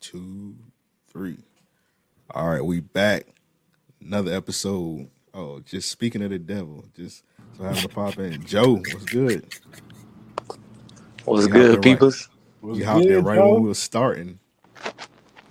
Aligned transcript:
two, 0.00 0.54
three. 1.10 1.38
All 2.30 2.48
right, 2.48 2.64
we 2.64 2.80
back. 2.80 3.26
Another 4.00 4.32
episode. 4.34 5.08
Oh, 5.34 5.60
just 5.60 5.90
speaking 5.90 6.22
of 6.22 6.30
the 6.30 6.38
devil, 6.38 6.84
just 6.96 7.24
so 7.56 7.64
having 7.64 7.82
to 7.82 7.88
pop 7.88 8.18
in. 8.18 8.44
Joe, 8.44 8.74
what's 8.76 9.04
good? 9.04 9.46
What's 11.24 11.46
You 11.46 11.52
good, 11.52 11.52
hopped 11.52 11.56
in 11.56 11.72
right- 11.74 11.82
peoples? 11.82 12.28
You 12.62 12.84
hopped 12.84 13.04
in 13.06 13.24
right 13.24 13.38
when 13.38 13.62
we 13.62 13.68
were 13.68 13.74
starting. 13.74 14.38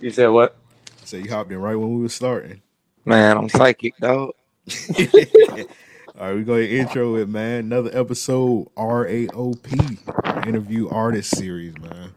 You 0.00 0.10
said 0.10 0.28
what? 0.28 0.56
So 1.04 1.16
you 1.16 1.30
hopped 1.30 1.50
in 1.50 1.58
right 1.58 1.74
when 1.76 1.94
we 1.96 2.02
were 2.02 2.08
starting. 2.08 2.60
Man, 3.04 3.36
I'm 3.36 3.48
psychic, 3.48 3.96
dog. 3.96 4.32
All 4.98 6.26
right, 6.26 6.34
we're 6.34 6.42
going 6.42 6.66
to 6.66 6.76
intro 6.78 7.14
it, 7.16 7.28
man. 7.28 7.60
Another 7.60 7.90
episode, 7.98 8.68
RAOP, 8.76 10.46
Interview 10.46 10.88
Artist 10.88 11.36
Series, 11.36 11.74
man. 11.78 12.10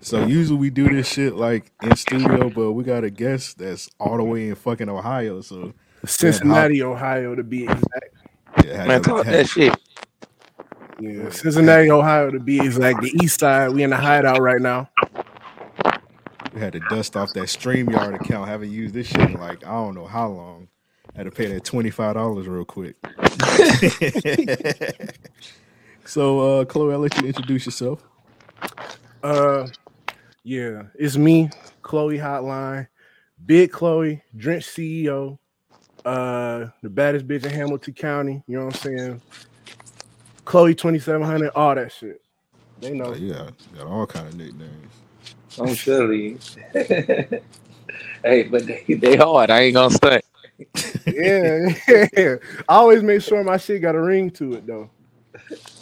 So 0.00 0.24
usually 0.26 0.58
we 0.58 0.70
do 0.70 0.88
this 0.88 1.08
shit 1.08 1.34
like 1.34 1.72
in 1.82 1.94
studio, 1.96 2.50
but 2.50 2.72
we 2.72 2.84
got 2.84 3.04
a 3.04 3.10
guest 3.10 3.58
that's 3.58 3.88
all 3.98 4.16
the 4.16 4.24
way 4.24 4.48
in 4.48 4.54
fucking 4.54 4.88
Ohio. 4.88 5.40
So 5.40 5.72
Cincinnati, 6.06 6.82
Ohio, 6.82 7.34
to 7.34 7.42
be 7.42 7.64
exact. 7.64 8.14
yeah, 8.64 8.86
Man, 8.86 9.02
talk 9.02 9.24
had- 9.24 9.34
that 9.34 9.48
shit. 9.48 9.76
Yeah, 11.00 11.30
Cincinnati, 11.30 11.90
Ohio, 11.92 12.32
to 12.32 12.40
be 12.40 12.58
exact. 12.58 13.02
The 13.02 13.12
east 13.22 13.38
side. 13.38 13.70
We 13.70 13.84
in 13.84 13.90
the 13.90 13.96
hideout 13.96 14.40
right 14.40 14.60
now. 14.60 14.90
we 16.52 16.60
had 16.60 16.72
to 16.72 16.80
dust 16.90 17.16
off 17.16 17.32
that 17.34 17.44
StreamYard 17.44 18.20
account. 18.20 18.48
Haven't 18.48 18.72
used 18.72 18.94
this 18.94 19.06
shit 19.06 19.20
in 19.30 19.34
like 19.34 19.64
I 19.64 19.70
don't 19.70 19.94
know 19.94 20.06
how 20.06 20.28
long. 20.28 20.68
Had 21.14 21.24
to 21.24 21.30
pay 21.30 21.46
that 21.46 21.64
twenty 21.64 21.90
five 21.90 22.14
dollars 22.14 22.48
real 22.48 22.64
quick. 22.64 22.96
so 26.04 26.60
uh 26.60 26.64
Chloe, 26.64 26.92
I'll 26.94 27.00
let 27.00 27.16
you 27.20 27.28
introduce 27.28 27.66
yourself. 27.66 28.02
Uh, 29.22 29.66
yeah, 30.48 30.84
it's 30.94 31.18
me, 31.18 31.50
Chloe 31.82 32.16
Hotline, 32.16 32.88
Big 33.44 33.70
Chloe, 33.70 34.22
Drench 34.34 34.64
CEO, 34.64 35.38
uh, 36.06 36.68
the 36.82 36.88
baddest 36.88 37.28
bitch 37.28 37.44
in 37.44 37.50
Hamilton 37.50 37.92
County. 37.92 38.42
You 38.46 38.58
know 38.58 38.64
what 38.64 38.74
I'm 38.86 38.98
saying? 38.98 39.22
Chloe 40.46 40.74
twenty 40.74 41.00
seven 41.00 41.20
hundred, 41.26 41.50
all 41.50 41.74
that 41.74 41.92
shit. 41.92 42.22
They 42.80 42.94
know. 42.94 43.12
Oh, 43.12 43.14
yeah, 43.14 43.50
got 43.76 43.88
all 43.88 44.06
kind 44.06 44.26
of 44.26 44.36
nicknames. 44.36 44.92
I'm 45.58 45.74
silly. 45.74 46.38
hey, 46.72 47.40
but 48.50 48.66
they, 48.66 48.84
they 48.88 49.16
hard. 49.16 49.50
I 49.50 49.60
ain't 49.60 49.74
gonna 49.74 49.94
stunt. 49.94 50.24
yeah, 51.06 51.74
yeah. 52.16 52.36
I 52.66 52.76
always 52.76 53.02
make 53.02 53.20
sure 53.20 53.44
my 53.44 53.58
shit 53.58 53.82
got 53.82 53.96
a 53.96 54.00
ring 54.00 54.30
to 54.30 54.54
it 54.54 54.66
though. 54.66 54.88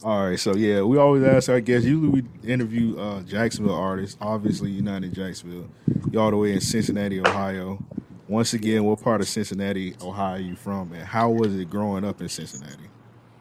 All 0.02 0.28
right, 0.28 0.38
so 0.38 0.54
yeah, 0.54 0.82
we 0.82 0.98
always 0.98 1.22
ask 1.24 1.48
our 1.48 1.60
guests. 1.60 1.86
Usually, 1.86 2.22
we 2.22 2.50
interview 2.50 2.98
uh, 2.98 3.22
Jacksonville 3.22 3.74
artists. 3.74 4.16
Obviously, 4.20 4.70
you're 4.70 4.84
not 4.84 5.02
in 5.02 5.12
Jacksonville. 5.12 5.68
You're 6.10 6.22
all 6.22 6.30
the 6.30 6.36
way 6.36 6.52
in 6.52 6.60
Cincinnati, 6.60 7.20
Ohio. 7.20 7.84
Once 8.28 8.54
again, 8.54 8.84
what 8.84 9.00
part 9.00 9.20
of 9.20 9.28
Cincinnati, 9.28 9.94
Ohio, 10.02 10.34
are 10.34 10.40
you 10.40 10.56
from, 10.56 10.92
and 10.92 11.02
how 11.02 11.30
was 11.30 11.54
it 11.54 11.70
growing 11.70 12.04
up 12.04 12.20
in 12.20 12.28
Cincinnati? 12.28 12.88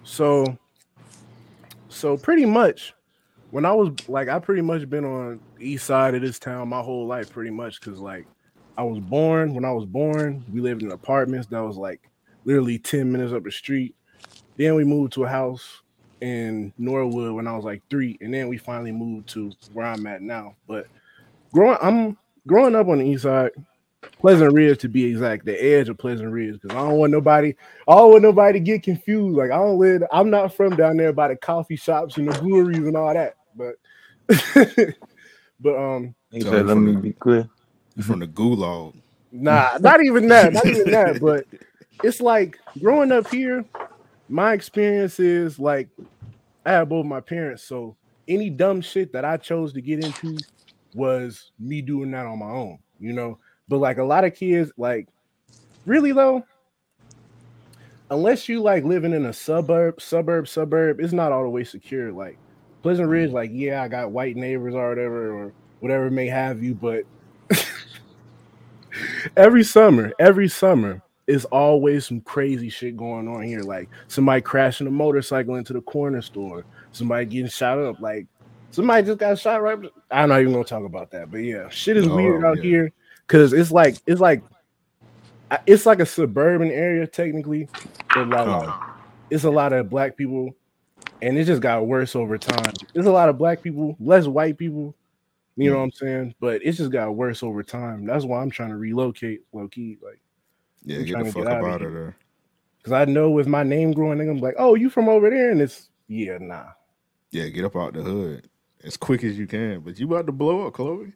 So, 0.04 0.58
so 1.90 2.18
pretty 2.18 2.46
much, 2.46 2.94
when 3.52 3.66
I 3.66 3.72
was 3.72 3.92
like, 4.08 4.28
I 4.28 4.38
pretty 4.40 4.62
much 4.62 4.88
been 4.90 5.06
on 5.06 5.40
east 5.60 5.86
side 5.86 6.14
of 6.14 6.22
this 6.22 6.38
town 6.38 6.70
my 6.70 6.82
whole 6.82 7.08
life, 7.08 7.32
pretty 7.32 7.52
much, 7.52 7.80
because 7.80 8.00
like, 8.00 8.28
I 8.78 8.84
was 8.84 9.00
born. 9.00 9.54
When 9.54 9.66
I 9.66 9.72
was 9.72 9.86
born, 9.86 10.44
we 10.52 10.62
lived 10.62 10.84
in 10.84 10.92
apartments 10.92 11.48
that 11.48 11.64
was 11.64 11.78
like 11.78 12.10
literally 12.44 12.78
ten 12.78 13.12
minutes 13.12 13.34
up 13.34 13.44
the 13.44 13.52
street. 13.52 13.96
Then 14.58 14.76
we 14.76 14.84
moved 14.84 15.14
to 15.14 15.24
a 15.24 15.30
house 15.30 15.82
in 16.22 16.74
Norwood 16.78 17.34
when 17.34 17.48
I 17.48 17.56
was 17.56 17.66
like 17.66 17.82
three, 17.90 18.18
and 18.22 18.34
then 18.34 18.48
we 18.48 18.58
finally 18.58 18.92
moved 18.92 19.30
to 19.30 19.52
where 19.74 19.86
I'm 19.86 20.06
at 20.08 20.22
now. 20.22 20.56
But 20.68 20.88
growing, 21.54 21.78
I'm 21.82 22.18
growing 22.48 22.76
up 22.76 22.88
on 22.88 23.00
the 23.00 23.06
east 23.06 23.24
side. 23.24 23.52
Pleasant 24.20 24.54
Ridge 24.54 24.80
to 24.80 24.88
be 24.88 25.06
exact, 25.06 25.46
the 25.46 25.62
edge 25.62 25.90
of 25.90 25.98
Pleasant 25.98 26.32
Ridge, 26.32 26.60
because 26.62 26.76
I 26.76 26.80
don't 26.80 26.98
want 26.98 27.12
nobody 27.12 27.56
I 27.88 27.96
don't 27.96 28.12
want 28.12 28.22
nobody 28.24 28.60
to 28.60 28.64
get 28.64 28.84
confused. 28.84 29.36
Like 29.36 29.52
I 29.52 29.58
don't 29.58 29.80
live, 29.80 30.04
I'm 30.12 30.30
not 30.30 30.54
from 30.54 30.76
down 30.76 30.98
there 30.98 31.12
by 31.12 31.30
the 31.30 31.36
coffee 31.36 31.76
shops 31.76 32.18
and 32.18 32.32
the 32.32 32.40
breweries 32.40 32.78
and 32.78 32.96
all 32.96 33.14
that. 33.14 33.36
But 33.56 33.76
but 35.60 35.76
um 35.76 36.16
So 36.40 36.52
let 36.52 36.68
from 36.68 36.86
me 36.96 37.02
be 37.02 37.14
clear. 37.14 37.50
You 37.96 38.04
from 38.04 38.20
the 38.20 38.28
Gulag? 38.28 38.94
nah, 39.32 39.78
not 39.80 40.04
even 40.04 40.28
that, 40.28 40.54
not 40.54 40.66
even 40.68 40.92
that. 40.92 41.20
But 41.20 41.46
it's 42.04 42.22
like 42.22 42.60
growing 42.80 43.12
up 43.12 43.28
here, 43.30 43.66
my 44.30 44.54
experience 44.54 45.20
is 45.20 45.60
like 45.60 45.90
I 46.66 46.72
had 46.72 46.90
both 46.90 47.06
my 47.06 47.22
parents, 47.22 47.64
so 47.64 47.96
any 48.28 48.50
dumb 48.50 48.82
shit 48.82 49.14
that 49.14 49.26
I 49.26 49.38
chose 49.38 49.74
to 49.74 49.82
get 49.82 50.04
into 50.04 50.38
was 50.96 51.52
me 51.60 51.82
doing 51.82 52.12
that 52.12 52.26
on 52.26 52.40
my 52.40 52.50
own, 52.50 52.80
you 53.00 53.14
know. 53.14 53.38
But 53.68 53.78
like 53.78 53.98
a 53.98 54.04
lot 54.04 54.24
of 54.24 54.34
kids, 54.34 54.72
like 54.78 55.08
really 55.86 56.12
though, 56.12 56.44
unless 58.10 58.50
you 58.50 58.62
like 58.62 58.84
living 58.84 59.14
in 59.14 59.26
a 59.26 59.34
suburb, 59.34 60.02
suburb, 60.02 60.48
suburb, 60.48 61.00
it's 61.00 61.14
not 61.14 61.32
all 61.32 61.44
the 61.44 61.50
way 61.50 61.64
secure. 61.64 62.12
Like 62.12 62.38
Pleasant 62.82 63.10
Ridge, 63.10 63.32
like 63.32 63.52
yeah, 63.54 63.84
I 63.84 63.88
got 63.88 64.12
white 64.12 64.36
neighbors 64.36 64.74
or 64.74 64.90
whatever, 64.90 65.32
or 65.32 65.54
whatever 65.82 66.10
may 66.10 66.28
have 66.28 66.64
you, 66.64 66.74
but 66.74 67.04
every 69.38 69.64
summer, 69.64 70.14
every 70.20 70.48
summer 70.48 71.02
is 71.28 71.46
always 71.46 72.06
some 72.06 72.22
crazy 72.22 72.70
shit 72.70 72.96
going 72.98 73.28
on 73.28 73.44
here. 73.44 73.62
Like 73.62 73.90
somebody 74.08 74.42
crashing 74.42 74.88
a 74.88 74.92
motorcycle 74.92 75.56
into 75.56 75.74
the 75.74 75.82
corner 75.82 76.22
store, 76.22 76.66
somebody 76.92 77.26
getting 77.26 77.50
shot 77.50 77.80
up, 77.80 78.00
like 78.00 78.28
somebody 78.72 79.06
just 79.06 79.20
got 79.20 79.40
shot 79.40 79.62
right. 79.62 79.80
I'm 80.12 80.30
not 80.30 80.42
even 80.42 80.54
gonna 80.54 80.66
talk 80.66 80.84
about 80.84 81.12
that, 81.12 81.32
but 81.32 81.38
yeah, 81.38 81.70
shit 81.70 81.98
is 81.98 82.08
Oh, 82.08 82.16
weird 82.16 82.44
out 82.44 82.58
yeah. 82.58 82.64
here 82.64 82.92
because 83.28 83.54
it's 83.54 83.72
like 83.72 83.98
it's 84.06 84.22
like 84.22 84.44
it's 85.66 85.86
like 85.86 86.00
a 86.00 86.06
suburban 86.06 86.72
area 86.72 87.08
technically, 87.08 87.68
but 88.14 88.28
like 88.30 88.48
Oh. 88.48 88.94
it's 89.30 89.44
a 89.44 89.50
lot 89.50 89.74
of 89.74 89.90
black 89.90 90.18
people, 90.18 90.56
and 91.22 91.38
it 91.38 91.46
just 91.46 91.62
got 91.62 91.88
worse 91.88 92.16
over 92.16 92.38
time. 92.38 92.74
There's 92.94 93.06
a 93.06 93.12
lot 93.12 93.30
of 93.30 93.38
black 93.38 93.62
people, 93.62 93.96
less 94.00 94.28
white 94.28 94.58
people. 94.58 94.94
You 95.58 95.70
know 95.70 95.78
hmm. 95.78 95.80
what 95.80 95.86
I'm 95.86 95.92
saying? 95.94 96.36
But 96.40 96.62
it 96.64 96.74
just 96.74 96.92
got 96.92 97.16
worse 97.16 97.42
over 97.42 97.64
time. 97.64 98.06
That's 98.06 98.26
why 98.26 98.42
I'm 98.42 98.50
trying 98.50 98.70
to 98.70 98.78
relocate 98.78 99.42
low 99.54 99.70
key, 99.70 99.98
like 100.04 100.20
Yeah, 100.86 100.98
I'm 101.00 101.06
get 101.06 101.26
the 101.26 101.32
fuck 101.32 101.44
get 101.44 101.52
out 101.52 101.64
of 101.64 101.82
here. 101.82 101.90
there. 101.92 102.18
because 102.78 102.94
I 102.94 103.06
know 103.06 103.30
with 103.30 103.48
my 103.48 103.64
name 103.64 103.92
growing, 103.92 104.18
they're 104.18 104.28
gonna 104.28 104.40
be 104.40 104.46
like, 104.46 104.56
"Oh, 104.58 104.76
you 104.76 104.90
from 104.90 105.10
over 105.10 105.30
there?" 105.30 105.52
And 105.52 105.62
it's 105.62 105.90
yeah, 106.08 106.38
nah. 106.40 106.68
Yeah, 107.32 107.50
get 107.50 107.66
up 107.66 107.76
out 107.76 107.94
the 107.94 108.04
hood 108.04 108.48
as 108.84 108.96
quick 108.96 109.24
as 109.24 109.38
you 109.38 109.48
can. 109.48 109.82
But 109.82 110.00
you 110.00 110.06
about 110.06 110.28
to 110.28 110.32
blow 110.32 110.68
up, 110.68 110.74
Chloe. 110.74 111.14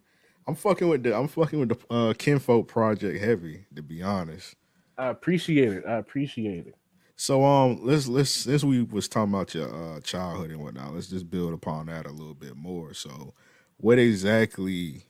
I'm 0.47 0.55
fucking 0.55 0.89
with 0.89 1.03
the 1.03 1.15
I'm 1.15 1.27
fucking 1.27 1.59
with 1.59 1.69
the 1.69 1.93
uh, 1.93 2.13
Kinnfolk 2.13 2.67
project 2.67 3.23
heavy, 3.23 3.67
to 3.75 3.83
be 3.83 4.01
honest. 4.01 4.55
I 4.97 5.07
appreciate 5.07 5.71
it. 5.71 5.83
I 5.87 5.97
appreciate 5.97 6.67
it. 6.67 6.75
So 7.15 7.43
um, 7.43 7.79
let's 7.83 8.07
let's 8.07 8.31
since 8.31 8.63
we 8.63 8.81
was 8.81 9.07
talking 9.07 9.33
about 9.33 9.53
your 9.53 9.67
uh, 9.67 9.99
childhood 10.01 10.51
and 10.51 10.61
whatnot, 10.63 10.93
let's 10.93 11.07
just 11.07 11.29
build 11.29 11.53
upon 11.53 11.85
that 11.87 12.05
a 12.05 12.11
little 12.11 12.33
bit 12.33 12.55
more. 12.55 12.93
So, 12.93 13.33
what 13.77 13.99
exactly 13.99 15.03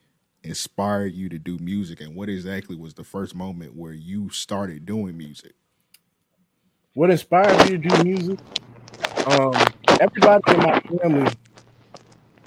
inspired 0.44 1.14
you 1.14 1.30
to 1.30 1.40
do 1.40 1.58
music, 1.60 2.02
and 2.02 2.16
what 2.16 2.30
exactly 2.30 2.76
was 2.76 2.94
the 2.94 3.04
first 3.04 3.36
moment 3.36 3.76
where 3.76 3.94
you 3.94 4.30
started 4.30 4.86
doing 4.86 5.18
music? 5.18 5.54
What 6.94 7.12
inspired 7.12 7.60
me 7.60 7.70
to 7.70 7.78
do 7.78 8.04
music? 8.04 8.40
Um, 9.26 9.74
everybody 10.00 10.44
in 10.48 10.62
my 10.62 10.80
family, 11.02 11.32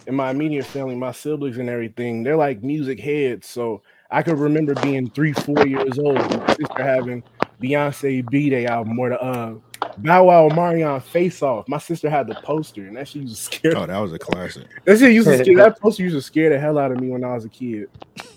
in 0.07 0.15
my 0.15 0.31
immediate 0.31 0.67
family, 0.67 0.97
my 0.97 1.13
siblings 1.13 1.59
and 1.59 1.69
everything, 1.69 2.23
they're 2.23 2.37
like 2.37 2.63
music 2.63 3.01
heads. 3.01 3.49
So 3.49 3.83
I 4.11 4.23
could 4.23 4.39
remember 4.39 4.75
being 4.75 5.11
three, 5.11 5.33
four 5.33 5.67
years 5.67 5.99
old, 5.99 6.31
my 6.31 6.47
sister 6.59 6.83
having 6.83 7.25
Beyonce 7.63 8.29
B 8.29 8.51
Day 8.51 8.67
album 8.67 8.99
or 8.99 9.11
the 9.11 9.23
uh 9.23 9.55
Bow 9.99 10.25
Wow 10.25 10.49
Omarion 10.49 11.03
Face 11.03 11.43
Off. 11.43 11.69
My 11.69 11.79
sister 11.79 12.09
had 12.11 12.27
the 12.27 12.35
poster, 12.37 12.87
and 12.87 12.97
that 12.97 13.09
shit 13.09 13.23
used 13.23 13.37
to 13.37 13.43
scare. 13.43 13.77
Oh, 13.77 13.87
that 13.87 13.99
was 13.99 14.13
a 14.13 14.19
classic. 14.19 14.67
That 14.85 14.99
shit 14.99 15.13
used 15.13 15.29
to 15.29 15.39
scare. 15.39 15.57
That 15.57 15.81
poster 15.81 16.03
used 16.03 16.17
to 16.17 16.23
scare 16.23 16.51
the 16.51 16.59
hell 16.59 16.79
out 16.79 16.93
of 16.93 17.01
me 17.01 17.09
when 17.09 17.25
I 17.25 17.35
was 17.35 17.45
a 17.45 17.49
kid. 17.49 17.89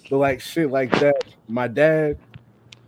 But 0.10 0.18
like 0.18 0.42
shit 0.42 0.69
like 0.69 0.92
that, 1.00 1.16
my 1.48 1.68
dad, 1.68 2.18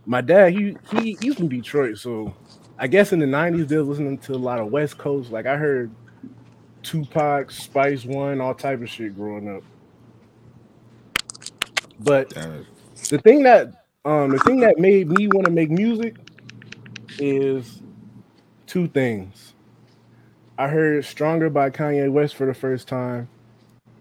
my 0.06 0.20
dad, 0.20 0.52
he 0.52 0.76
he 0.90 1.16
he's 1.20 1.34
from 1.34 1.48
Detroit, 1.48 1.98
so 1.98 2.34
I 2.78 2.86
guess 2.86 3.12
in 3.12 3.18
the 3.18 3.26
'90s 3.26 3.68
they 3.68 3.76
was 3.76 3.88
listening 3.88 4.18
to 4.18 4.34
a 4.34 4.36
lot 4.36 4.60
of 4.60 4.70
West 4.70 4.98
Coast. 4.98 5.30
Like 5.30 5.46
I 5.46 5.56
heard 5.56 5.90
Tupac, 6.82 7.50
Spice 7.50 8.04
One, 8.04 8.40
all 8.40 8.54
type 8.54 8.80
of 8.80 8.88
shit 8.88 9.16
growing 9.16 9.48
up. 9.54 9.62
But 12.00 12.30
Damn 12.30 12.64
the 13.08 13.18
thing 13.18 13.42
that 13.42 13.68
um 14.04 14.30
the 14.30 14.38
thing 14.40 14.60
that 14.60 14.78
made 14.78 15.08
me 15.08 15.28
want 15.28 15.46
to 15.46 15.52
make 15.52 15.70
music 15.70 16.16
is 17.18 17.82
two 18.68 18.86
things. 18.88 19.54
I 20.56 20.68
heard 20.68 21.04
Stronger 21.04 21.50
by 21.50 21.70
Kanye 21.70 22.10
West 22.10 22.36
for 22.36 22.46
the 22.46 22.54
first 22.54 22.86
time, 22.88 23.28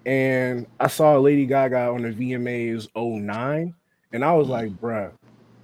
and 0.06 0.68
I 0.80 0.88
saw 0.88 1.18
Lady 1.18 1.46
Gaga 1.46 1.90
on 1.90 2.02
the 2.04 2.10
VMAs 2.10 2.88
09, 2.96 3.74
and 4.14 4.26
I 4.26 4.34
was 4.34 4.48
like, 4.48 4.70
bruh, 4.80 5.12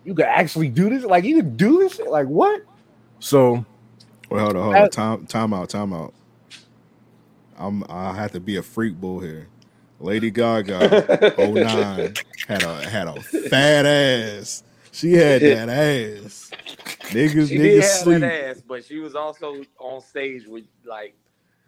you 0.04 0.14
could 0.14 0.26
actually 0.26 0.70
do 0.70 0.90
this? 0.90 1.04
Like, 1.04 1.24
you 1.24 1.36
could 1.38 1.58
do 1.58 1.80
this? 1.80 1.96
shit? 1.96 2.10
Like, 2.10 2.28
what? 2.28 2.62
So, 3.20 3.66
Well, 4.30 4.44
hold 4.46 4.56
on, 4.56 4.64
hold 4.64 4.76
on. 4.76 4.90
Time, 4.90 5.26
time 5.28 5.54
out, 5.54 5.70
time 5.70 5.94
out. 5.94 6.14
I'm. 7.58 7.84
I 7.90 8.14
have 8.16 8.32
to 8.32 8.40
be 8.40 8.58
a 8.58 8.64
freak 8.64 8.96
bull 9.00 9.20
here. 9.20 9.48
Lady 10.00 10.32
Gaga, 10.32 11.36
09, 11.38 12.14
had 12.48 12.64
a 12.64 12.90
had 12.90 13.08
a 13.08 13.22
fat 13.22 13.86
ass. 13.86 14.64
She 14.92 15.14
had 15.14 15.42
that 15.42 15.70
ass. 16.26 16.52
Niggas, 17.14 17.48
She 17.50 17.58
did 17.58 17.80
niggas 17.80 17.82
have 17.82 17.92
sleep. 17.92 18.20
that 18.22 18.46
ass, 18.50 18.62
but 18.68 18.84
she 18.86 19.00
was 19.00 19.16
also 19.16 19.64
on 19.80 20.02
stage 20.02 20.46
with 20.48 20.64
like 20.86 21.16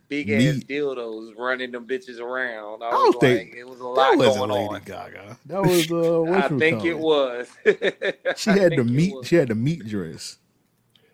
big 0.08 0.30
ass 0.30 0.42
Meat. 0.56 0.68
dildos 0.68 1.34
running 1.38 1.72
them 1.72 1.88
bitches 1.88 2.20
around. 2.20 2.84
I, 2.84 2.88
I 2.88 2.92
don't 2.92 3.20
think- 3.20 3.50
like, 3.52 3.58
it 3.60 3.68
was 3.68 3.80
a 3.80 3.84
That 3.84 3.88
lot 3.90 4.18
wasn't 4.18 4.38
going 4.38 4.52
Lady 4.52 4.76
on. 4.76 4.82
Gaga. 4.86 5.38
That 5.48 5.62
was 5.64 5.92
uh, 5.92 6.22
what 6.22 6.44
I 6.44 6.48
think 6.58 6.80
call 6.80 6.88
it 6.88 6.98
was. 7.00 7.48
She 8.38 8.50
had 8.52 8.72
the 8.74 8.76
think 8.78 8.90
meat. 8.90 9.14
She 9.24 9.36
had 9.36 9.48
the 9.50 9.56
meat 9.56 9.86
dress. 9.88 10.38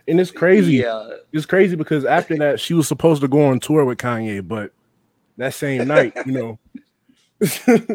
And 0.07 0.19
it's 0.19 0.31
crazy. 0.31 0.74
Yeah, 0.78 1.10
It's 1.31 1.45
crazy 1.45 1.75
because 1.75 2.06
after 2.06 2.36
that, 2.38 2.60
she 2.60 2.74
was 2.74 2.88
supposed 2.88 3.22
to 3.22 3.28
go 3.28 3.45
on 3.45 3.60
tour 3.60 3.86
with 3.86 4.00
Kanye, 4.00 4.45
but 4.45 4.72
that 5.38 5.54
same 5.54 5.88
night, 5.88 6.13
you 6.25 6.31
know. 6.33 6.60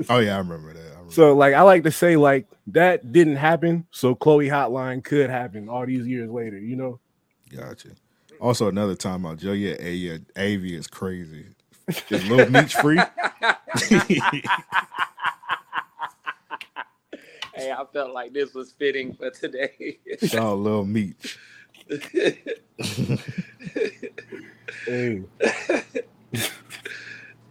Oh 0.08 0.18
yeah, 0.20 0.34
I 0.36 0.38
remember 0.38 0.72
that. 0.72 0.85
I 1.08 1.12
so 1.12 1.34
like 1.34 1.54
I 1.54 1.62
like 1.62 1.84
to 1.84 1.92
say, 1.92 2.16
like 2.16 2.46
that 2.68 3.12
didn't 3.12 3.36
happen. 3.36 3.86
So 3.90 4.14
Chloe 4.14 4.48
Hotline 4.48 5.02
could 5.04 5.30
happen 5.30 5.68
all 5.68 5.86
these 5.86 6.06
years 6.06 6.30
later, 6.30 6.58
you 6.58 6.76
know. 6.76 7.00
Gotcha. 7.54 7.90
Also, 8.40 8.68
another 8.68 8.94
time 8.94 9.24
out, 9.24 9.38
Joe, 9.38 9.52
yeah, 9.52 9.76
A- 9.80 9.94
yeah, 9.94 10.18
AV 10.36 10.64
is 10.64 10.86
crazy. 10.86 11.46
Is 12.10 12.28
Little 12.28 12.50
Meat 12.50 12.70
free? 12.72 12.96
hey, 17.54 17.72
I 17.72 17.84
felt 17.92 18.12
like 18.12 18.32
this 18.34 18.52
was 18.52 18.72
fitting 18.72 19.14
for 19.14 19.30
today. 19.30 19.98
Shout 20.22 20.42
out 20.42 20.58
Little 20.58 20.84
Meat. 20.84 21.16
Hey, 24.86 25.22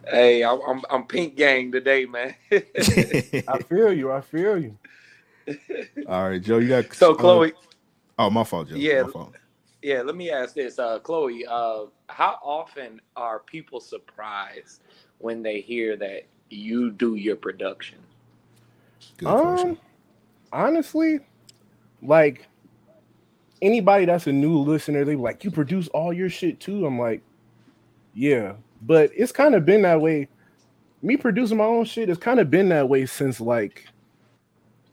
hey, 0.09 0.43
I'm, 0.43 0.59
I'm 0.67 0.81
I'm 0.89 1.03
pink 1.05 1.35
gang 1.35 1.71
today, 1.71 2.05
man. 2.05 2.35
I 2.51 3.59
feel 3.67 3.93
you. 3.93 4.11
I 4.11 4.21
feel 4.21 4.57
you. 4.61 4.77
All 6.07 6.29
right, 6.29 6.41
Joe, 6.41 6.57
you 6.57 6.69
got 6.69 6.93
so 6.93 7.11
uh, 7.11 7.15
Chloe, 7.15 7.53
oh, 8.17 8.29
my 8.29 8.43
fault, 8.43 8.69
Joe. 8.69 8.75
Yeah. 8.75 9.03
my 9.03 9.09
fault. 9.11 9.35
yeah, 9.81 10.01
let 10.01 10.15
me 10.15 10.31
ask 10.31 10.55
this, 10.55 10.79
uh, 10.79 10.99
Chloe. 10.99 11.45
Uh, 11.45 11.85
how 12.09 12.39
often 12.43 12.99
are 13.15 13.39
people 13.39 13.79
surprised 13.79 14.81
when 15.19 15.43
they 15.43 15.61
hear 15.61 15.95
that 15.97 16.23
you 16.49 16.91
do 16.91 17.15
your 17.15 17.35
production? 17.35 17.99
Good 19.17 19.27
Um, 19.27 19.41
question. 19.43 19.77
honestly, 20.51 21.19
like 22.01 22.47
anybody 23.61 24.05
that's 24.05 24.27
a 24.27 24.31
new 24.31 24.57
listener, 24.59 25.05
they 25.05 25.15
like, 25.15 25.43
"You 25.43 25.51
produce 25.51 25.87
all 25.89 26.11
your 26.11 26.29
shit 26.29 26.59
too." 26.59 26.85
I'm 26.87 26.97
like, 26.99 27.21
"Yeah," 28.13 28.53
but 28.85 29.11
it's 29.15 29.31
kind 29.31 29.55
of 29.55 29.65
been 29.65 29.83
that 29.83 30.01
way. 30.01 30.27
Me 31.01 31.15
producing 31.17 31.57
my 31.57 31.65
own 31.65 31.85
shit, 31.85 32.09
it's 32.09 32.19
kind 32.19 32.39
of 32.39 32.49
been 32.49 32.69
that 32.69 32.89
way 32.89 33.05
since 33.05 33.39
like 33.39 33.85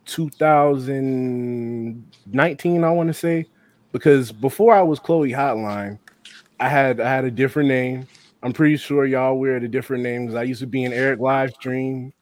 2019. 0.06 2.84
I 2.84 2.90
want 2.90 3.08
to 3.08 3.14
say 3.14 3.46
because 3.92 4.32
before 4.32 4.74
I 4.74 4.82
was 4.82 4.98
Chloe 4.98 5.32
Hotline, 5.32 5.98
I 6.60 6.68
had 6.68 7.00
I 7.00 7.08
had 7.08 7.24
a 7.24 7.30
different 7.30 7.68
name. 7.68 8.06
I'm 8.42 8.52
pretty 8.52 8.76
sure 8.76 9.06
y'all 9.06 9.42
of 9.54 9.62
the 9.62 9.68
different 9.68 10.02
names. 10.02 10.34
I 10.34 10.42
used 10.42 10.60
to 10.60 10.66
be 10.66 10.84
in 10.84 10.92
Eric 10.92 11.20
Livestream, 11.20 12.12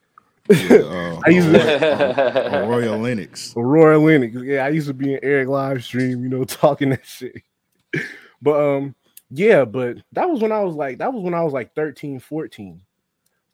Yeah, 0.51 0.77
uh, 0.79 1.21
I 1.25 1.31
used 1.31 1.51
to 1.51 2.63
uh, 2.63 2.67
Royal 2.67 2.99
Linux. 2.99 3.57
Aurora 3.57 3.99
Linux. 3.99 4.45
Yeah, 4.45 4.67
I 4.67 4.71
used 4.71 4.89
to 4.89 4.95
be 4.95 5.15
in 5.15 5.21
Eric 5.23 5.49
live 5.49 5.85
stream, 5.85 6.23
you 6.23 6.29
know, 6.29 6.45
talking 6.45 6.91
that 6.91 7.07
shit. 7.07 7.43
But 8.43 8.61
um, 8.61 8.95
yeah, 9.31 9.65
but 9.65 9.99
that 10.13 10.29
was 10.29 10.41
when 10.41 10.53
I 10.53 10.61
was 10.61 10.75
like, 10.75 10.99
that 10.99 11.13
was 11.13 11.23
when 11.23 11.35
I 11.35 11.43
was 11.43 11.53
like 11.53 11.75
13, 11.75 12.21
14. 12.21 12.81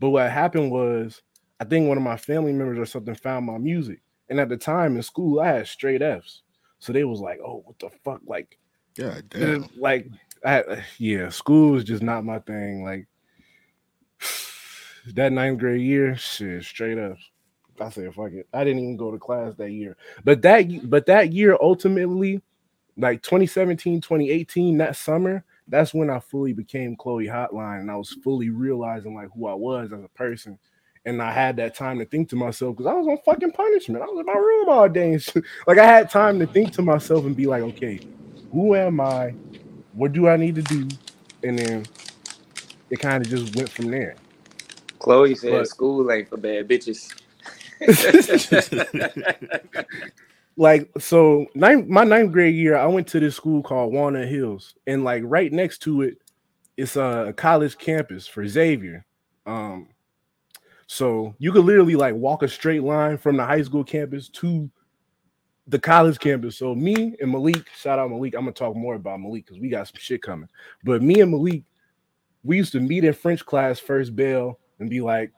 But 0.00 0.10
what 0.10 0.30
happened 0.30 0.70
was 0.70 1.22
I 1.60 1.64
think 1.64 1.88
one 1.88 1.96
of 1.96 2.02
my 2.02 2.16
family 2.16 2.52
members 2.52 2.78
or 2.78 2.86
something 2.86 3.14
found 3.14 3.46
my 3.46 3.58
music. 3.58 4.00
And 4.28 4.40
at 4.40 4.48
the 4.48 4.56
time 4.56 4.96
in 4.96 5.02
school, 5.02 5.40
I 5.40 5.48
had 5.48 5.68
straight 5.68 6.02
F's. 6.02 6.42
So 6.78 6.92
they 6.92 7.04
was 7.04 7.20
like, 7.20 7.38
oh, 7.44 7.62
what 7.64 7.78
the 7.78 7.90
fuck? 8.04 8.20
Like, 8.26 8.58
God 8.96 9.24
damn. 9.28 9.68
like 9.78 10.08
I 10.44 10.60
uh, 10.62 10.82
yeah, 10.98 11.28
school 11.28 11.72
was 11.72 11.84
just 11.84 12.02
not 12.02 12.24
my 12.24 12.38
thing. 12.40 12.82
Like 12.82 13.06
that 15.14 15.32
ninth 15.32 15.58
grade 15.58 15.80
year, 15.80 16.16
shit, 16.16 16.64
straight 16.64 16.98
up. 16.98 17.16
I 17.80 17.90
said, 17.90 18.14
fuck 18.14 18.32
it. 18.32 18.48
I 18.54 18.64
didn't 18.64 18.80
even 18.80 18.96
go 18.96 19.10
to 19.10 19.18
class 19.18 19.54
that 19.56 19.70
year. 19.70 19.96
But 20.24 20.42
that 20.42 20.88
but 20.88 21.06
that 21.06 21.32
year 21.32 21.56
ultimately, 21.60 22.42
like 22.96 23.22
2017, 23.22 24.00
2018, 24.00 24.78
that 24.78 24.96
summer, 24.96 25.44
that's 25.68 25.94
when 25.94 26.10
I 26.10 26.18
fully 26.20 26.52
became 26.52 26.96
Chloe 26.96 27.26
Hotline 27.26 27.80
and 27.80 27.90
I 27.90 27.96
was 27.96 28.16
fully 28.22 28.50
realizing 28.50 29.14
like 29.14 29.28
who 29.34 29.46
I 29.46 29.54
was 29.54 29.92
as 29.92 30.04
a 30.04 30.08
person. 30.08 30.58
And 31.04 31.22
I 31.22 31.32
had 31.32 31.56
that 31.58 31.76
time 31.76 31.98
to 32.00 32.04
think 32.04 32.28
to 32.30 32.36
myself 32.36 32.76
because 32.76 32.90
I 32.90 32.94
was 32.94 33.06
on 33.06 33.18
fucking 33.24 33.52
punishment. 33.52 34.02
I 34.02 34.06
was 34.06 34.18
in 34.20 34.26
my 34.26 34.32
room 34.34 34.68
all 34.68 34.88
day. 34.88 35.12
And. 35.14 35.26
Like 35.66 35.78
I 35.78 35.86
had 35.86 36.10
time 36.10 36.38
to 36.40 36.46
think 36.46 36.72
to 36.72 36.82
myself 36.82 37.24
and 37.24 37.36
be 37.36 37.46
like, 37.46 37.62
okay, 37.62 38.00
who 38.52 38.74
am 38.74 39.00
I? 39.00 39.34
What 39.92 40.12
do 40.12 40.28
I 40.28 40.36
need 40.36 40.56
to 40.56 40.62
do? 40.62 40.88
And 41.44 41.58
then 41.58 41.84
it 42.90 42.98
kind 43.00 43.24
of 43.24 43.30
just 43.30 43.54
went 43.56 43.68
from 43.68 43.90
there. 43.90 44.16
Chloe 44.98 45.34
said 45.34 45.52
But- 45.52 45.68
school 45.68 46.10
ain't 46.10 46.28
for 46.28 46.36
bad 46.36 46.68
bitches. 46.68 47.12
like 50.56 50.90
so 50.98 51.46
ninth, 51.54 51.86
my 51.86 52.04
ninth 52.04 52.32
grade 52.32 52.54
year 52.54 52.76
i 52.76 52.86
went 52.86 53.06
to 53.06 53.20
this 53.20 53.36
school 53.36 53.62
called 53.62 53.92
walnut 53.92 54.26
hills 54.26 54.74
and 54.86 55.04
like 55.04 55.22
right 55.26 55.52
next 55.52 55.78
to 55.78 56.02
it 56.02 56.18
it's 56.76 56.96
a 56.96 57.32
college 57.36 57.78
campus 57.78 58.26
for 58.26 58.46
xavier. 58.46 59.04
Um 59.46 59.88
so 60.86 61.34
you 61.38 61.52
could 61.52 61.64
literally 61.64 61.96
like 61.96 62.14
walk 62.14 62.42
a 62.42 62.48
straight 62.48 62.82
line 62.82 63.18
from 63.18 63.36
the 63.36 63.44
high 63.44 63.62
school 63.62 63.82
campus 63.82 64.28
to 64.28 64.70
the 65.66 65.78
college 65.78 66.18
campus. 66.18 66.56
So 66.56 66.74
me 66.74 67.16
and 67.20 67.30
malik 67.30 67.66
shout 67.76 67.98
out 67.98 68.10
malik 68.10 68.34
i'm 68.34 68.42
gonna 68.42 68.52
talk 68.52 68.76
more 68.76 68.94
about 68.94 69.20
malik 69.20 69.46
because 69.46 69.60
we 69.60 69.68
got 69.68 69.88
some 69.88 69.96
shit 69.98 70.22
coming. 70.22 70.48
But 70.84 71.02
me 71.02 71.20
and 71.20 71.30
malik 71.30 71.64
we 72.42 72.56
used 72.56 72.72
to 72.72 72.80
meet 72.80 73.04
in 73.04 73.12
french 73.12 73.44
class 73.44 73.78
first 73.78 74.14
bell 74.14 74.60
and 74.78 74.88
be 74.88 75.00
like 75.00 75.32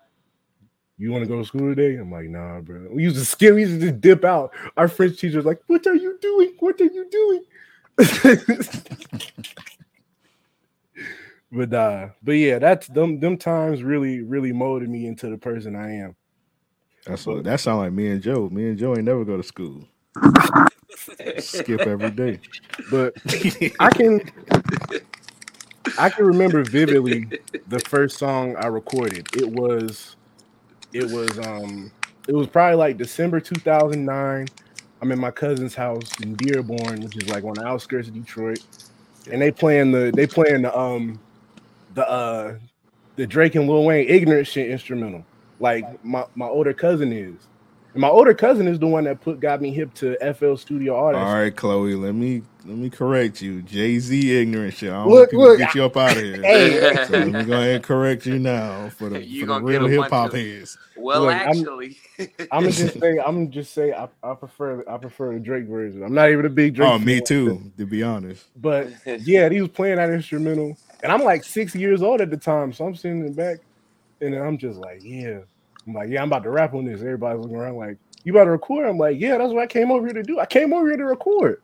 you 0.99 1.13
want 1.13 1.23
to 1.23 1.29
go 1.29 1.39
to 1.39 1.45
school 1.45 1.75
today? 1.75 1.97
I'm 1.97 2.11
like, 2.11 2.27
nah, 2.27 2.61
bro. 2.61 2.89
We 2.91 3.05
used 3.05 3.17
to 3.17 3.25
skip, 3.25 3.55
we 3.55 3.63
used 3.63 3.81
to 3.81 3.87
just 3.89 4.01
dip 4.01 4.25
out. 4.25 4.53
Our 4.77 4.89
French 4.89 5.19
teacher's 5.19 5.45
like, 5.45 5.63
what 5.69 5.87
are 5.87 5.95
you 5.95 6.19
doing? 6.21 6.55
What 6.59 6.81
are 6.81 6.85
you 6.85 7.09
doing? 7.09 7.45
but 11.53 11.73
uh, 11.73 12.09
but 12.23 12.33
yeah, 12.33 12.59
that's 12.59 12.89
them 12.89 13.21
them 13.21 13.37
times 13.37 13.83
really, 13.83 14.21
really 14.23 14.53
molded 14.53 14.89
me 14.89 15.07
into 15.07 15.31
the 15.31 15.39
person 15.39 15.75
I 15.75 15.95
am. 15.97 16.17
That's 17.07 17.27
what 17.27 17.45
that 17.45 17.61
sound 17.61 17.79
like 17.79 17.93
me 17.93 18.09
and 18.09 18.23
Joe. 18.23 18.49
Me 18.51 18.69
and 18.69 18.79
Joe 18.79 18.95
ain't 18.95 19.05
never 19.05 19.25
go 19.25 19.37
to 19.37 19.43
school. 19.43 19.89
Skip 21.39 21.81
every 21.81 22.11
day. 22.11 22.41
But 22.91 23.15
I 23.81 23.91
can 23.91 24.21
I 25.99 26.11
can 26.11 26.27
remember 26.27 26.63
vividly 26.65 27.29
the 27.67 27.81
first 27.81 28.19
song 28.19 28.57
I 28.57 28.67
recorded. 28.67 29.29
It 29.37 29.51
was 29.51 30.17
it 30.93 31.11
was 31.11 31.39
um 31.39 31.91
it 32.27 32.35
was 32.35 32.47
probably 32.47 32.77
like 32.77 32.97
December 32.99 33.41
2009. 33.41 34.47
I'm 35.01 35.13
in 35.13 35.19
my 35.19 35.31
cousin's 35.31 35.75
house 35.75 36.19
in 36.21 36.35
Dearborn, 36.35 37.01
which 37.01 37.17
is 37.17 37.29
like 37.29 37.45
on 37.45 37.55
the 37.55 37.67
outskirts 37.67 38.09
of 38.09 38.15
Detroit. 38.15 38.61
And 39.31 39.41
they 39.41 39.51
playing 39.51 39.93
the 39.93 40.13
they 40.15 40.27
playing 40.27 40.63
the 40.63 40.77
um 40.77 41.21
the 41.95 42.09
uh 42.09 42.55
the 43.17 43.27
Drake 43.27 43.55
and 43.55 43.69
Lil 43.69 43.85
Wayne 43.85 44.09
ignorant 44.09 44.47
shit 44.47 44.71
instrumental. 44.71 45.25
Like 45.61 46.03
my, 46.05 46.25
my 46.35 46.47
older 46.47 46.73
cousin 46.73 47.13
is. 47.13 47.35
And 47.99 48.03
my 48.03 48.11
older 48.11 48.33
cousin 48.33 48.69
is 48.69 48.79
the 48.79 48.87
one 48.87 49.03
that 49.05 49.21
put 49.21 49.41
got 49.41 49.61
me 49.61 49.73
hip 49.73 49.93
to 49.95 50.17
FL 50.33 50.55
Studio 50.55 50.95
All 50.95 51.07
artists. 51.07 51.33
right, 51.35 51.57
Chloe. 51.57 51.97
Let 51.97 52.15
me 52.15 52.43
let 52.65 52.77
me 52.77 52.91
correct 52.91 53.43
you. 53.43 53.61
Jay 53.63 53.99
Z 53.99 54.41
ignorant 54.41 54.75
shit. 54.75 54.93
I 54.93 55.03
don't 55.03 55.09
Look, 55.09 55.33
want 55.33 55.43
look, 55.43 55.59
to 55.59 55.65
get 55.65 55.75
you 55.75 55.83
up 55.85 55.97
out 55.97 56.17
of 56.17 56.23
here. 56.23 56.41
Hey. 56.45 57.05
So 57.07 57.15
let 57.15 57.27
me 57.27 57.43
go 57.43 57.55
ahead 57.55 57.75
and 57.75 57.83
correct 57.83 58.25
you 58.25 58.39
now 58.39 58.89
for 58.91 59.09
the, 59.09 59.27
You 59.27 59.47
for 59.47 59.47
the 59.47 59.61
real 59.63 59.87
hip 59.89 60.11
hop 60.13 60.33
heads. 60.33 60.79
well, 60.97 61.23
Look, 61.23 61.35
I'm- 61.35 61.49
actually, 61.49 61.97
I'm 62.53 62.61
gonna 62.63 62.71
just 62.71 63.01
say, 63.01 63.19
I'm 63.19 63.35
gonna 63.35 63.47
just 63.47 63.75
say, 63.75 63.93
I, 63.93 64.07
I 64.23 64.35
prefer, 64.35 64.85
I 64.89 64.97
prefer 64.99 65.35
the 65.35 65.41
Drake 65.41 65.65
version. 65.65 66.05
I'm 66.05 66.15
not 66.15 66.31
even 66.31 66.47
a 66.47 66.51
big 66.51 66.77
Drake. 66.77 66.89
Oh, 66.89 67.01
me 67.01 67.21
too. 67.21 67.73
To 67.79 67.85
be 67.85 68.05
honest, 68.05 68.47
But 68.63 68.91
yeah, 69.07 69.49
he 69.49 69.61
was 69.61 69.71
playing 69.71 69.97
that 69.97 70.11
instrumental, 70.11 70.79
and 71.03 71.11
I'm 71.11 71.25
like 71.25 71.43
six 71.43 71.75
years 71.75 72.01
old 72.01 72.21
at 72.21 72.31
the 72.31 72.37
time, 72.37 72.73
so 72.73 72.87
I'm 72.87 72.95
sitting 72.95 73.23
in 73.23 73.27
the 73.27 73.33
back, 73.33 73.59
and 74.21 74.37
I'm 74.37 74.57
just 74.57 74.79
like, 74.79 75.01
yeah, 75.03 75.41
I'm 75.89 75.95
like, 75.95 76.11
yeah, 76.11 76.21
I'm 76.21 76.29
about 76.29 76.43
to 76.43 76.51
rap 76.51 76.75
on 76.75 76.85
this. 76.85 77.01
Everybody's 77.01 77.41
looking 77.41 77.57
around 77.57 77.77
like, 77.77 77.97
you 78.23 78.33
about 78.35 78.45
to 78.45 78.51
record? 78.51 78.87
I'm 78.87 78.99
like, 78.99 79.19
yeah, 79.19 79.39
that's 79.39 79.53
what 79.53 79.63
I 79.63 79.67
came 79.67 79.91
over 79.91 80.07
here 80.07 80.15
to 80.15 80.23
do. 80.23 80.39
I 80.39 80.45
came 80.45 80.75
over 80.75 80.87
here 80.87 80.99
to 80.99 81.05
record. 81.05 81.63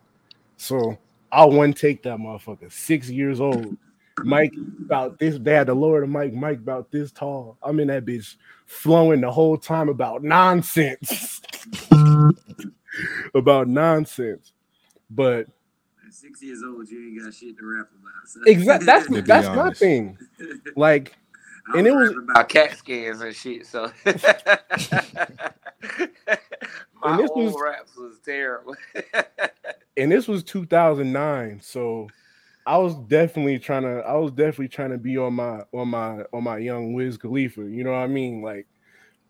So 0.57 0.97
I 1.31 1.45
one 1.45 1.75
take 1.75 2.02
that 2.04 2.19
motherfucker, 2.19 2.73
six 2.73 3.11
years 3.11 3.38
old. 3.38 3.76
Mike 4.23 4.54
about 4.81 5.19
this. 5.19 5.37
They 5.38 5.52
had 5.52 5.66
to 5.66 5.75
lower 5.75 6.00
the 6.00 6.07
mic. 6.07 6.33
Mike 6.33 6.59
about 6.59 6.90
this 6.90 7.12
tall. 7.12 7.59
I'm 7.62 7.81
in 7.81 7.88
that 7.88 8.07
bitch 8.07 8.37
flowing 8.64 9.21
the 9.21 9.31
whole 9.31 9.59
time 9.59 9.88
about 9.90 10.23
nonsense. 10.23 11.43
about 13.35 13.69
nonsense. 13.69 14.52
But 15.11 15.49
At 16.07 16.14
six 16.14 16.43
years 16.43 16.62
old, 16.64 16.88
you 16.88 17.09
ain't 17.09 17.23
got 17.23 17.35
shit 17.35 17.59
to 17.59 17.66
rap 17.66 17.88
about. 17.90 18.28
So. 18.28 18.40
exactly 18.47 18.87
that's 18.87 19.07
To 19.09 19.23
that's 19.23 19.49
my 19.49 19.73
thing. 19.73 20.16
Like 20.76 21.14
And 21.75 21.87
it 21.87 21.92
was 21.94 22.11
about 22.12 22.49
cat 22.49 22.76
scans 22.76 23.21
and 23.23 23.35
shit. 23.35 23.66
So 23.66 23.90
my 24.04 24.14
And 27.04 27.18
this 27.18 27.30
old 27.30 27.44
was- 27.47 27.56
raps 27.62 27.97
was 27.97 28.18
terrible. 28.25 28.75
and 29.97 30.11
this 30.11 30.26
was 30.26 30.42
2009 30.42 31.61
so 31.62 32.09
i 32.66 32.76
was 32.76 32.97
definitely 33.06 33.59
trying 33.61 33.83
to 33.83 33.99
i 34.00 34.14
was 34.14 34.33
definitely 34.33 34.66
trying 34.66 34.90
to 34.90 34.99
be 34.99 35.16
on 35.16 35.33
my 35.35 35.61
on 35.73 35.87
my 35.88 36.25
on 36.33 36.42
my 36.42 36.59
young 36.59 36.94
wiz 36.94 37.16
khalifa 37.16 37.61
you 37.61 37.85
know 37.85 37.92
what 37.92 37.99
i 37.99 38.06
mean 38.09 38.42
like 38.42 38.66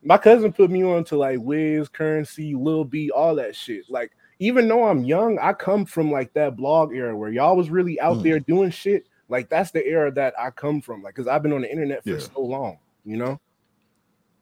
my 0.03 0.17
cousin 0.17 0.51
put 0.53 0.71
me 0.71 0.83
on 0.83 1.05
to 1.05 1.17
like 1.19 1.39
wiz 1.41 1.87
currency 1.91 2.55
lil 2.55 2.83
b 2.85 3.11
all 3.11 3.35
that 3.35 3.55
shit 3.55 3.85
like 3.91 4.11
even 4.39 4.67
though 4.67 4.85
i'm 4.85 5.05
young 5.05 5.39
i 5.39 5.53
come 5.53 5.85
from 5.85 6.11
like 6.11 6.33
that 6.33 6.57
blog 6.57 6.95
era 6.95 7.15
where 7.15 7.31
y'all 7.31 7.57
was 7.57 7.69
really 7.69 8.01
out 8.01 8.17
Mm. 8.19 8.23
there 8.23 8.41
doing 8.41 8.71
shit 8.71 9.07
like 9.29 9.49
that's 9.49 9.71
the 9.71 9.85
era 9.87 10.11
that 10.13 10.35
i 10.39 10.51
come 10.51 10.81
from 10.81 11.03
like 11.03 11.15
because 11.15 11.29
i've 11.29 11.43
been 11.43 11.53
on 11.53 11.63
the 11.63 11.71
internet 11.71 12.03
for 12.05 12.11
Yeah. 12.11 12.19
so 12.19 12.41
long 12.41 12.79
you 13.05 13.17
know 13.17 13.41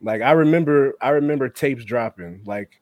like 0.01 0.21
i 0.21 0.31
remember 0.31 0.93
i 1.01 1.09
remember 1.09 1.49
tapes 1.49 1.85
dropping 1.85 2.41
like 2.45 2.81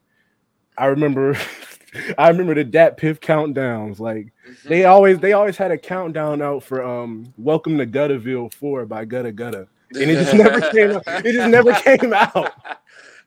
i 0.78 0.86
remember 0.88 1.38
i 2.18 2.30
remember 2.30 2.56
the 2.56 2.64
dat 2.64 2.98
piff 2.98 3.20
countdowns 3.20 4.00
like 4.00 4.32
they 4.66 4.86
always 4.86 5.20
they 5.20 5.34
always 5.34 5.58
had 5.58 5.72
a 5.72 5.78
countdown 5.78 6.42
out 6.42 6.64
for 6.64 6.82
um 6.84 7.32
welcome 7.38 7.78
to 7.78 7.86
guddaville 7.86 8.52
4 8.54 8.86
by 8.86 9.06
gudda 9.06 9.32
gudda 9.34 9.68
and 9.94 10.10
it 10.10 10.16
just 10.16 10.34
never 10.34 10.62
came 10.72 10.92
out 10.92 11.04
it 11.26 11.34
just 11.34 11.50
never 11.50 11.74
came 11.74 12.14
out 12.14 12.54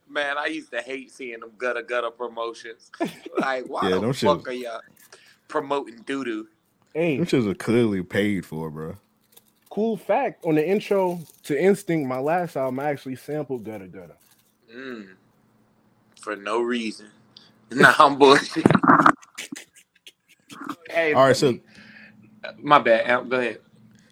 Man, 0.07 0.39
I 0.39 0.47
used 0.47 0.71
to 0.71 0.81
hate 0.81 1.11
seeing 1.11 1.41
them 1.41 1.51
Gudda 1.59 1.83
Gudda 1.83 2.17
promotions. 2.17 2.93
Like, 3.37 3.65
why 3.67 3.89
Yeah, 3.89 3.99
the 3.99 4.13
fuck 4.15 4.39
shits- 4.45 4.47
are 4.47 4.53
y'all 4.53 4.81
promoting 5.49 6.03
doo 6.07 6.25
doo? 6.25 6.47
Hey 6.95 7.19
Them 7.19 7.27
shits 7.27 7.49
are 7.51 7.55
clearly 7.55 8.03
paid 8.03 8.47
for, 8.47 8.71
bro. 8.71 8.97
cool 9.71 9.97
fact 9.97 10.45
on 10.45 10.55
the 10.57 10.67
intro 10.69 11.21
to 11.45 11.61
instinct 11.61 12.09
my 12.09 12.19
last 12.21 12.57
album 12.57 12.81
i 12.81 12.85
actually 12.91 13.17
sampled 13.17 13.65
gudda 13.65 13.89
gudda 13.91 14.15
Mm. 14.75 15.09
For 16.21 16.37
no 16.37 16.61
reason. 16.63 17.09
Nah, 17.73 17.95
I'm 17.99 18.19
bullshit. 18.19 18.65
hey, 20.91 21.13
All 21.15 21.27
right, 21.27 21.37
so 21.37 21.59
my 22.59 22.79
bad. 22.79 23.07
Am, 23.11 23.29
Go 23.29 23.39
ahead. 23.41 23.61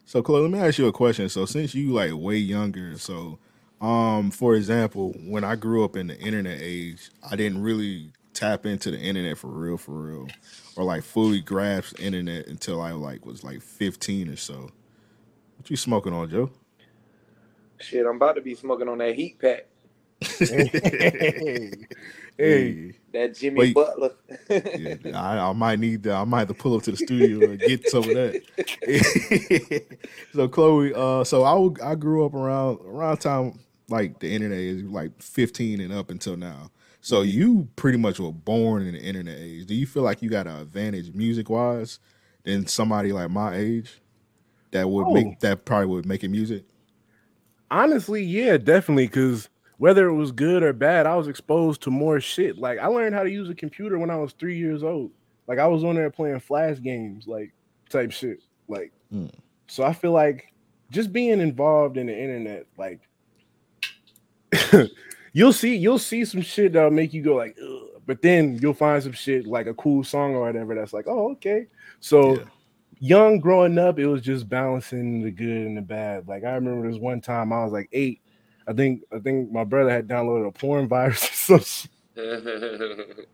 So 0.07 0.23
Chloe, 0.23 0.43
let 0.43 0.51
me 0.51 0.59
ask 0.59 0.79
you 0.79 0.89
a 0.89 0.93
question. 0.93 1.29
So 1.29 1.47
since 1.47 1.75
you 1.75 1.93
like 1.93 2.12
way 2.15 2.37
younger, 2.37 2.99
so 2.99 3.39
um, 3.81 4.31
for 4.31 4.55
example, 4.57 5.15
when 5.27 5.45
I 5.45 5.57
grew 5.57 5.85
up 5.85 5.97
in 5.97 6.09
the 6.09 6.19
internet 6.19 6.59
age, 6.61 7.11
I 7.31 7.37
didn't 7.37 7.62
really 7.62 8.12
tap 8.35 8.67
into 8.67 8.91
the 8.91 8.99
internet 8.99 9.39
for 9.39 9.49
real, 9.49 9.77
for 9.77 9.93
real, 9.93 10.29
or 10.77 10.85
like 10.85 11.03
fully 11.03 11.41
grasp 11.41 11.97
the 11.97 12.03
internet 12.05 12.47
until 12.47 12.81
I 12.81 12.93
like 12.93 13.27
was 13.27 13.45
like 13.45 13.62
fifteen 13.62 14.29
or 14.29 14.37
so. 14.37 14.71
What 15.57 15.71
you 15.71 15.77
smoking 15.77 16.12
on, 16.12 16.29
Joe? 16.31 16.51
Shit, 17.79 18.07
I'm 18.07 18.17
about 18.17 18.37
to 18.37 18.41
be 18.41 18.55
smoking 18.55 18.89
on 18.89 18.99
that 18.99 19.15
heat 19.15 19.39
pack. 19.39 19.67
hey, 20.39 21.73
hey. 22.39 22.93
That 23.12 23.35
Jimmy 23.35 23.59
Wait. 23.59 23.75
Butler. 23.75 24.12
Yeah, 24.49 24.97
I, 25.15 25.39
I 25.39 25.53
might 25.53 25.79
need 25.79 26.05
that. 26.05 26.15
I 26.15 26.25
might 26.25 26.41
have 26.41 26.49
to 26.49 26.55
pull 26.55 26.77
up 26.77 26.83
to 26.85 26.93
the 26.93 26.97
studio 26.97 27.51
and 27.51 27.59
get 27.59 27.89
some 27.89 28.05
of 28.05 28.15
that. 28.15 29.87
so 30.35 30.49
Chloe, 30.49 30.95
uh, 30.95 31.25
so 31.25 31.43
I 31.45 31.91
I 31.91 31.95
grew 31.95 32.25
up 32.25 32.35
around 32.35 32.79
around 32.87 33.19
time 33.19 33.59
like 33.89 34.19
the 34.21 34.33
internet 34.33 34.59
is 34.59 34.83
like 34.85 35.21
15 35.23 35.81
and 35.81 35.93
up 35.93 36.11
until 36.11 36.37
now. 36.37 36.71
So 37.04 37.23
you 37.23 37.68
pretty 37.75 37.99
much 37.99 38.21
were 38.21 38.30
born 38.32 38.87
in 38.87 38.94
the 38.94 39.00
internet 39.02 39.37
age. 39.38 39.66
Do 39.66 39.75
you 39.75 39.87
feel 39.87 40.04
like 40.04 40.23
you 40.23 40.30
got 40.30 40.47
an 40.47 40.56
advantage 40.61 41.12
music 41.12 41.50
wise 41.50 41.99
than 42.44 42.66
somebody 42.68 43.12
like 43.12 43.28
my 43.28 43.56
age 43.56 44.00
that 44.71 44.88
would 44.88 45.06
Oh. 45.09 45.12
make 45.12 45.40
that 45.40 45.64
probably 45.64 45.87
would 45.88 46.06
make 46.06 46.23
it 46.23 46.28
music? 46.28 46.64
Honestly, 47.73 48.23
yeah, 48.23 48.56
definitely. 48.56 49.06
Because 49.09 49.49
whether 49.78 50.06
it 50.06 50.14
was 50.14 50.30
good 50.30 50.62
or 50.62 50.73
bad, 50.73 51.06
I 51.06 51.16
was 51.16 51.26
exposed 51.26 51.82
to 51.82 51.90
more 51.90 52.21
shit. 52.21 52.56
Like 52.56 52.78
I 52.78 52.87
learned 52.87 53.16
how 53.16 53.25
to 53.25 53.30
use 53.30 53.50
a 53.50 53.54
computer 53.54 53.99
when 53.99 54.09
I 54.11 54.16
was 54.16 54.32
three 54.32 54.56
years 54.56 54.85
old. 54.85 55.11
Like 55.49 55.59
I 55.59 55.66
was 55.66 55.82
on 55.82 55.97
there 55.97 56.09
playing 56.09 56.38
flash 56.38 56.80
games, 56.80 57.26
like 57.26 57.52
type 57.90 58.12
shit. 58.12 58.38
Like, 58.68 58.92
Mm. 59.12 59.30
so 59.66 59.82
I 59.82 59.92
feel 59.92 60.12
like 60.12 60.52
just 60.92 61.12
being 61.12 61.40
involved 61.40 61.97
in 61.97 62.06
the 62.06 62.16
internet, 62.16 62.66
like 62.78 63.00
you'll 65.33 65.53
see, 65.53 65.77
you'll 65.77 65.99
see 65.99 66.25
some 66.25 66.43
shit 66.43 66.73
that'll 66.73 66.91
make 66.91 67.12
you 67.12 67.23
go 67.23 67.37
like, 67.37 67.57
Ugh. 67.62 68.01
but 68.07 68.23
then 68.23 68.59
you'll 68.61 68.75
find 68.75 69.03
some 69.03 69.12
shit 69.12 69.47
like 69.47 69.67
a 69.67 69.75
cool 69.75 70.05
song 70.05 70.35
or 70.35 70.41
whatever 70.43 70.75
that's 70.75 70.93
like, 70.93 71.07
oh, 71.09 71.33
okay. 71.33 71.67
So 72.01 72.37
Yeah. 72.37 72.45
young 73.01 73.41
growing 73.41 73.79
up, 73.79 73.99
it 73.99 74.07
was 74.07 74.23
just 74.23 74.49
balancing 74.49 75.23
the 75.23 75.31
good 75.31 75.67
and 75.67 75.77
the 75.77 75.83
bad. 75.83 76.29
Like 76.29 76.45
I 76.45 76.53
remember 76.55 76.91
this 76.91 77.01
one 77.01 77.21
time 77.21 77.53
I 77.53 77.62
was 77.65 77.73
like 77.73 77.89
eight. 77.93 78.21
I 78.69 78.73
think 78.73 79.03
I 79.12 79.19
think 79.19 79.51
my 79.51 79.65
brother 79.65 79.91
had 79.91 80.07
downloaded 80.07 80.47
a 80.47 80.53
porn 80.53 80.87
virus 80.89 81.25
or 81.51 81.59
some 81.61 81.61
shit. 81.61 81.91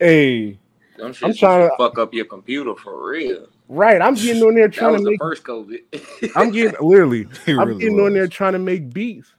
Hey, 0.00 0.58
shits 0.98 1.22
I'm 1.22 1.34
trying 1.34 1.68
to 1.68 1.76
fuck 1.76 1.98
up 1.98 2.14
your 2.14 2.24
computer 2.24 2.74
for 2.74 3.10
real. 3.10 3.48
right. 3.68 4.00
I'm 4.00 4.14
getting 4.14 4.42
on 4.42 4.54
there 4.54 4.68
trying 4.68 4.92
was 4.92 5.00
to 5.02 5.04
the 5.04 5.10
make 5.10 5.20
first 5.20 5.44
COVID. 5.44 6.32
I'm 6.36 6.50
getting 6.50 6.74
literally 6.80 7.26
It 7.46 7.58
I'm 7.58 7.78
getting 7.78 8.00
on 8.00 8.14
there 8.14 8.28
trying 8.28 8.54
to 8.54 8.58
make 8.58 8.92
beats. 8.92 9.32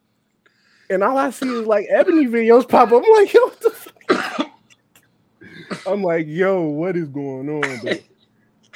And 0.90 1.04
all 1.04 1.18
I 1.18 1.30
see 1.32 1.50
is 1.50 1.68
like 1.68 1.88
ebony 1.90 2.26
videos 2.28 2.68
pop 2.68 2.92
up. 2.92 3.04
I'm 3.04 3.12
like, 3.14 3.34
yo, 3.34 3.42
what 3.42 3.60
the 3.60 3.70
fuck? 3.72 4.52
I'm 5.86 6.02
like, 6.02 6.26
yo, 6.28 6.62
what 6.64 6.96
is 6.96 7.08
going 7.10 7.50
on? 7.50 7.80
But 7.84 8.04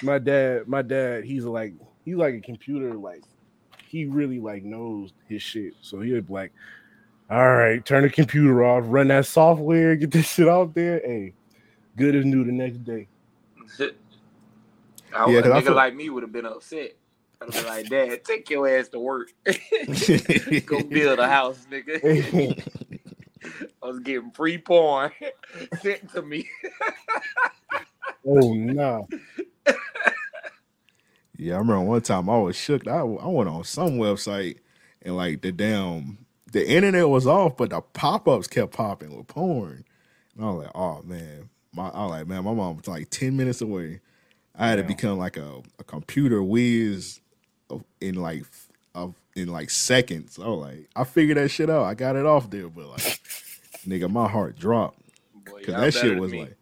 my 0.01 0.17
dad, 0.19 0.67
my 0.67 0.81
dad, 0.81 1.23
he's 1.23 1.45
like, 1.45 1.73
he's 2.03 2.15
like 2.15 2.33
a 2.35 2.41
computer, 2.41 2.93
like 2.95 3.23
he 3.87 4.05
really 4.05 4.39
like 4.39 4.63
knows 4.63 5.11
his 5.29 5.41
shit. 5.41 5.73
So 5.81 5.99
he'd 6.01 6.27
be 6.27 6.33
like, 6.33 6.51
all 7.29 7.49
right, 7.55 7.83
turn 7.85 8.03
the 8.03 8.09
computer 8.09 8.63
off, 8.65 8.83
run 8.87 9.07
that 9.07 9.25
software, 9.25 9.95
get 9.95 10.11
this 10.11 10.27
shit 10.27 10.49
out 10.49 10.73
there. 10.73 10.99
Hey, 10.99 11.33
good 11.95 12.15
as 12.15 12.25
new 12.25 12.43
the 12.43 12.51
next 12.51 12.83
day. 12.83 13.07
I, 15.13 15.29
Yeah, 15.29 15.39
a 15.39 15.43
nigga 15.43 15.63
feel- 15.63 15.75
like 15.75 15.95
me 15.95 16.09
would 16.09 16.23
have 16.23 16.31
been 16.31 16.45
upset. 16.45 16.91
I'd 17.41 17.65
like, 17.65 17.89
Dad, 17.89 18.23
take 18.25 18.49
your 18.49 18.67
ass 18.67 18.89
to 18.89 18.99
work. 18.99 19.33
Go 20.65 20.83
build 20.83 21.19
a 21.19 21.27
house, 21.27 21.65
nigga. 21.71 22.63
I 23.83 23.87
was 23.87 23.99
getting 23.99 24.31
free 24.31 24.59
porn 24.59 25.11
sent 25.81 26.11
to 26.13 26.21
me. 26.21 26.47
oh 28.25 28.53
no. 28.53 29.07
Yeah, 31.37 31.55
I 31.55 31.57
remember 31.57 31.81
one 31.81 32.01
time 32.01 32.29
I 32.29 32.37
was 32.37 32.55
shook. 32.55 32.87
I, 32.87 32.99
I 32.99 33.03
went 33.03 33.49
on 33.49 33.63
some 33.63 33.97
website 33.97 34.59
and 35.01 35.17
like 35.17 35.41
the 35.41 35.51
damn 35.51 36.19
the 36.51 36.69
internet 36.69 37.09
was 37.09 37.25
off, 37.25 37.57
but 37.57 37.71
the 37.71 37.81
pop 37.81 38.27
ups 38.27 38.45
kept 38.45 38.73
popping 38.73 39.17
with 39.17 39.27
porn. 39.27 39.85
And 40.35 40.45
I 40.45 40.51
was 40.51 40.65
like, 40.65 40.75
oh 40.75 41.01
man, 41.01 41.49
my 41.73 41.87
I 41.87 42.01
was 42.03 42.11
like, 42.11 42.27
man, 42.27 42.43
my 42.43 42.53
mom 42.53 42.77
was 42.77 42.87
like 42.87 43.09
ten 43.09 43.35
minutes 43.35 43.61
away. 43.61 44.01
I 44.55 44.67
had 44.67 44.75
to 44.75 44.83
become 44.83 45.17
like 45.17 45.37
a, 45.37 45.63
a 45.79 45.83
computer 45.83 46.43
whiz 46.43 47.20
in 47.99 48.15
like 48.15 48.43
of 48.95 49.15
in 49.35 49.47
like 49.47 49.69
seconds. 49.69 50.39
I 50.39 50.47
was 50.47 50.59
like, 50.59 50.89
I 50.95 51.03
figured 51.03 51.37
that 51.37 51.49
shit 51.49 51.69
out. 51.69 51.83
I 51.83 51.93
got 51.93 52.15
it 52.15 52.25
off 52.25 52.49
there, 52.49 52.69
but 52.69 52.87
like, 52.87 53.01
nigga, 53.87 54.09
my 54.09 54.27
heart 54.27 54.57
dropped 54.57 54.99
because 55.43 55.75
that 55.75 55.93
shit 55.93 56.19
was 56.19 56.33
like 56.33 56.55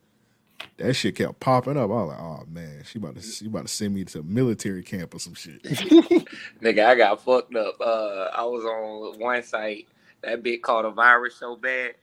that 0.78 0.94
shit 0.94 1.16
kept 1.16 1.40
popping 1.40 1.78
up. 1.78 1.90
I 1.90 1.94
was 1.94 2.10
like, 2.10 2.20
oh 2.20 2.46
man, 2.50 2.84
she 2.86 3.00
about 3.00 3.16
to 3.16 3.22
she 3.22 3.48
about 3.48 3.68
to 3.68 3.74
send 3.74 3.94
me 3.94 4.06
to 4.06 4.24
military 4.24 4.84
camp 4.84 5.14
or 5.14 5.20
some 5.20 5.34
shit. 5.34 5.62
Nigga, 6.62 6.86
I 6.86 6.96
got 6.96 7.22
fucked 7.24 7.56
up. 7.56 7.76
Uh, 7.80 8.30
I 8.34 8.44
was 8.44 8.64
on 8.64 9.20
one 9.20 9.44
site. 9.44 9.88
That 10.22 10.44
bit 10.44 10.64
called 10.64 10.86
a 10.86 10.92
virus 10.92 11.36
so 11.36 11.56
bad, 11.56 11.96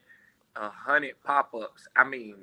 a 0.56 0.68
hundred 0.70 1.22
pop-ups. 1.22 1.86
I 1.96 2.04
mean, 2.04 2.36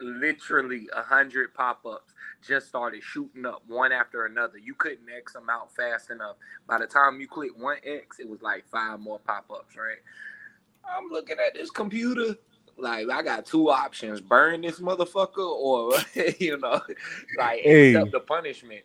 literally 0.00 0.88
a 0.94 1.02
hundred 1.02 1.52
pop-ups 1.54 2.12
just 2.46 2.68
started 2.68 3.02
shooting 3.02 3.46
up 3.46 3.62
one 3.66 3.92
after 3.92 4.26
another. 4.26 4.58
You 4.58 4.74
couldn't 4.74 5.08
X 5.14 5.34
them 5.34 5.50
out 5.50 5.74
fast 5.74 6.10
enough. 6.10 6.36
By 6.66 6.78
the 6.78 6.86
time 6.86 7.20
you 7.20 7.28
click 7.28 7.50
one 7.56 7.78
X, 7.84 8.18
it 8.20 8.28
was 8.28 8.42
like 8.42 8.64
five 8.70 9.00
more 9.00 9.18
pop-ups. 9.20 9.76
Right? 9.76 9.98
I'm 10.84 11.08
looking 11.10 11.36
at 11.44 11.54
this 11.54 11.70
computer. 11.70 12.36
Like 12.78 13.08
I 13.10 13.22
got 13.22 13.46
two 13.46 13.70
options: 13.70 14.20
burn 14.20 14.62
this 14.62 14.80
motherfucker, 14.80 15.38
or 15.38 15.92
you 16.38 16.58
know, 16.58 16.80
like 17.36 17.60
Hey. 17.62 17.94
accept 17.94 18.12
the 18.12 18.20
punishment. 18.20 18.82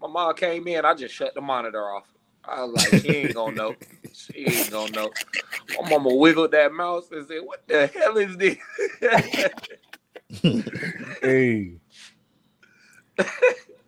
My 0.00 0.08
mom 0.08 0.34
came 0.34 0.68
in, 0.68 0.84
I 0.84 0.94
just 0.94 1.14
shut 1.14 1.34
the 1.34 1.40
monitor 1.40 1.82
off. 1.90 2.12
I 2.44 2.62
was 2.62 2.72
like, 2.72 2.94
she 2.94 3.10
ain't 3.10 3.34
gonna 3.34 3.56
know. 3.56 3.76
She 4.12 4.46
ain't 4.46 4.70
gonna 4.70 4.92
know. 4.92 5.16
My 5.70 5.88
mama 5.88 6.14
wiggled 6.14 6.52
that 6.52 6.72
mouse 6.72 7.10
and 7.12 7.26
said, 7.26 7.40
What 7.44 7.66
the 7.68 7.86
hell 7.88 8.16
is 8.18 8.36
this? 8.36 8.58
Hey. 11.22 11.78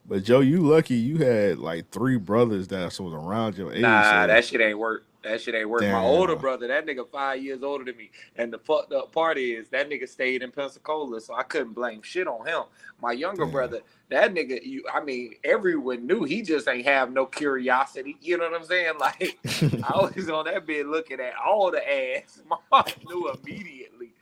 But 0.06 0.25
Joe, 0.25 0.40
you 0.40 0.58
lucky 0.58 0.96
you 0.96 1.18
had 1.18 1.58
like 1.58 1.90
three 1.90 2.16
brothers 2.16 2.66
that 2.68 2.99
was 2.99 3.14
around 3.14 3.56
your 3.56 3.72
age. 3.72 3.80
nah, 3.82 4.22
so- 4.22 4.26
that 4.26 4.44
shit 4.44 4.60
ain't 4.60 4.78
work. 4.78 5.04
That 5.22 5.38
shit 5.40 5.54
ain't 5.54 5.68
work. 5.68 5.82
My 5.82 6.00
older 6.00 6.34
brother, 6.34 6.66
that 6.68 6.87
nigga 6.87 7.06
five 7.06 7.42
years 7.42 7.62
older 7.62 7.84
than 7.84 7.94
me. 7.96 8.10
And 8.37 8.50
the 8.50 8.58
fucked 8.58 8.90
up 8.94 9.12
part 9.12 9.37
is 9.37 9.68
that 9.68 9.90
nigga 9.90 10.08
stayed 10.08 10.42
in 10.42 10.50
Pensacola, 10.50 11.20
so 11.20 11.34
I 11.34 11.42
couldn't 11.42 11.75
blame 11.75 12.00
shit 12.00 12.26
on 12.26 12.46
him. 12.46 12.62
My 13.02 13.12
younger 13.12 13.44
Damn. 13.44 13.52
brother, 13.52 13.80
that 14.08 14.32
nigga, 14.32 14.64
you 14.64 14.82
I 14.92 15.00
mean, 15.04 15.34
everyone 15.44 16.06
knew 16.06 16.25
he 16.25 16.40
just 16.40 16.66
ain't 16.68 16.87
have 16.87 17.12
no 17.12 17.26
curiosity. 17.26 18.16
You 18.22 18.38
know 18.38 18.50
what 18.50 18.60
I'm 18.60 18.66
saying? 18.66 18.94
Like 18.99 19.38
I 19.84 20.10
was 20.16 20.30
on 20.30 20.46
that 20.46 20.66
bed 20.66 20.87
looking 20.87 21.20
at 21.20 21.34
all 21.37 21.70
the 21.70 21.82
ass. 22.16 22.40
My 22.49 22.56
mom 22.72 22.84
knew 23.06 23.30
immediately. 23.30 24.12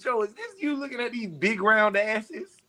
Joe, 0.00 0.22
is 0.22 0.32
this 0.34 0.54
you 0.60 0.76
looking 0.76 1.00
at 1.00 1.10
these 1.12 1.28
big 1.28 1.60
round 1.60 1.96
asses? 1.96 2.61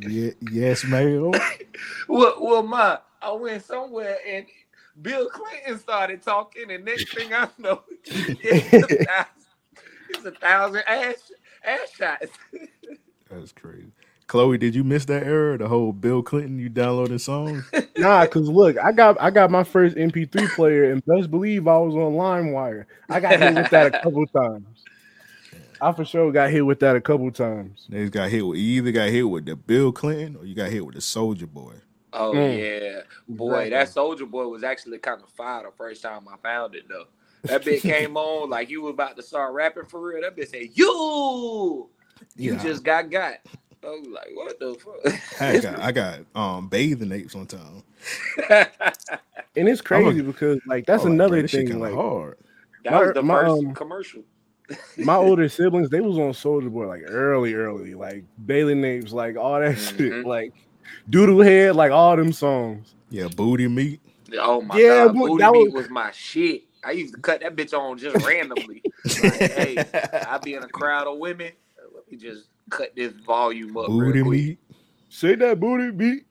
Yeah, 0.00 0.30
yes, 0.50 0.84
ma'am. 0.84 1.32
well, 2.08 2.36
well, 2.40 2.62
my 2.62 2.98
I 3.22 3.32
went 3.32 3.64
somewhere 3.64 4.18
and 4.26 4.46
Bill 5.02 5.28
Clinton 5.28 5.78
started 5.78 6.22
talking, 6.22 6.70
and 6.70 6.84
next 6.84 7.14
thing 7.14 7.32
I 7.32 7.48
know, 7.58 7.82
it's 8.04 8.92
a 8.92 9.04
thousand, 9.04 9.26
it's 10.10 10.24
a 10.24 10.30
thousand 10.32 10.82
ass 10.86 11.32
ass 11.64 11.90
shots. 11.96 12.32
That's 13.30 13.52
crazy. 13.52 13.92
Chloe, 14.26 14.58
did 14.58 14.74
you 14.74 14.82
miss 14.82 15.04
that 15.04 15.22
era? 15.22 15.56
The 15.56 15.68
whole 15.68 15.92
Bill 15.92 16.20
Clinton, 16.20 16.58
you 16.58 16.68
downloading 16.68 17.18
songs? 17.18 17.70
nah, 17.96 18.26
cause 18.26 18.48
look, 18.48 18.76
I 18.78 18.90
got 18.90 19.20
I 19.20 19.30
got 19.30 19.50
my 19.50 19.62
first 19.62 19.96
MP3 19.96 20.54
player, 20.54 20.90
and 20.90 21.04
best 21.04 21.30
believe 21.30 21.68
I 21.68 21.78
was 21.78 21.94
on 21.94 22.14
LimeWire. 22.14 22.86
I 23.08 23.20
got 23.20 23.38
hit 23.38 23.54
with 23.54 23.70
that 23.70 23.94
a 23.94 24.02
couple 24.02 24.26
times. 24.26 24.75
I 25.80 25.92
for 25.92 26.04
sure 26.04 26.32
got 26.32 26.50
hit 26.50 26.64
with 26.64 26.80
that 26.80 26.96
a 26.96 27.00
couple 27.00 27.30
times. 27.30 27.86
They 27.88 28.08
got 28.08 28.30
hit 28.30 28.46
with 28.46 28.58
you 28.58 28.78
either 28.78 28.92
got 28.92 29.08
hit 29.08 29.22
with 29.22 29.46
the 29.46 29.56
Bill 29.56 29.92
Clinton 29.92 30.36
or 30.36 30.44
you 30.44 30.54
got 30.54 30.70
hit 30.70 30.84
with 30.84 30.94
the 30.94 31.00
Soulja 31.00 31.48
Boy. 31.48 31.74
Oh 32.12 32.32
mm. 32.32 32.58
yeah, 32.58 33.00
boy, 33.28 33.70
that 33.70 33.88
Soulja 33.88 34.28
Boy 34.28 34.46
was 34.46 34.64
actually 34.64 34.98
kind 34.98 35.22
of 35.22 35.28
fire 35.30 35.64
the 35.64 35.70
first 35.76 36.02
time 36.02 36.26
I 36.28 36.36
found 36.38 36.74
it 36.74 36.88
though. 36.88 37.06
That 37.42 37.64
bit 37.64 37.82
came 37.82 38.16
on 38.16 38.48
like 38.48 38.70
you 38.70 38.82
was 38.82 38.94
about 38.94 39.16
to 39.16 39.22
start 39.22 39.52
rapping 39.52 39.84
for 39.84 40.00
real. 40.00 40.22
That 40.22 40.34
bit 40.34 40.48
said, 40.48 40.68
"You, 40.72 41.90
you 42.36 42.54
yeah. 42.54 42.62
just 42.62 42.82
got 42.82 43.10
got." 43.10 43.34
I 43.84 43.88
was 43.88 44.08
like, 44.08 44.28
"What 44.34 44.58
the 44.58 44.74
fuck?" 44.74 45.40
I 45.40 45.58
got, 45.60 45.78
I 45.78 45.92
got 45.92 46.20
um 46.34 46.68
bathing 46.68 47.12
apes 47.12 47.34
on 47.34 47.46
time. 47.46 47.82
and 49.56 49.68
it's 49.68 49.80
crazy 49.80 50.20
a, 50.20 50.22
because 50.22 50.60
like 50.66 50.86
that's 50.86 51.04
another 51.04 51.42
like, 51.42 51.50
thing. 51.50 51.78
Like 51.78 51.94
hard. 51.94 52.38
That 52.84 52.92
my, 52.92 53.00
was 53.00 53.14
the 53.14 53.22
my, 53.22 53.40
first 53.42 53.64
um, 53.64 53.74
commercial. 53.74 54.22
My 54.98 55.16
older 55.16 55.48
siblings, 55.48 55.90
they 55.90 56.00
was 56.00 56.18
on 56.18 56.32
Soulja 56.32 56.70
Boy 56.70 56.86
like 56.86 57.02
early, 57.06 57.54
early, 57.54 57.94
like 57.94 58.24
Bailey 58.44 58.74
Napes, 58.74 59.12
like 59.12 59.36
all 59.36 59.60
that 59.60 59.76
mm-hmm. 59.76 59.96
shit, 59.96 60.26
like 60.26 60.52
Doodle 61.08 61.42
Head, 61.42 61.76
like 61.76 61.92
all 61.92 62.16
them 62.16 62.32
songs. 62.32 62.94
Yeah, 63.10 63.28
Booty 63.28 63.68
Meat. 63.68 64.00
Oh 64.38 64.60
my 64.60 64.76
yeah, 64.76 65.06
god, 65.06 65.14
Booty 65.14 65.44
Meat 65.44 65.72
was... 65.72 65.84
was 65.84 65.90
my 65.90 66.10
shit. 66.10 66.64
I 66.84 66.92
used 66.92 67.14
to 67.14 67.20
cut 67.20 67.40
that 67.40 67.56
bitch 67.56 67.76
on 67.76 67.98
just 67.98 68.24
randomly. 68.24 68.82
like, 69.22 69.34
hey, 69.34 69.84
I 70.28 70.38
be 70.38 70.54
in 70.54 70.62
a 70.62 70.68
crowd 70.68 71.06
of 71.06 71.18
women. 71.18 71.52
Let 71.94 72.10
me 72.10 72.16
just 72.16 72.44
cut 72.70 72.94
this 72.94 73.12
volume 73.12 73.76
up. 73.76 73.86
Booty 73.86 74.22
meat. 74.22 74.58
Say 75.08 75.34
that 75.36 75.58
booty 75.58 75.90
meat. 75.90 76.26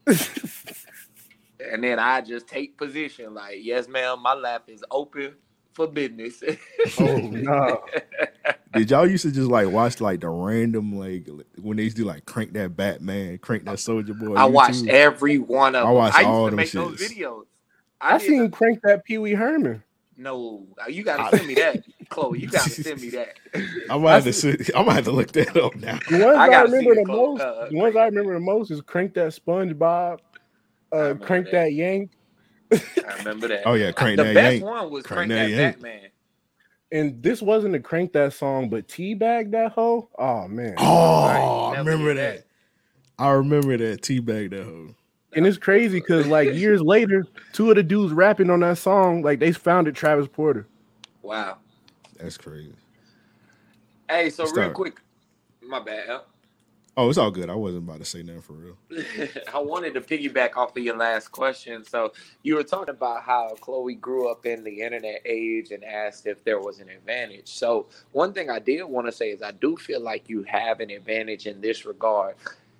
and 1.60 1.84
then 1.84 2.00
I 2.00 2.22
just 2.22 2.48
take 2.48 2.78
position 2.78 3.34
like, 3.34 3.58
yes, 3.62 3.88
ma'am, 3.88 4.22
my 4.22 4.34
lap 4.34 4.64
is 4.68 4.84
open 4.92 5.36
for 5.76 5.88
business. 5.88 6.42
oh 7.00 7.18
no. 7.18 7.84
Did 8.74 8.90
y'all 8.90 9.08
used 9.08 9.24
to 9.24 9.32
just 9.32 9.50
like 9.50 9.70
watch 9.70 10.02
like 10.02 10.22
the 10.22 10.30
random 10.30 10.98
like 10.98 11.28
when 11.62 11.78
they 11.78 11.84
used 11.84 11.98
to 11.98 12.04
do 12.04 12.08
like 12.08 12.26
crank 12.26 12.54
that 12.54 12.76
Batman, 12.76 13.38
crank 13.38 13.66
that 13.66 13.76
Soulja 13.76 14.18
Boy? 14.18 14.36
I 14.36 14.46
watched 14.46 14.88
every 14.88 15.38
one 15.38 15.76
of 15.76 15.86
I 15.86 15.92
watched 15.92 16.18
them. 16.18 16.26
I 16.26 16.40
used 16.40 16.52
to 16.52 16.56
make 16.56 16.68
shits. 16.68 16.98
those 16.98 17.12
videos. 17.12 17.44
I, 18.02 18.16
I 18.16 18.18
seen 18.18 18.50
crank 18.50 18.80
that 18.84 19.04
Pee 19.04 19.18
Wee 19.18 19.34
Herman. 19.34 19.84
No, 20.18 20.66
you 20.88 21.04
gotta 21.04 21.36
send 21.36 21.48
me 21.48 21.56
that, 21.56 21.84
Chloe. 22.10 22.40
You 22.40 22.48
gotta 22.48 22.70
send 22.70 23.02
me 23.02 23.10
that. 23.10 23.38
I 23.90 23.98
might 23.98 24.14
have 24.14 24.24
to. 24.24 24.34
Sit, 24.34 24.72
I 24.74 24.82
might 24.82 24.94
have 24.94 25.06
to 25.06 25.12
look 25.12 25.32
that 25.34 25.58
up 25.58 25.76
now. 25.76 26.00
The 26.10 26.26
ones 26.26 26.38
I, 26.38 26.48
I 26.48 26.62
remember 26.62 26.96
the 26.96 27.06
most. 27.06 27.42
Uh, 27.42 27.68
the 27.70 27.76
ones 27.76 27.96
I 27.98 28.06
remember 28.06 28.34
the 28.34 28.40
most 28.40 28.72
is 28.72 28.80
crank 28.82 29.14
that 29.16 29.34
SpongeBob, 29.34 30.20
uh, 30.94 31.16
crank 31.16 31.48
that. 31.48 31.52
that 31.52 31.74
Yank, 31.74 32.12
I 32.72 33.18
remember 33.18 33.48
that. 33.48 33.64
Oh 33.66 33.74
yeah, 33.74 33.92
crank 33.92 34.18
the 34.18 34.24
that 34.26 34.34
best 34.34 34.54
yank. 34.54 34.66
one 34.66 34.90
was 34.90 35.04
crank, 35.06 35.32
crank 35.32 35.52
that, 35.52 35.56
that 35.58 35.82
Batman. 35.82 36.10
And 36.92 37.22
this 37.22 37.42
wasn't 37.42 37.76
a 37.76 37.80
crank 37.80 38.14
that 38.14 38.34
song, 38.34 38.70
but 38.70 38.88
teabag 38.88 39.52
that 39.52 39.72
hoe. 39.74 40.10
Oh 40.18 40.48
man. 40.48 40.76
Oh, 40.78 41.74
I 41.76 41.78
remember 41.78 42.14
that. 42.14 42.38
that. 42.38 42.46
I 43.24 43.32
remember 43.32 43.78
that 43.78 44.02
teabag 44.02 44.52
that 44.52 44.64
hoe. 44.64 44.96
And 45.36 45.46
it's 45.46 45.58
crazy 45.58 46.00
because 46.00 46.28
like 46.28 46.54
years 46.54 46.82
later, 46.84 47.26
two 47.54 47.70
of 47.70 47.76
the 47.76 47.84
dudes 47.84 48.14
rapping 48.14 48.50
on 48.50 48.62
that 48.62 48.78
song, 48.78 49.22
like 49.22 49.40
they 49.40 49.52
founded 49.52 49.96
Travis 49.96 50.28
Porter. 50.28 50.68
Wow. 51.22 51.58
That's 52.18 52.38
crazy. 52.38 52.74
Hey, 54.10 54.30
so 54.30 54.46
Start. 54.46 54.68
real 54.68 54.74
quick, 54.74 55.02
my 55.62 55.80
bad. 55.80 56.22
Oh, 56.98 57.10
it's 57.10 57.18
all 57.18 57.32
good. 57.32 57.50
I 57.50 57.56
wasn't 57.56 57.84
about 57.84 58.00
to 58.00 58.06
say 58.06 58.24
nothing 58.24 58.42
for 58.42 58.54
real. 58.54 58.78
I 59.54 59.60
wanted 59.60 59.96
to 59.96 60.02
piggyback 60.02 60.56
off 60.56 60.78
of 60.78 60.84
your 60.84 60.96
last 60.96 61.30
question. 61.30 61.84
So 61.84 62.14
you 62.42 62.56
were 62.56 62.64
talking 62.64 62.94
about 62.94 63.24
how 63.24 63.56
Chloe 63.60 63.96
grew 63.96 64.30
up 64.30 64.46
in 64.46 64.64
the 64.64 64.82
internet 64.82 65.22
age 65.26 65.72
and 65.72 65.84
asked 65.84 66.26
if 66.26 66.44
there 66.46 66.60
was 66.60 66.80
an 66.80 66.88
advantage. 66.88 67.50
So 67.50 67.88
one 68.14 68.32
thing 68.32 68.50
I 68.50 68.60
did 68.60 68.84
want 68.86 69.08
to 69.08 69.12
say 69.12 69.32
is 69.32 69.42
I 69.42 69.52
do 69.52 69.76
feel 69.76 70.00
like 70.00 70.30
you 70.30 70.44
have 70.44 70.80
an 70.80 70.90
advantage 70.90 71.48
in 71.48 71.60
this 71.60 71.86
regard. 71.86 72.36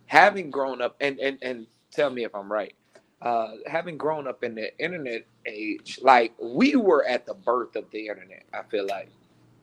Having 0.06 0.52
grown 0.52 0.82
up 0.82 0.96
and 1.02 1.20
and, 1.20 1.38
and 1.42 1.68
tell 1.92 2.10
me 2.10 2.24
if 2.24 2.34
I'm 2.34 2.52
right. 2.52 2.74
Uh, 3.22 3.54
having 3.66 3.98
grown 3.98 4.28
up 4.28 4.44
in 4.44 4.56
the 4.56 4.78
internet 4.78 5.26
age, 5.46 6.00
like 6.02 6.34
we 6.40 6.76
were 6.76 7.06
at 7.06 7.26
the 7.26 7.34
birth 7.34 7.76
of 7.76 7.90
the 7.92 8.08
internet, 8.08 8.44
I 8.54 8.64
feel 8.64 8.86
like. 8.88 9.10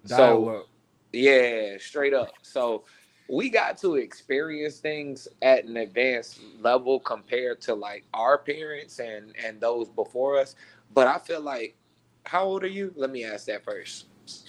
Dial 0.06 0.18
So 0.18 0.66
yeah, 1.12 1.76
straight 1.78 2.14
up. 2.14 2.32
So 2.42 2.84
we 3.28 3.48
got 3.48 3.78
to 3.78 3.96
experience 3.96 4.78
things 4.78 5.28
at 5.42 5.64
an 5.64 5.76
advanced 5.76 6.40
level 6.60 7.00
compared 7.00 7.60
to 7.62 7.74
like 7.74 8.04
our 8.14 8.38
parents 8.38 8.98
and 8.98 9.34
and 9.44 9.60
those 9.60 9.88
before 9.88 10.38
us. 10.38 10.54
But 10.94 11.06
i 11.06 11.18
feel 11.18 11.40
like 11.40 11.76
how 12.24 12.44
old 12.44 12.62
are 12.62 12.68
you? 12.68 12.92
Let 12.96 13.10
me 13.10 13.24
ask 13.24 13.46
that 13.46 13.64
first. 13.64 14.06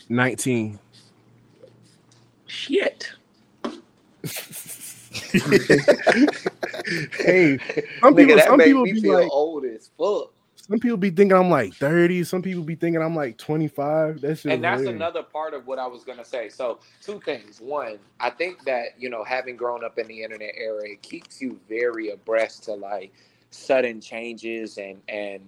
19 0.10 0.80
shit. 2.46 3.12
Hey 7.18 7.58
some 8.02 8.16
people, 8.16 8.40
some 8.40 8.60
people 8.60 8.84
be 8.84 9.00
like 9.02 9.32
old 9.32 9.64
as 9.64 9.90
fuck 9.98 10.33
some 10.68 10.80
people 10.80 10.98
be 10.98 11.10
thinking 11.10 11.38
I'm 11.38 11.50
like 11.50 11.74
30. 11.74 12.24
Some 12.24 12.42
people 12.42 12.64
be 12.64 12.76
thinking 12.76 13.02
I'm 13.02 13.16
like 13.16 13.38
25. 13.38 14.22
That's 14.22 14.46
and 14.46 14.64
that's 14.64 14.84
weird. 14.84 14.96
another 14.96 15.22
part 15.22 15.54
of 15.54 15.68
what 15.68 15.78
I 15.78 15.88
was 15.88 16.06
gonna 16.06 16.24
say. 16.24 16.48
So 16.48 16.80
two 17.02 17.20
things. 17.26 17.60
One, 17.60 18.00
I 18.22 18.30
think 18.30 18.64
that 18.64 18.98
you 18.98 19.10
know, 19.10 19.26
having 19.26 19.58
grown 19.58 19.84
up 19.84 20.00
in 20.00 20.08
the 20.08 20.24
internet 20.24 20.54
era, 20.56 20.84
it 20.86 21.02
keeps 21.02 21.42
you 21.42 21.60
very 21.68 22.12
abreast 22.12 22.64
to 22.64 22.76
like 22.76 23.12
sudden 23.50 24.00
changes 24.00 24.78
and 24.78 25.02
and 25.10 25.42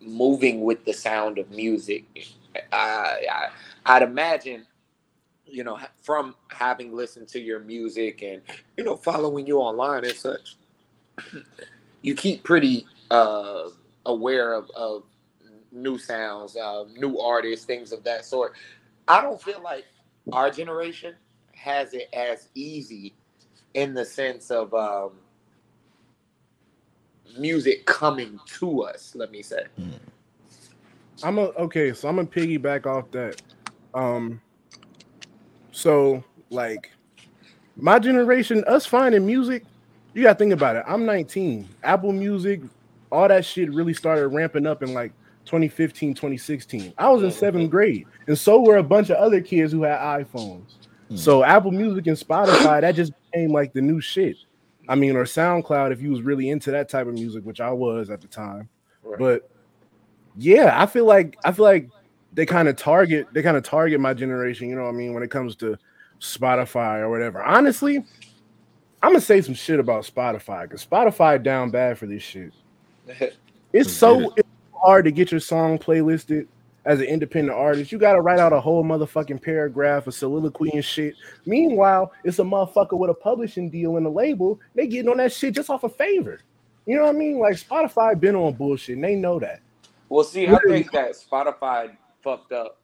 moving 0.00 0.62
with 0.62 0.82
the 0.86 0.94
sound 0.94 1.36
of 1.36 1.50
music. 1.50 2.06
I, 2.72 3.26
I 3.30 3.48
I'd 3.84 4.02
imagine 4.02 4.66
you 5.44 5.62
know 5.62 5.78
from 6.02 6.34
having 6.48 6.96
listened 6.96 7.28
to 7.28 7.40
your 7.40 7.60
music 7.60 8.22
and 8.22 8.40
you 8.78 8.84
know 8.84 8.96
following 8.96 9.46
you 9.46 9.58
online 9.58 10.04
and 10.04 10.14
such 10.14 10.56
you 12.02 12.14
keep 12.14 12.44
pretty 12.44 12.86
uh 13.10 13.68
aware 14.08 14.54
of, 14.54 14.70
of 14.74 15.04
new 15.70 15.98
sounds, 15.98 16.56
uh, 16.56 16.84
new 16.96 17.18
artists, 17.18 17.64
things 17.64 17.92
of 17.92 18.02
that 18.04 18.24
sort. 18.24 18.54
I 19.06 19.22
don't 19.22 19.40
feel 19.40 19.62
like 19.62 19.84
our 20.32 20.50
generation 20.50 21.14
has 21.54 21.94
it 21.94 22.08
as 22.12 22.48
easy 22.54 23.14
in 23.74 23.94
the 23.94 24.04
sense 24.04 24.50
of 24.50 24.72
um, 24.74 25.12
music 27.38 27.86
coming 27.86 28.40
to 28.46 28.82
us. 28.82 29.14
Let 29.14 29.30
me 29.30 29.42
say. 29.42 29.64
Hmm. 29.76 29.90
I'm 31.22 31.38
a 31.38 31.42
okay, 31.42 31.92
so 31.92 32.08
I'm 32.08 32.16
gonna 32.16 32.28
piggyback 32.28 32.86
off 32.86 33.10
that. 33.10 33.42
Um, 33.92 34.40
so 35.72 36.22
like 36.50 36.90
my 37.76 37.98
generation, 37.98 38.64
us 38.66 38.86
finding 38.86 39.26
music, 39.26 39.64
you 40.14 40.22
gotta 40.22 40.38
think 40.38 40.52
about 40.52 40.76
it. 40.76 40.84
I'm 40.86 41.04
19. 41.04 41.68
Apple 41.82 42.12
Music, 42.12 42.60
all 43.10 43.28
that 43.28 43.44
shit 43.44 43.72
really 43.72 43.94
started 43.94 44.28
ramping 44.28 44.66
up 44.66 44.82
in 44.82 44.94
like 44.94 45.12
2015, 45.44 46.14
2016. 46.14 46.92
I 46.98 47.10
was 47.10 47.22
in 47.22 47.30
seventh 47.30 47.70
grade, 47.70 48.06
and 48.26 48.38
so 48.38 48.60
were 48.60 48.76
a 48.76 48.82
bunch 48.82 49.10
of 49.10 49.16
other 49.16 49.40
kids 49.40 49.72
who 49.72 49.82
had 49.82 49.98
iPhones. 49.98 50.76
Hmm. 51.08 51.16
So 51.16 51.42
Apple 51.42 51.72
Music 51.72 52.06
and 52.06 52.16
Spotify, 52.16 52.80
that 52.80 52.94
just 52.94 53.12
became 53.30 53.50
like 53.50 53.72
the 53.72 53.80
new 53.80 54.00
shit. 54.00 54.36
I 54.88 54.94
mean, 54.94 55.16
or 55.16 55.24
SoundCloud 55.24 55.92
if 55.92 56.00
you 56.00 56.10
was 56.10 56.22
really 56.22 56.50
into 56.50 56.70
that 56.70 56.88
type 56.88 57.06
of 57.06 57.14
music, 57.14 57.44
which 57.44 57.60
I 57.60 57.70
was 57.70 58.10
at 58.10 58.20
the 58.20 58.28
time. 58.28 58.68
Right. 59.02 59.18
But 59.18 59.50
yeah, 60.36 60.80
I 60.80 60.86
feel 60.86 61.04
like 61.04 61.36
I 61.44 61.52
feel 61.52 61.64
like 61.64 61.90
they 62.32 62.46
kind 62.46 62.68
of 62.68 62.76
target 62.76 63.26
they 63.32 63.42
kind 63.42 63.56
of 63.56 63.62
target 63.62 64.00
my 64.00 64.14
generation. 64.14 64.68
You 64.68 64.76
know 64.76 64.84
what 64.84 64.90
I 64.90 64.92
mean 64.92 65.14
when 65.14 65.22
it 65.22 65.30
comes 65.30 65.56
to 65.56 65.76
Spotify 66.20 67.00
or 67.00 67.10
whatever. 67.10 67.42
Honestly, 67.42 67.96
I'm 69.02 69.10
gonna 69.10 69.20
say 69.20 69.40
some 69.40 69.54
shit 69.54 69.78
about 69.78 70.04
Spotify 70.04 70.62
because 70.62 70.84
Spotify 70.84 71.42
down 71.42 71.70
bad 71.70 71.98
for 71.98 72.06
this 72.06 72.22
shit. 72.22 72.52
It's 73.72 73.92
so 73.92 74.32
it's 74.36 74.48
hard 74.74 75.04
to 75.04 75.10
get 75.10 75.30
your 75.30 75.40
song 75.40 75.78
playlisted 75.78 76.46
as 76.84 77.00
an 77.00 77.06
independent 77.06 77.56
artist. 77.56 77.92
You 77.92 77.98
got 77.98 78.14
to 78.14 78.20
write 78.22 78.38
out 78.38 78.52
a 78.52 78.60
whole 78.60 78.82
motherfucking 78.82 79.42
paragraph, 79.42 80.06
a 80.06 80.12
soliloquy 80.12 80.70
and 80.72 80.84
shit. 80.84 81.14
Meanwhile, 81.44 82.12
it's 82.24 82.38
a 82.38 82.42
motherfucker 82.42 82.96
with 82.96 83.10
a 83.10 83.14
publishing 83.14 83.68
deal 83.68 83.98
and 83.98 84.06
a 84.06 84.10
label. 84.10 84.58
They 84.74 84.86
getting 84.86 85.10
on 85.10 85.18
that 85.18 85.32
shit 85.32 85.54
just 85.54 85.68
off 85.68 85.84
a 85.84 85.88
favor. 85.88 86.40
You 86.86 86.96
know 86.96 87.02
what 87.02 87.14
I 87.14 87.18
mean? 87.18 87.38
Like 87.38 87.56
Spotify 87.56 88.18
been 88.18 88.34
on 88.34 88.54
bullshit. 88.54 88.94
And 88.94 89.04
they 89.04 89.14
know 89.14 89.38
that. 89.38 89.60
Well, 90.08 90.24
see, 90.24 90.48
I 90.48 90.58
think 90.66 90.90
that 90.92 91.12
Spotify 91.12 91.94
fucked 92.22 92.52
up 92.52 92.80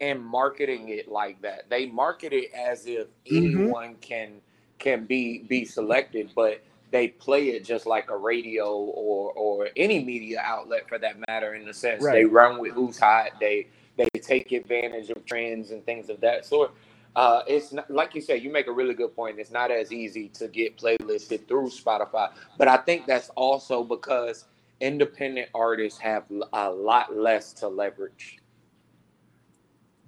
in 0.00 0.18
marketing 0.18 0.88
it 0.88 1.08
like 1.08 1.40
that. 1.42 1.68
They 1.68 1.86
market 1.86 2.32
it 2.32 2.50
as 2.54 2.86
if 2.86 3.08
Mhm. 3.26 3.56
anyone 3.56 3.96
can 3.96 4.40
can 4.78 5.04
be 5.04 5.44
be 5.44 5.64
selected, 5.64 6.30
but 6.34 6.60
they 6.92 7.08
play 7.08 7.48
it 7.48 7.64
just 7.64 7.86
like 7.86 8.10
a 8.10 8.16
radio 8.16 8.76
or 8.76 9.32
or 9.32 9.68
any 9.76 10.04
media 10.04 10.40
outlet 10.44 10.88
for 10.88 10.98
that 10.98 11.16
matter. 11.26 11.54
In 11.54 11.66
the 11.66 11.74
sense 11.74 12.04
they 12.04 12.24
run 12.24 12.58
with 12.58 12.72
who's 12.72 12.98
hot. 12.98 13.32
They 13.40 13.66
they 13.96 14.08
take 14.20 14.52
advantage 14.52 15.10
of 15.10 15.24
trends 15.26 15.70
and 15.70 15.84
things 15.84 16.08
of 16.08 16.20
that 16.20 16.44
sort. 16.44 16.72
Uh, 17.14 17.42
it's 17.46 17.72
not, 17.72 17.90
like 17.90 18.14
you 18.14 18.20
said. 18.20 18.42
You 18.42 18.50
make 18.50 18.68
a 18.68 18.72
really 18.72 18.94
good 18.94 19.14
point. 19.14 19.38
It's 19.38 19.50
not 19.50 19.70
as 19.70 19.92
easy 19.92 20.28
to 20.30 20.48
get 20.48 20.78
playlisted 20.78 21.46
through 21.46 21.68
Spotify, 21.68 22.30
but 22.56 22.68
I 22.68 22.78
think 22.78 23.06
that's 23.06 23.28
also 23.30 23.82
because 23.82 24.46
independent 24.80 25.48
artists 25.54 25.98
have 26.00 26.24
a 26.52 26.70
lot 26.70 27.14
less 27.14 27.52
to 27.54 27.68
leverage. 27.68 28.38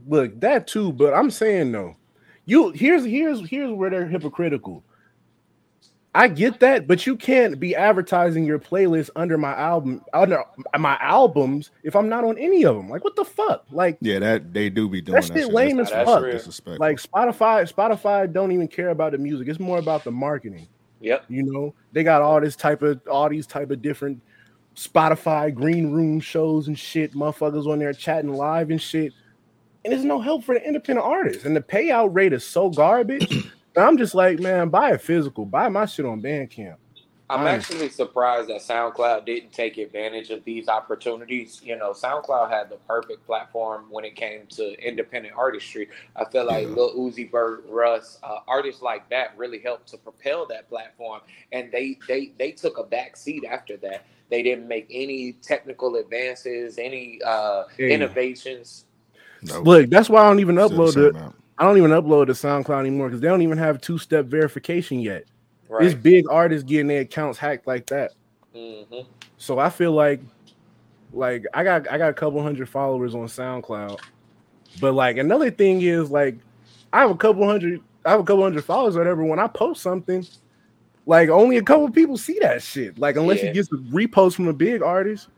Look, 0.07 0.38
that 0.40 0.66
too, 0.66 0.92
but 0.92 1.14
I'm 1.14 1.31
saying 1.31 1.73
though, 1.73 1.97
you 2.44 2.70
here's 2.70 3.05
here's 3.05 3.49
here's 3.49 3.73
where 3.73 3.90
they're 3.90 4.07
hypocritical. 4.07 4.83
I 6.16 6.29
get 6.29 6.61
that, 6.61 6.87
but 6.87 7.07
you 7.07 7.16
can't 7.16 7.59
be 7.59 7.74
advertising 7.74 8.44
your 8.44 8.61
playlist 8.61 9.11
under 9.16 9.37
my 9.37 9.53
album 9.55 10.00
under 10.12 10.44
my 10.79 10.96
albums 11.00 11.72
if 11.83 11.96
I'm 11.96 12.09
not 12.09 12.22
on 12.24 12.38
any 12.38 12.64
of 12.64 12.77
them. 12.77 12.88
Like, 12.88 13.03
what 13.03 13.16
the 13.16 13.24
fuck? 13.24 13.64
Like 13.72 13.98
Yeah, 14.00 14.20
that 14.20 14.53
they 14.55 14.70
do 14.70 14.88
be 14.88 15.00
doing 15.00 15.20
that 15.20 15.27
that. 15.33 15.37
shit 15.40 15.53
lame 15.53 15.81
as 15.81 15.90
That's 15.90 16.09
fuck. 16.09 16.22
real. 16.22 16.33
Disrespectful. 16.33 16.79
Like 16.79 16.98
Spotify, 16.98 17.70
Spotify 17.72 18.33
don't 18.33 18.53
even 18.53 18.68
care 18.68 18.90
about 18.90 19.11
the 19.12 19.18
music. 19.18 19.48
It's 19.48 19.59
more 19.59 19.79
about 19.79 20.05
the 20.05 20.12
marketing. 20.12 20.68
Yep. 21.00 21.24
You 21.29 21.42
know, 21.42 21.74
they 21.92 22.05
got 22.05 22.22
all 22.22 22.40
this 22.40 22.55
type 22.55 22.83
of 22.83 23.00
all 23.11 23.29
these 23.29 23.46
type 23.46 23.70
of 23.72 23.83
different 23.83 24.22
Spotify 24.77 25.53
green 25.53 25.90
room 25.92 26.20
shows 26.20 26.68
and 26.68 26.79
shit. 26.79 27.12
Motherfuckers 27.14 27.66
on 27.66 27.81
there 27.81 27.92
chatting 27.92 28.33
live 28.33 28.70
and 28.70 28.81
shit. 28.81 29.12
And 29.85 29.92
there's 29.92 30.05
no 30.05 30.20
help 30.20 30.44
for 30.44 30.55
the 30.55 30.66
independent 30.66 31.07
artists. 31.07 31.44
And 31.44 31.55
the 31.55 31.61
payout 31.61 32.14
rate 32.14 32.33
is 32.33 32.44
so 32.44 32.70
garbage. 32.70 33.46
And 33.77 33.85
I'm 33.85 33.99
just 33.99 34.15
like, 34.15 34.41
man, 34.41 34.69
buy 34.71 34.91
a 34.91 34.99
physical, 34.99 35.47
buy 35.47 35.69
my 35.69 35.87
shit 35.87 36.07
on 36.07 36.23
Bandcamp. 36.23 36.77
I'm 37.29 37.47
Nice. 37.47 37.59
actually 37.61 37.89
surprised 37.91 38.51
that 38.51 38.61
SoundCloud 38.61 39.27
didn't 39.27 39.53
take 39.53 39.79
advantage 39.79 40.31
of 40.31 40.45
these 40.45 40.69
opportunities. 40.69 41.61
You 41.65 41.77
know, 41.77 41.91
SoundCloud 41.93 42.51
had 42.51 42.71
the 42.71 42.77
perfect 42.89 43.27
platform 43.27 43.87
when 43.91 44.05
it 44.05 44.15
came 44.15 44.47
to 44.51 44.81
independent 44.81 45.35
artistry. 45.37 45.89
I 46.17 46.25
feel 46.27 46.47
like 46.47 46.69
Yeah. 46.69 46.77
Lil 46.77 46.95
Uzi 46.95 47.29
Vert, 47.29 47.65
Russ, 47.69 48.21
uh, 48.23 48.41
artists 48.47 48.81
like 48.85 49.11
that 49.11 49.37
really 49.37 49.59
helped 49.59 49.89
to 49.89 49.99
propel 49.99 50.47
that 50.47 50.69
platform, 50.69 51.23
and 51.53 51.73
they 51.73 51.99
they 52.07 52.33
they 52.39 52.53
took 52.53 52.79
a 52.79 52.85
back 52.85 53.17
seat 53.17 53.45
after 53.45 53.77
that. 53.79 54.07
They 54.31 54.45
didn't 54.45 54.69
make 54.69 54.87
any 54.93 55.33
technical 55.43 55.97
advances, 55.97 56.79
any 56.79 57.21
uh, 57.27 57.65
Yeah. 57.79 57.87
innovations. 57.89 58.87
No, 59.43 59.63
Look, 59.63 59.91
that's 59.91 60.11
why 60.11 60.23
I 60.23 60.29
don't 60.29 60.41
even 60.41 60.57
upload 60.57 60.99
it. 60.99 61.17
amount. 61.17 61.37
I 61.59 61.64
don't 61.64 61.79
even 61.79 61.90
upload 61.93 62.27
to 62.27 62.33
SoundCloud 62.33 62.81
anymore 62.81 63.09
because 63.09 63.21
they 63.21 63.29
don't 63.29 63.43
even 63.43 63.59
have 63.59 63.81
two-step 63.81 64.27
verification 64.27 64.99
yet. 65.01 65.25
Right. 65.69 65.87
It's 65.87 65.95
big 65.95 66.25
artists 66.31 66.64
getting 66.64 66.88
their 66.88 67.03
accounts 67.03 67.38
hacked 67.38 67.67
like 67.67 67.87
that. 67.87 68.12
hmm 68.55 68.83
So 69.38 69.59
I 69.59 69.71
feel 69.71 69.93
like 69.93 70.21
like 71.12 71.45
I 71.55 71.62
got 71.62 71.90
I 71.90 71.97
got 71.99 72.11
a 72.11 72.14
couple 72.14 72.43
hundred 72.43 72.69
followers 72.69 73.14
on 73.14 73.27
SoundCloud. 73.27 74.01
But 74.81 74.93
like 74.95 75.17
another 75.17 75.51
thing 75.51 75.81
is 75.83 76.11
like 76.11 76.37
I 76.93 77.01
have 77.01 77.11
a 77.11 77.17
couple 77.17 77.47
hundred 77.47 77.81
I 78.05 78.11
have 78.11 78.21
a 78.21 78.25
couple 78.25 78.43
hundred 78.43 78.64
followers 78.64 78.97
or 78.97 79.01
whatever. 79.01 79.25
When 79.25 79.38
I 79.38 79.47
post 79.47 79.81
something, 79.83 80.27
like 81.07 81.29
only 81.29 81.57
a 81.59 81.62
couple 81.62 81.88
people 81.90 82.17
see 82.19 82.38
that 82.40 82.62
shit. 82.62 82.99
Like 82.99 83.17
unless 83.17 83.43
Yeah. 83.43 83.51
it 83.51 83.55
gets 83.55 83.73
a 83.73 83.77
repost 83.77 84.35
from 84.35 84.49
a 84.49 84.53
big 84.53 84.83
artist, 84.83 85.29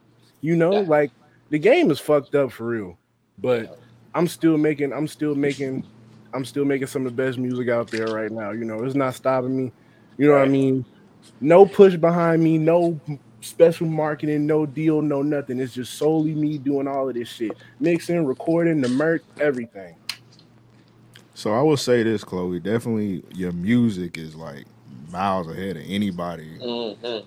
you 0.41 0.57
know, 0.57 0.73
Yeah. 0.81 0.89
like 0.89 1.11
the 1.51 1.59
game 1.59 1.91
is 1.91 2.01
fucked 2.01 2.35
up 2.35 2.53
for 2.53 2.65
real. 2.67 2.99
But 3.39 3.79
I'm 4.15 4.27
still 4.27 4.57
making 4.57 4.93
I'm 4.95 5.07
still 5.09 5.35
making 5.35 5.85
I'm 6.37 6.45
still 6.45 6.67
making 6.67 6.89
some 6.89 7.07
of 7.07 7.17
the 7.17 7.23
best 7.23 7.39
music 7.39 7.69
out 7.71 7.91
there 7.91 8.11
right 8.13 8.31
now. 8.31 8.53
You 8.53 8.65
know, 8.65 8.85
it's 8.85 8.95
not 8.95 9.15
stopping 9.15 9.57
me. 9.57 9.73
You 10.19 10.29
know 10.29 10.35
what 10.35 10.43
I 10.43 10.47
mean? 10.47 10.87
No 11.41 11.67
push 11.67 11.97
behind 11.97 12.43
me, 12.43 12.59
no 12.59 13.01
special 13.43 13.87
marketing, 13.87 14.47
no 14.47 14.67
deal, 14.67 15.03
no 15.03 15.23
nothing. 15.23 15.61
It's 15.61 15.75
just 15.75 15.99
solely 15.99 16.35
me 16.35 16.59
doing 16.59 16.89
all 16.89 17.09
of 17.09 17.15
this 17.15 17.29
shit. 17.29 17.57
Mixing, 17.81 18.25
recording, 18.27 18.81
the 18.83 18.89
merch, 18.89 19.23
everything. 19.41 19.97
So 21.35 21.53
I 21.53 21.63
will 21.63 21.77
say 21.77 22.03
this, 22.03 22.25
Chloe. 22.25 22.61
Definitely, 22.61 23.25
your 23.35 23.53
music 23.53 24.19
is 24.19 24.37
like 24.37 24.67
miles 25.11 25.49
ahead 25.49 25.77
of 25.77 25.85
anybody. 25.87 26.59
hmm 26.59 27.19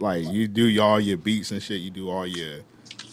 Like 0.00 0.26
you 0.26 0.48
do 0.48 0.80
all 0.80 1.00
your 1.00 1.18
beats 1.18 1.50
and 1.50 1.62
shit. 1.62 1.80
You 1.80 1.90
do 1.90 2.10
all 2.10 2.26
your 2.26 2.60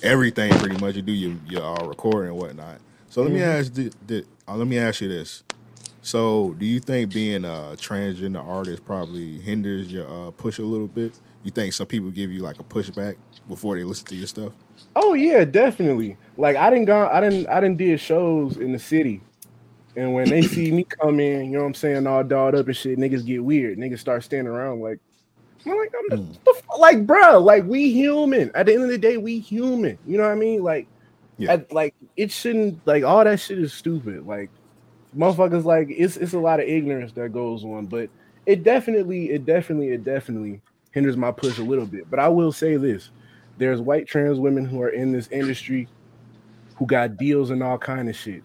everything 0.04 0.58
pretty 0.58 0.78
much. 0.78 0.96
You 0.96 1.02
do 1.02 1.12
your 1.14 1.36
your 1.48 1.64
uh, 1.64 1.86
recording 1.86 2.32
and 2.32 2.40
whatnot. 2.40 2.80
So 3.10 3.24
let 3.24 3.32
me 3.32 3.40
Mhm. 3.40 3.60
ask 3.60 3.74
the, 3.74 3.92
the 4.08 4.26
uh, 4.48 4.56
let 4.56 4.68
me 4.68 4.78
ask 4.78 5.02
you 5.02 5.10
this. 5.10 5.44
So 6.02 6.56
do 6.58 6.66
you 6.66 6.80
think 6.80 7.14
being 7.14 7.44
a 7.44 7.76
transgender 7.76 8.46
artist 8.46 8.86
probably 8.86 9.40
hinders 9.40 9.92
your 9.92 10.08
uh, 10.08 10.32
push 10.32 10.58
a 10.60 10.64
little 10.64 10.88
bit? 10.88 11.20
You 11.44 11.52
think 11.52 11.74
some 11.74 11.88
people 11.88 12.10
give 12.12 12.32
you 12.32 12.42
like 12.42 12.60
a 12.60 12.64
pushback 12.64 13.16
before 13.50 13.78
they 13.78 13.84
listen 13.84 14.06
to 14.08 14.16
your 14.16 14.28
stuff? 14.28 14.54
Oh 14.96 15.14
yeah, 15.14 15.44
definitely. 15.44 16.18
Like 16.38 16.56
I 16.56 16.70
didn't 16.70 16.86
go, 16.86 17.08
I 17.12 17.20
didn't, 17.20 17.48
I 17.48 17.60
didn't 17.60 17.78
did 17.78 18.00
shows 18.00 18.58
in 18.58 18.72
the 18.72 18.80
city, 18.80 19.22
and 19.96 20.14
when 20.14 20.30
they 20.30 20.42
see 20.44 20.72
me 20.72 20.84
come 20.84 21.20
in, 21.20 21.46
you 21.46 21.52
know 21.54 21.60
what 21.60 21.68
I'm 21.68 21.74
saying, 21.74 22.08
all 22.08 22.24
dolled 22.24 22.56
up 22.56 22.68
and 22.68 22.76
shit, 22.78 22.98
niggas 22.98 23.26
get 23.26 23.44
weird. 23.44 23.78
Niggas 23.78 24.00
start 24.00 24.24
standing 24.24 24.54
around 24.54 24.80
like, 24.82 25.00
I'm 25.66 25.78
like, 25.78 25.94
I'm 25.98 26.18
the, 26.18 26.24
Mm. 26.24 26.44
the 26.46 26.78
like, 26.78 27.06
bro, 27.06 27.40
like 27.40 27.66
we 27.66 27.92
human. 27.92 28.52
At 28.56 28.68
the 28.68 28.74
end 28.74 28.84
of 28.84 28.90
the 28.90 28.98
day, 28.98 29.18
we 29.18 29.40
human. 29.40 29.98
You 30.08 30.18
know 30.18 30.24
what 30.24 30.32
I 30.32 30.36
mean? 30.36 30.64
Like, 30.64 30.88
Yeah. 31.38 31.58
like 31.72 31.94
it 32.16 32.32
shouldn't 32.32 32.86
like 32.88 33.04
all 33.04 33.24
that 33.24 33.40
shit 33.40 33.60
is 33.60 33.74
stupid. 33.74 34.26
Like, 34.26 34.50
motherfuckers, 35.16 35.66
like 35.66 35.88
it's 35.90 36.18
it's 36.18 36.34
a 36.34 36.40
lot 36.40 36.60
of 36.60 36.68
ignorance 36.68 37.12
that 37.14 37.32
goes 37.34 37.64
on, 37.64 37.86
but 37.86 38.10
it 38.46 38.64
definitely, 38.64 39.32
it 39.32 39.46
definitely, 39.46 39.90
it 39.90 40.04
definitely 40.04 40.62
hinders 40.92 41.18
my 41.18 41.32
push 41.32 41.60
a 41.60 41.64
little 41.64 41.86
bit. 41.86 42.10
But 42.10 42.20
I 42.20 42.28
will 42.28 42.52
say 42.52 42.78
this: 42.78 43.10
there's 43.58 43.82
white 43.82 44.08
trans 44.08 44.40
women 44.40 44.66
who 44.66 44.82
are 44.82 44.90
in 44.90 45.12
this 45.12 45.28
industry 45.28 45.88
who 46.76 46.86
got 46.86 47.18
deals 47.18 47.50
and 47.52 47.62
all 47.62 47.78
kind 47.78 48.08
of 48.10 48.16
shit, 48.16 48.44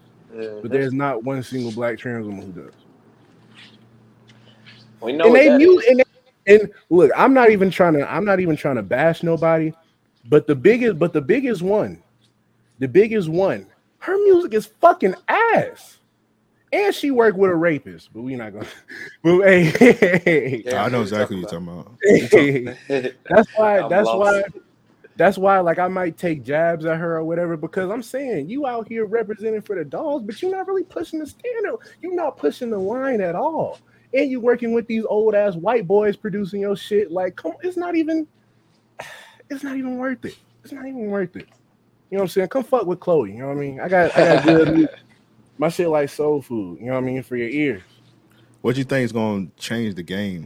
but 0.61 0.71
there's 0.71 0.93
not 0.93 1.23
one 1.23 1.41
single 1.43 1.71
black 1.71 1.97
trans 1.97 2.25
woman 2.27 2.51
who 2.51 2.63
does. 2.63 2.73
we 5.01 5.13
know 5.13 5.25
and 5.27 5.35
they 5.35 5.47
that 5.49 5.57
knew, 5.57 5.79
and, 5.89 5.99
they- 5.99 6.55
and 6.55 6.71
look, 6.89 7.11
I'm 7.15 7.33
not 7.33 7.49
even 7.51 7.69
trying 7.71 7.93
to, 7.93 8.11
I'm 8.11 8.25
not 8.25 8.39
even 8.39 8.55
trying 8.55 8.75
to 8.75 8.83
bash 8.83 9.23
nobody, 9.23 9.71
but 10.29 10.47
the 10.47 10.55
biggest, 10.55 10.99
but 10.99 11.13
the 11.13 11.21
biggest 11.21 11.61
one, 11.61 12.01
the 12.83 12.87
biggest 12.89 13.29
one, 13.29 13.65
her 13.99 14.17
music 14.25 14.53
is 14.53 14.65
fucking 14.65 15.15
ass. 15.29 15.99
And 16.73 16.93
she 16.93 17.11
worked 17.11 17.37
with 17.37 17.49
a 17.49 17.55
rapist, 17.55 18.09
but 18.13 18.23
we're 18.23 18.37
not 18.37 18.51
gonna. 18.51 18.67
But 19.23 19.41
hey, 19.43 19.63
hey, 19.63 20.21
hey, 20.25 20.63
Yeah, 20.65 20.83
I 20.83 20.89
know 20.89 21.01
exactly 21.01 21.37
what 21.37 21.49
you're 21.49 21.61
talking 21.61 21.69
about. 21.69 21.97
hey, 22.29 23.13
that's 23.29 23.47
why. 23.55 23.79
I'm 23.79 23.89
That's 23.89 24.05
lost. 24.05 24.19
why. 24.19 24.43
That's 25.15 25.37
why, 25.37 25.59
like, 25.59 25.79
I 25.79 25.87
might 25.87 26.17
take 26.17 26.43
jabs 26.43 26.85
at 26.85 26.97
her 26.97 27.15
or 27.15 27.23
whatever 27.23 27.55
because 27.55 27.89
I'm 27.89 28.01
saying 28.03 28.49
you 28.49 28.67
out 28.67 28.89
here 28.89 29.05
representing 29.05 29.61
for 29.61 29.77
the 29.77 29.85
dogs, 29.85 30.25
but 30.25 30.41
you're 30.41 30.51
not 30.51 30.67
really 30.67 30.83
pushing 30.83 31.19
the 31.19 31.27
standard. 31.27 31.77
You're 32.01 32.15
not 32.15 32.35
pushing 32.35 32.69
the 32.69 32.79
line 32.79 33.21
at 33.21 33.35
all, 33.35 33.79
and 34.13 34.29
you're 34.29 34.41
working 34.41 34.73
with 34.73 34.87
these 34.87 35.05
old 35.05 35.35
ass 35.35 35.55
white 35.55 35.87
boys 35.87 36.17
producing 36.17 36.59
your 36.59 36.75
shit. 36.75 37.11
Like, 37.11 37.37
come, 37.37 37.53
it's 37.61 37.77
not 37.77 37.95
even. 37.95 38.27
It's 39.49 39.63
not 39.63 39.77
even 39.77 39.97
worth 39.97 40.25
it. 40.25 40.35
It's 40.63 40.73
not 40.73 40.85
even 40.87 41.07
worth 41.07 41.35
it. 41.35 41.47
You 42.13 42.17
know 42.17 42.25
what 42.25 42.25
I'm 42.25 42.29
saying? 42.29 42.47
Come 42.49 42.63
fuck 42.63 42.85
with 42.85 42.99
Chloe. 42.99 43.31
You 43.31 43.39
know 43.39 43.47
what 43.47 43.57
I 43.57 43.59
mean? 43.59 43.79
I 43.79 43.89
got, 43.89 44.15
I 44.15 44.35
got 44.35 44.43
good. 44.43 44.87
My 45.57 45.67
shit 45.69 45.89
like 45.89 46.09
soul 46.09 46.43
food. 46.43 46.79
You 46.79 46.85
know 46.85 46.93
what 46.93 46.99
I 46.99 47.07
mean 47.07 47.23
for 47.23 47.35
your 47.35 47.49
ears. 47.49 47.81
What 48.61 48.77
you 48.77 48.83
think 48.83 49.05
is 49.05 49.11
gonna 49.11 49.47
change 49.57 49.95
the 49.95 50.03
game? 50.03 50.45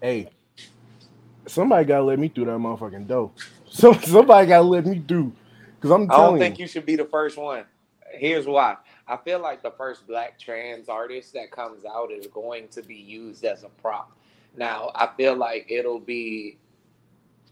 hey, 0.00 0.30
somebody 1.46 1.84
gotta 1.84 2.04
let 2.04 2.20
me 2.20 2.28
through 2.28 2.44
that 2.44 2.52
motherfucking 2.52 3.08
door. 3.08 3.32
So 3.72 3.92
somebody 3.92 4.46
gotta 4.46 4.62
let 4.62 4.86
me 4.86 5.02
through. 5.06 5.32
Cause 5.80 5.90
I'm 5.90 6.02
I 6.02 6.16
don't 6.18 6.38
think 6.38 6.60
you, 6.60 6.64
you 6.64 6.68
should 6.68 6.86
be 6.86 6.94
the 6.94 7.06
first 7.06 7.36
one. 7.36 7.64
Here's 8.12 8.46
why. 8.46 8.76
I 9.08 9.16
feel 9.16 9.40
like 9.40 9.64
the 9.64 9.72
first 9.72 10.06
black 10.06 10.38
trans 10.38 10.88
artist 10.88 11.32
that 11.32 11.50
comes 11.50 11.84
out 11.84 12.12
is 12.12 12.28
going 12.28 12.68
to 12.68 12.82
be 12.82 12.94
used 12.94 13.44
as 13.44 13.64
a 13.64 13.68
prop. 13.68 14.16
Now, 14.56 14.92
I 14.94 15.08
feel 15.16 15.34
like 15.34 15.66
it'll 15.68 15.98
be 15.98 16.58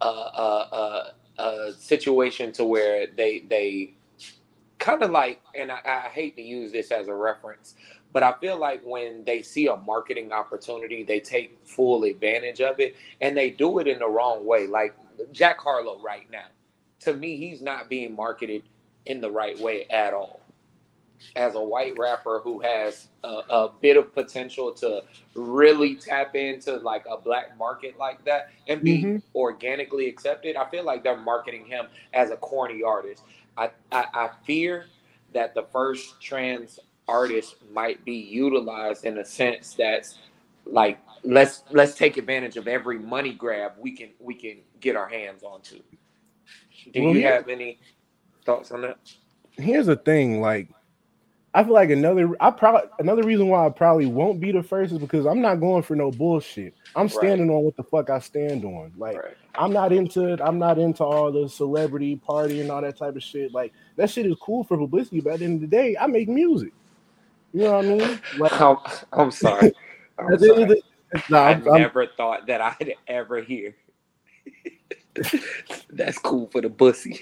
a, 0.00 0.06
a, 0.06 0.68
a, 0.72 1.14
a 1.38 1.72
situation 1.79 2.53
to 2.55 2.64
where 2.64 3.07
they 3.16 3.40
they 3.48 3.94
kind 4.79 5.03
of 5.03 5.11
like, 5.12 5.40
and 5.55 5.72
I, 5.72 5.81
I 5.85 6.09
hate 6.11 6.37
to 6.37 6.42
use 6.42 6.72
this 6.72 6.92
as 6.92 7.09
a 7.09 7.14
reference, 7.14 7.74
but 8.12 8.22
I 8.24 8.35
feel 8.40 8.59
like 8.59 8.83
when 8.85 9.24
they 9.24 9.42
see 9.42 9.68
a 9.68 9.77
marketing 9.77 10.33
opportunity, 10.33 11.05
they 11.05 11.20
take 11.20 11.59
full 11.66 12.05
advantage 12.05 12.61
of 12.62 12.81
it, 12.81 12.96
and 13.20 13.37
they 13.37 13.51
do 13.51 13.79
it 13.81 13.88
in 13.88 14.01
the 14.01 14.09
wrong 14.09 14.46
way. 14.46 14.66
Like 14.68 14.94
Jack 15.33 15.61
Harlow 15.61 16.01
right 16.03 16.31
now 16.33 16.46
to 17.01 17.14
me, 17.14 17.37
he's 17.37 17.62
not 17.62 17.88
being 17.88 18.14
marketed 18.14 18.62
in 19.07 19.20
the 19.20 19.31
right 19.31 19.59
way 19.59 19.87
at 19.90 20.14
all. 20.14 20.40
As 21.37 21.54
a 21.54 21.61
white 21.62 21.98
rapper 21.98 22.40
who 22.42 22.61
has 22.61 23.09
a, 23.24 23.28
a 23.50 23.72
bit 23.81 23.96
of 23.96 24.14
potential 24.14 24.72
to 24.74 25.02
really 25.35 25.94
tap 25.96 26.35
into 26.37 26.76
like 26.78 27.04
a 27.11 27.16
black 27.16 27.57
market 27.59 27.98
like 27.98 28.24
that 28.24 28.50
and 28.68 28.83
be 28.83 29.04
Mhm. 29.04 29.22
organically 29.35 30.09
accepted, 30.09 30.57
I 30.57 30.68
feel 30.70 30.85
like 30.85 31.04
they're 31.04 31.16
marketing 31.16 31.66
him 31.66 31.87
as 32.14 32.31
a 32.31 32.37
corny 32.37 32.83
artist. 32.83 33.22
I, 33.57 33.70
I, 33.92 34.07
I 34.14 34.31
fear 34.44 34.87
that 35.33 35.54
the 35.54 35.64
first 35.72 36.20
trans 36.20 36.81
artist 37.09 37.57
might 37.72 38.04
be 38.04 38.14
utilized 38.14 39.04
in 39.04 39.18
a 39.18 39.24
sense 39.24 39.74
that's 39.74 40.18
like 40.66 40.98
let's 41.24 41.64
let's 41.70 41.94
take 41.94 42.16
advantage 42.18 42.57
of 42.57 42.68
every 42.68 42.98
money 42.98 43.33
grab 43.33 43.72
we 43.78 43.92
can 43.92 44.11
we 44.20 44.35
can 44.35 44.59
get 44.81 44.96
our 44.96 45.09
hands 45.09 45.42
onto. 45.42 45.81
Do 46.92 47.02
Well, 47.02 47.14
you 47.14 47.22
have 47.22 47.48
any 47.48 47.78
thoughts 48.44 48.70
on 48.72 48.83
that? 48.83 48.98
here's 49.57 49.87
the 49.87 49.96
thing 49.96 50.40
like 50.40 50.68
i 51.58 51.64
feel 51.64 51.74
like 51.74 51.90
another 51.90 52.30
i 52.40 52.50
probably 52.50 52.82
another 53.00 53.22
reason 53.24 53.48
why 53.48 53.66
i 53.66 53.70
probably 53.70 54.06
won't 54.06 54.40
be 54.40 54.52
the 54.52 54.62
first 54.62 54.92
is 54.92 54.98
because 54.98 55.26
i'm 55.26 55.40
not 55.42 55.56
going 55.60 55.82
for 55.82 55.96
no 55.96 56.10
bullshit 56.10 56.74
i'm 56.96 57.04
Right. 57.06 57.12
standing 57.12 57.50
on 57.50 57.62
what 57.64 57.76
the 57.76 57.84
fuck 57.84 58.10
i 58.10 58.18
stand 58.20 58.64
on 58.64 58.92
like 58.96 59.16
Right. 59.18 59.36
i'm 59.56 59.72
not 59.72 59.92
into 59.92 60.32
it 60.32 60.40
i'm 60.42 60.58
not 60.58 60.78
into 60.78 61.04
all 61.04 61.32
the 61.32 61.48
celebrity 61.48 62.16
party 62.16 62.60
and 62.60 62.70
all 62.70 62.82
that 62.82 62.96
type 62.98 63.16
of 63.16 63.22
shit 63.22 63.52
like 63.54 63.72
that 63.96 64.10
shit 64.10 64.26
is 64.26 64.36
cool 64.40 64.64
for 64.64 64.76
publicity 64.78 65.20
but 65.20 65.34
at 65.34 65.38
the 65.40 65.46
end 65.46 65.56
of 65.62 65.70
the 65.70 65.76
day 65.76 65.96
i 66.00 66.06
make 66.06 66.28
music 66.28 66.72
you 67.52 67.62
know 67.64 67.72
what 67.76 67.84
i 67.84 67.88
mean 67.88 68.20
like 68.38 68.52
I'm, 68.60 68.76
I'm 69.12 69.30
sorry. 69.32 69.72
I'm 70.18 70.32
at 70.32 70.40
the 70.40 70.54
end 70.54 70.62
of 70.64 70.68
sorry. 70.68 70.82
the 71.12 71.22
nah, 71.30 71.38
I 71.38 71.50
I'm- 71.52 71.68
I'm- 71.68 71.82
never 71.82 72.06
thought 72.06 72.46
that 72.48 72.60
I'd 72.60 72.94
ever 73.08 73.40
hear. 73.42 73.74
That's 75.90 76.18
cool 76.18 76.48
for 76.52 76.60
the 76.60 76.68
bussy. 76.68 77.20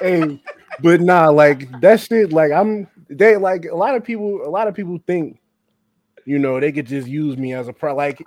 Hey, 0.00 0.42
but 0.82 1.00
nah, 1.00 1.28
like 1.28 1.68
that 1.80 2.00
shit, 2.00 2.32
like 2.32 2.52
I'm 2.52 2.86
they 3.08 3.36
like 3.36 3.64
a 3.64 3.76
lot 3.76 3.94
of 3.94 4.04
people, 4.04 4.42
a 4.44 4.50
lot 4.50 4.68
of 4.68 4.74
people 4.74 4.98
think, 5.06 5.40
you 6.24 6.38
know, 6.38 6.60
they 6.60 6.72
could 6.72 6.86
just 6.86 7.08
use 7.08 7.36
me 7.36 7.54
as 7.54 7.68
a 7.68 7.72
pro. 7.72 7.94
Like, 7.94 8.24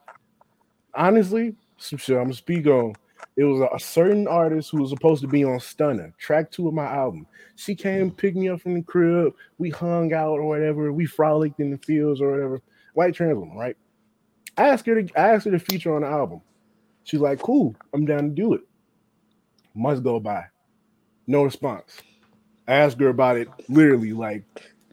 honestly, 0.94 1.56
some 1.78 2.00
shit 2.00 2.18
I'm 2.18 2.24
gonna 2.24 2.34
speak 2.34 2.68
on. 2.68 2.94
It 3.38 3.44
was 3.44 3.62
a, 3.74 3.80
certain 3.80 4.28
artist 4.28 4.72
who 4.72 4.82
was 4.82 4.90
supposed 4.90 5.22
to 5.22 5.28
be 5.28 5.44
on 5.44 5.60
Stunner, 5.60 6.14
track 6.18 6.52
two 6.52 6.68
of 6.68 6.74
my 6.74 6.86
album. 6.86 7.26
She 7.56 7.76
came, 7.76 8.12
picked 8.12 8.36
me 8.36 8.50
up 8.50 8.62
from 8.62 8.74
the 8.74 8.82
crib, 8.82 9.34
we 9.58 9.70
hung 9.70 10.14
out 10.14 10.40
or 10.40 10.48
whatever, 10.48 10.92
we 10.92 11.06
frolicked 11.06 11.60
in 11.60 11.72
the 11.72 11.78
fields 11.78 12.22
or 12.22 12.32
whatever. 12.32 12.62
White 12.94 13.14
trans 13.14 13.38
woman, 13.38 13.58
right? 13.58 13.78
I 14.58 14.70
asked 14.70 14.86
her 14.88 15.02
to 15.02 15.20
I 15.20 15.30
asked 15.30 15.46
her 15.46 15.52
to 15.52 15.60
feature 15.60 15.96
on 15.96 16.02
the 16.02 16.08
album. 16.08 16.42
She's 17.04 17.22
like, 17.22 17.40
cool, 17.40 17.76
I'm 17.94 18.06
down 18.06 18.24
to 18.24 18.30
do 18.30 18.54
it. 18.54 18.62
Months 19.74 20.02
go 20.02 20.20
by. 20.20 20.46
No 21.28 21.44
response. 21.44 21.98
I 22.68 22.74
asked 22.76 23.00
her 23.00 23.10
about 23.10 23.38
it 23.38 23.48
literally 23.70 24.14
like 24.14 24.44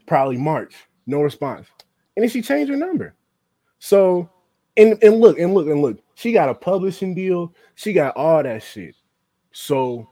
probably 0.05 0.37
March. 0.37 0.75
No 1.05 1.21
response. 1.21 1.67
And 2.15 2.23
then 2.23 2.29
she 2.29 2.41
changed 2.41 2.69
her 2.69 2.77
number. 2.77 3.15
So 3.79 4.29
and 4.77 5.01
and 5.03 5.19
look 5.19 5.39
and 5.39 5.53
look 5.53 5.67
and 5.67 5.81
look. 5.81 5.99
She 6.15 6.31
got 6.33 6.49
a 6.49 6.53
publishing 6.53 7.15
deal. 7.15 7.53
She 7.75 7.93
got 7.93 8.15
all 8.17 8.43
that 8.43 8.63
shit. 8.63 8.95
So 9.51 10.09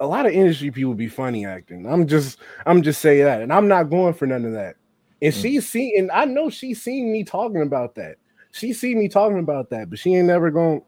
a 0.00 0.06
lot 0.06 0.26
of 0.26 0.32
industry 0.32 0.70
people 0.70 0.94
be 0.94 1.08
funny 1.08 1.46
acting. 1.46 1.86
I'm 1.86 2.06
just 2.06 2.38
I'm 2.66 2.82
just 2.82 3.00
saying 3.00 3.24
that. 3.24 3.42
And 3.42 3.52
I'm 3.52 3.68
not 3.68 3.90
going 3.90 4.14
for 4.14 4.26
none 4.26 4.44
of 4.44 4.52
that. 4.52 4.76
And 5.22 5.32
Mm. 5.32 5.42
she's 5.42 5.68
seen 5.68 5.98
and 5.98 6.10
I 6.10 6.24
know 6.24 6.50
she's 6.50 6.82
seen 6.82 7.12
me 7.12 7.24
talking 7.24 7.62
about 7.62 7.94
that. 7.96 8.16
She 8.52 8.72
seen 8.72 8.98
me 8.98 9.08
talking 9.08 9.38
about 9.38 9.70
that, 9.70 9.90
but 9.90 9.98
she 9.98 10.14
ain't 10.14 10.26
never 10.26 10.50
going 10.50 10.82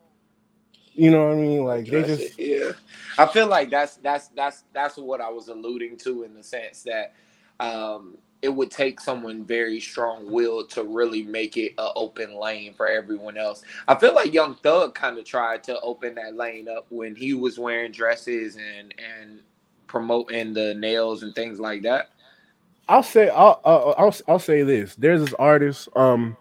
you 0.95 1.11
know 1.11 1.27
what 1.29 1.33
I 1.39 1.41
mean? 1.41 1.65
Like 1.65 1.87
they 1.87 2.03
just 2.03 2.39
yeah. 2.39 2.73
I 3.19 3.27
feel 3.27 3.47
like 3.47 3.71
that's 3.71 3.97
that's 3.97 4.29
that's 4.29 4.65
that's 4.73 4.97
what 4.97 5.21
I 5.21 5.31
was 5.31 5.49
alluding 5.49 5.97
to 5.99 6.25
in 6.25 6.35
the 6.35 6.43
sense 6.43 6.83
that 6.85 7.15
um 7.61 8.17
it 8.43 8.49
would 8.49 8.73
take 8.73 9.01
someone 9.01 9.45
very 9.45 9.79
strong 9.79 10.31
willed 10.31 10.69
to 10.71 10.83
really 10.83 11.23
make 11.23 11.57
it 11.57 11.75
an 11.79 11.91
open 11.95 12.35
lane 12.35 12.75
for 12.75 12.89
everyone 12.89 13.37
else. 13.37 13.63
I 13.87 13.95
feel 13.95 14.15
like 14.15 14.33
Young 14.33 14.57
Thug 14.57 14.97
kind 14.97 15.17
of 15.17 15.25
tried 15.25 15.63
to 15.65 15.79
open 15.81 16.17
that 16.17 16.35
lane 16.35 16.69
up 16.69 16.87
when 16.89 17.15
he 17.15 17.35
was 17.35 17.59
wearing 17.59 17.93
dresses 17.93 18.57
and 18.57 18.93
and 18.99 19.41
promoting 19.87 20.53
the 20.55 20.75
nails 20.75 21.23
and 21.23 21.35
things 21.35 21.61
like 21.61 21.83
that. 21.83 22.11
I'll 22.89 23.03
say 23.03 23.29
I'll, 23.29 23.61
I'll 23.65 23.95
I'll 23.97 24.15
I'll 24.27 24.39
say 24.39 24.63
this. 24.63 24.97
There's 24.97 25.21
this 25.21 25.35
artist, 25.35 25.89
um, 25.95 26.37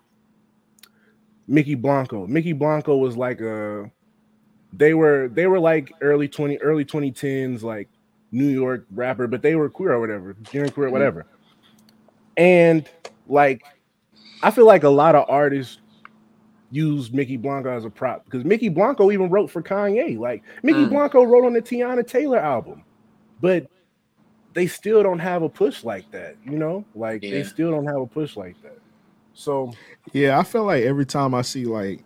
Mykki 1.48 1.80
Blanco. 1.80 2.26
Mykki 2.26 2.58
Blanco 2.58 2.98
was 2.98 3.16
like 3.16 3.42
a, 3.42 3.92
they 4.74 4.94
were 4.94 5.30
they 5.34 5.48
were 5.48 5.60
like 5.60 5.92
early 6.02 6.28
twenty 6.28 6.58
early 6.60 6.86
twenty 6.86 7.12
tens 7.12 7.64
like 7.64 7.90
New 8.32 8.48
York 8.48 8.86
rapper, 8.92 9.28
but 9.28 9.42
they 9.42 9.56
were 9.56 9.70
queer 9.70 9.94
or 9.94 10.00
whatever, 10.00 10.36
queer, 10.46 10.68
queer, 10.70 10.90
whatever. 10.90 11.26
And 12.38 12.88
like, 13.28 13.64
I 14.42 14.52
feel 14.52 14.66
like 14.66 14.84
a 14.84 14.90
lot 14.90 15.16
of 15.16 15.30
artists 15.30 15.80
use 16.72 17.10
Mykki 17.10 17.42
Blanco 17.42 17.70
as 17.76 17.84
a 17.84 17.90
prop 17.90 18.24
because 18.24 18.44
Mykki 18.44 18.74
Blanco 18.74 19.12
even 19.12 19.30
wrote 19.30 19.52
for 19.52 19.62
Kanye. 19.62 20.18
Like 20.18 20.44
Mykki 20.64 20.88
Mm. 20.88 20.90
Blanco 20.90 21.24
wrote 21.24 21.46
on 21.46 21.54
the 21.54 21.62
Teyana 21.62 22.08
Taylor 22.08 22.40
album, 22.40 22.84
but 23.42 23.68
they 24.54 24.68
still 24.68 25.04
don't 25.04 25.20
have 25.20 25.44
a 25.44 25.50
push 25.50 25.84
like 25.84 26.10
that. 26.12 26.38
You 26.46 26.58
know, 26.58 26.86
like 26.96 27.22
they 27.22 27.44
still 27.44 27.72
don't 27.72 27.86
have 27.86 27.98
a 27.98 28.08
push 28.08 28.38
like 28.38 28.62
that. 28.64 28.80
So 29.34 29.74
Yeah, 30.14 30.40
I 30.40 30.44
feel 30.44 30.64
like 30.64 30.84
every 30.84 31.06
time 31.06 31.34
I 31.34 31.42
see 31.42 31.66
like, 31.66 32.04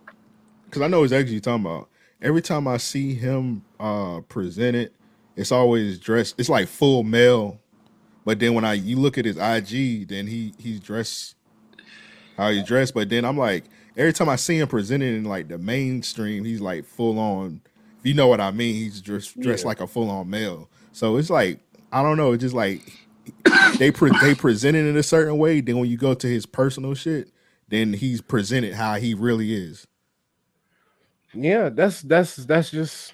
because 0.66 0.82
I 0.82 0.88
know 0.88 1.04
exactly 1.04 1.26
what 1.26 1.32
you're 1.34 1.42
talking 1.42 1.66
about. 1.66 1.90
Every 2.26 2.42
time 2.42 2.68
I 2.68 2.78
see 2.78 3.14
him 3.14 3.64
uh 3.80 4.22
presented, 4.28 4.92
it's 5.36 5.52
always 5.52 6.00
dressed. 6.00 6.36
It's 6.40 6.50
like 6.50 6.68
full 6.68 7.04
male, 7.04 7.60
but 8.26 8.40
then 8.40 8.54
when 8.56 8.66
I 8.66 8.74
you 8.74 8.98
look 8.98 9.18
at 9.18 9.26
his 9.26 9.38
IG, 9.38 10.08
then 10.08 10.26
he 10.28 10.54
he's 10.58 10.80
dressed 10.80 11.36
how 12.36 12.50
he's 12.52 12.64
dressed. 12.64 12.94
But 12.96 13.10
then 13.10 13.26
I'm 13.26 13.38
like, 13.38 13.66
every 13.96 14.12
time 14.12 14.28
I 14.30 14.38
see 14.38 14.58
him 14.58 14.68
presented 14.68 15.14
in 15.16 15.26
like 15.26 15.48
the 15.50 15.58
mainstream, 15.60 16.44
he's 16.46 16.62
like 16.62 16.86
full 16.86 17.20
on. 17.20 17.62
If 18.00 18.06
you 18.08 18.14
know 18.16 18.28
what 18.28 18.42
I 18.42 18.50
mean, 18.52 18.74
he's 18.76 19.02
dressed 19.02 19.40
dressed 19.40 19.64
Yeah. 19.64 19.68
like 19.68 19.80
a 19.82 19.88
full 19.88 20.10
on 20.10 20.30
male. 20.30 20.68
So 20.94 21.18
it's 21.18 21.30
like 21.30 21.60
I 21.92 22.02
don't 22.02 22.18
know. 22.18 22.32
It's 22.32 22.42
just 22.42 22.56
like 22.56 22.82
they 23.78 23.92
pre- 23.92 24.18
they 24.22 24.34
present 24.34 24.76
it 24.76 24.86
in 24.88 24.98
a 24.98 25.04
certain 25.04 25.38
way. 25.38 25.62
Then 25.62 25.78
when 25.78 25.90
you 25.90 25.98
go 25.98 26.16
to 26.16 26.28
his 26.28 26.46
personal 26.48 26.96
shit, 26.96 27.30
then 27.70 27.94
he's 27.94 28.22
presented 28.22 28.74
how 28.74 28.96
he 28.96 29.14
really 29.14 29.54
is. 29.54 29.86
Yeah, 31.36 31.70
that's 31.70 32.02
that's 32.02 32.36
that's 32.38 32.72
just 32.72 33.14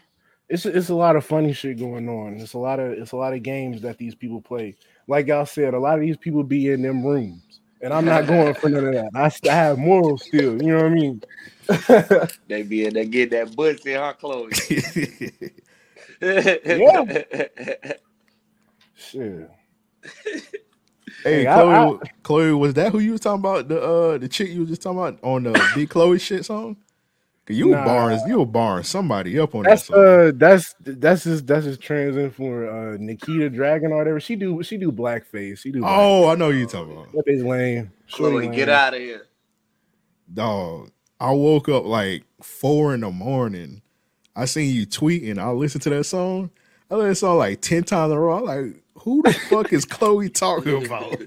it's 0.49 0.65
it's 0.65 0.89
a 0.89 0.95
lot 0.95 1.15
of 1.15 1.25
funny 1.25 1.53
shit 1.53 1.79
going 1.79 2.07
on. 2.09 2.35
It's 2.37 2.53
a 2.53 2.57
lot 2.57 2.79
of 2.79 2.91
it's 2.93 3.11
a 3.13 3.17
lot 3.17 3.33
of 3.33 3.43
games 3.43 3.81
that 3.81 3.97
these 3.97 4.15
people 4.15 4.41
play. 4.41 4.75
Like 5.07 5.27
y'all 5.27 5.45
said, 5.45 5.73
a 5.73 5.79
lot 5.79 5.95
of 5.95 6.01
these 6.01 6.17
people 6.17 6.43
be 6.43 6.71
in 6.71 6.81
them 6.81 7.05
rooms, 7.05 7.59
and 7.81 7.93
I'm 7.93 8.05
not 8.05 8.27
going 8.27 8.53
for 8.53 8.69
none 8.69 8.85
of 8.85 8.93
that. 8.93 9.09
I, 9.15 9.29
st- 9.29 9.51
I 9.51 9.55
have 9.55 9.77
morals 9.77 10.23
still. 10.23 10.61
You 10.61 10.71
know 10.71 10.83
what 10.83 10.85
I 10.85 10.89
mean? 10.89 11.21
They 12.47 12.63
be 12.63 12.85
in 12.85 12.93
there 12.93 13.05
get 13.05 13.29
that 13.31 13.55
bussy, 13.55 13.93
huh, 13.93 14.13
Chloe? 14.19 14.51
Shit. 18.95 19.49
Hey, 21.23 21.23
Hey, 21.23 21.47
I- 21.47 21.53
Chloe, 21.55 21.99
Chloe, 22.23 22.53
was 22.53 22.73
that 22.73 22.91
who 22.91 22.99
you 22.99 23.11
was 23.13 23.21
talking 23.21 23.39
about? 23.39 23.67
The 23.67 23.81
uh, 23.81 24.17
the 24.17 24.27
chick 24.27 24.49
you 24.49 24.61
was 24.61 24.69
just 24.69 24.81
talking 24.81 24.99
about 24.99 25.19
on 25.23 25.43
the 25.43 25.71
Big 25.75 25.89
Chloe 25.89 26.19
shit 26.19 26.45
song? 26.45 26.77
Cause 27.51 27.59
you 27.59 27.69
were 27.69 27.75
Nah. 27.75 27.85
barring, 27.85 28.19
you 28.27 28.39
were 28.39 28.45
barring 28.45 28.83
somebody 28.83 29.39
up 29.39 29.55
on 29.55 29.63
That's 29.63 29.83
that 29.87 29.93
song. 29.93 29.95
uh 29.95 30.31
that's 30.35 30.75
that's 30.79 31.23
his 31.23 31.43
that's 31.43 31.65
just 31.65 31.81
trans 31.81 32.17
influence. 32.17 32.69
Uh 32.71 32.97
Nikita 33.03 33.49
Dragun 33.51 33.91
or 33.91 33.97
whatever. 33.97 34.19
She 34.19 34.35
do 34.35 34.63
she 34.63 34.77
do 34.77 34.91
blackface. 34.91 35.59
She 35.59 35.71
do 35.71 35.81
oh, 35.85 36.29
I 36.29 36.35
know 36.35 36.49
you 36.49 36.65
talking 36.65 36.93
about. 36.93 37.11
That 37.13 37.25
bitch 37.27 37.45
lame. 37.45 37.91
Chloe, 38.11 38.47
lame. 38.47 38.51
get 38.51 38.69
out 38.69 38.93
of 38.93 38.99
here. 39.01 39.27
Dog, 40.33 40.91
I 41.19 41.31
woke 41.31 41.69
up 41.69 41.85
like 41.85 42.23
four 42.41 42.93
in 42.93 43.01
the 43.01 43.11
morning. 43.11 43.81
I 44.35 44.45
seen 44.45 44.73
you 44.73 44.85
tweeting. 44.87 45.37
I 45.39 45.51
listened 45.51 45.83
to 45.83 45.89
that 45.91 46.05
song. 46.05 46.51
I 46.89 46.95
listened 46.95 47.07
to 47.07 47.09
that 47.09 47.15
song 47.15 47.37
like 47.37 47.61
ten 47.61 47.83
times 47.83 48.11
in 48.11 48.17
a 48.17 48.21
row. 48.21 48.37
I'm 48.37 48.45
like, 48.45 48.83
who 48.95 49.21
the 49.23 49.33
fuck 49.33 49.73
is 49.73 49.85
Chloe 49.85 50.29
talking 50.29 50.85
about? 50.85 51.21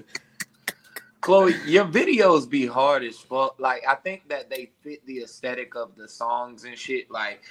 Chloe, 1.25 1.55
your 1.65 1.85
videos 1.85 2.47
be 2.47 2.67
hard 2.67 3.03
as 3.03 3.17
fuck. 3.17 3.55
Like, 3.59 3.83
I 3.87 3.95
think 3.95 4.29
that 4.29 4.47
they 4.47 4.69
fit 4.81 5.03
the 5.07 5.23
aesthetic 5.23 5.73
of 5.75 5.95
the 5.95 6.07
songs 6.07 6.65
and 6.65 6.77
shit. 6.77 7.09
Like, 7.09 7.41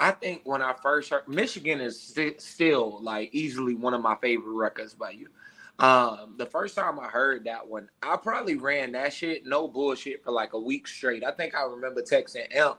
I 0.00 0.12
think 0.12 0.40
when 0.44 0.62
I 0.62 0.72
first 0.82 1.10
heard 1.10 1.28
Michigan 1.28 1.78
is 1.82 2.00
sti- 2.00 2.36
still 2.38 2.98
like 3.02 3.28
easily 3.34 3.74
one 3.74 3.92
of 3.92 4.00
my 4.00 4.16
favorite 4.22 4.54
records 4.54 4.94
by 4.94 5.10
you. 5.10 5.28
Um, 5.78 6.36
the 6.38 6.46
first 6.46 6.74
time 6.74 6.98
I 6.98 7.06
heard 7.08 7.44
that 7.44 7.66
one, 7.68 7.90
I 8.02 8.16
probably 8.16 8.56
ran 8.56 8.92
that 8.92 9.12
shit, 9.12 9.44
no 9.44 9.68
bullshit, 9.68 10.24
for 10.24 10.30
like 10.30 10.54
a 10.54 10.58
week 10.58 10.88
straight. 10.88 11.22
I 11.22 11.32
think 11.32 11.54
I 11.54 11.64
remember 11.64 12.00
texting 12.00 12.50
Imp, 12.56 12.78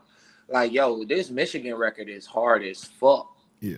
like, 0.50 0.72
yo, 0.72 1.04
this 1.04 1.30
Michigan 1.30 1.76
record 1.76 2.10
is 2.10 2.26
hard 2.26 2.64
as 2.64 2.84
fuck. 2.84 3.38
Yeah. 3.60 3.78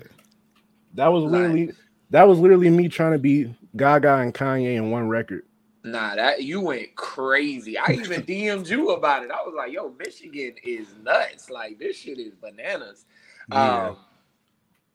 That 0.93 1.07
was 1.11 1.23
Like- 1.25 1.31
literally 1.33 1.71
that 2.11 2.27
was 2.29 2.39
literally 2.39 2.69
me 2.69 2.87
trying 2.87 3.11
to 3.11 3.17
be 3.19 3.53
Gaga 3.75 4.19
and 4.19 4.33
Kanye 4.33 4.75
in 4.75 4.89
one 4.89 5.09
record. 5.09 5.43
Nah, 5.85 6.15
that 6.15 6.41
you 6.41 6.61
went 6.61 6.95
crazy. 6.95 7.77
I 7.77 7.91
even 7.91 8.23
DM'd 8.27 8.67
you 8.67 8.89
about 8.89 9.23
it. 9.23 9.29
I 9.29 9.43
was 9.43 9.53
like, 9.55 9.71
"Yo, 9.71 9.93
Michigan 9.99 10.55
is 10.63 10.87
nuts. 11.03 11.51
Like 11.51 11.77
this 11.77 11.95
shit 11.95 12.17
is 12.17 12.33
bananas." 12.33 13.05
Yeah. 13.51 13.89
Um, 13.89 13.97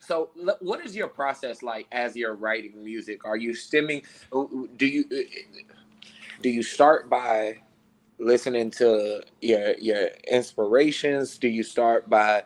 so, 0.01 0.31
l- 0.45 0.59
what 0.61 0.85
is 0.85 0.97
your 0.97 1.07
process 1.07 1.63
like 1.63 1.87
as 1.93 2.17
you're 2.17 2.35
writing 2.35 2.83
music? 2.83 3.25
Are 3.25 3.37
you 3.37 3.55
stemming? 3.55 4.03
Uh, 4.33 4.43
uh, 4.43 4.49
do 4.77 4.87
you 4.87 5.05
uh, 5.13 5.23
do 6.43 6.49
you 6.51 6.65
start 6.65 7.09
by 7.09 7.59
listening 8.19 8.73
to 8.73 9.23
your 9.41 9.75
your 9.79 10.09
inspirations? 10.29 11.39
Do 11.39 11.47
you 11.49 11.63
start 11.63 12.11
by, 12.11 12.43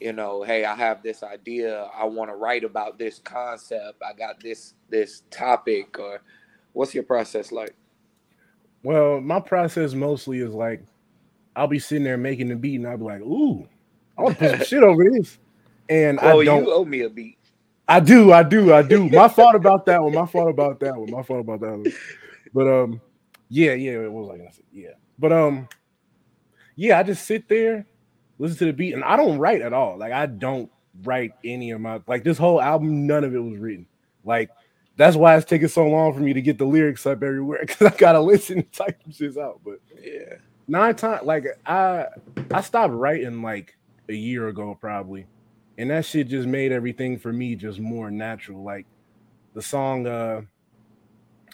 you 0.00 0.12
know, 0.14 0.42
hey, 0.42 0.64
I 0.64 0.74
have 0.74 1.04
this 1.04 1.22
idea. 1.22 1.88
I 1.96 2.06
want 2.06 2.30
to 2.30 2.36
write 2.36 2.64
about 2.64 2.98
this 2.98 3.20
concept. 3.20 4.02
I 4.04 4.14
got 4.14 4.40
this 4.40 4.74
this 4.90 5.22
topic. 5.30 5.98
Or 6.00 6.20
what's 6.78 6.94
your 6.94 7.02
process 7.02 7.50
like? 7.50 7.74
Well, 8.84 9.20
my 9.20 9.40
process 9.40 9.94
mostly 9.94 10.38
is 10.38 10.54
like 10.54 10.80
I'll 11.56 11.66
be 11.66 11.80
sitting 11.80 12.04
there 12.04 12.16
making 12.16 12.48
the 12.48 12.54
beat 12.54 12.76
and 12.76 12.86
I'll 12.86 12.96
be 12.96 13.04
like, 13.04 13.20
ooh, 13.20 13.68
I 14.16 14.22
want 14.22 14.38
to 14.38 14.48
put 14.48 14.56
some 14.58 14.64
shit 14.66 14.82
over 14.84 15.10
this. 15.10 15.38
And 15.88 16.20
Oh, 16.22 16.40
I 16.40 16.44
don't 16.44 16.64
you 16.64 16.72
owe 16.72 16.84
me 16.84 17.00
a 17.00 17.10
beat. 17.10 17.36
I 17.88 17.98
do, 17.98 18.32
I 18.32 18.44
do, 18.44 18.72
I 18.72 18.82
do. 18.82 19.08
My 19.08 19.28
fault 19.28 19.56
about 19.56 19.86
that 19.86 20.00
one. 20.00 20.14
My 20.14 20.26
fault 20.26 20.50
about 20.50 20.78
that 20.80 20.96
one. 20.96 21.10
My 21.10 21.22
fault 21.22 21.40
about 21.40 21.60
that 21.60 21.70
one. 21.70 21.92
But 22.54 22.68
um, 22.68 23.00
yeah, 23.48 23.72
yeah, 23.72 23.92
it 23.92 24.12
was 24.12 24.30
I 24.32 24.36
gonna? 24.36 24.50
Yeah. 24.70 24.90
But 25.18 25.32
um, 25.32 25.68
yeah, 26.76 26.98
I 26.98 27.02
just 27.02 27.26
sit 27.26 27.48
there, 27.48 27.86
listen 28.38 28.58
to 28.58 28.64
the 28.66 28.72
beat, 28.72 28.94
and 28.94 29.02
I 29.02 29.16
don't 29.16 29.38
write 29.38 29.62
at 29.62 29.72
all. 29.72 29.98
Like 29.98 30.12
I 30.12 30.26
don't 30.26 30.70
write 31.02 31.32
any 31.42 31.72
of 31.72 31.80
my 31.80 32.00
like 32.06 32.22
this 32.22 32.38
whole 32.38 32.62
album, 32.62 33.06
none 33.06 33.24
of 33.24 33.34
it 33.34 33.38
was 33.38 33.58
written. 33.58 33.86
Like 34.22 34.50
that's 34.98 35.16
why 35.16 35.36
it's 35.36 35.46
taking 35.46 35.68
so 35.68 35.88
long 35.88 36.14
for 36.14 36.20
me 36.20 36.34
to 36.34 36.42
get 36.42 36.58
the 36.58 36.66
lyrics 36.66 37.06
up 37.06 37.22
everywhere 37.24 37.60
because 37.66 37.88
I 37.94 37.96
gotta 37.96 38.20
listen 38.20 38.60
and 38.60 38.72
type 38.72 39.00
some 39.04 39.12
shits 39.12 39.38
out. 39.38 39.62
But 39.64 39.80
Yeah. 40.02 40.36
nine 40.68 40.96
times 40.96 41.24
like 41.24 41.46
I 41.66 42.06
I 42.52 42.62
stopped 42.62 42.94
writing 42.94 43.42
like 43.42 43.78
a 44.10 44.14
year 44.14 44.48
ago 44.48 44.76
probably. 44.80 45.26
And 45.78 45.90
that 45.90 46.06
shit 46.06 46.28
just 46.28 46.48
made 46.48 46.72
everything 46.72 47.18
for 47.18 47.32
me 47.32 47.56
just 47.56 47.80
more 47.80 48.10
natural. 48.10 48.64
Like 48.64 48.86
the 49.54 49.62
song 49.62 50.06
uh 50.06 50.42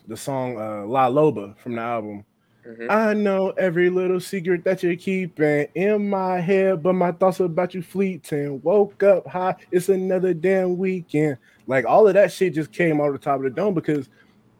the 0.09 0.17
song 0.17 0.59
uh 0.59 0.87
La 0.87 1.11
Loba 1.11 1.59
from 1.59 1.77
the 1.77 1.83
album. 1.83 2.27
Mhm. 2.67 2.91
I 2.91 3.13
know 3.15 3.51
every 3.51 3.91
little 3.91 4.21
secret 4.21 4.65
that 4.65 4.83
you're 4.83 4.97
keeping 4.97 5.67
in 5.75 6.09
my 6.09 6.41
head, 6.41 6.83
but 6.83 6.95
my 6.95 7.13
thoughts 7.13 7.41
about 7.41 7.75
you 7.75 7.83
fleeting. 7.83 8.61
Woke 8.63 9.03
up 9.03 9.27
high, 9.27 9.57
it's 9.71 9.89
another 9.89 10.33
damn 10.33 10.79
weekend. 10.79 11.37
Like 11.67 11.85
all 11.85 12.09
of 12.09 12.15
that 12.15 12.33
shit 12.33 12.55
just 12.55 12.73
came 12.73 13.01
out 13.01 13.09
of 13.09 13.13
the 13.15 13.19
top 13.19 13.37
of 13.37 13.43
the 13.43 13.51
dome 13.51 13.75
because 13.75 14.09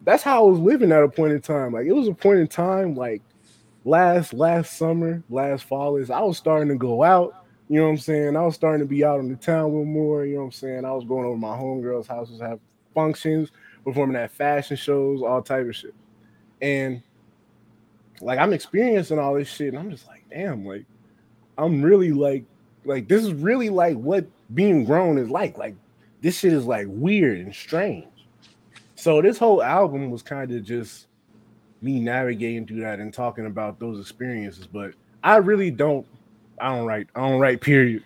that's 0.03 0.23
how 0.23 0.45
I 0.47 0.51
was 0.51 0.61
living 0.61 0.93
at 0.93 1.03
a 1.03 1.09
point 1.09 1.33
in 1.33 1.41
time. 1.41 1.73
Like 1.73 1.87
it 1.87 1.93
was 1.93 2.09
a 2.09 2.15
point 2.15 2.41
in 2.41 2.47
time, 2.49 2.95
like 2.95 3.23
last 3.85 4.35
last 4.35 4.77
summer, 4.77 5.23
last 5.31 5.65
fall 5.65 5.97
is 5.97 6.11
I 6.11 6.21
was 6.21 6.37
starting 6.39 6.69
to 6.69 6.77
go 6.77 7.03
out. 7.03 7.35
You 7.69 7.79
know 7.81 7.85
what 7.87 7.93
I'm 7.93 7.99
saying? 7.99 8.37
I 8.37 8.43
was 8.43 8.55
starting 8.55 8.81
to 8.81 8.89
be 8.89 9.05
out 9.05 9.21
in 9.21 9.31
the 9.31 9.37
town 9.37 9.65
a 9.65 9.69
little 9.69 9.85
more. 9.87 10.27
You 10.27 10.35
know 10.35 10.41
what 10.41 10.47
I'm 10.47 10.53
saying? 10.53 10.85
I 10.85 10.93
was 10.93 11.05
going 11.05 11.25
over 11.25 11.37
my 11.39 11.57
homegirls' 11.57 12.07
houses, 12.07 12.41
have 12.41 12.61
functions, 12.95 13.51
performing 13.83 14.17
at 14.17 14.31
fashion 14.31 14.77
shows, 14.77 15.23
all 15.23 15.41
type 15.41 15.67
of 15.67 15.75
shit. 15.75 15.95
And 16.61 17.03
like 18.25 18.39
I'm 18.39 18.53
experiencing 18.53 19.19
all 19.19 19.35
this 19.35 19.49
shit, 19.49 19.69
and 19.69 19.79
I'm 19.79 19.91
just 19.91 20.07
like, 20.07 20.25
damn, 20.31 20.65
like 20.67 20.87
I'm 21.59 21.83
really 21.83 22.13
like, 22.13 22.45
like 22.85 23.07
this 23.07 23.23
is 23.23 23.33
really 23.33 23.69
like 23.69 23.97
what 23.97 24.27
being 24.55 24.85
grown 24.85 25.19
is 25.19 25.31
like. 25.31 25.59
Like 25.59 25.77
this 26.23 26.39
shit 26.39 26.53
is 26.53 26.65
like 26.65 26.87
weird 26.89 27.39
and 27.39 27.55
strange. 27.55 28.07
So 28.95 29.21
this 29.21 29.37
whole 29.37 29.63
album 29.63 30.11
was 30.11 30.23
kind 30.23 30.51
of 30.51 30.65
just 30.65 31.07
me 31.83 32.01
navigating 32.01 32.67
through 32.67 32.81
that 32.81 32.99
and 32.99 33.13
talking 33.13 33.45
about 33.45 33.79
those 33.79 34.01
experiences. 34.01 34.67
But 34.67 34.95
I 35.23 35.37
really 35.37 35.71
don't, 35.71 36.07
I 36.59 36.75
don't 36.75 36.87
write, 36.87 37.09
I 37.15 37.29
don't 37.29 37.41
write. 37.41 37.61
Period. 37.61 38.03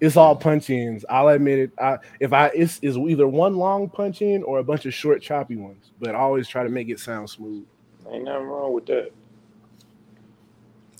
It's 0.00 0.16
all 0.16 0.36
punch 0.36 0.68
ins. 0.68 1.04
I'll 1.08 1.28
admit 1.28 1.60
it. 1.60 1.70
I 1.80 1.96
if 2.20 2.32
I 2.34 2.48
it's 2.48 2.78
is 2.82 2.98
either 2.98 3.26
one 3.26 3.56
long 3.56 3.88
punch 3.88 4.20
in 4.20 4.42
or 4.42 4.58
a 4.58 4.64
bunch 4.64 4.84
of 4.84 4.92
short 4.92 5.22
choppy 5.22 5.56
ones. 5.56 5.92
But 5.98 6.10
I 6.10 6.18
always 6.18 6.46
try 6.46 6.62
to 6.62 6.68
make 6.68 6.90
it 6.90 7.00
sound 7.00 7.30
smooth. 7.30 7.64
Ain't 8.10 8.24
nothing 8.24 8.48
wrong 8.48 8.74
with 8.74 8.84
that. 8.86 9.12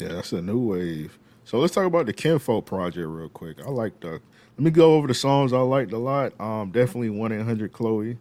Yeah, 0.02 0.08
that's 0.14 0.32
a 0.32 0.42
new 0.42 0.58
wave. 0.58 1.18
So 1.44 1.58
let's 1.58 1.74
talk 1.74 1.86
about 1.86 2.06
the 2.06 2.12
Kinnfolk 2.12 2.64
project 2.66 3.06
real 3.08 3.28
quick. 3.28 3.58
I 3.64 3.70
like 3.70 3.98
the. 4.00 4.20
Let 4.56 4.64
me 4.64 4.70
go 4.70 4.94
over 4.94 5.06
the 5.08 5.14
songs 5.14 5.52
I 5.52 5.58
liked 5.58 5.92
a 5.92 5.98
lot. 5.98 6.38
Um, 6.40 6.70
definitely 6.70 7.10
one 7.10 7.32
eight 7.32 7.42
hundred 7.42 7.72
Chloe. 7.72 8.18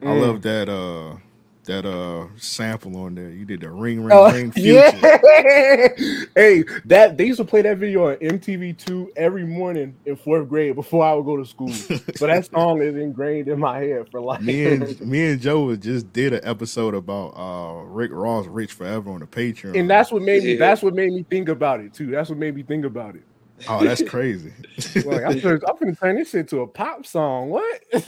I 0.00 0.04
Mm. 0.06 0.20
love 0.20 0.42
that 0.42 0.68
uh 0.68 1.16
that 1.64 1.86
uh 1.86 2.26
sample 2.36 2.96
on 2.96 3.14
there. 3.14 3.30
You 3.30 3.44
did 3.44 3.60
the 3.60 3.70
ring 3.70 4.02
ring 4.04 4.10
Oh, 4.12 4.30
ring 4.32 4.50
future. 4.52 4.72
yeah. 4.74 5.18
hey, 6.34 6.64
that 6.86 7.16
they 7.16 7.26
used 7.26 7.38
to 7.38 7.44
play 7.44 7.62
that 7.62 7.78
video 7.78 8.08
on 8.10 8.16
MTV2 8.16 9.08
every 9.16 9.44
morning 9.44 9.94
in 10.04 10.16
fourth 10.16 10.48
grade 10.48 10.74
before 10.74 11.04
I 11.04 11.14
would 11.14 11.24
go 11.24 11.36
to 11.36 11.44
school. 11.44 11.68
so 12.16 12.26
that 12.26 12.48
song 12.50 12.82
is 12.82 12.96
ingrained 12.96 13.48
in 13.48 13.58
my 13.60 13.78
head 13.78 14.08
for 14.10 14.20
life. 14.20 14.40
me 14.40 14.64
and 14.66 15.00
me 15.00 15.30
and 15.32 15.40
Joe 15.40 15.74
just 15.76 16.12
did 16.12 16.32
an 16.32 16.40
episode 16.42 16.94
about 16.94 17.28
uh 17.36 17.82
Rick 17.84 18.10
Ross 18.12 18.46
Rich 18.46 18.72
Forever 18.72 19.10
on 19.12 19.20
the 19.20 19.26
Patreon. 19.26 19.78
and 19.78 19.88
that's 19.88 20.10
what 20.10 20.22
made 20.22 20.42
me 20.42 20.52
Yeah. 20.54 20.58
that's 20.58 20.82
what 20.82 20.94
made 20.94 21.12
me 21.12 21.24
think 21.30 21.48
about 21.48 21.80
it 21.80 21.94
too. 21.94 22.10
That's 22.10 22.28
what 22.28 22.38
made 22.38 22.54
me 22.56 22.62
think 22.62 22.84
about 22.84 23.14
it. 23.14 23.22
Oh 23.68 23.84
that's 23.84 24.02
crazy. 24.02 24.52
Like 25.04 25.24
I'm 25.24 25.38
gonna, 25.38 25.60
I'm 25.68 25.76
gonna 25.78 25.94
turn 25.94 26.16
this 26.16 26.30
shit 26.30 26.48
to 26.48 26.60
a 26.60 26.66
pop 26.66 27.06
song. 27.06 27.50
What? 27.50 27.82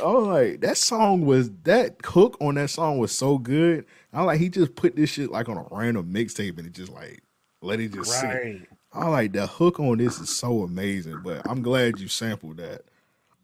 oh 0.00 0.20
like 0.20 0.60
that 0.60 0.76
song 0.76 1.26
was 1.26 1.50
that 1.64 1.96
hook 2.04 2.36
on 2.40 2.54
that 2.54 2.70
song 2.70 2.98
was 2.98 3.12
so 3.12 3.38
good. 3.38 3.84
I 4.12 4.22
like 4.22 4.40
he 4.40 4.48
just 4.48 4.74
put 4.76 4.96
this 4.96 5.10
shit 5.10 5.30
like 5.30 5.48
on 5.48 5.56
a 5.58 5.66
random 5.70 6.12
mixtape 6.12 6.56
and 6.58 6.66
it 6.66 6.72
just 6.72 6.92
like 6.92 7.22
let 7.60 7.80
it 7.80 7.92
just 7.92 8.10
sit. 8.20 8.26
right. 8.26 8.66
I 8.92 9.08
like 9.08 9.32
the 9.32 9.46
hook 9.46 9.78
on 9.78 9.98
this 9.98 10.18
is 10.18 10.36
so 10.36 10.62
amazing, 10.62 11.20
but 11.22 11.42
I'm 11.48 11.62
glad 11.62 12.00
you 12.00 12.08
sampled 12.08 12.56
that. 12.56 12.82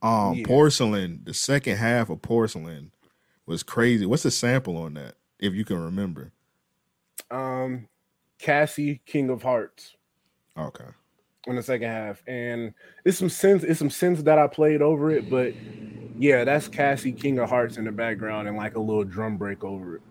Um, 0.02 0.34
Yeah. 0.34 0.46
porcelain, 0.46 1.20
the 1.24 1.34
second 1.34 1.76
half 1.76 2.10
of 2.10 2.22
porcelain 2.22 2.90
was 3.44 3.62
crazy. 3.62 4.06
What's 4.06 4.22
the 4.24 4.30
sample 4.30 4.76
on 4.76 4.94
that, 4.94 5.14
if 5.38 5.52
you 5.54 5.64
can 5.64 5.82
remember? 5.82 6.32
Um 7.30 7.88
Cassie, 8.38 9.00
King 9.06 9.30
of 9.30 9.42
Hearts. 9.42 9.94
Okay, 10.58 10.84
in 11.46 11.56
the 11.56 11.62
second 11.62 11.88
half, 11.88 12.22
and 12.26 12.72
it's 13.04 13.18
some 13.18 13.28
sins. 13.28 13.64
It's 13.64 13.78
some 13.78 13.90
sins 13.90 14.24
that 14.24 14.38
I 14.38 14.46
played 14.48 14.82
over 14.82 15.10
it, 15.12 15.28
but 15.28 15.54
yeah, 16.14 16.44
that's 16.44 16.68
Cassie 16.68 17.14
King 17.14 17.38
of 17.38 17.48
Hearts 17.50 17.78
in 17.78 17.84
the 17.84 17.92
background 17.92 18.48
and 18.48 18.56
like 18.56 18.76
a 18.76 18.80
little 18.80 19.04
drum 19.04 19.38
break 19.38 19.64
over 19.64 19.96
it. 19.96 20.02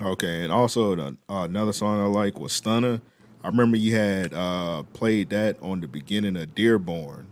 okay, 0.00 0.42
and 0.42 0.52
also 0.52 0.94
the, 0.96 1.16
uh, 1.28 1.44
another 1.44 1.72
song 1.72 2.00
I 2.00 2.06
like 2.06 2.38
was 2.38 2.52
Stunner. 2.52 3.02
I 3.42 3.48
remember 3.48 3.76
you 3.76 3.94
had 3.96 4.34
uh, 4.34 4.84
played 4.92 5.30
that 5.30 5.56
on 5.62 5.80
the 5.80 5.88
beginning 5.88 6.36
of 6.36 6.54
Dearborn. 6.54 7.30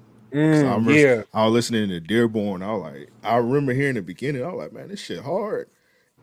So 0.50 0.66
I 0.68 0.74
Mm, 0.74 0.76
remember 0.76 1.02
yeah, 1.02 1.22
I 1.34 1.44
was 1.44 1.52
listening 1.54 1.88
to 1.90 2.00
Dearborn. 2.00 2.62
I 2.62 2.72
was 2.72 2.82
like, 2.92 3.12
I 3.22 3.36
remember 3.36 3.74
hearing 3.74 3.96
the 3.96 4.02
beginning. 4.02 4.42
I 4.44 4.48
was 4.48 4.56
like, 4.64 4.72
man, 4.72 4.88
this 4.88 5.00
shit 5.00 5.20
hard. 5.20 5.68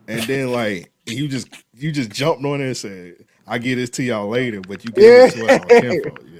And 0.08 0.28
then 0.28 0.52
like 0.52 0.92
you 1.06 1.28
just 1.28 1.48
you 1.74 1.92
just 1.92 2.10
jumped 2.10 2.44
on 2.44 2.60
it 2.60 2.66
and 2.66 2.76
said, 2.76 3.16
I 3.46 3.58
get 3.58 3.76
this 3.76 3.90
to 3.90 4.02
y'all 4.02 4.28
later, 4.28 4.62
but 4.62 4.84
you 4.84 4.92
gave 4.92 5.16
it 5.16 5.28
to 5.28 5.46
us 5.46 5.58
on 5.58 5.72
Yeah. 5.80 6.35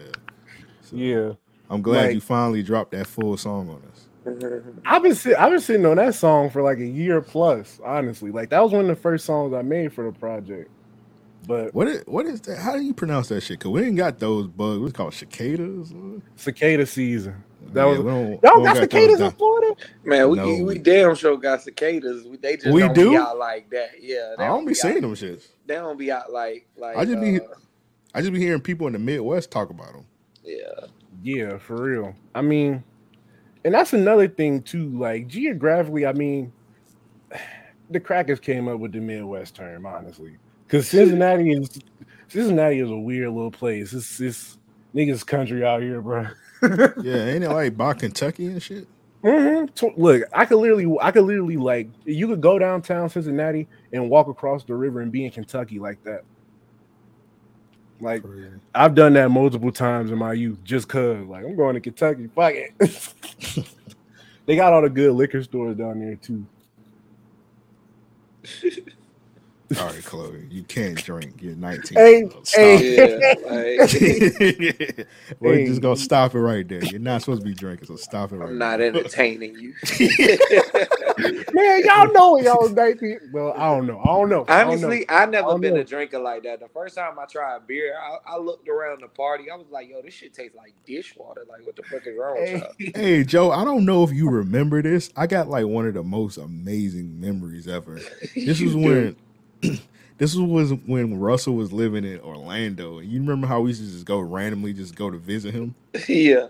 Kinnfolk. 0.96 1.28
Yeah. 1.28 1.32
I'm 1.70 1.82
glad 1.82 2.06
Like- 2.06 2.14
you 2.14 2.20
finally 2.20 2.62
dropped 2.62 2.92
that 2.92 3.06
full 3.06 3.36
song 3.36 3.68
on 3.68 3.82
us. 3.92 4.02
I've 4.84 5.02
been 5.02 5.14
sit- 5.14 5.36
I've 5.38 5.50
been 5.50 5.60
sitting 5.60 5.86
on 5.86 5.96
that 5.96 6.14
song 6.14 6.50
for 6.50 6.62
like 6.62 6.78
a 6.78 6.86
year 6.86 7.20
plus. 7.20 7.80
Honestly, 7.84 8.30
like 8.30 8.50
that 8.50 8.62
was 8.62 8.72
one 8.72 8.82
of 8.82 8.88
the 8.88 8.96
first 8.96 9.24
songs 9.24 9.54
I 9.54 9.62
made 9.62 9.92
for 9.92 10.04
the 10.04 10.18
project. 10.18 10.70
But 11.46 11.72
What 11.74 11.86
is, 11.86 12.02
what 12.06 12.26
is 12.26 12.40
that? 12.42 12.58
How 12.58 12.72
do 12.74 12.82
you 12.82 12.92
pronounce 12.92 13.28
that 13.28 13.40
shit? 13.42 13.60
Cause 13.60 13.70
we 13.70 13.84
ain't 13.84 13.96
got 13.96 14.18
those 14.18 14.48
bugs. 14.48 14.80
What's 14.80 14.92
called 14.94 15.14
cicadas. 15.14 15.92
cicada 16.34 16.86
season. 16.86 17.36
That 17.72 17.82
Yeah, 17.84 17.86
was 17.90 17.98
we 18.00 18.04
don't- 18.04 18.26
we 18.26 18.32
y'all 18.32 18.40
don't 18.42 18.64
got 18.64 18.76
cicadas 18.78 19.20
in. 19.20 19.30
Florida. 19.32 19.74
Man, 20.04 20.28
we 20.28 20.36
No. 20.38 20.64
we 20.64 20.78
damn 20.78 21.14
sure 21.14 21.36
got 21.36 21.62
cicadas. 21.62 22.24
We- 22.24 22.36
They 22.36 22.56
just 22.56 22.72
We 22.74 22.80
don't 22.80 22.94
do? 22.94 23.10
be 23.10 23.16
out 23.16 23.38
like 23.38 23.70
that. 23.70 23.90
Yeah, 24.00 24.34
they 24.38 24.44
I 24.44 24.48
don't 24.48 24.64
be 24.64 24.72
out- 24.72 24.76
seeing 24.76 25.00
them 25.02 25.14
shits. 25.14 25.46
They 25.66 25.74
don't 25.74 25.96
be 25.98 26.10
out 26.10 26.32
like 26.32 26.66
like. 26.76 26.96
I 26.96 27.04
just 27.04 27.20
be- 27.20 27.40
uh, 27.40 27.44
I 28.12 28.20
just 28.22 28.32
be 28.32 28.40
hearing 28.40 28.60
people 28.60 28.88
in 28.88 28.92
the 28.94 28.98
Midwest 28.98 29.52
talk 29.52 29.70
about 29.70 29.92
them. 29.92 30.04
Yeah. 30.46 30.86
Yeah, 31.22 31.58
for 31.58 31.76
real. 31.82 32.14
I 32.34 32.42
mean, 32.42 32.84
and 33.64 33.74
that's 33.74 33.92
another 33.92 34.28
thing 34.28 34.62
too. 34.62 34.88
Like 34.90 35.26
geographically, 35.26 36.06
I 36.06 36.12
mean, 36.12 36.52
the 37.90 38.00
crackers 38.00 38.40
came 38.40 38.68
up 38.68 38.78
with 38.80 38.92
the 38.92 39.00
Midwest 39.00 39.54
term, 39.56 39.86
honestly, 39.86 40.36
because 40.66 40.88
Cincinnati 40.88 41.52
is 41.52 41.78
Cincinnati 42.28 42.80
is 42.80 42.90
a 42.90 42.96
weird 42.96 43.30
little 43.30 43.50
place. 43.50 43.92
It's 43.92 44.20
it's 44.20 44.58
niggas 44.94 45.26
country 45.26 45.64
out 45.64 45.82
here, 45.82 46.00
bro. 46.00 46.28
Yeah, 46.62 47.26
ain't 47.26 47.44
it 47.44 47.50
like 47.50 47.76
by 47.76 47.92
Kentucky 47.92 48.46
and 48.46 48.62
shit? 48.62 48.88
Mhm. 49.22 49.94
Look, 49.98 50.22
I 50.32 50.44
could 50.46 50.56
literally, 50.58 50.86
I 51.00 51.10
could 51.10 51.24
literally 51.24 51.56
like, 51.56 51.88
you 52.04 52.26
could 52.28 52.40
go 52.40 52.58
downtown 52.58 53.10
Cincinnati 53.10 53.68
and 53.92 54.08
walk 54.08 54.28
across 54.28 54.64
the 54.64 54.74
river 54.74 55.00
and 55.00 55.12
be 55.12 55.24
in 55.24 55.30
Kentucky 55.30 55.78
like 55.78 56.02
that. 56.04 56.22
Like 58.00 58.22
I've 58.74 58.94
done 58.94 59.14
that 59.14 59.30
multiple 59.30 59.72
times 59.72 60.10
in 60.10 60.18
my 60.18 60.32
youth, 60.34 60.62
just 60.64 60.88
cause 60.88 61.26
like 61.26 61.44
I'm 61.44 61.56
going 61.56 61.74
to 61.74 61.80
Kentucky. 61.80 62.28
Fuck 62.34 62.54
it. 62.54 62.74
they 64.46 64.56
got 64.56 64.72
all 64.72 64.82
the 64.82 64.90
good 64.90 65.12
liquor 65.12 65.42
stores 65.42 65.76
down 65.76 66.00
there 66.00 66.16
too. 66.16 66.46
All 69.74 69.86
right, 69.88 70.04
Chloe, 70.04 70.46
you 70.50 70.62
can't 70.64 71.02
drink. 71.02 71.42
You're 71.42 71.56
19. 71.56 71.98
Hey, 71.98 72.24
Stop. 72.44 72.84
hey. 72.84 72.96
Yeah, 72.96 73.34
like, 73.44 73.90
We're 75.40 75.58
Hey. 75.58 75.66
just 75.66 75.80
gonna 75.82 75.96
stop 75.96 76.34
it 76.34 76.40
right 76.40 76.66
there. 76.68 76.84
You're 76.84 77.00
not 77.00 77.22
supposed 77.22 77.42
to 77.42 77.46
be 77.46 77.54
drinking, 77.54 77.86
so 77.88 77.96
stop 77.96 78.32
it 78.32 78.36
right 78.36 78.50
I'm 78.50 78.58
not 78.58 78.78
there. 78.78 78.88
entertaining 78.88 79.56
you. 79.56 79.74
Man, 81.52 81.82
y'all 81.84 82.12
know 82.12 82.38
y'all 82.38 82.62
was 82.62 82.72
19. 82.72 83.20
Well, 83.32 83.54
I 83.56 83.66
don't 83.74 83.86
know. 83.86 84.00
I 84.00 84.06
don't 84.06 84.28
know. 84.28 84.44
I 84.48 84.64
don't 84.64 84.80
know. 84.80 84.94
Honestly, 84.94 85.06
I 85.08 85.26
never 85.26 85.48
don't 85.50 85.60
been 85.60 85.74
know. 85.74 85.80
a 85.80 85.84
drinker 85.84 86.18
like 86.18 86.44
that. 86.44 86.60
The 86.60 86.68
first 86.68 86.94
time 86.96 87.18
I 87.18 87.24
tried 87.26 87.66
beer, 87.66 87.94
I, 87.98 88.34
I 88.34 88.38
looked 88.38 88.68
around 88.68 89.02
the 89.02 89.08
party. 89.08 89.50
I 89.50 89.56
was 89.56 89.68
like, 89.70 89.88
"Yo, 89.88 90.02
this 90.02 90.14
shit 90.14 90.34
tastes 90.34 90.56
like 90.56 90.74
dishwater. 90.86 91.44
Like, 91.48 91.66
what 91.66 91.76
the 91.76 91.82
fuck 91.84 92.06
is 92.06 92.14
wrong 92.18 92.38
with 92.40 92.50
y'all?" 92.50 92.72
Hey. 92.78 92.92
Hey 92.94 93.24
Joe, 93.24 93.50
I 93.50 93.64
don't 93.64 93.84
know 93.84 94.04
if 94.04 94.12
you 94.12 94.28
remember 94.30 94.82
this. 94.82 95.10
I 95.16 95.26
got 95.26 95.48
like 95.48 95.66
one 95.66 95.86
of 95.86 95.94
the 95.94 96.02
most 96.04 96.36
amazing 96.38 97.20
memories 97.20 97.68
ever. 97.68 97.98
This 98.44 98.60
was 98.60 98.74
You 98.74 98.78
when 98.78 99.16
this 100.18 100.34
was 100.36 100.72
when 100.86 101.18
Russell 101.18 101.54
was 101.56 101.72
living 101.72 102.04
in 102.04 102.20
Orlando. 102.20 102.98
And 102.98 103.08
you 103.10 103.20
remember 103.20 103.46
how 103.46 103.60
we 103.60 103.70
used 103.70 103.82
to 103.84 103.90
just 103.90 104.06
go 104.06 104.20
randomly 104.20 104.72
just 104.72 104.94
go 104.94 105.10
to 105.10 105.18
visit 105.18 105.54
him? 105.54 105.74
yeah, 106.08 106.48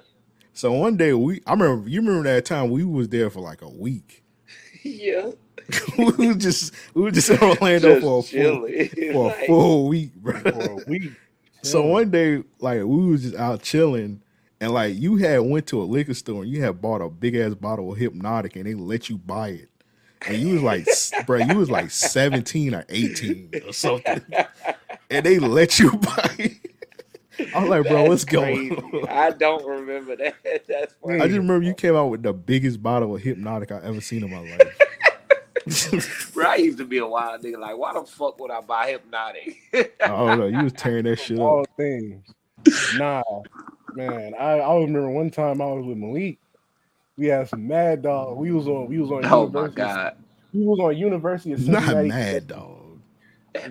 So 0.52 0.72
one 0.72 0.96
day 0.96 1.12
we 1.12 1.40
I 1.46 1.52
remember 1.52 1.88
you 1.88 2.00
remember 2.00 2.24
that 2.24 2.44
time 2.44 2.70
we 2.70 2.84
was 2.84 3.08
there 3.08 3.30
for 3.30 3.40
like 3.40 3.62
a 3.62 3.68
week. 3.68 4.24
yeah. 4.84 5.30
we 5.98 6.28
was 6.28 6.36
just 6.36 6.74
we 6.94 7.02
was 7.02 7.14
just 7.14 7.30
in 7.30 7.38
Orlando 7.40 7.94
Just 7.94 8.00
for 8.00 8.20
a 8.20 8.22
full, 8.22 8.22
chilling. 8.22 8.90
for 9.10 9.30
a 9.32 9.34
Like, 9.36 9.46
full 9.46 9.88
week, 9.88 10.14
bro. 10.16 10.34
For 10.40 10.70
a 10.70 10.76
week. 10.86 11.12
So 11.62 11.84
one 11.84 12.10
day, 12.10 12.44
like 12.60 12.78
we 12.84 13.06
was 13.10 13.22
just 13.22 13.34
out 13.34 13.62
chilling, 13.62 14.22
and 14.60 14.72
like 14.72 14.94
you 14.96 15.16
had 15.16 15.38
went 15.40 15.66
to 15.68 15.82
a 15.82 15.84
liquor 15.84 16.14
store 16.14 16.44
and 16.44 16.52
you 16.52 16.62
had 16.62 16.80
bought 16.80 17.00
a 17.00 17.08
big 17.08 17.34
ass 17.34 17.54
bottle 17.54 17.92
of 17.92 17.98
hypnotic, 17.98 18.54
and 18.56 18.66
they 18.66 18.74
let 18.74 19.08
you 19.10 19.18
buy 19.18 19.48
it, 19.48 19.68
and 20.26 20.36
you 20.38 20.54
was 20.54 20.62
like, 20.62 20.86
s- 20.88 21.12
bro, 21.26 21.38
you 21.38 21.56
was 21.56 21.70
like 21.70 21.90
seventeen 21.90 22.74
or 22.74 22.84
eighteen 22.88 23.50
or 23.66 23.72
something, 23.74 24.22
and 25.10 25.26
they 25.26 25.38
let 25.38 25.78
you 25.78 25.90
buy 25.98 26.34
it. 26.38 26.52
I 27.54 27.60
was 27.60 27.68
like, 27.68 27.82
bro, 27.82 27.96
that's 27.98 28.08
what's 28.08 28.24
going 28.24 28.72
on? 28.78 29.08
I 29.10 29.30
don't 29.30 29.66
remember 29.66 30.16
that. 30.16 30.36
That's 30.66 30.94
funny. 31.02 31.20
I 31.20 31.26
just 31.26 31.36
remember 31.36 31.66
you 31.66 31.74
came 31.74 31.94
out 31.94 32.06
with 32.06 32.22
the 32.22 32.32
biggest 32.32 32.82
bottle 32.82 33.14
of 33.14 33.20
hypnotic 33.20 33.70
I 33.72 33.80
ever 33.82 34.00
seen 34.00 34.24
in 34.24 34.30
my 34.30 34.40
life. 34.40 36.32
Bro, 36.32 36.46
I 36.46 36.56
used 36.56 36.78
to 36.78 36.86
be 36.86 36.96
a 36.98 37.06
wild 37.06 37.42
nigga. 37.42 37.58
Like, 37.58 37.76
why 37.76 37.92
the 37.92 38.04
fuck 38.04 38.38
would 38.40 38.50
I 38.50 38.62
buy 38.62 38.88
hypnotic? 38.92 39.58
I 40.02 40.06
don't. 40.08 40.50
You 40.54 40.64
was 40.64 40.72
tearing 40.72 41.04
that 41.04 41.16
shit 41.18 41.38
up. 41.38 41.44
all 41.44 41.66
things. 41.76 42.24
Nah, 42.96 43.22
man. 43.94 44.32
I, 44.38 44.60
I 44.60 44.74
remember 44.76 45.10
one 45.10 45.28
time 45.30 45.60
I 45.60 45.66
was 45.66 45.84
with 45.84 45.98
Malik. 45.98 46.38
We 47.16 47.26
had 47.26 47.48
some 47.48 47.66
mad 47.66 48.02
dog. 48.02 48.36
We 48.36 48.50
was 48.52 48.66
on 48.68 48.88
we 48.88 48.98
was 49.00 49.10
on 49.10 49.24
oh 49.26 49.48
my 49.48 49.60
University. 49.60 49.74
god. 49.76 50.16
We 50.52 50.64
was 50.66 50.78
on 50.80 50.96
University 50.96 51.52
of 51.52 51.66
Not 51.68 52.04
mad 52.06 52.46
dog. 52.48 53.00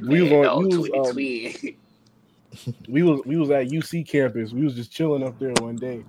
We 0.01 0.21
was 0.23 0.31
on- 0.31 0.41
no, 0.43 0.59
we 0.59 0.77
was, 0.77 1.09
um. 1.09 1.75
We 2.87 3.03
was 3.03 3.19
we 3.25 3.35
was 3.37 3.49
at 3.51 3.67
UC 3.67 4.07
campus. 4.07 4.53
We 4.53 4.63
was 4.63 4.75
just 4.75 4.91
chilling 4.91 5.23
up 5.23 5.37
there 5.39 5.51
one 5.59 5.75
day. 5.75 6.05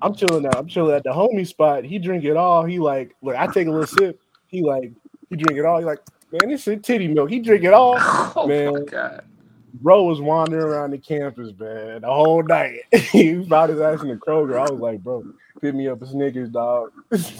I'm 0.00 0.14
chilling 0.14 0.46
out. 0.46 0.56
I'm 0.56 0.68
chilling 0.68 0.94
at 0.94 1.02
the 1.02 1.10
homie 1.10 1.46
spot. 1.46 1.84
He 1.84 1.98
drink 1.98 2.24
it 2.24 2.36
all. 2.36 2.64
He 2.64 2.78
like, 2.78 3.16
look, 3.22 3.34
I 3.36 3.46
take 3.48 3.66
a 3.66 3.70
little 3.70 3.86
sip. 3.86 4.20
He 4.46 4.62
like, 4.62 4.92
he 5.30 5.36
drink 5.36 5.58
it 5.58 5.64
all. 5.64 5.78
He 5.80 5.84
like, 5.84 5.98
man, 6.30 6.48
this 6.50 6.68
is 6.68 6.80
titty 6.82 7.08
milk. 7.08 7.28
He 7.30 7.40
drink 7.40 7.64
it 7.64 7.72
all. 7.74 7.96
Oh 8.36 8.46
my 8.46 8.46
man. 8.46 8.84
god. 8.86 9.24
Bro 9.74 10.04
was 10.04 10.20
wandering 10.20 10.64
around 10.64 10.92
the 10.92 10.98
campus, 10.98 11.52
man, 11.58 12.02
the 12.02 12.06
whole 12.06 12.42
night. 12.44 12.82
he 12.92 13.42
found 13.44 13.70
his 13.72 13.80
ass 13.80 14.00
in 14.02 14.08
the 14.08 14.14
Kroger. 14.14 14.56
I 14.56 14.70
was 14.70 14.80
like, 14.80 15.02
bro, 15.02 15.24
pick 15.60 15.74
me 15.74 15.88
up 15.88 16.00
a 16.02 16.06
Snickers, 16.06 16.48
dog. 16.50 16.92
That's 17.10 17.32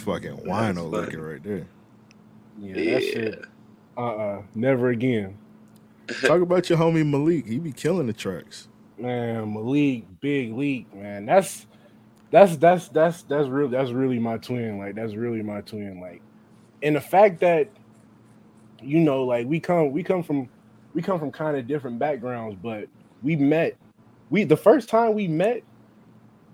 fucking 0.00 0.36
wino 0.38 0.46
funny. 0.46 0.80
looking 0.80 1.20
right 1.20 1.42
there. 1.42 1.66
yeah, 2.58 2.74
Yeah. 2.76 2.94
that 2.94 3.02
shit. 3.02 3.44
Uh-uh, 3.96 4.42
never 4.54 4.90
again. 4.90 5.36
Talk 6.22 6.42
about 6.42 6.68
your 6.68 6.78
homie 6.78 7.06
Malik. 7.08 7.46
He 7.46 7.58
be 7.58 7.72
killing 7.72 8.06
the 8.06 8.12
tracks. 8.12 8.68
Man, 8.98 9.54
Malik, 9.54 10.04
big 10.20 10.52
leak, 10.54 10.92
man. 10.94 11.26
That's 11.26 11.66
that's 12.30 12.56
that's 12.56 12.88
that's 12.88 13.22
that's 13.22 13.48
real 13.48 13.68
that's 13.68 13.90
really 13.90 14.18
my 14.18 14.36
twin. 14.38 14.78
Like 14.78 14.94
that's 14.94 15.14
really 15.14 15.42
my 15.42 15.60
twin. 15.62 16.00
Like, 16.00 16.22
and 16.82 16.96
the 16.96 17.00
fact 17.00 17.40
that 17.40 17.68
you 18.82 18.98
know, 19.00 19.24
like 19.24 19.46
we 19.46 19.60
come 19.60 19.92
we 19.92 20.02
come 20.02 20.22
from 20.22 20.48
we 20.94 21.02
come 21.02 21.18
from 21.18 21.30
kind 21.30 21.56
of 21.56 21.66
different 21.66 21.98
backgrounds, 21.98 22.56
but 22.62 22.88
we 23.22 23.36
met. 23.36 23.76
We 24.30 24.44
the 24.44 24.56
first 24.56 24.88
time 24.88 25.14
we 25.14 25.28
met 25.28 25.62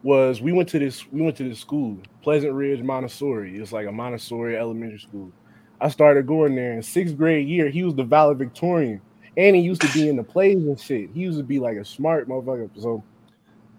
was 0.06 0.40
we 0.40 0.52
went 0.52 0.68
to 0.68 0.78
this 0.78 1.04
we 1.10 1.20
went 1.20 1.36
to 1.36 1.48
this 1.48 1.58
school, 1.58 1.98
Pleasant 2.22 2.52
Ridge 2.54 2.80
Montessori. 2.80 3.58
It's 3.58 3.72
like 3.72 3.88
a 3.88 3.92
Montessori 3.92 4.56
elementary 4.56 5.00
school. 5.00 5.32
I 5.80 5.88
started 5.88 6.26
going 6.28 6.54
there 6.54 6.72
in 6.74 6.82
sixth 6.82 7.16
grade 7.16 7.48
year. 7.48 7.68
He 7.68 7.82
was 7.82 7.94
the 7.96 8.04
valedictorian, 8.04 9.00
and 9.36 9.56
he 9.56 9.62
used 9.62 9.82
to 9.82 9.92
be 9.92 10.08
in 10.08 10.14
the 10.16 10.22
plays 10.22 10.58
and 10.64 10.78
shit. 10.80 11.10
He 11.12 11.20
used 11.22 11.38
to 11.38 11.44
be 11.44 11.58
like 11.58 11.76
a 11.76 11.84
smart 11.84 12.28
motherfucker. 12.28 12.70
So, 12.80 13.02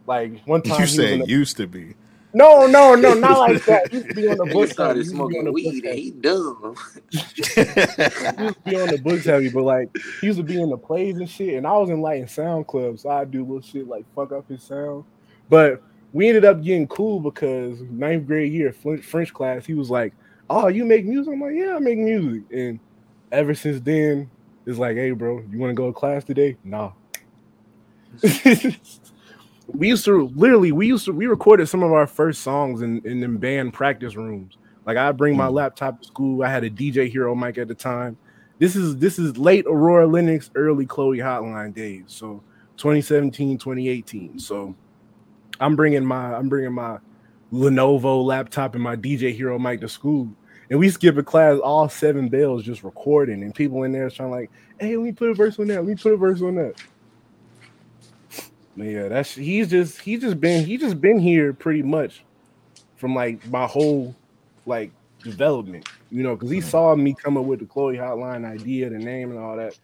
like 0.06 0.42
one 0.46 0.62
time, 0.62 0.72
You 0.72 0.76
he 0.76 0.82
was 0.82 1.00
in 1.00 1.20
said 1.20 1.22
the- 1.22 1.32
used 1.32 1.58
to 1.58 1.68
be. 1.68 1.96
no, 2.34 2.68
no, 2.68 2.94
no, 2.94 3.14
not 3.14 3.40
like 3.40 3.64
that. 3.66 3.90
He 3.90 3.98
used 3.98 4.10
to 4.10 4.14
be 4.16 4.28
on 4.28 4.38
the 4.38 4.46
He 4.48 4.54
books. 4.54 4.72
started 4.74 5.06
heavy. 5.06 5.16
He 5.16 5.16
used 5.16 5.16
to 5.16 5.28
be 5.30 5.38
on 5.38 5.46
smoking 5.46 5.54
weed 5.54 5.82
books 5.82 5.88
and 5.88 5.98
he 5.98 6.12
dumb. 6.12 6.76
he 7.10 7.18
used 7.18 7.56
to 7.56 8.56
be 8.66 8.82
on 8.82 8.88
the 8.90 9.02
books 9.02 9.24
heavy, 9.26 9.50
but 9.50 9.64
like 9.64 9.90
he 10.20 10.28
used 10.28 10.40
to 10.40 10.44
be 10.44 10.62
in 10.62 10.70
the 10.70 10.78
plays 10.78 11.16
and 11.16 11.30
shit. 11.30 11.54
And 11.56 11.66
I 11.66 11.72
was 11.78 11.90
in 11.90 12.02
like 12.02 12.20
in 12.20 12.28
sound 12.28 12.68
clubs, 12.68 13.04
so 13.04 13.10
I 13.12 13.24
do 13.24 13.44
little 13.46 13.62
shit 13.62 13.88
like 13.88 14.04
fuck 14.14 14.34
up 14.34 14.48
his 14.50 14.62
sound. 14.62 15.06
But 15.50 15.82
we 16.14 16.28
ended 16.28 16.46
up 16.46 16.64
getting 16.64 16.88
cool 16.88 17.20
because 17.20 17.82
ninth 17.82 18.26
grade 18.28 18.52
year 18.54 18.72
French, 18.74 19.34
class, 19.34 19.66
he 19.66 19.74
was 19.74 19.90
like, 19.90 20.14
"Oh, 20.50 20.68
you 20.68 20.86
make 20.86 21.06
music?" 21.06 21.34
I'm 21.34 21.42
like, 21.42 21.56
"Yeah, 21.56 21.76
I 21.76 21.80
make 21.80 21.98
music." 22.00 22.44
And 22.52 22.80
ever 23.32 23.54
since 23.54 23.82
then, 23.82 24.30
it's 24.66 24.80
like, 24.80 24.96
"Hey, 24.98 25.12
bro, 25.12 25.44
you 25.52 25.60
want 25.60 25.72
to 25.72 25.76
go 25.76 25.88
to 25.88 25.94
class 25.94 26.24
today?" 26.24 26.58
Nah. 26.64 26.92
we 29.68 29.90
used 29.90 30.06
to 30.06 30.28
literally 30.36 30.72
we 30.72 30.88
used 30.88 31.06
to 31.06 31.12
we 31.14 31.28
recorded 31.28 31.68
some 31.68 31.84
of 31.84 31.92
our 31.92 32.08
first 32.08 32.42
songs 32.42 32.82
in 32.82 33.06
in 33.06 33.20
them 33.20 33.38
band 33.38 33.74
practice 33.74 34.16
rooms. 34.16 34.58
Like 34.86 34.98
I 34.98 35.12
bring 35.12 35.36
my 35.36 35.48
Mm. 35.48 35.54
laptop 35.54 36.02
to 36.02 36.08
school. 36.08 36.44
I 36.44 36.50
had 36.50 36.64
a 36.64 36.70
DJ 36.70 37.10
Hero 37.12 37.36
mic 37.36 37.58
at 37.58 37.68
the 37.68 37.76
time. 37.76 38.18
This 38.60 38.76
is 38.76 38.98
this 38.98 39.20
is 39.20 39.38
late 39.38 39.66
Aurora 39.68 40.08
Linux, 40.08 40.50
early 40.56 40.86
Chloe 40.86 41.18
Hotline 41.18 41.74
days. 41.74 42.06
So 42.08 42.42
2017, 42.78 43.58
2018. 43.58 44.40
So 44.40 44.74
I'm 45.60 45.76
bringing 45.76 46.06
my 46.06 46.36
I'm 46.36 46.50
bringing 46.50 46.74
my 46.74 47.00
Lenovo 47.52 48.24
laptop 48.24 48.76
and 48.76 48.84
my 48.84 48.96
DJ 48.96 49.36
Hero 49.36 49.58
mic 49.58 49.82
to 49.82 49.90
school. 49.90 50.30
And 50.70 50.80
we 50.80 50.90
skip 50.90 51.16
a 51.18 51.24
class, 51.24 51.60
all 51.60 51.88
seven 51.88 52.28
bells 52.28 52.64
just 52.64 52.84
recording, 52.84 53.42
and 53.42 53.56
people 53.56 53.84
in 53.84 53.94
there 53.94 54.10
trying 54.10 54.32
like, 54.32 54.52
hey, 54.80 54.98
let 54.98 55.06
me 55.06 55.14
put 55.14 55.30
a 55.30 55.34
verse 55.34 55.58
on 55.60 55.68
that, 55.68 55.78
let 55.78 55.86
me 55.86 55.96
put 55.96 56.12
a 56.12 56.18
verse 56.18 56.42
on 56.42 56.56
that. 56.56 56.74
But 58.76 58.84
yeah, 58.88 59.08
that's 59.08 59.34
he's 59.34 59.70
just 59.70 60.02
he's 60.02 60.22
just 60.22 60.40
been 60.40 60.66
he 60.66 60.78
just 60.78 61.02
been 61.02 61.20
here 61.20 61.54
pretty 61.54 61.82
much 61.82 62.24
from 62.98 63.16
like 63.16 63.46
my 63.48 63.66
whole 63.66 64.16
like 64.66 64.92
development, 65.24 65.88
you 66.12 66.22
know, 66.22 66.36
because 66.36 66.52
he 66.52 66.60
mm-hmm. 66.60 66.70
saw 66.70 66.96
me 66.96 67.16
come 67.16 67.38
up 67.38 67.46
with 67.46 67.60
the 67.60 67.66
Chloe 67.66 67.98
Hotline 67.98 68.46
idea, 68.46 68.90
the 68.90 69.00
name, 69.00 69.32
and 69.32 69.40
all 69.40 69.56
that. 69.58 69.78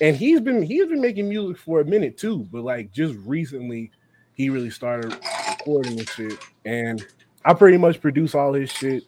And 0.00 0.16
he's 0.16 0.40
been 0.40 0.62
he's 0.62 0.86
been 0.86 1.00
making 1.00 1.28
music 1.28 1.56
for 1.56 1.80
a 1.80 1.84
minute 1.84 2.18
too, 2.18 2.46
but 2.52 2.62
like 2.62 2.92
just 2.92 3.14
recently, 3.24 3.90
he 4.36 4.50
really 4.50 4.70
started 4.70 5.16
recording 5.50 5.98
and 5.98 6.08
shit. 6.08 6.38
And 6.64 7.04
I 7.44 7.54
pretty 7.54 7.78
much 7.78 8.00
produce 8.00 8.34
all 8.34 8.52
his 8.52 8.70
shit. 8.70 9.04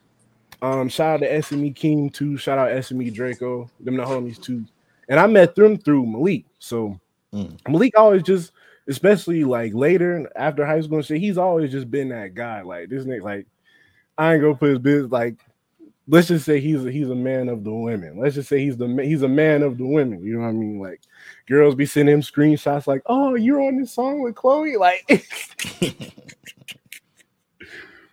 Um, 0.63 0.89
shout 0.89 1.15
out 1.15 1.21
to 1.21 1.39
SME 1.39 1.77
King 1.77 2.11
too. 2.11 2.37
Shout 2.37 2.59
out 2.59 2.71
SME 2.71 3.15
Draco. 3.15 3.71
Them 3.81 3.97
the 3.97 4.03
homies 4.03 4.43
too. 4.43 4.65
And 5.09 5.21
I 5.21 5.27
met 5.27 5.55
them 5.55 5.79
through 5.79 6.07
Malik. 6.07 6.45
So 6.59 6.99
Mm. 7.33 7.59
Malik 7.69 7.93
always 7.99 8.23
just, 8.23 8.53
especially 8.89 9.45
like 9.45 9.75
later 9.75 10.31
after 10.35 10.65
high 10.65 10.81
school 10.81 10.97
and 10.97 11.05
shit, 11.07 11.21
he's 11.21 11.37
always 11.37 11.71
just 11.71 11.91
been 11.91 12.09
that 12.09 12.35
guy. 12.35 12.63
Like 12.63 12.89
this 12.89 13.05
nigga, 13.05 13.23
like 13.23 13.47
I 14.17 14.33
ain't 14.33 14.43
gonna 14.43 14.55
put 14.55 14.71
his 14.71 14.79
business 14.79 15.13
like. 15.13 15.37
Let's 16.11 16.29
just 16.29 16.47
say 16.47 16.59
he's 16.59 16.87
a, 16.87 16.91
he's 16.91 17.11
a 17.11 17.15
man 17.15 17.51
of 17.51 17.65
the 17.65 17.73
women. 17.73 18.19
Let's 18.19 18.35
just 18.35 18.49
say 18.49 18.65
he's 18.65 18.79
the 18.79 18.89
he's 19.03 19.21
a 19.23 19.29
man 19.29 19.63
of 19.63 19.77
the 19.77 19.87
women. 19.87 20.25
You 20.25 20.35
know 20.35 20.41
what 20.41 20.49
I 20.49 20.53
mean? 20.53 20.81
Like 20.81 21.03
girls 21.47 21.75
be 21.75 21.85
sending 21.85 22.15
him 22.15 22.23
screenshots 22.23 22.87
like, 22.87 23.03
"Oh, 23.07 23.35
you're 23.35 23.61
on 23.61 23.79
this 23.79 23.93
song 23.93 24.23
with 24.23 24.35
Chloe." 24.35 24.79
Like, 24.79 25.07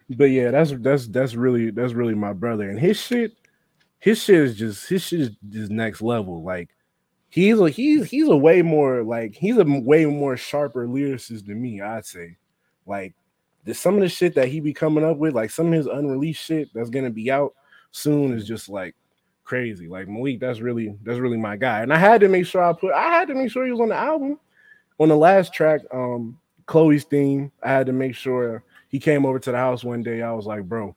but 0.10 0.26
yeah, 0.26 0.52
that's 0.52 0.74
that's 0.80 1.08
that's 1.08 1.36
really 1.36 1.72
that's 1.72 1.94
really 1.94 2.16
my 2.16 2.34
brother, 2.34 2.70
and 2.70 2.78
his 2.78 3.00
shit, 3.00 3.32
his 4.00 4.22
shit 4.22 4.42
is 4.42 4.58
just 4.58 4.90
his 4.90 5.02
shit 5.02 5.22
is 5.22 5.30
just 5.50 5.72
next 5.72 6.02
level. 6.02 6.44
Like 6.44 6.72
he's 7.30 7.58
a 7.60 7.70
he's 7.70 8.10
he's 8.10 8.28
a 8.28 8.36
way 8.36 8.62
more 8.62 9.04
like 9.04 9.36
he's 9.36 9.58
a 9.58 9.64
way 9.64 10.06
more 10.06 10.36
sharper 10.36 10.86
lyricist 10.86 11.46
than 11.46 11.62
me. 11.62 11.80
I'd 11.80 12.06
say, 12.06 12.36
like 12.86 13.14
the 13.64 13.74
some 13.74 13.96
of 13.96 14.02
the 14.02 14.10
shit 14.10 14.36
that 14.36 14.50
he 14.50 14.60
be 14.60 14.74
coming 14.74 15.06
up 15.06 15.16
with, 15.16 15.34
like 15.34 15.50
some 15.50 15.68
of 15.68 15.74
his 15.74 15.88
unreleased 15.88 16.44
shit 16.44 16.70
that's 16.74 16.90
gonna 16.90 17.10
be 17.10 17.32
out 17.32 17.54
soon, 17.96 18.34
is 18.34 18.46
just 18.46 18.70
like 18.70 18.96
crazy. 19.44 19.88
Like 19.88 20.08
Malik, 20.08 20.40
that's 20.40 20.60
really 20.60 20.98
that's 21.04 21.20
really 21.20 21.38
my 21.38 21.56
guy, 21.56 21.82
and 21.82 21.94
I 21.94 21.98
had 21.98 22.22
to 22.22 22.28
make 22.28 22.46
sure 22.46 22.64
I 22.64 22.74
put 22.74 22.94
I 22.94 23.10
had 23.10 23.28
to 23.30 23.36
make 23.36 23.52
sure 23.52 23.66
he 23.66 23.72
was 23.72 23.82
on 23.82 23.90
the 23.90 23.96
album. 23.96 24.40
On 25.00 25.10
the 25.10 25.18
last 25.18 25.54
track, 25.54 25.82
um, 25.94 26.40
Chloe's 26.68 27.04
theme, 27.04 27.52
I 27.62 27.70
had 27.70 27.86
to 27.88 27.94
make 27.94 28.16
sure 28.16 28.64
he 28.88 29.00
came 29.00 29.26
over 29.26 29.40
to 29.40 29.52
the 29.52 29.58
house 29.58 29.84
one 29.84 30.04
day. 30.04 30.22
I 30.22 30.32
was 30.32 30.46
like, 30.46 30.64
bro, 30.64 30.96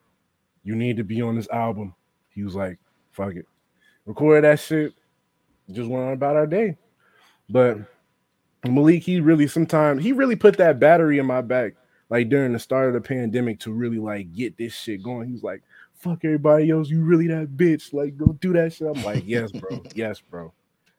you 0.62 0.76
need 0.76 0.96
to 0.99 1.05
be 1.05 1.20
on 1.20 1.34
this 1.34 1.49
album. 1.49 1.94
He 2.30 2.44
was 2.44 2.55
like, 2.55 2.78
fuck 3.11 3.34
it. 3.34 3.46
recorded 4.07 4.44
that 4.44 4.61
shit, 4.61 4.94
just 5.72 5.90
went 5.90 6.05
on 6.05 6.12
about 6.12 6.36
our 6.36 6.46
day. 6.46 6.76
But 7.51 7.78
Malik, 8.64 9.03
he 9.03 9.20
really 9.20 9.49
sometimes 9.49 10.03
he 10.03 10.12
really 10.12 10.36
put 10.36 10.57
that 10.59 10.78
battery 10.78 11.18
in 11.18 11.26
my 11.26 11.40
back, 11.40 11.74
like 12.09 12.28
during 12.28 12.53
the 12.53 12.59
start 12.59 12.88
of 12.88 12.94
the 12.94 13.01
pandemic, 13.01 13.59
to 13.61 13.72
really 13.72 13.99
like 13.99 14.32
get 14.32 14.57
this 14.57 14.74
shit 14.74 15.03
going. 15.03 15.28
He's 15.28 15.42
like, 15.42 15.62
"Fuck 15.99 16.24
everybody 16.24 16.70
else, 16.70 16.88
you 16.88 17.03
really 17.03 17.26
that 17.28 17.57
bitch? 17.57 17.92
Like, 17.92 18.16
go 18.16 18.32
do 18.40 18.53
that 18.55 18.72
shit." 18.72 18.88
I'm 18.88 19.03
like, 19.05 19.24
"Yes, 19.26 19.51
bro, 19.53 19.82
yes, 19.94 20.20
bro." 20.20 20.53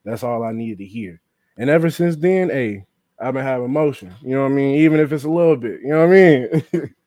That's 0.03 0.23
all 0.23 0.43
I 0.43 0.51
needed 0.51 0.77
to 0.79 0.85
hear. 0.85 1.19
And 1.57 1.69
ever 1.69 1.89
since 1.89 2.15
then, 2.15 2.49
hey, 2.49 2.85
I've 3.19 3.33
been 3.33 3.43
having 3.43 3.71
motion. 3.71 4.13
You 4.21 4.35
know 4.35 4.43
what 4.43 4.51
I 4.51 4.55
mean? 4.55 4.75
Even 4.77 4.99
if 4.99 5.11
it's 5.11 5.25
a 5.25 5.29
little 5.29 5.57
bit. 5.57 5.81
You 5.81 5.89
know 5.89 6.07
what 6.07 6.15
I 6.15 6.79
mean? 6.81 6.93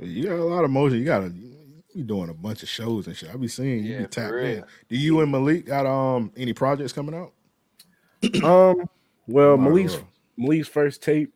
You 0.00 0.28
got 0.28 0.38
a 0.38 0.44
lot 0.44 0.64
of 0.64 0.70
motion. 0.70 0.98
You 0.98 1.04
got 1.04 1.20
to 1.20 1.32
you 1.92 2.04
doing 2.04 2.30
a 2.30 2.34
bunch 2.34 2.62
of 2.62 2.68
shows 2.68 3.08
and 3.08 3.16
shit. 3.16 3.30
I 3.30 3.36
be 3.36 3.48
seeing 3.48 3.82
you 3.84 3.94
Yeah, 3.94 4.00
be 4.02 4.06
tapped 4.06 4.34
in. 4.36 4.64
Do 4.88 4.96
you 4.96 5.20
and 5.20 5.32
Malik 5.32 5.66
got 5.66 5.86
um 5.86 6.30
any 6.36 6.52
projects 6.52 6.92
coming 6.92 7.16
out? 7.16 7.32
um, 8.44 8.88
well, 9.26 9.56
Might 9.56 9.66
as 9.66 9.72
Malik's 9.72 9.94
well. 9.94 10.08
Malik's 10.36 10.68
first 10.68 11.02
tape. 11.02 11.32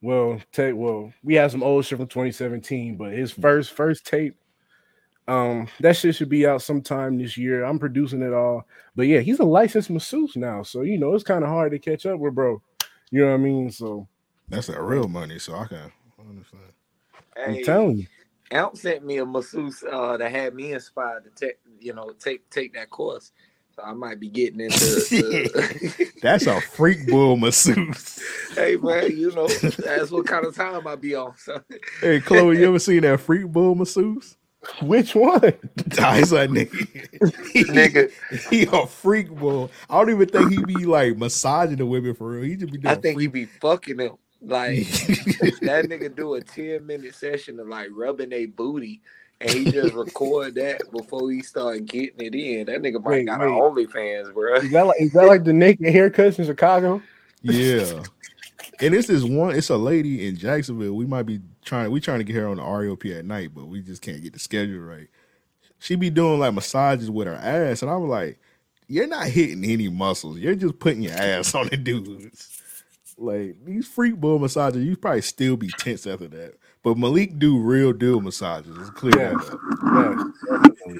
Well, 0.00 0.40
tape. 0.52 0.76
Well, 0.76 1.12
we 1.24 1.34
had 1.34 1.50
some 1.50 1.62
old 1.62 1.84
shit 1.84 1.98
from 1.98 2.06
2017, 2.06 2.96
but 2.96 3.12
his 3.12 3.32
first 3.32 3.72
first 3.72 4.06
tape. 4.06 4.36
Um, 5.26 5.68
that 5.80 5.94
shit 5.94 6.14
should 6.14 6.30
be 6.30 6.46
out 6.46 6.62
sometime 6.62 7.18
this 7.18 7.36
year. 7.36 7.64
I'm 7.64 7.78
producing 7.78 8.22
it 8.22 8.32
all, 8.32 8.66
but 8.96 9.02
yeah, 9.02 9.20
he's 9.20 9.40
a 9.40 9.44
licensed 9.44 9.90
masseuse 9.90 10.36
now, 10.36 10.62
so 10.62 10.80
you 10.80 10.98
know 10.98 11.14
it's 11.14 11.22
kind 11.22 11.44
of 11.44 11.50
hard 11.50 11.72
to 11.72 11.78
catch 11.78 12.06
up 12.06 12.18
with, 12.18 12.34
bro. 12.34 12.62
You 13.10 13.20
know 13.20 13.28
what 13.28 13.34
I 13.34 13.38
mean? 13.38 13.70
So 13.70 14.08
That's 14.48 14.68
that 14.68 14.80
real 14.80 15.06
money, 15.06 15.38
so 15.38 15.54
I 15.54 15.66
can 15.66 15.92
understand. 16.18 16.62
I'm 17.36 17.62
telling 17.62 17.98
you, 17.98 18.06
Amp 18.50 18.76
sent 18.76 19.04
me 19.04 19.18
a 19.18 19.26
masseuse 19.26 19.84
uh, 19.90 20.16
that 20.16 20.30
had 20.30 20.54
me 20.54 20.72
inspired 20.72 21.24
to 21.24 21.30
take, 21.30 21.58
you 21.80 21.92
know, 21.92 22.10
take 22.18 22.48
take 22.50 22.74
that 22.74 22.90
course. 22.90 23.32
So 23.78 23.84
I 23.84 23.92
might 23.94 24.18
be 24.18 24.28
getting 24.28 24.60
into. 24.60 24.76
the- 24.78 26.12
That's 26.22 26.46
a 26.46 26.60
freak 26.60 27.06
bull 27.06 27.36
masseuse. 27.36 28.18
hey 28.56 28.76
man, 28.76 29.16
you 29.16 29.30
know 29.32 29.46
that's 29.46 30.10
what 30.10 30.26
kind 30.26 30.44
of 30.44 30.56
time 30.56 30.86
I 30.86 30.96
be 30.96 31.14
on. 31.14 31.36
So 31.36 31.62
Hey 32.00 32.20
Chloe, 32.20 32.58
you 32.58 32.66
ever 32.68 32.78
seen 32.80 33.02
that 33.02 33.20
freak 33.20 33.46
bull 33.46 33.74
masseuse? 33.76 34.36
which 34.82 35.14
one? 35.14 35.40
That's 35.76 36.32
a 36.32 36.48
nigga. 36.48 37.46
He- 37.52 37.64
Nigga. 37.64 38.10
he 38.50 38.66
a 38.72 38.86
freak 38.86 39.30
bull. 39.30 39.70
I 39.88 39.98
don't 39.98 40.10
even 40.10 40.28
think 40.28 40.50
he 40.50 40.64
be 40.64 40.84
like 40.84 41.16
massaging 41.16 41.76
the 41.76 41.86
women 41.86 42.14
for 42.14 42.30
real. 42.30 42.42
He 42.44 42.56
just 42.56 42.72
be 42.72 42.78
doing 42.78 42.92
I 42.92 43.00
think 43.00 43.20
he 43.20 43.28
be 43.28 43.44
fucking 43.44 43.98
them. 43.98 44.16
Like 44.40 44.76
that 44.88 45.86
nigga 45.88 46.14
do 46.14 46.34
a 46.34 46.40
10 46.40 46.84
minute 46.84 47.14
session 47.14 47.60
of 47.60 47.68
like 47.68 47.88
rubbing 47.92 48.32
a 48.32 48.46
booty 48.46 49.02
and 49.40 49.50
he 49.50 49.70
just 49.70 49.94
record 49.94 50.54
that 50.56 50.90
before 50.90 51.30
he 51.30 51.42
start 51.42 51.84
getting 51.86 52.26
it 52.26 52.34
in. 52.34 52.66
That 52.66 52.82
nigga 52.82 53.02
might 53.02 53.10
Wait, 53.10 53.26
got 53.26 53.40
wait. 53.40 53.46
an 53.46 53.52
OnlyFans, 53.52 54.34
bro. 54.34 54.56
Is 54.56 54.70
that 54.70 54.86
like 54.86 55.00
is 55.00 55.12
that 55.12 55.26
like 55.26 55.44
the 55.44 55.52
naked 55.52 55.86
haircuts 55.86 56.38
in 56.38 56.46
Chicago? 56.46 57.02
Yeah. 57.42 58.02
And 58.80 58.94
this 58.94 59.10
is 59.10 59.24
one, 59.24 59.56
it's 59.56 59.70
a 59.70 59.76
lady 59.76 60.28
in 60.28 60.36
Jacksonville. 60.36 60.92
We 60.92 61.04
might 61.04 61.24
be 61.24 61.40
trying 61.64 61.90
we 61.90 62.00
trying 62.00 62.18
to 62.18 62.24
get 62.24 62.36
her 62.36 62.46
on 62.46 62.58
the 62.58 62.62
REOP 62.62 63.18
at 63.18 63.24
night, 63.24 63.50
but 63.52 63.66
we 63.66 63.80
just 63.80 64.02
can't 64.02 64.22
get 64.22 64.32
the 64.32 64.38
schedule 64.38 64.78
right. 64.78 65.08
She 65.80 65.96
be 65.96 66.10
doing 66.10 66.38
like 66.38 66.54
massages 66.54 67.10
with 67.10 67.26
her 67.26 67.34
ass, 67.34 67.82
and 67.82 67.90
I 67.90 67.96
was 67.96 68.08
like, 68.08 68.38
You're 68.86 69.08
not 69.08 69.26
hitting 69.26 69.64
any 69.64 69.88
muscles. 69.88 70.38
You're 70.38 70.54
just 70.54 70.78
putting 70.78 71.02
your 71.02 71.14
ass 71.14 71.56
on 71.56 71.66
the 71.68 71.76
dudes. 71.76 72.60
Like 73.16 73.56
these 73.64 73.88
freak 73.88 74.14
bull 74.14 74.38
massages, 74.38 74.84
you 74.84 74.96
probably 74.96 75.22
still 75.22 75.56
be 75.56 75.68
tense 75.68 76.06
after 76.06 76.28
that. 76.28 76.54
But 76.88 76.96
Malik 76.96 77.38
do 77.38 77.58
real 77.58 77.92
deal 77.92 78.18
massages. 78.22 78.74
It's 78.78 78.88
clear 78.88 79.12
Yeah. 79.14 79.34
Yes. 79.84 80.98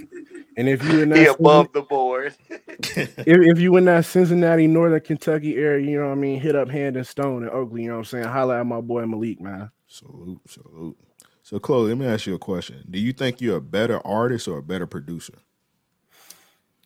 And 0.59 0.69
if 0.69 0.85
you 0.85 1.01
in 1.01 1.13
He 1.13 1.25
that 1.25 1.37
above 1.41 1.73
the 1.73 1.81
board. 1.81 2.35
if, 2.51 3.19
if 3.27 3.59
you 3.59 3.75
in 3.79 3.87
that 3.87 4.05
Cincinnati, 4.05 4.67
Northern 4.67 5.01
Kentucky 5.01 5.57
area, 5.57 5.89
you 5.89 5.99
know 5.99 6.09
what 6.09 6.13
I 6.13 6.17
mean, 6.17 6.41
hit 6.41 6.55
up 6.55 6.69
Hand 6.69 6.99
and 6.99 7.07
Stone 7.07 7.45
in 7.45 7.49
Oakley, 7.49 7.85
you 7.85 7.89
know 7.89 7.95
what 7.95 8.01
I'm 8.01 8.05
saying? 8.05 8.25
Holla 8.25 8.61
at 8.61 8.67
my 8.67 8.83
boy 8.83 9.07
Malik, 9.07 9.41
man. 9.41 9.71
Salute, 9.87 10.41
salute. 10.47 10.99
So 11.43 11.59
Chloe, 11.59 11.89
let 11.89 11.97
me 11.97 12.05
ask 12.05 12.27
you 12.27 12.35
a 12.35 12.39
question. 12.39 12.85
Do 12.91 12.99
you 12.99 13.15
think 13.15 13.41
you're 13.41 13.57
a 13.57 13.63
better 13.63 14.07
artist 14.07 14.47
or 14.47 14.59
a 14.59 14.63
better 14.63 14.87
producer? 14.87 15.39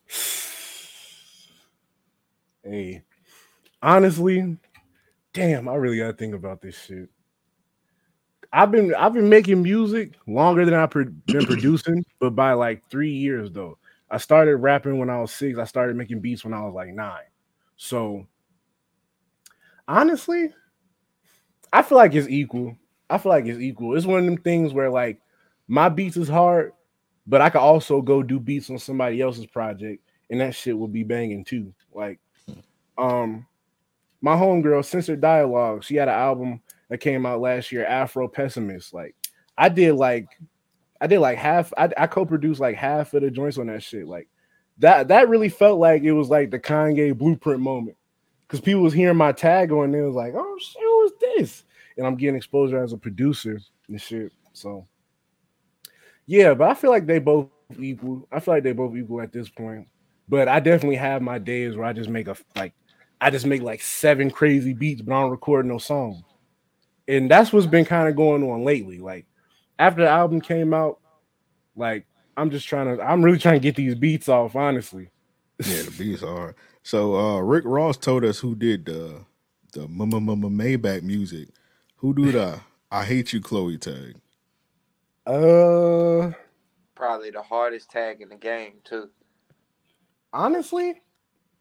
Hey, 2.64 3.03
honestly, 3.82 4.57
damn, 5.32 5.68
I 5.68 5.74
really 5.74 5.98
gotta 5.98 6.12
think 6.12 6.32
about 6.32 6.61
this 6.61 6.80
shit. 6.80 7.11
I've 8.53 8.70
been 8.70 8.94
I've 8.94 9.14
been 9.14 9.28
making 9.28 9.62
music 9.62 10.12
longer 10.26 10.64
than 10.64 10.74
I've 10.74 10.90
pro- 10.90 11.05
been 11.05 11.46
producing, 11.46 12.05
but 12.20 12.30
by 12.30 12.53
like 12.53 12.88
three 12.90 13.12
years 13.12 13.50
though. 13.50 13.78
I 14.11 14.18
started 14.18 14.57
rapping 14.57 14.98
when 14.98 15.09
I 15.09 15.20
was 15.20 15.32
six. 15.32 15.59
I 15.59 15.64
started 15.64 15.96
making 15.96 16.20
beats 16.20 16.44
when 16.44 16.53
I 16.53 16.62
was 16.62 16.74
like 16.74 16.88
nine. 16.88 17.24
So 17.76 18.26
honestly, 19.88 20.53
I 21.72 21.82
feel 21.82 21.96
like 21.96 22.14
it's 22.14 22.28
equal. 22.28 22.76
I 23.09 23.18
feel 23.18 23.32
like 23.32 23.46
it's 23.46 23.59
equal. 23.59 23.96
It's 23.96 24.07
one 24.07 24.20
of 24.20 24.24
them 24.26 24.36
things 24.36 24.74
where 24.74 24.90
like 24.90 25.20
my 25.66 25.88
beats 25.88 26.18
is 26.18 26.28
hard, 26.28 26.72
but 27.26 27.40
I 27.40 27.50
could 27.50 27.61
also 27.61 28.03
go 28.03 28.22
do 28.22 28.38
beats 28.38 28.68
on 28.68 28.78
somebody 28.78 29.20
else's 29.20 29.46
project, 29.46 30.03
and 30.30 30.40
that 30.40 30.55
shit 30.55 30.76
will 30.76 30.88
be 30.88 31.05
banging 31.05 31.44
too. 31.44 31.72
Like, 31.94 32.20
um, 32.98 33.46
my 34.20 34.34
homegirl, 34.34 34.84
Censored 34.84 35.20
Dialogue, 35.20 35.84
she 35.84 35.96
had 35.96 36.09
an 36.09 36.14
album 36.14 36.61
that 36.93 36.99
came 36.99 37.24
out 37.24 37.40
last 37.40 37.72
year, 37.72 37.86
Afro 37.86 38.28
Pessimist. 38.28 38.93
Like, 38.93 39.16
I 39.57 39.70
did 39.70 39.95
like, 39.95 40.28
I 41.01 41.07
did 41.07 41.20
like 41.20 41.38
half. 41.38 41.72
I, 41.78 41.88
I 41.97 42.07
co-produced 42.07 42.61
like 42.61 42.76
half 42.76 43.14
of 43.14 43.22
the 43.22 43.30
joints 43.30 43.57
on 43.57 43.68
that 43.68 43.82
shit. 43.82 44.07
Like, 44.07 44.28
that 44.76 45.09
that 45.09 45.30
really 45.30 45.49
felt 45.49 45.80
like 45.80 46.03
it 46.03 46.12
was 46.12 46.28
like 46.28 46.51
the 46.51 46.59
Kanye 46.59 47.16
blueprint 47.16 47.61
moment 47.61 47.97
because 48.43 48.61
people 48.61 48.82
was 48.82 48.93
hearing 48.93 49.16
my 49.16 49.32
tag 49.32 49.72
on, 49.72 49.84
and 49.84 49.95
it 49.95 50.03
was 50.03 50.14
like, 50.14 50.34
oh 50.36 50.59
shit, 50.61 50.82
what's 50.82 51.14
this? 51.38 51.64
And 51.97 52.07
I'm 52.07 52.14
getting 52.14 52.36
exposure 52.36 52.82
as 52.82 52.93
a 52.93 52.99
producer 52.99 53.59
and 53.88 53.99
shit. 53.99 54.30
So, 54.53 54.86
yeah, 56.26 56.53
but 56.53 56.68
I 56.68 56.74
feel 56.74 56.90
like 56.90 57.07
they 57.07 57.20
both 57.20 57.49
equal. 57.78 58.28
I 58.30 58.38
feel 58.38 58.53
like 58.53 58.64
they 58.64 58.72
both 58.72 58.95
equal 58.95 59.22
at 59.22 59.32
this 59.32 59.49
point. 59.49 59.88
But 60.28 60.47
I 60.47 60.61
definitely 60.61 60.97
have 60.97 61.22
my 61.22 61.38
days 61.38 61.74
where 61.74 61.86
I 61.86 61.95
just 61.95 62.11
make 62.11 62.28
a 62.28 62.36
like, 62.55 62.74
I 63.18 63.30
just 63.30 63.47
make 63.47 63.62
like 63.62 63.80
seven 63.80 64.30
crazy 64.30 64.74
beats, 64.74 65.01
but 65.01 65.14
I 65.14 65.22
don't 65.22 65.30
record 65.30 65.64
no 65.64 65.78
songs. 65.78 66.22
And 67.12 67.30
that's 67.30 67.52
what's 67.52 67.66
been 67.66 67.84
kind 67.84 68.08
of 68.08 68.16
going 68.16 68.42
on 68.42 68.64
lately. 68.64 68.98
Like 68.98 69.26
after 69.78 70.02
the 70.02 70.08
album 70.08 70.40
came 70.40 70.72
out, 70.72 70.98
like 71.76 72.06
I'm 72.36 72.50
just 72.50 72.66
trying 72.66 72.96
to, 72.96 73.02
I'm 73.02 73.22
really 73.22 73.38
trying 73.38 73.54
to 73.56 73.60
get 73.60 73.76
these 73.76 73.94
beats 73.94 74.28
off, 74.28 74.56
honestly. 74.56 75.08
Yeah, 75.64 75.82
the 75.82 75.94
beats 75.96 76.24
are. 76.24 76.56
So 76.82 77.14
uh 77.14 77.38
Rick 77.38 77.64
Ross 77.66 77.96
told 77.96 78.24
us 78.24 78.40
who 78.40 78.56
did 78.56 78.86
the 78.86 79.20
the 79.74 79.82
M- 79.82 80.00
M- 80.00 80.28
M- 80.28 80.58
Maybach 80.58 81.02
music. 81.02 81.50
Who 81.96 82.14
do 82.14 82.32
the 82.32 82.58
I 82.90 83.04
hate 83.04 83.32
you 83.32 83.40
Chloe 83.40 83.78
tag? 83.78 84.16
Uh, 85.24 86.32
Probably 86.96 87.30
the 87.30 87.42
hardest 87.42 87.90
tag 87.90 88.22
in 88.22 88.30
the 88.30 88.36
game 88.36 88.74
too. 88.82 89.10
honestly, 90.32 91.00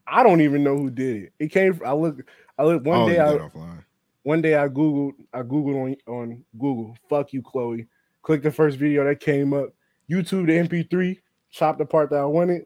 I 0.08 0.24
don't 0.24 0.42
even 0.42 0.64
know 0.64 0.78
who 0.78 0.90
did 0.90 1.24
it. 1.24 1.34
It 1.38 1.52
came. 1.52 1.76
From, 1.76 1.88
I 1.88 1.94
look. 1.94 2.26
I 2.58 2.64
look 2.64 2.84
one 2.84 3.02
oh, 3.02 3.08
day. 3.10 3.20
I, 3.20 3.26
got 3.26 3.36
it 3.36 3.54
offline. 3.54 3.84
One 4.24 4.42
day 4.42 4.56
I 4.56 4.68
googled 4.68 5.14
I 5.34 5.42
googled 5.42 5.98
on 6.08 6.14
on 6.14 6.44
Google, 6.60 6.96
fuck 7.10 7.34
you, 7.34 7.42
Chloe. 7.42 7.88
Click 8.22 8.44
the 8.44 8.52
first 8.52 8.78
video 8.78 9.04
that 9.06 9.20
came 9.20 9.54
up. 9.54 9.70
YouTube 10.10 10.46
the 10.48 10.84
MP3, 10.84 11.18
chopped 11.50 11.80
the 11.80 11.86
part 11.86 12.10
that 12.12 12.20
I 12.20 12.26
wanted. 12.26 12.66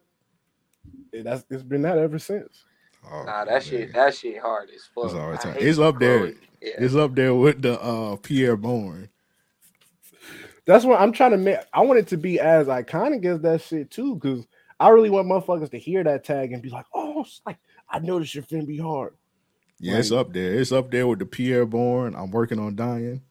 And 1.13 1.25
that's 1.25 1.45
it's 1.49 1.63
been 1.63 1.81
that 1.83 1.97
ever 1.97 2.19
since. 2.19 2.65
Oh, 3.09 3.23
Nah, 3.23 3.45
that 3.45 3.51
man. 3.51 3.61
shit, 3.61 3.93
that 3.93 4.15
shit 4.15 4.39
hard 4.39 4.69
as 4.75 4.83
fuck. 4.93 5.05
It's 5.05 5.13
all 5.13 5.29
right. 5.29 5.45
I 5.45 5.49
It's 5.51 5.77
you, 5.77 5.83
up 5.83 5.99
there. 5.99 6.27
Yeah. 6.27 6.33
It's 6.79 6.95
up 6.95 7.15
there 7.15 7.33
with 7.35 7.61
the 7.61 7.79
uh 7.81 8.15
Pi'erre 8.17 8.59
Bourne. 8.59 9.09
That's 10.65 10.83
what 10.83 10.99
I'm 10.99 11.11
trying 11.11 11.31
to 11.31 11.37
make. 11.37 11.57
I 11.73 11.81
want 11.81 11.99
it 11.99 12.07
to 12.07 12.17
be 12.17 12.39
as 12.39 12.67
iconic 12.67 13.23
as 13.25 13.39
that 13.41 13.61
shit 13.61 13.91
too, 13.91 14.15
because 14.15 14.47
I 14.79 14.89
really 14.89 15.11
want 15.11 15.27
motherfuckers 15.27 15.69
to 15.71 15.77
hear 15.77 16.03
that 16.03 16.23
tag 16.23 16.51
and 16.51 16.61
be 16.61 16.69
like, 16.69 16.85
oh, 16.93 17.23
like 17.45 17.59
I 17.89 17.99
know 17.99 18.19
this 18.19 18.29
shit 18.29 18.47
finna 18.49 18.65
be 18.65 18.77
hard. 18.79 19.13
Yeah, 19.79 19.97
it's 19.97 20.11
up 20.11 20.31
there. 20.33 20.53
It's 20.53 20.71
up 20.71 20.89
there 20.91 21.05
with 21.07 21.19
the 21.19 21.25
Pi'erre 21.25 21.65
Bourne. 21.69 22.15
I'm 22.15 22.31
working 22.31 22.59
on 22.59 22.75
dying. 22.75 23.21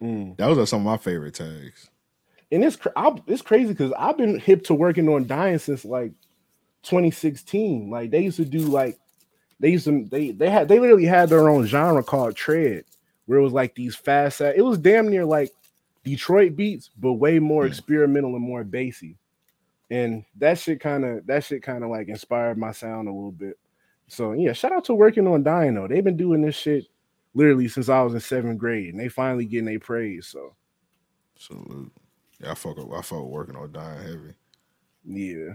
Mm. 0.00 0.36
Those 0.36 0.58
are 0.58 0.66
some 0.66 0.80
of 0.80 0.86
my 0.86 0.96
favorite 0.96 1.34
tags. 1.34 1.90
And 2.50 2.64
it's 2.64 2.78
I, 2.96 3.14
it's 3.26 3.42
crazy 3.42 3.68
because 3.68 3.92
I've 3.98 4.16
been 4.18 4.38
hip 4.38 4.64
to 4.64 4.74
working 4.74 5.08
on 5.08 5.26
dying 5.26 5.58
since 5.58 5.84
like 5.84 6.12
2016. 6.82 7.90
Like 7.90 8.10
they 8.10 8.22
used 8.22 8.36
to 8.36 8.44
do 8.44 8.60
like 8.60 8.98
they 9.60 9.70
used 9.70 9.84
to 9.84 10.04
they 10.10 10.30
they 10.32 10.50
had 10.50 10.68
they 10.68 10.78
literally 10.78 11.04
had 11.06 11.28
their 11.28 11.48
own 11.48 11.66
genre 11.66 12.02
called 12.02 12.36
tread, 12.36 12.84
where 13.26 13.38
it 13.38 13.42
was 13.42 13.52
like 13.52 13.74
these 13.74 13.94
fast. 13.96 14.40
It 14.40 14.64
was 14.64 14.78
damn 14.78 15.08
near 15.08 15.24
like 15.24 15.50
Detroit 16.04 16.56
beats, 16.56 16.90
but 16.98 17.14
way 17.14 17.38
more 17.38 17.64
Mm. 17.64 17.68
experimental 17.68 18.34
and 18.34 18.44
more 18.44 18.64
bassy. 18.64 19.16
And 19.90 20.24
that 20.38 20.58
shit 20.58 20.80
kind 20.80 21.04
of 21.04 21.26
that 21.26 21.44
shit 21.44 21.62
kind 21.62 21.84
of 21.84 21.90
like 21.90 22.08
inspired 22.08 22.58
my 22.58 22.72
sound 22.72 23.08
a 23.08 23.12
little 23.12 23.32
bit. 23.32 23.58
So 24.12 24.34
yeah, 24.34 24.52
shout 24.52 24.72
out 24.72 24.84
to 24.84 24.94
working 24.94 25.26
on 25.26 25.42
dying 25.42 25.72
though. 25.72 25.88
They've 25.88 26.04
been 26.04 26.18
doing 26.18 26.42
this 26.42 26.54
shit 26.54 26.84
literally 27.32 27.66
since 27.66 27.88
I 27.88 28.02
was 28.02 28.12
in 28.12 28.20
seventh 28.20 28.58
grade, 28.58 28.92
and 28.92 29.00
they 29.00 29.08
finally 29.08 29.46
getting 29.46 29.64
their 29.64 29.80
praise. 29.80 30.26
So 30.26 30.54
Salute. 31.38 31.90
Yeah, 32.38 32.50
I 32.50 32.54
fuck 32.54 32.78
up. 32.78 32.92
I 32.92 33.00
fuck 33.00 33.22
with 33.22 33.30
working 33.30 33.56
on 33.56 33.72
dying 33.72 34.02
heavy. 34.02 34.34
yeah. 35.06 35.54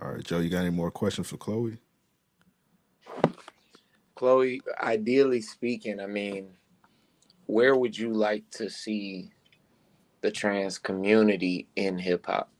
All 0.00 0.12
right, 0.12 0.24
Joe, 0.24 0.38
you 0.38 0.48
got 0.48 0.62
any 0.62 0.70
more 0.70 0.90
questions 0.90 1.28
for 1.28 1.36
Chloe? 1.36 1.76
Chloe, 4.14 4.62
ideally 4.80 5.42
speaking, 5.42 6.00
I 6.00 6.06
mean, 6.06 6.48
where 7.44 7.76
would 7.76 7.96
you 7.96 8.10
like 8.14 8.48
to 8.52 8.70
see 8.70 9.32
the 10.22 10.30
trans 10.30 10.78
community 10.78 11.68
in 11.76 11.98
hip 11.98 12.24
hop? 12.24 12.50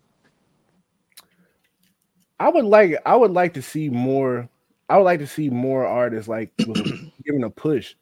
I 2.39 2.51
would 2.51 2.67
like 2.67 2.97
I 3.07 3.17
would 3.17 3.33
like 3.33 3.55
to 3.55 3.63
see 3.63 3.89
more. 3.89 4.47
I 4.91 4.97
would 4.97 5.05
like 5.05 5.21
to 5.21 5.27
see 5.27 5.49
more 5.49 5.87
artists 5.87 6.29
like 6.29 6.55
given 7.25 7.45
a 7.45 7.51
push 7.51 7.95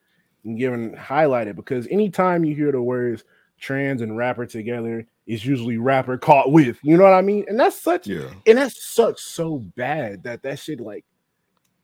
and 0.45 0.59
given 0.59 0.95
highlighted 0.97 1.55
because 1.57 1.87
anytime 1.89 2.45
you 2.45 2.55
hear 2.55 2.73
the 2.73 2.83
words 2.83 3.25
trans 3.61 4.03
and 4.03 4.17
rapper 4.17 4.47
together, 4.47 5.07
it's 5.27 5.45
usually 5.45 5.77
rapper 5.79 6.17
caught 6.17 6.51
with. 6.51 6.79
You 6.83 6.97
know 6.97 7.05
what 7.05 7.13
I 7.13 7.21
mean? 7.23 7.45
And 7.49 7.59
that's 7.61 7.79
such 7.79 8.07
Yeah. 8.07 8.31
and 8.47 8.57
that 8.59 8.73
sucks 8.73 9.23
so 9.23 9.59
bad 9.59 10.23
that 10.23 10.43
that 10.43 10.59
shit 10.59 10.81
like 10.81 11.05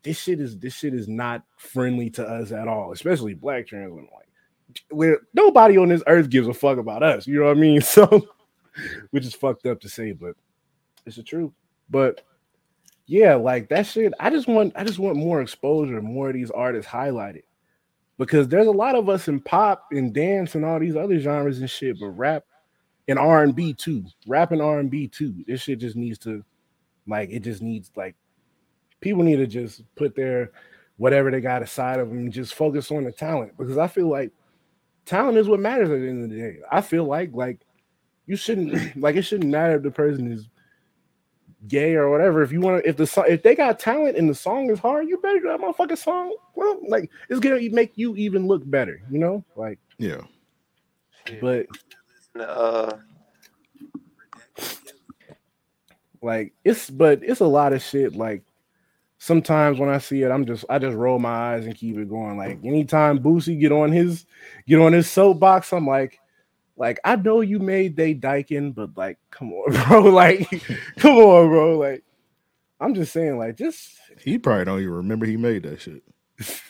this 0.03 0.21
shit 0.21 0.41
is 0.41 0.57
this 0.59 0.75
shit 0.75 0.95
is 0.95 1.09
not 1.09 1.43
friendly 1.57 2.11
to 2.11 2.27
us 2.27 2.53
at 2.53 2.69
all, 2.69 2.93
especially 2.93 3.35
black 3.35 3.67
trans 3.67 3.91
women. 3.91 4.09
Like, 4.15 4.83
where 4.91 5.19
nobody 5.35 5.77
on 5.77 5.89
this 5.89 6.03
earth 6.07 6.31
gives 6.31 6.49
a 6.49 6.55
fuck 6.55 6.79
about 6.79 7.03
us. 7.03 7.27
You 7.27 7.41
know 7.41 7.47
what 7.47 7.57
I 7.57 7.61
mean? 7.61 7.81
So, 7.83 8.27
which 9.11 9.25
is 9.25 9.35
fucked 9.35 9.67
up 9.67 9.81
to 9.83 9.89
say, 9.89 10.13
but 10.13 10.35
it's 11.07 11.17
the 11.17 11.23
truth. 11.23 11.53
But 11.91 12.23
yeah, 13.07 13.35
like 13.35 13.69
that 13.69 13.87
shit. 13.87 14.13
I 14.19 14.31
just 14.31 14.49
want 14.49 14.73
I 14.77 14.85
just 14.85 14.99
want 14.99 15.17
more 15.17 15.43
exposure, 15.43 16.01
more 16.01 16.29
of 16.29 16.35
these 16.35 16.51
artists 16.51 16.91
highlighted. 16.91 17.43
Because 18.17 18.47
there's 18.47 18.69
a 18.69 18.73
lot 18.73 18.95
of 18.95 19.09
us 19.09 19.27
in 19.27 19.41
pop 19.41 19.87
and 19.91 20.15
dance 20.15 20.55
and 20.55 20.65
all 20.65 20.79
these 20.79 20.95
other 20.95 21.19
genres 21.19 21.59
and 21.59 21.69
shit, 21.69 21.99
but 21.99 22.11
rap 22.11 22.45
and 23.09 23.19
R 23.19 23.43
and 23.43 23.55
B 23.55 23.75
too. 23.75 24.05
Rap 24.27 24.53
and 24.53 24.63
R 24.63 24.79
and 24.79 24.91
B 24.91 25.09
too. 25.09 25.45
This 25.47 25.63
shit 25.63 25.81
just 25.81 25.97
needs 25.97 26.19
to, 26.21 26.45
like, 27.09 27.31
it 27.31 27.41
just 27.41 27.61
needs 27.61 27.91
like 27.97 28.15
people 29.01 29.25
need 29.25 29.37
to 29.37 29.47
just 29.47 29.83
put 29.97 30.15
their 30.15 30.53
whatever 30.97 31.31
they 31.31 31.41
got 31.41 31.63
aside 31.63 31.99
of 31.99 32.09
them 32.09 32.19
and 32.19 32.33
just 32.33 32.55
focus 32.55 32.91
on 32.91 33.05
the 33.05 33.13
talent. 33.13 33.57
Because 33.59 33.79
I 33.79 33.89
feel 33.89 34.09
like 34.09 34.31
talent 35.05 35.37
is 35.37 35.49
what 35.49 35.61
matters 35.61 35.91
at 35.91 36.01
the 36.01 36.09
end 36.09 36.25
of 36.25 36.31
the 36.31 36.37
day. 36.37 36.59
I 36.71 36.81
feel 36.81 37.05
like 37.05 37.31
like 37.33 37.61
you 38.27 38.37
shouldn't 38.37 38.97
like 39.01 39.17
it 39.17 39.23
shouldn't 39.23 39.51
matter 39.51 39.77
if 39.77 39.83
the 39.83 39.91
person 39.91 40.31
is 40.33 40.49
gay 41.69 41.95
or 41.95 42.11
whatever. 42.11 42.43
If 42.43 42.53
you 42.53 42.61
want 42.61 42.83
to, 42.83 42.89
if 42.89 42.97
the 42.97 43.07
song, 43.07 43.25
if 43.29 43.43
they 43.43 43.55
got 43.55 43.79
talent 43.79 44.17
and 44.17 44.29
the 44.29 44.35
song 44.35 44.71
is 44.71 44.79
hard, 44.79 45.09
you 45.09 45.19
better 45.19 45.41
do 45.41 45.49
that 45.49 45.61
motherfucking 45.61 45.99
song. 45.99 46.35
Well, 46.55 46.79
like 46.89 47.11
it's 47.29 47.41
gonna 47.41 47.61
make 47.71 47.93
you 47.97 48.15
even 48.17 48.47
look 48.47 48.63
better, 48.69 49.01
you 49.11 49.19
know. 49.19 49.45
Like, 49.57 49.79
Yeah. 49.99 50.23
but 51.41 51.67
Uh, 52.39 52.97
like 56.23 56.53
it's 56.65 56.91
but 56.91 57.21
it's 57.23 57.41
a 57.41 57.47
lot 57.47 57.73
of 57.73 57.83
shit. 57.83 58.15
Like 58.15 58.43
sometimes 59.19 59.79
when 59.79 59.89
I 59.89 59.99
see 59.99 60.23
it, 60.23 60.31
I'm 60.31 60.45
just 60.47 60.65
I 60.69 60.79
just 60.79 60.97
roll 60.97 61.19
my 61.19 61.55
eyes 61.55 61.67
and 61.67 61.75
keep 61.75 61.97
it 61.97 62.09
going. 62.09 62.37
Like 62.37 62.59
anytime 62.65 63.19
Boosie 63.21 63.59
get 63.59 63.73
on 63.73 63.93
his 63.93 64.27
get 64.67 64.81
on 64.81 64.93
his 64.93 65.11
soapbox, 65.11 65.73
I'm 65.73 65.87
like. 65.87 66.21
Like 66.77 66.99
I 67.05 67.17
know 67.17 67.41
you 67.41 67.59
made 67.59 67.97
they 67.97 68.15
Dyken, 68.15 68.75
but 68.75 68.97
like, 68.97 69.19
come 69.31 69.53
on, 69.53 69.73
bro. 69.89 70.03
Like, 70.03 70.49
come 70.99 71.17
on, 71.17 71.49
bro. 71.49 71.79
Like, 71.79 72.05
I'm 72.81 72.95
just 72.95 73.13
saying, 73.13 73.39
like, 73.39 73.57
just 73.57 73.97
He 74.21 74.39
probably 74.39 74.65
don't 74.65 74.81
even 74.81 74.93
remember 74.93 75.27
he 75.27 75.37
made 75.37 75.63
that 75.63 75.81
shit. 75.81 76.03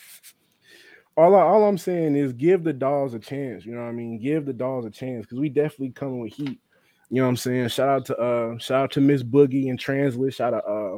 all, 1.16 1.34
I, 1.34 1.40
all 1.40 1.64
I'm 1.64 1.78
saying 1.78 2.16
is 2.16 2.34
give 2.34 2.64
the 2.64 2.72
dolls 2.72 3.14
a 3.14 3.18
chance. 3.18 3.64
You 3.64 3.74
know 3.74 3.82
what 3.82 3.88
I 3.88 3.92
mean? 3.92 4.18
Give 4.18 4.44
the 4.44 4.52
dolls 4.52 4.84
a 4.84 4.90
chance 4.90 5.24
because 5.24 5.38
we 5.40 5.48
definitely 5.48 5.90
coming 5.90 6.20
with 6.20 6.34
heat. 6.34 6.60
You 7.08 7.20
know 7.20 7.24
what 7.24 7.30
I'm 7.30 7.36
saying? 7.36 7.68
Shout 7.68 7.88
out 7.88 8.06
to 8.06 8.16
uh 8.16 8.58
shout 8.58 8.82
out 8.82 8.90
to 8.92 9.00
Miss 9.00 9.22
Boogie 9.22 9.70
and 9.70 9.78
Translit. 9.78 10.34
Shout 10.34 10.52
out 10.52 10.64
uh 10.68 10.96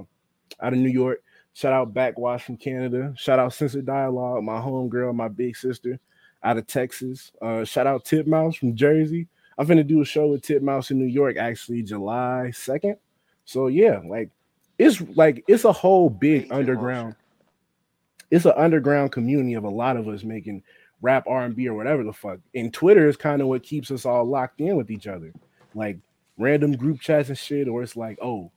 out 0.61 0.73
of 0.73 0.79
New 0.79 0.89
York. 0.89 1.23
Shout 1.53 1.73
out 1.73 1.95
Backxwash 1.95 2.43
from 2.43 2.57
Canada. 2.57 3.15
Shout 3.17 3.39
out 3.39 3.55
Censored 3.55 3.87
Dialogue, 3.87 4.43
my 4.43 4.59
homegirl, 4.59 5.15
my 5.15 5.29
big 5.29 5.57
sister 5.57 6.01
out 6.43 6.59
of 6.59 6.67
Texas. 6.67 7.33
Uh 7.43 7.65
shout 7.65 7.87
out 7.87 8.05
Tip 8.05 8.27
Mouse 8.27 8.57
from 8.57 8.75
Jersey. 8.75 9.29
I'm 9.59 9.67
finna 9.67 9.87
do 9.87 10.03
a 10.03 10.05
show 10.05 10.29
with 10.29 10.43
Tip 10.43 10.63
Mouse 10.63 10.91
in 10.91 10.99
New 10.99 11.07
York 11.07 11.37
actually 11.37 11.83
July 11.83 12.51
2nd. 12.53 12.97
So 13.45 13.69
yeah, 13.69 14.01
like 14.05 14.31
it's 14.79 15.01
like 15.15 15.45
it's 15.49 15.65
a 15.65 15.73
whole 15.73 16.11
big 16.11 16.53
underground 16.53 17.17
it's 18.31 18.45
an 18.45 18.53
underground 18.57 19.13
community 19.13 19.55
of 19.55 19.65
a 19.65 19.71
lot 19.71 19.97
of 19.97 20.09
us 20.09 20.25
making 20.25 20.63
rap 21.01 21.25
R&B 21.29 21.69
or 21.69 21.75
whatever 21.75 22.03
the 22.03 22.13
fuck. 22.13 22.39
And 22.55 22.73
Twitter 22.73 23.09
is 23.09 23.17
kind 23.17 23.41
of 23.41 23.49
what 23.49 23.63
keeps 23.63 23.91
us 23.91 24.05
all 24.05 24.25
locked 24.25 24.61
in 24.61 24.77
with 24.77 24.91
each 24.91 25.07
other. 25.07 25.33
Like 25.75 25.99
random 26.39 26.73
group 26.77 27.01
chats 27.01 27.29
and 27.29 27.39
shit, 27.39 27.69
or 27.69 27.83
it's 27.83 27.97
like, 27.97 28.19
oh, 28.23 28.51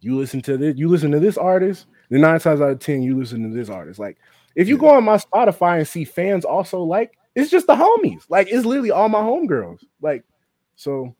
you 0.00 0.16
listen 0.16 0.42
to 0.42 0.56
this, 0.56 0.76
you 0.76 0.88
listen 0.88 1.10
to 1.12 1.20
this 1.20 1.38
artist, 1.38 1.86
then 2.10 2.20
nine 2.20 2.40
times 2.40 2.60
out 2.60 2.70
of 2.70 2.78
ten, 2.78 3.02
you 3.02 3.18
listen 3.18 3.48
to 3.48 3.56
this 3.56 3.70
artist. 3.70 3.98
Like 3.98 4.18
if 4.58 4.66
you 4.66 4.76
go 4.76 4.88
on 4.88 5.04
my 5.04 5.18
Spotify 5.18 5.78
and 5.78 5.86
see 5.86 6.04
fans 6.04 6.44
also 6.44 6.82
like, 6.82 7.16
it's 7.36 7.48
just 7.48 7.68
the 7.68 7.76
homies. 7.76 8.24
Like 8.28 8.48
it's 8.50 8.66
literally 8.66 8.90
all 8.90 9.08
my 9.08 9.20
homegirls. 9.20 9.84
Like, 10.02 10.24
so 10.74 11.14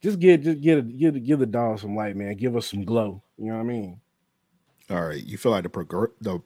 just 0.00 0.18
get 0.18 0.42
just 0.42 0.62
get 0.62 0.96
give 0.96 1.22
give 1.22 1.38
the 1.38 1.44
dog 1.44 1.80
some 1.80 1.94
light, 1.94 2.16
man. 2.16 2.34
Give 2.38 2.56
us 2.56 2.66
some 2.66 2.86
glow. 2.86 3.22
You 3.36 3.48
know 3.48 3.56
what 3.56 3.60
I 3.60 3.64
mean? 3.64 4.00
All 4.88 5.04
right. 5.04 5.22
You 5.22 5.36
feel 5.36 5.52
like 5.52 5.64
the 5.64 5.68
progr 5.68 6.08
the 6.22 6.40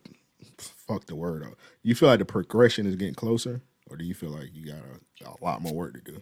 fuck 0.58 1.06
the 1.06 1.14
word 1.14 1.44
out. 1.44 1.56
You 1.84 1.94
feel 1.94 2.08
like 2.08 2.18
the 2.18 2.24
progression 2.24 2.84
is 2.84 2.96
getting 2.96 3.14
closer, 3.14 3.62
or 3.88 3.96
do 3.96 4.04
you 4.04 4.14
feel 4.14 4.30
like 4.30 4.48
you 4.52 4.66
got 4.66 4.82
a, 5.24 5.28
a 5.28 5.44
lot 5.44 5.62
more 5.62 5.74
work 5.74 5.94
to 5.94 6.00
do? 6.00 6.20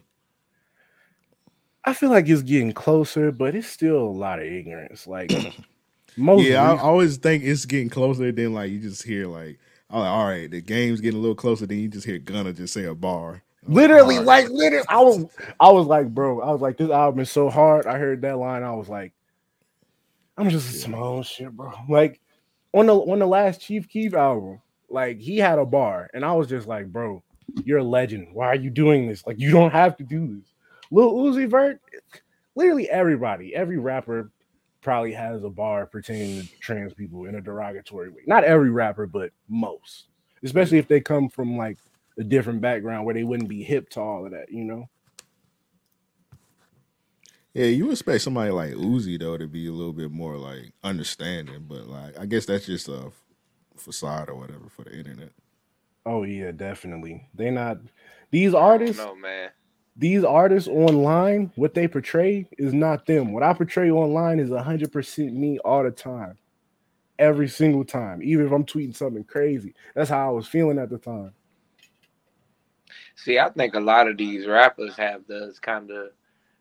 I 1.83 1.95
feel 1.95 2.11
like 2.11 2.29
it's 2.29 2.43
getting 2.43 2.73
closer, 2.73 3.31
but 3.31 3.55
it's 3.55 3.65
still 3.65 4.03
a 4.03 4.05
lot 4.07 4.37
of 4.37 4.45
ignorance. 4.45 5.07
Like 5.07 5.31
most 6.17 6.45
yeah, 6.45 6.71
I 6.71 6.77
always 6.77 7.17
think 7.17 7.43
it's 7.43 7.65
getting 7.65 7.89
closer. 7.89 8.31
Then 8.31 8.53
like 8.53 8.71
you 8.71 8.79
just 8.79 9.03
hear 9.03 9.27
like, 9.27 9.59
like, 9.89 10.09
all 10.09 10.25
right, 10.25 10.49
the 10.49 10.61
game's 10.61 11.01
getting 11.01 11.19
a 11.19 11.21
little 11.21 11.35
closer. 11.35 11.65
Then 11.65 11.79
you 11.79 11.87
just 11.87 12.05
hear 12.05 12.19
Gunna 12.19 12.53
just 12.53 12.73
say 12.73 12.85
a 12.85 12.95
bar. 12.95 13.43
Literally, 13.67 14.19
like 14.19 14.49
literally, 14.49 14.85
I 14.89 15.01
was, 15.01 15.25
I 15.59 15.69
was 15.69 15.85
like, 15.85 16.13
bro, 16.13 16.41
I 16.41 16.51
was 16.51 16.61
like, 16.61 16.77
this 16.77 16.89
album 16.89 17.19
is 17.19 17.31
so 17.31 17.49
hard. 17.49 17.85
I 17.85 17.97
heard 17.97 18.21
that 18.21 18.37
line, 18.37 18.63
I 18.63 18.73
was 18.73 18.89
like, 18.89 19.13
I'm 20.37 20.49
just 20.49 20.87
my 20.87 20.97
own 20.97 21.23
shit, 21.23 21.51
bro. 21.51 21.71
Like 21.87 22.19
on 22.73 22.87
the 22.87 22.95
on 22.95 23.19
the 23.19 23.27
last 23.27 23.61
Chief 23.61 23.87
Keef 23.87 24.13
album, 24.13 24.61
like 24.89 25.19
he 25.19 25.37
had 25.37 25.59
a 25.59 25.65
bar, 25.65 26.09
and 26.13 26.25
I 26.25 26.33
was 26.33 26.47
just 26.47 26.67
like, 26.67 26.91
bro, 26.91 27.21
you're 27.63 27.79
a 27.79 27.83
legend. 27.83 28.29
Why 28.33 28.47
are 28.47 28.55
you 28.55 28.69
doing 28.69 29.07
this? 29.07 29.25
Like 29.27 29.39
you 29.39 29.51
don't 29.51 29.71
have 29.71 29.97
to 29.97 30.03
do 30.03 30.35
this. 30.35 30.53
Lil 30.89 31.13
Uzi 31.13 31.49
Vert, 31.49 31.79
literally 32.55 32.89
everybody, 32.89 33.55
every 33.55 33.77
rapper 33.77 34.31
probably 34.81 35.13
has 35.13 35.43
a 35.43 35.49
bar 35.49 35.85
pertaining 35.85 36.41
to 36.41 36.47
trans 36.59 36.93
people 36.93 37.25
in 37.25 37.35
a 37.35 37.41
derogatory 37.41 38.09
way. 38.09 38.21
Not 38.25 38.43
every 38.43 38.71
rapper, 38.71 39.05
but 39.05 39.31
most, 39.47 40.07
especially 40.43 40.79
if 40.79 40.87
they 40.87 40.99
come 40.99 41.29
from 41.29 41.57
like 41.57 41.77
a 42.17 42.23
different 42.23 42.61
background 42.61 43.05
where 43.05 43.13
they 43.13 43.23
wouldn't 43.23 43.49
be 43.49 43.63
hip 43.63 43.89
to 43.91 44.01
all 44.01 44.25
of 44.25 44.31
that, 44.31 44.51
you 44.51 44.63
know? 44.63 44.89
Yeah, 47.53 47.65
you 47.65 47.91
expect 47.91 48.21
somebody 48.21 48.51
like 48.51 48.73
Uzi 48.73 49.19
though 49.19 49.37
to 49.37 49.47
be 49.47 49.67
a 49.67 49.71
little 49.71 49.91
bit 49.91 50.09
more 50.09 50.37
like 50.37 50.71
understanding, 50.83 51.65
but 51.67 51.87
like 51.87 52.17
I 52.17 52.25
guess 52.25 52.45
that's 52.45 52.65
just 52.65 52.87
a 52.87 53.11
facade 53.75 54.29
or 54.29 54.35
whatever 54.35 54.69
for 54.69 54.83
the 54.83 54.97
internet. 54.97 55.31
Oh 56.05 56.23
yeah, 56.23 56.51
definitely. 56.51 57.27
They 57.35 57.51
not 57.51 57.79
these 58.31 58.53
artists, 58.53 58.97
no 58.97 59.15
man. 59.15 59.49
These 60.01 60.23
artists 60.23 60.67
online, 60.67 61.51
what 61.55 61.75
they 61.75 61.87
portray 61.87 62.47
is 62.57 62.73
not 62.73 63.05
them. 63.05 63.31
What 63.33 63.43
I 63.43 63.53
portray 63.53 63.91
online 63.91 64.39
is 64.39 64.49
hundred 64.49 64.91
percent 64.91 65.33
me 65.33 65.59
all 65.59 65.83
the 65.83 65.91
time. 65.91 66.39
Every 67.19 67.47
single 67.47 67.85
time. 67.85 68.23
Even 68.23 68.47
if 68.47 68.51
I'm 68.51 68.65
tweeting 68.65 68.95
something 68.95 69.23
crazy. 69.23 69.75
That's 69.93 70.09
how 70.09 70.27
I 70.27 70.31
was 70.31 70.47
feeling 70.47 70.79
at 70.79 70.89
the 70.89 70.97
time. 70.97 71.33
See, 73.15 73.37
I 73.37 73.49
think 73.49 73.75
a 73.75 73.79
lot 73.79 74.07
of 74.07 74.17
these 74.17 74.47
rappers 74.47 74.95
have 74.97 75.21
those 75.27 75.59
kind 75.59 75.91
of 75.91 76.07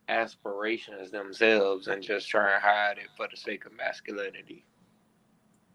aspirations 0.09 1.11
themselves 1.11 1.89
and 1.89 2.03
just 2.03 2.29
try 2.29 2.53
and 2.53 2.63
hide 2.63 2.99
it 2.99 3.09
for 3.17 3.27
the 3.31 3.39
sake 3.39 3.65
of 3.65 3.73
masculinity. 3.75 4.67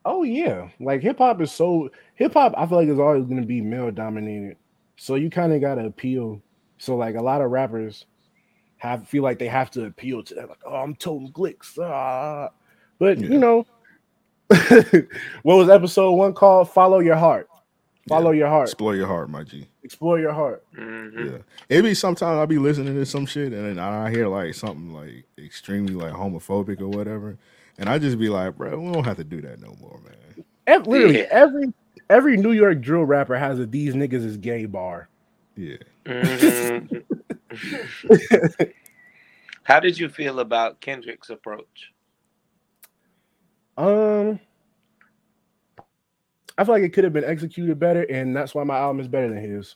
Oh 0.06 0.22
yeah, 0.22 0.70
like 0.80 1.02
hip 1.02 1.18
hop 1.18 1.42
is 1.42 1.52
so 1.52 1.90
hip 2.14 2.34
hop. 2.34 2.54
I 2.56 2.68
feel 2.68 2.78
like 2.78 2.90
is 2.90 3.00
always 3.00 3.26
going 3.26 3.42
to 3.42 3.48
be 3.48 3.60
male 3.60 3.90
dominated, 3.90 4.58
so 4.98 5.16
you 5.16 5.32
kind 5.32 5.52
of 5.52 5.62
got 5.62 5.76
to 5.76 5.86
appeal. 5.86 6.44
So 6.78 6.96
like 6.96 7.16
a 7.16 7.22
lot 7.22 7.42
of 7.42 7.52
rappers 7.52 8.06
have 8.78 9.08
feel 9.08 9.24
like 9.24 9.40
they 9.40 9.48
have 9.48 9.72
to 9.72 9.86
appeal 9.86 10.22
to 10.24 10.36
that. 10.36 10.50
Like, 10.50 10.60
oh, 10.66 10.76
I'm 10.76 10.96
toting 10.96 11.32
glicks, 11.32 11.78
ah. 11.82 12.50
but 13.00 13.18
Yeah. 13.18 13.28
you 13.28 13.38
know, 13.40 13.66
what 15.44 15.56
was 15.58 15.70
episode 15.70 16.12
one 16.14 16.34
called? 16.34 16.70
Follow 16.70 17.00
your 17.00 17.16
heart. 17.16 17.50
Follow 18.08 18.32
your 18.32 18.48
heart. 18.50 18.68
Explore 18.68 18.96
your 18.96 19.08
heart, 19.08 19.30
my 19.32 19.44
G. 19.44 19.68
Explore 19.84 20.20
your 20.20 20.34
heart. 20.34 20.64
Mhm. 20.78 21.32
Yeah, 21.32 21.38
it 21.78 21.82
be 21.82 21.96
sometimes 21.96 22.38
I'll 22.38 22.46
be 22.46 22.60
listening 22.60 22.94
to 22.94 23.06
some 23.06 23.26
shit 23.26 23.52
and 23.54 23.66
then 23.66 23.80
I 23.80 24.12
hear 24.12 24.28
like 24.28 24.54
something 24.54 24.94
like 24.94 25.24
extremely 25.38 25.96
like 25.96 26.14
homophobic 26.14 26.82
or 26.82 26.88
whatever, 26.90 27.38
and 27.80 27.90
I 27.90 27.98
just 27.98 28.20
be 28.20 28.30
like, 28.30 28.58
bro, 28.58 28.78
we 28.80 28.92
don't 28.92 29.04
have 29.06 29.18
to 29.18 29.24
do 29.24 29.42
that 29.42 29.60
no 29.60 29.74
more, 29.82 30.00
man. 30.04 30.46
Ev- 30.68 30.86
literally 30.86 31.20
Yeah. 31.20 31.28
every 31.32 31.74
every 32.10 32.38
New 32.38 32.52
York 32.52 32.82
drill 32.82 33.06
rapper 33.06 33.36
has 33.38 33.60
a 33.60 33.66
these 33.66 33.96
niggas 33.96 34.24
is 34.26 34.38
gay 34.38 34.66
bar. 34.66 35.10
Yeah, 35.56 35.78
Mhm. 36.06 37.06
How 39.64 39.80
did 39.80 39.98
you 39.98 40.10
feel 40.10 40.40
about 40.40 40.80
Kendrick's 40.82 41.30
approach? 41.30 41.92
Um, 43.78 44.40
I 46.58 46.64
feel 46.64 46.76
like 46.76 46.84
it 46.84 46.94
could 46.94 47.04
have 47.04 47.14
been 47.14 47.26
executed 47.26 47.80
better, 47.80 48.04
and 48.04 48.36
that's 48.36 48.56
why 48.56 48.64
my 48.64 48.78
album 48.78 49.00
is 49.00 49.08
better 49.08 49.28
than 49.30 49.42
his. 49.42 49.76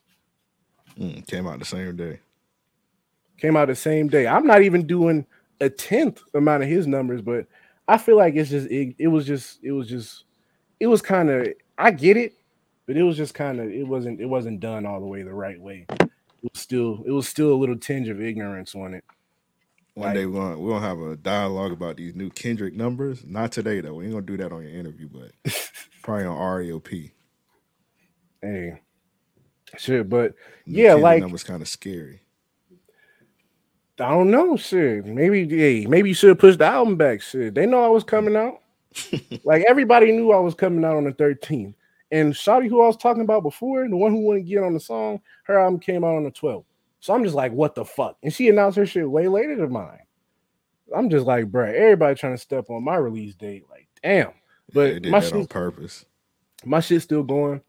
Mm, 0.98 1.26
came 1.28 1.48
out 1.48 1.60
the 1.60 1.66
same 1.66 1.96
day. 1.96 2.20
Came 3.38 3.56
out 3.56 3.68
the 3.68 3.76
same 3.76 4.08
day. 4.08 4.28
I'm 4.28 4.46
not 4.46 4.62
even 4.62 4.86
doing 4.86 5.26
a 5.62 5.70
tenth 5.70 6.22
amount 6.34 6.64
of 6.64 6.70
his 6.70 6.88
numbers, 6.88 7.22
but 7.22 7.48
I 7.88 7.98
feel 7.98 8.18
like 8.18 8.36
it's 8.36 8.50
just 8.50 8.70
it, 8.70 8.96
it 9.00 9.08
was 9.08 9.26
just 9.26 9.60
it 9.64 9.72
was 9.72 9.88
just 9.88 10.26
it 10.80 10.88
was 10.88 11.02
kind 11.02 11.30
of 11.30 11.48
I 11.78 11.92
get 11.92 12.18
it, 12.18 12.34
but 12.86 12.96
it 12.96 13.04
was 13.04 13.18
just 13.18 13.34
kind 13.34 13.60
of 13.60 13.70
it 13.70 13.88
wasn't 13.88 14.22
it 14.22 14.26
wasn't 14.26 14.60
done 14.60 14.86
all 14.86 15.00
the 15.00 15.08
way 15.08 15.24
the 15.24 15.34
right 15.34 15.60
way. 15.60 15.86
It 16.44 16.52
was 16.54 16.62
still 16.62 17.04
it 17.06 17.12
was 17.12 17.28
still 17.28 17.54
a 17.54 17.56
little 17.56 17.78
tinge 17.78 18.08
of 18.10 18.22
ignorance 18.22 18.76
on 18.76 18.94
it. 18.94 19.04
One 19.96 20.08
Like- 20.08 20.16
day 20.16 20.26
we're 20.26 20.40
gonna 20.40 20.60
we're 20.60 20.72
gonna 20.74 20.88
have 20.88 21.00
a 21.00 21.16
dialogue 21.18 21.72
about 21.72 21.98
these 21.98 22.16
new 22.16 22.30
Kendrick 22.30 22.74
numbers. 22.74 23.26
Not 23.26 23.52
today 23.52 23.82
though. 23.82 23.96
We 23.96 24.06
ain't 24.06 24.14
gonna 24.14 24.26
do 24.26 24.38
that 24.38 24.52
on 24.54 24.64
your 24.64 24.72
interview, 24.72 25.10
but 25.12 25.32
probably 26.04 26.26
on 26.26 26.38
RAOP. 26.38 27.12
Hey, 28.42 28.80
shit, 29.78 30.08
but 30.08 30.34
New 30.66 30.82
Yeah, 30.82 30.90
Kendrick 30.92 31.04
like- 31.04 31.22
numbers 31.22 31.44
kind 31.44 31.62
of 31.62 31.68
scary. 31.68 32.22
I 34.02 34.12
don't 34.12 34.32
know. 34.32 34.56
Shit, 34.56 35.06
maybe 35.06 35.46
hey, 35.50 35.86
maybe 35.86 36.08
you 36.08 36.16
should 36.16 36.30
have 36.30 36.40
pushed 36.40 36.60
the 36.60 36.66
album 36.66 36.96
back. 36.96 37.22
Shit, 37.22 37.54
they 37.54 37.66
know 37.66 37.84
I 37.84 37.90
was 37.90 38.06
coming 38.06 38.38
out. 38.38 38.62
like 39.44 39.66
everybody 39.68 40.14
knew 40.14 40.32
I 40.32 40.40
was 40.40 40.56
coming 40.56 40.86
out 40.86 40.96
on 40.96 41.04
the 41.04 41.12
13th. 41.12 41.74
And 42.12 42.34
Shotty, 42.34 42.68
who 42.68 42.82
I 42.82 42.88
was 42.88 42.98
talking 42.98 43.22
about 43.22 43.44
before, 43.44 43.88
the 43.88 43.96
one 43.96 44.12
who 44.12 44.22
wouldn't 44.22 44.48
get 44.48 44.64
on 44.64 44.74
the 44.74 44.80
song, 44.80 45.22
her 45.44 45.60
album 45.60 45.80
came 45.80 46.04
out 46.04 46.16
on 46.16 46.24
the 46.24 46.32
12th. 46.32 46.66
So 47.00 47.14
I'm 47.14 47.24
just 47.24 47.36
like, 47.36 47.52
what 47.52 47.76
the 47.76 47.86
fuck? 47.86 48.18
And 48.24 48.34
she 48.34 48.50
announced 48.50 48.78
her 48.78 48.86
shit 48.86 49.10
way 49.10 49.28
later 49.28 49.56
than 49.56 49.72
mine. 49.72 50.02
I'm 50.96 51.10
just 51.10 51.26
like, 51.26 51.46
bruh, 51.46 51.74
everybody 51.74 52.16
trying 52.16 52.34
to 52.34 52.42
step 52.42 52.70
on 52.70 52.84
my 52.84 52.96
release 52.96 53.36
date. 53.36 53.66
Like, 53.70 53.88
damn. 54.02 54.34
But 54.74 55.04
did 55.04 55.12
my 55.12 55.20
that 55.20 55.34
on 55.34 55.48
purpose. 55.48 56.06
my 56.66 56.80
shit's 56.80 57.04
still 57.04 57.24
going. 57.24 57.62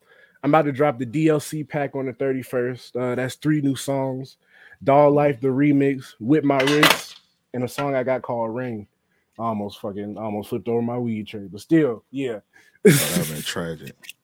I'm 0.43 0.51
about 0.51 0.63
to 0.63 0.73
drop 0.73 0.99
the 0.99 1.07
DLC 1.07 1.69
pack 1.69 1.95
on 1.95 2.07
the 2.07 2.13
31st. 2.13 2.97
Uh, 2.97 3.15
that's 3.15 3.35
three 3.35 3.61
new 3.61 3.77
songs. 3.77 4.39
Dog 4.83 5.13
Life, 5.13 5.41
the 5.41 5.49
remix, 5.49 6.15
Whip 6.19 6.45
My 6.45 6.59
Wrist, 6.63 7.21
and 7.53 7.63
a 7.63 7.69
song 7.69 7.95
I 7.95 8.03
got 8.03 8.23
called 8.23 8.55
Ring. 8.55 8.87
I 9.39 9.43
almost 9.43 9.81
fucking 9.81 10.17
almost 10.17 10.49
flipped 10.49 10.69
over 10.69 10.81
my 10.81 10.99
weed 10.99 11.27
tray, 11.27 11.47
but 11.51 11.61
still, 11.61 12.05
yeah. 12.11 12.41
That 12.83 13.29
been 13.31 13.43
tragic. 13.43 13.95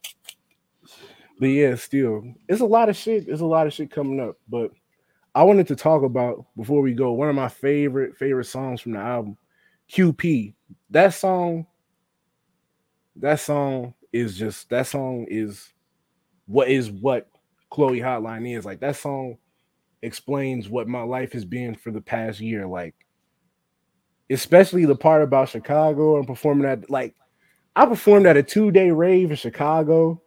But 1.39 1.47
yeah, 1.47 1.75
still, 1.75 2.23
it's 2.49 2.61
a 2.61 2.67
lot 2.67 2.89
of 2.89 2.97
shit. 2.97 3.29
It's 3.29 3.43
a 3.43 3.47
lot 3.47 3.67
of 3.67 3.73
shit 3.73 3.91
coming 3.91 4.21
up. 4.21 4.37
But 4.49 4.71
I 5.35 5.43
wanted 5.43 5.67
to 5.69 5.77
talk 5.77 6.03
about 6.03 6.47
before 6.57 6.81
we 6.81 6.95
go 6.95 7.13
one 7.13 7.29
of 7.29 7.35
my 7.35 7.49
favorite 7.49 8.17
favorite 8.17 8.47
songs 8.47 8.81
from 8.81 8.93
the 8.93 8.99
album, 8.99 9.37
QP. 9.91 10.55
That 10.91 11.13
song, 11.13 11.67
that 13.17 13.41
song 13.41 13.95
is 14.13 14.39
just 14.39 14.71
that 14.71 14.87
song 14.87 15.27
is 15.29 15.73
what 16.47 16.69
is 16.69 16.91
what 16.91 17.29
Chloe 17.71 18.01
Hotline 18.01 18.57
is 18.57 18.65
like. 18.65 18.81
That 18.81 18.97
song 18.97 19.37
explains 20.03 20.69
what 20.69 20.89
my 20.89 21.03
life 21.03 21.33
has 21.33 21.45
been 21.45 21.75
for 21.75 21.91
the 21.91 22.01
past 22.01 22.41
year. 22.41 22.67
Like, 22.67 22.95
especially 24.31 24.87
the 24.87 24.97
part 24.97 25.23
about 25.23 25.51
Chicago 25.51 26.17
and 26.17 26.27
performing 26.27 26.67
at 26.67 26.89
like 26.89 27.15
I 27.75 27.85
performed 27.85 28.27
at 28.27 28.39
a 28.39 28.43
two 28.43 28.71
day 28.71 28.91
rave 28.91 29.31
in 29.31 29.37
Chicago. 29.37 30.23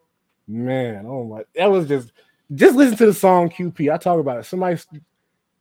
Man, 0.51 1.05
oh 1.07 1.23
my, 1.25 1.43
that 1.55 1.69
was 1.69 1.87
just 1.87 2.11
just 2.55 2.75
listen 2.75 2.97
to 2.97 3.05
the 3.05 3.13
song 3.13 3.49
QP. 3.51 3.93
I 3.93 3.97
talk 3.97 4.19
about 4.19 4.39
it. 4.39 4.45
Somebody 4.45 4.81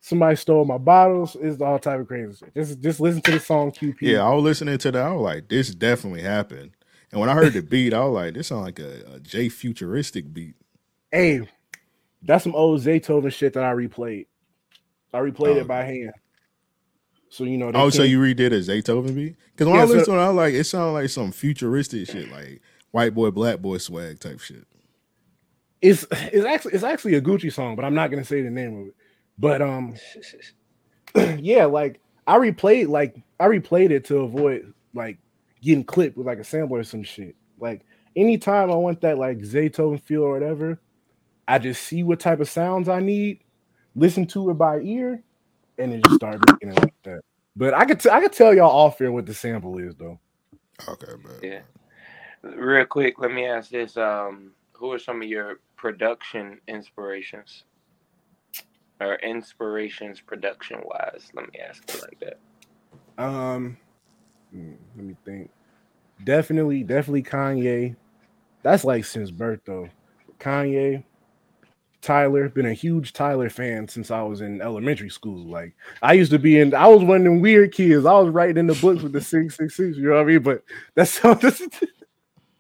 somebody 0.00 0.34
stole 0.36 0.64
my 0.64 0.78
bottles. 0.78 1.36
It's 1.38 1.60
all 1.60 1.78
type 1.78 2.00
of 2.00 2.08
crazy 2.08 2.38
shit. 2.38 2.54
Just 2.54 2.80
just 2.80 2.98
listen 2.98 3.20
to 3.22 3.32
the 3.32 3.40
song 3.40 3.70
QP. 3.70 3.96
Yeah, 4.00 4.22
I 4.24 4.32
was 4.32 4.42
listening 4.44 4.78
to 4.78 4.90
that. 4.92 5.02
I 5.02 5.12
was 5.12 5.20
like, 5.22 5.48
this 5.48 5.74
definitely 5.74 6.22
happened. 6.22 6.70
And 7.12 7.20
when 7.20 7.28
I 7.28 7.34
heard 7.34 7.52
the 7.52 7.60
beat, 7.62 7.92
I 7.92 8.02
was 8.04 8.14
like, 8.14 8.34
this 8.34 8.46
sounds 8.46 8.64
like 8.64 8.78
a, 8.78 9.16
a 9.16 9.20
J 9.20 9.50
futuristic 9.50 10.32
beat. 10.32 10.54
Hey, 11.12 11.46
that's 12.22 12.44
some 12.44 12.54
old 12.54 12.80
Zaytoven 12.80 13.30
shit 13.32 13.52
that 13.52 13.64
I 13.64 13.72
replayed. 13.74 14.26
I 15.12 15.18
replayed 15.18 15.56
Oh, 15.56 15.60
it 15.60 15.68
by 15.68 15.84
hand. 15.84 16.12
So 17.28 17.44
you 17.44 17.58
know. 17.58 17.70
Oh, 17.74 17.90
so 17.90 17.98
can't- 17.98 18.08
you 18.10 18.20
redid 18.20 18.52
a 18.52 18.60
Zaytoven 18.60 19.14
beat? 19.14 19.36
Because 19.52 19.66
when 19.66 19.76
Yeah, 19.76 19.82
I 19.82 19.86
so- 19.86 19.92
listened 19.92 20.14
to 20.16 20.20
it, 20.20 20.24
I 20.24 20.28
was 20.28 20.36
like, 20.36 20.54
it 20.54 20.64
sounded 20.64 20.92
like 20.92 21.10
some 21.10 21.30
futuristic 21.32 22.06
shit, 22.08 22.30
like 22.32 22.62
white 22.90 23.14
boy, 23.14 23.30
black 23.30 23.58
boy 23.60 23.76
swag 23.78 24.18
type 24.20 24.40
shit. 24.40 24.64
It's 25.80 26.06
it's 26.10 26.44
actually 26.44 26.74
it's 26.74 26.84
actually 26.84 27.14
a 27.14 27.20
Gucci 27.20 27.52
song, 27.52 27.76
but 27.76 27.84
I'm 27.84 27.94
not 27.94 28.10
gonna 28.10 28.24
say 28.24 28.42
the 28.42 28.50
name 28.50 28.80
of 28.80 28.86
it. 28.88 28.94
But 29.38 29.62
um, 29.62 29.94
yeah, 31.38 31.66
like 31.66 32.00
I 32.26 32.36
replayed 32.36 32.88
like 32.88 33.16
I 33.38 33.46
replayed 33.46 33.90
it 33.90 34.04
to 34.06 34.18
avoid 34.18 34.72
like 34.94 35.18
getting 35.62 35.84
clipped 35.84 36.16
with 36.16 36.26
like 36.26 36.38
a 36.38 36.44
sampler 36.44 36.80
or 36.80 36.84
some 36.84 37.02
shit. 37.02 37.36
Like 37.60 37.82
anytime 38.16 38.70
I 38.70 38.74
want 38.74 39.00
that 39.02 39.18
like 39.18 39.38
Zaytoven 39.38 40.02
feel 40.02 40.22
or 40.22 40.32
whatever, 40.32 40.80
I 41.46 41.58
just 41.58 41.84
see 41.84 42.02
what 42.02 42.20
type 42.20 42.40
of 42.40 42.48
sounds 42.48 42.88
I 42.88 43.00
need, 43.00 43.40
listen 43.94 44.26
to 44.28 44.50
it 44.50 44.54
by 44.54 44.80
ear, 44.80 45.22
and 45.78 45.92
then 45.92 46.02
just 46.02 46.16
start 46.16 46.40
making 46.50 46.70
it 46.70 46.80
like 46.80 46.94
that. 47.04 47.20
But 47.56 47.74
I 47.74 47.84
could 47.84 48.00
t- 48.00 48.10
I 48.10 48.20
could 48.20 48.32
tell 48.32 48.54
y'all 48.54 48.70
off 48.70 48.98
here 48.98 49.12
what 49.12 49.26
the 49.26 49.34
sample 49.34 49.78
is 49.78 49.94
though. 49.94 50.18
Okay, 50.88 51.12
but 51.22 51.42
Yeah. 51.42 51.60
Real 52.42 52.86
quick, 52.86 53.18
let 53.18 53.32
me 53.32 53.46
ask 53.46 53.70
this: 53.70 53.96
um, 53.96 54.52
Who 54.72 54.92
are 54.92 54.98
some 54.98 55.22
of 55.22 55.28
your 55.28 55.58
production 55.78 56.60
inspirations, 56.68 57.64
or 59.00 59.14
inspirations 59.16 60.20
production 60.20 60.80
wise? 60.84 61.30
Let 61.34 61.50
me 61.52 61.58
ask 61.60 61.82
it 61.88 62.02
like 62.02 62.20
that. 62.20 63.24
Um, 63.24 63.78
hmm, 64.52 64.72
let 64.96 65.06
me 65.06 65.16
think. 65.24 65.50
Definitely, 66.24 66.82
definitely 66.82 67.22
Kanye. 67.22 67.96
That's 68.62 68.84
like 68.84 69.04
since 69.04 69.30
birth 69.30 69.60
though. 69.64 69.88
Kanye, 70.38 71.04
Tyler. 72.00 72.48
Been 72.48 72.66
a 72.66 72.72
huge 72.72 73.12
Tyler 73.12 73.50
fan 73.50 73.88
since 73.88 74.10
I 74.10 74.22
was 74.22 74.40
in 74.40 74.60
elementary 74.60 75.10
school. 75.10 75.46
Like 75.46 75.74
I 76.02 76.14
used 76.14 76.32
to 76.32 76.38
be 76.38 76.58
in. 76.58 76.74
I 76.74 76.88
was 76.88 77.04
one 77.04 77.18
of 77.18 77.24
them 77.24 77.40
weird 77.40 77.72
kids. 77.72 78.04
I 78.04 78.18
was 78.18 78.30
writing 78.30 78.58
in 78.58 78.66
the 78.66 78.74
books 78.74 79.02
with 79.02 79.12
the 79.12 79.20
six 79.20 79.56
six 79.56 79.76
six. 79.76 79.96
You 79.96 80.08
know 80.08 80.14
what 80.14 80.22
I 80.22 80.24
mean? 80.24 80.42
But 80.42 80.62
that's 80.94 81.18
that's, 81.20 81.60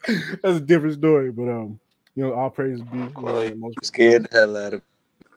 that's 0.06 0.56
a 0.56 0.60
different 0.60 0.94
story. 0.94 1.32
But 1.32 1.48
um, 1.48 1.80
you 2.18 2.24
know, 2.24 2.34
all 2.34 2.50
praise 2.50 2.80
be. 2.80 2.98
You 2.98 3.12
know, 3.14 3.54
most 3.54 3.76
Scared 3.84 4.26
the 4.28 4.36
hell 4.36 4.56
out 4.56 4.74
of. 4.74 4.82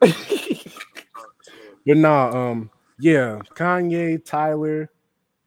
but 1.86 1.96
nah, 1.96 2.30
um, 2.30 2.70
yeah, 2.98 3.38
Kanye, 3.54 4.24
Tyler, 4.24 4.90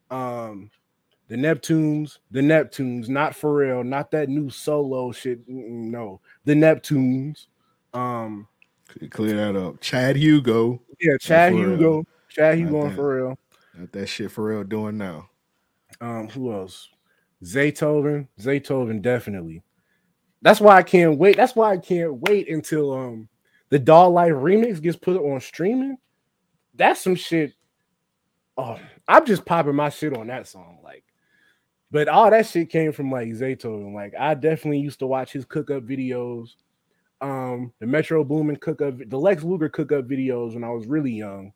um, 0.10 0.72
the 1.28 1.36
Neptunes, 1.36 2.20
the 2.32 2.40
Neptunes, 2.40 3.10
not 3.10 3.34
Pharrell, 3.34 3.86
not 3.86 4.12
that 4.12 4.30
new 4.30 4.50
solo 4.50 5.12
shit. 5.12 5.42
No, 5.50 6.22
the 6.46 6.54
Neptunes. 6.54 7.48
Um, 7.94 8.48
clear 9.10 9.36
that 9.36 9.58
up. 9.58 9.82
Chad 9.82 10.16
Hugo, 10.16 10.82
yeah, 11.02 11.18
Chad 11.20 11.52
Pharrell. 11.52 11.72
Hugo, 11.72 12.06
Chad 12.30 12.58
Hugo 12.58 12.72
Not 12.72 12.84
and 12.86 12.92
that. 12.92 12.98
Pharrell. 13.02 13.38
not 13.78 13.92
that 13.92 14.08
shit 14.08 14.32
Pharrell 14.32 14.70
doing 14.70 14.98
now. 14.98 15.30
Um, 16.00 16.30
who 16.30 16.54
else? 16.54 16.88
Zaytoven, 17.44 18.30
Zaytoven, 18.40 19.02
definitely. 19.02 19.64
That's 20.46 20.62
why 20.62 20.76
I 20.78 20.84
can't 20.84 21.18
wait. 21.18 21.38
That's 21.38 21.56
why 21.56 21.72
I 21.72 21.78
can't 21.78 22.20
wait 22.30 22.48
until 22.50 22.93
um 22.93 23.28
the 23.70 23.80
Doll 23.80 24.12
Life 24.12 24.34
remix 24.34 24.80
gets 24.80 24.96
put 24.96 25.18
on 25.18 25.41
streaming. 25.41 25.98
That's 26.76 27.02
some 27.02 27.16
shit. 27.16 27.54
Oh, 28.56 28.78
I'm 29.08 29.26
just 29.26 29.43
popping 29.43 29.74
my 29.74 29.89
shit 29.89 30.16
on 30.16 30.28
that 30.28 30.48
song. 30.48 30.82
Like, 30.84 31.04
but 31.89 32.08
all 32.08 32.30
that 32.30 32.46
shit 32.46 32.70
came 32.70 32.91
from 32.91 33.10
like 33.10 33.30
Zaytoven. 33.30 33.96
Like, 33.96 34.14
I 34.20 34.36
definitely 34.36 34.82
used 34.82 35.00
to 35.00 35.08
watch 35.08 35.32
his 35.34 35.46
cook 35.46 35.72
up 35.72 35.82
videos, 35.84 36.50
um, 37.22 37.74
the 37.80 37.88
Metro 37.88 38.24
Boomin 38.24 38.58
cook 38.58 38.84
up, 38.84 39.00
the 39.08 39.18
Lex 39.18 39.41
Luger 39.41 39.68
cook 39.68 39.91
up 39.91 40.08
videos 40.08 40.54
when 40.54 40.64
I 40.64 40.70
was 40.70 40.86
really 40.86 41.14
young. 41.14 41.54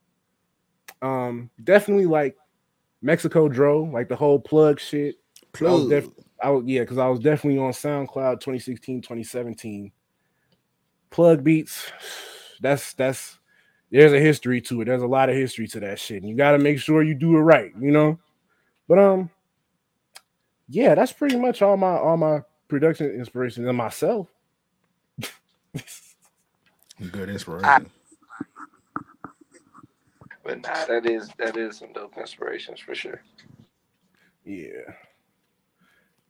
Um, 1.04 1.52
definitely 1.64 2.08
like 2.08 2.36
Mexikodro, 3.06 3.94
like 3.94 4.10
the 4.10 4.16
whole 4.16 4.40
plug 4.40 4.80
shit. 4.80 5.18
I 5.62 5.64
was 5.64 5.86
Plug. 5.86 5.90
def- 5.90 6.26
I 6.42 6.50
was 6.50 6.64
yeah, 6.66 6.82
because 6.82 6.98
I 6.98 7.08
was 7.08 7.20
definitely 7.20 7.60
on 7.60 7.72
SoundCloud 7.72 8.40
2016, 8.40 9.02
2017. 9.02 9.92
Plug 11.10 11.44
beats, 11.44 11.92
that's 12.62 12.94
that's 12.94 13.40
there's 13.92 14.14
a 14.14 14.20
history 14.20 14.62
to 14.62 14.82
it. 14.82 14.86
There's 14.86 15.02
a 15.02 15.08
lot 15.08 15.30
of 15.30 15.36
history 15.36 15.68
to 15.68 15.80
that 15.82 16.00
shit. 16.00 16.22
And 16.22 16.30
you 16.30 16.36
gotta 16.36 16.60
make 16.60 16.80
sure 16.80 17.02
you 17.02 17.16
do 17.16 17.36
it 17.38 17.42
right, 17.42 17.72
you 17.80 17.92
know. 17.92 18.20
But 18.88 19.00
um, 19.00 19.30
yeah, 20.68 20.96
that's 20.96 21.12
pretty 21.12 21.38
much 21.38 21.62
all 21.62 21.78
my 21.78 21.98
all 21.98 22.18
my 22.18 22.42
production 22.68 23.08
inspiration 23.12 23.68
and 23.68 23.78
myself. 23.78 24.28
Good 27.12 27.30
inspiration. 27.30 27.90
But 30.44 30.62
nah, 30.62 30.86
that 30.86 31.06
is 31.06 31.30
that 31.38 31.58
is 31.58 31.78
some 31.78 31.94
dope 31.94 32.18
inspirations 32.18 32.80
for 32.80 32.96
sure. 32.96 33.22
Yeah. 34.46 34.94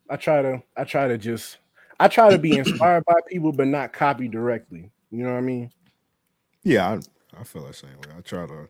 I 0.09 0.15
try 0.15 0.41
to 0.41 0.61
I 0.75 0.83
try 0.83 1.07
to 1.07 1.17
just 1.17 1.57
I 1.99 2.07
try 2.07 2.29
to 2.31 2.37
be 2.37 2.53
inspired 2.57 3.05
by 3.05 3.15
people 3.27 3.51
but 3.51 3.67
not 3.67 3.93
copy 3.93 4.27
directly. 4.27 4.91
You 5.11 5.23
know 5.23 5.31
what 5.31 5.37
I 5.37 5.41
mean? 5.41 5.71
Yeah, 6.63 6.89
I, 7.35 7.39
I 7.39 7.43
feel 7.43 7.65
the 7.65 7.73
same 7.73 7.91
way. 7.91 8.15
I 8.17 8.21
try 8.21 8.45
to. 8.45 8.69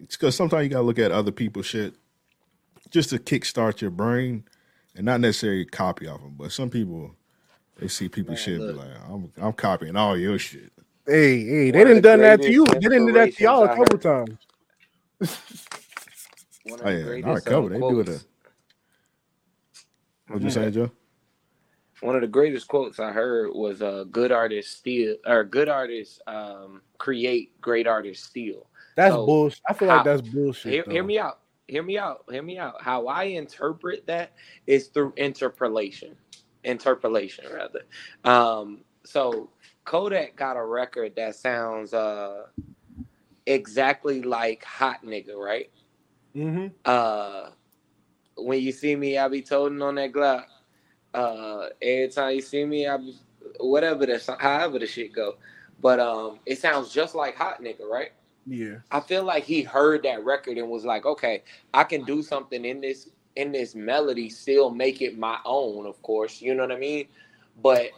It's 0.00 0.16
because 0.16 0.36
sometimes 0.36 0.64
you 0.64 0.70
gotta 0.70 0.84
look 0.84 0.98
at 0.98 1.12
other 1.12 1.32
people's 1.32 1.66
shit 1.66 1.94
just 2.90 3.10
to 3.10 3.18
kickstart 3.18 3.80
your 3.80 3.90
brain, 3.90 4.44
and 4.94 5.04
not 5.04 5.20
necessarily 5.20 5.64
copy 5.64 6.06
off 6.06 6.20
them. 6.20 6.34
but 6.38 6.52
some 6.52 6.70
people 6.70 7.14
they 7.78 7.88
see 7.88 8.08
people 8.08 8.32
Man, 8.32 8.42
shit 8.42 8.60
and 8.60 8.72
be 8.74 8.78
like, 8.78 8.90
I'm 9.08 9.32
I'm 9.38 9.52
copying 9.52 9.96
all 9.96 10.16
your 10.16 10.38
shit. 10.38 10.72
Hey, 11.06 11.44
hey, 11.44 11.70
they 11.70 11.78
One 11.78 11.86
didn't 11.86 12.02
the 12.02 12.08
done 12.08 12.20
that 12.20 12.42
to 12.42 12.52
you. 12.52 12.66
They 12.66 12.78
didn't 12.80 13.06
do 13.06 13.12
that 13.14 13.34
to 13.34 13.42
y'all 13.42 13.64
a 13.64 13.68
couple 13.68 13.98
times. 13.98 14.38
One 16.64 16.80
of 16.80 16.86
Oh 16.86 16.90
yeah, 16.90 17.20
not 17.20 17.38
a 17.38 17.40
couple. 17.40 17.66
um, 17.66 17.68
They 17.70 17.78
do 17.78 18.00
it. 18.00 18.08
A, 18.08 18.20
what 20.28 20.42
you 20.42 20.50
say, 20.50 20.70
Joe? 20.70 20.90
one 22.00 22.14
of 22.14 22.20
the 22.20 22.28
greatest 22.28 22.68
quotes 22.68 23.00
I 23.00 23.10
heard 23.10 23.50
was 23.52 23.82
uh 23.82 24.04
good 24.12 24.30
artists 24.30 24.76
steal 24.76 25.16
or 25.26 25.42
good 25.44 25.68
artists 25.68 26.20
um 26.28 26.80
create 26.98 27.60
great 27.60 27.86
artists 27.88 28.24
steal. 28.26 28.66
That's 28.94 29.14
So, 29.14 29.26
bullshit. 29.26 29.60
I 29.68 29.72
feel 29.72 29.88
how- 29.88 29.96
like 29.96 30.04
that's 30.04 30.22
bullshit. 30.22 30.72
Hear, 30.72 30.84
hear 30.88 31.02
me 31.04 31.18
out. 31.18 31.40
Hear 31.66 31.82
me 31.82 31.98
out. 31.98 32.24
Hear 32.30 32.42
me 32.42 32.56
out. 32.58 32.80
How 32.80 33.08
I 33.08 33.24
interpret 33.24 34.06
that 34.06 34.32
is 34.66 34.86
through 34.88 35.12
interpolation. 35.16 36.16
Interpolation 36.64 37.46
rather. 37.52 37.82
Um 38.24 38.84
so 39.04 39.50
Kodak 39.84 40.36
got 40.36 40.56
a 40.56 40.64
record 40.64 41.16
that 41.16 41.34
sounds 41.34 41.94
uh 41.94 42.44
exactly 43.46 44.22
like 44.22 44.62
Hot 44.64 45.02
Nigga, 45.04 45.34
right? 45.34 45.70
Mhm. 46.36 46.72
uh 46.84 47.50
when 48.38 48.60
you 48.60 48.72
see 48.72 48.96
me, 48.96 49.18
I 49.18 49.28
be 49.28 49.42
toting 49.42 49.82
on 49.82 49.96
that 49.96 50.12
Glock. 50.12 50.44
Uh 51.14 51.68
every 51.80 52.08
time 52.08 52.34
you 52.34 52.42
see 52.42 52.64
me, 52.64 52.86
I 52.86 52.96
be 52.96 53.16
whatever 53.60 54.06
the 54.06 54.36
however 54.38 54.78
the 54.78 54.86
shit 54.86 55.12
go. 55.12 55.36
But 55.80 56.00
um 56.00 56.40
it 56.46 56.58
sounds 56.58 56.92
just 56.92 57.14
like 57.14 57.36
Hot 57.36 57.62
Nigga, 57.62 57.84
right? 57.84 58.12
Yeah. 58.46 58.76
I 58.90 59.00
feel 59.00 59.24
like 59.24 59.44
he 59.44 59.62
heard 59.62 60.02
that 60.04 60.24
record 60.24 60.56
and 60.56 60.68
was 60.70 60.84
like, 60.84 61.04
okay, 61.04 61.42
I 61.74 61.84
can 61.84 62.04
do 62.04 62.22
something 62.22 62.64
in 62.64 62.80
this 62.80 63.10
in 63.36 63.52
this 63.52 63.74
melody, 63.74 64.28
still 64.28 64.70
make 64.70 65.00
it 65.00 65.16
my 65.16 65.38
own, 65.44 65.86
of 65.86 66.02
course. 66.02 66.40
You 66.42 66.54
know 66.54 66.64
what 66.64 66.72
I 66.72 66.78
mean? 66.78 67.06
But 67.62 67.90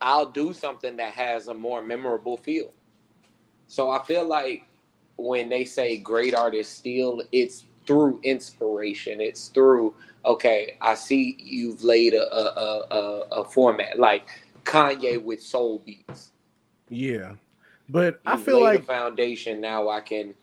I'll 0.00 0.26
do 0.26 0.52
something 0.52 0.96
that 0.96 1.12
has 1.12 1.48
a 1.48 1.54
more 1.54 1.82
memorable 1.82 2.36
feel. 2.36 2.72
So 3.68 3.90
I 3.90 4.02
feel 4.04 4.26
like 4.26 4.64
when 5.16 5.48
they 5.48 5.64
say 5.64 5.96
great 5.98 6.34
artists 6.34 6.76
steal, 6.76 7.22
it's 7.32 7.64
through 7.86 8.20
inspiration. 8.22 9.20
It's 9.20 9.48
through 9.48 9.94
okay, 10.24 10.76
I 10.80 10.94
see 10.94 11.36
you've 11.38 11.82
laid 11.84 12.14
a 12.14 12.34
a, 12.34 12.86
a, 12.90 13.20
a, 13.32 13.44
format 13.44 13.98
like 13.98 14.28
Kanye 14.64 15.22
with 15.22 15.40
soul 15.40 15.82
beats. 15.86 16.32
Yeah. 16.88 17.32
But 17.88 18.20
I 18.26 18.34
You've 18.34 18.44
feel 18.44 18.60
like 18.60 18.84
foundation. 18.84 19.60
Now 19.60 19.88
I 19.88 20.00
can 20.00 20.34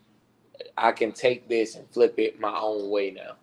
I 0.76 0.92
can 0.92 1.12
take 1.12 1.48
this 1.48 1.74
and 1.76 1.88
flip 1.90 2.18
it 2.18 2.40
my 2.40 2.56
own 2.58 2.90
way 2.90 3.10
now. 3.10 3.36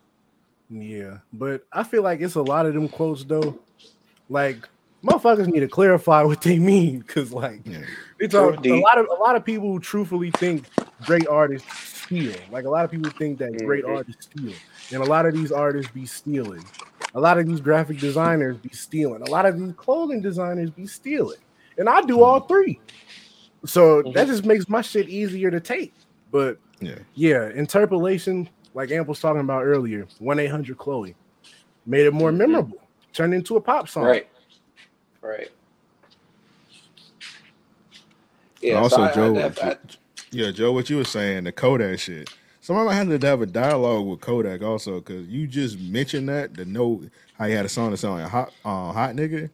Yeah, 0.69 1.17
but 1.33 1.65
I 1.71 1.83
feel 1.83 2.01
like 2.01 2.21
it's 2.21 2.35
a 2.35 2.41
lot 2.41 2.65
of 2.65 2.73
them 2.73 2.87
quotes 2.87 3.23
though. 3.23 3.59
Like 4.29 4.67
motherfuckers 5.03 5.47
need 5.47 5.61
to 5.61 5.67
clarify 5.67 6.21
what 6.23 6.41
they 6.41 6.59
mean 6.59 6.99
because 6.99 7.33
like 7.33 7.61
Yeah. 7.65 7.79
it's 8.19 8.33
a, 8.33 8.39
True, 8.39 8.53
a 8.53 8.57
D. 8.57 8.81
lot 8.81 8.97
of 8.97 9.07
a 9.09 9.19
lot 9.21 9.35
of 9.35 9.43
people 9.43 9.71
who 9.71 9.79
truthfully 9.79 10.31
think 10.31 10.65
great 11.05 11.27
artists 11.27 12.01
steal. 12.03 12.33
Like 12.51 12.65
a 12.65 12.69
lot 12.69 12.85
of 12.85 12.91
people 12.91 13.11
think 13.11 13.39
that 13.39 13.57
great 13.65 13.83
Mhm. 13.85 13.97
artists 13.97 14.25
steal, 14.25 14.53
and 14.93 15.03
a 15.03 15.05
lot 15.05 15.25
of 15.25 15.33
these 15.33 15.51
artists 15.51 15.91
be 15.91 16.05
stealing. 16.05 16.63
A 17.15 17.19
lot 17.19 17.37
of 17.39 17.45
these 17.45 17.59
graphic 17.59 17.97
designers 17.99 18.57
be 18.57 18.69
stealing. 18.69 19.21
A 19.23 19.29
lot 19.29 19.45
of 19.45 19.59
these 19.59 19.73
clothing 19.75 20.21
designers 20.21 20.69
be 20.69 20.85
stealing, 20.87 21.39
and 21.77 21.89
I 21.89 22.01
do 22.01 22.21
all 22.23 22.41
three. 22.41 22.79
So 23.65 24.01
that 24.13 24.25
Mhm. 24.25 24.27
just 24.27 24.45
makes 24.45 24.67
my 24.69 24.81
shit 24.81 25.09
easier 25.09 25.51
to 25.51 25.59
take. 25.59 25.93
But 26.31 26.57
Yeah. 26.79 26.95
yeah, 27.15 27.49
interpolation, 27.49 28.49
like 28.73 28.91
Amp 28.91 29.07
was 29.07 29.19
talking 29.19 29.41
about 29.41 29.63
earlier, 29.65 30.07
1 30.19 30.39
800 30.39 30.77
Chloe 30.77 31.15
made 31.85 32.05
it 32.05 32.13
more 32.13 32.31
Mhm. 32.31 32.37
memorable, 32.37 32.77
turned 33.13 33.33
into 33.33 33.55
a 33.57 33.61
pop 33.61 33.87
song. 33.89 34.03
Right. 34.05 34.27
Right. 35.21 35.49
Yeah. 38.61 38.75
also, 38.75 38.97
so 38.97 39.03
I- 39.03 39.13
Joe, 39.13 39.37
I- 39.37 39.69
I- 39.69 39.77
yeah, 40.31 40.51
Joe, 40.51 40.71
what 40.71 40.89
you 40.89 40.97
were 40.97 41.03
saying, 41.03 41.45
the 41.45 41.51
Kodak 41.51 41.99
shit. 41.99 42.29
Somebody 42.61 42.87
might 42.87 42.93
have 42.95 43.19
to 43.19 43.27
have 43.27 43.41
a 43.41 43.47
dialogue 43.47 44.05
with 44.05 44.21
Kodak 44.21 44.61
also, 44.61 44.99
because 44.99 45.27
you 45.27 45.47
just 45.47 45.79
mentioned 45.79 46.29
that 46.29 46.53
the 46.53 46.63
know 46.65 47.03
how 47.33 47.47
he 47.47 47.53
had 47.53 47.65
a 47.65 47.69
song 47.69 47.91
that 47.91 47.97
sounded 47.97 48.23
like 48.23 48.31
hot, 48.31 48.53
uh, 48.63 48.91
hot 48.91 49.15
nigga. 49.15 49.49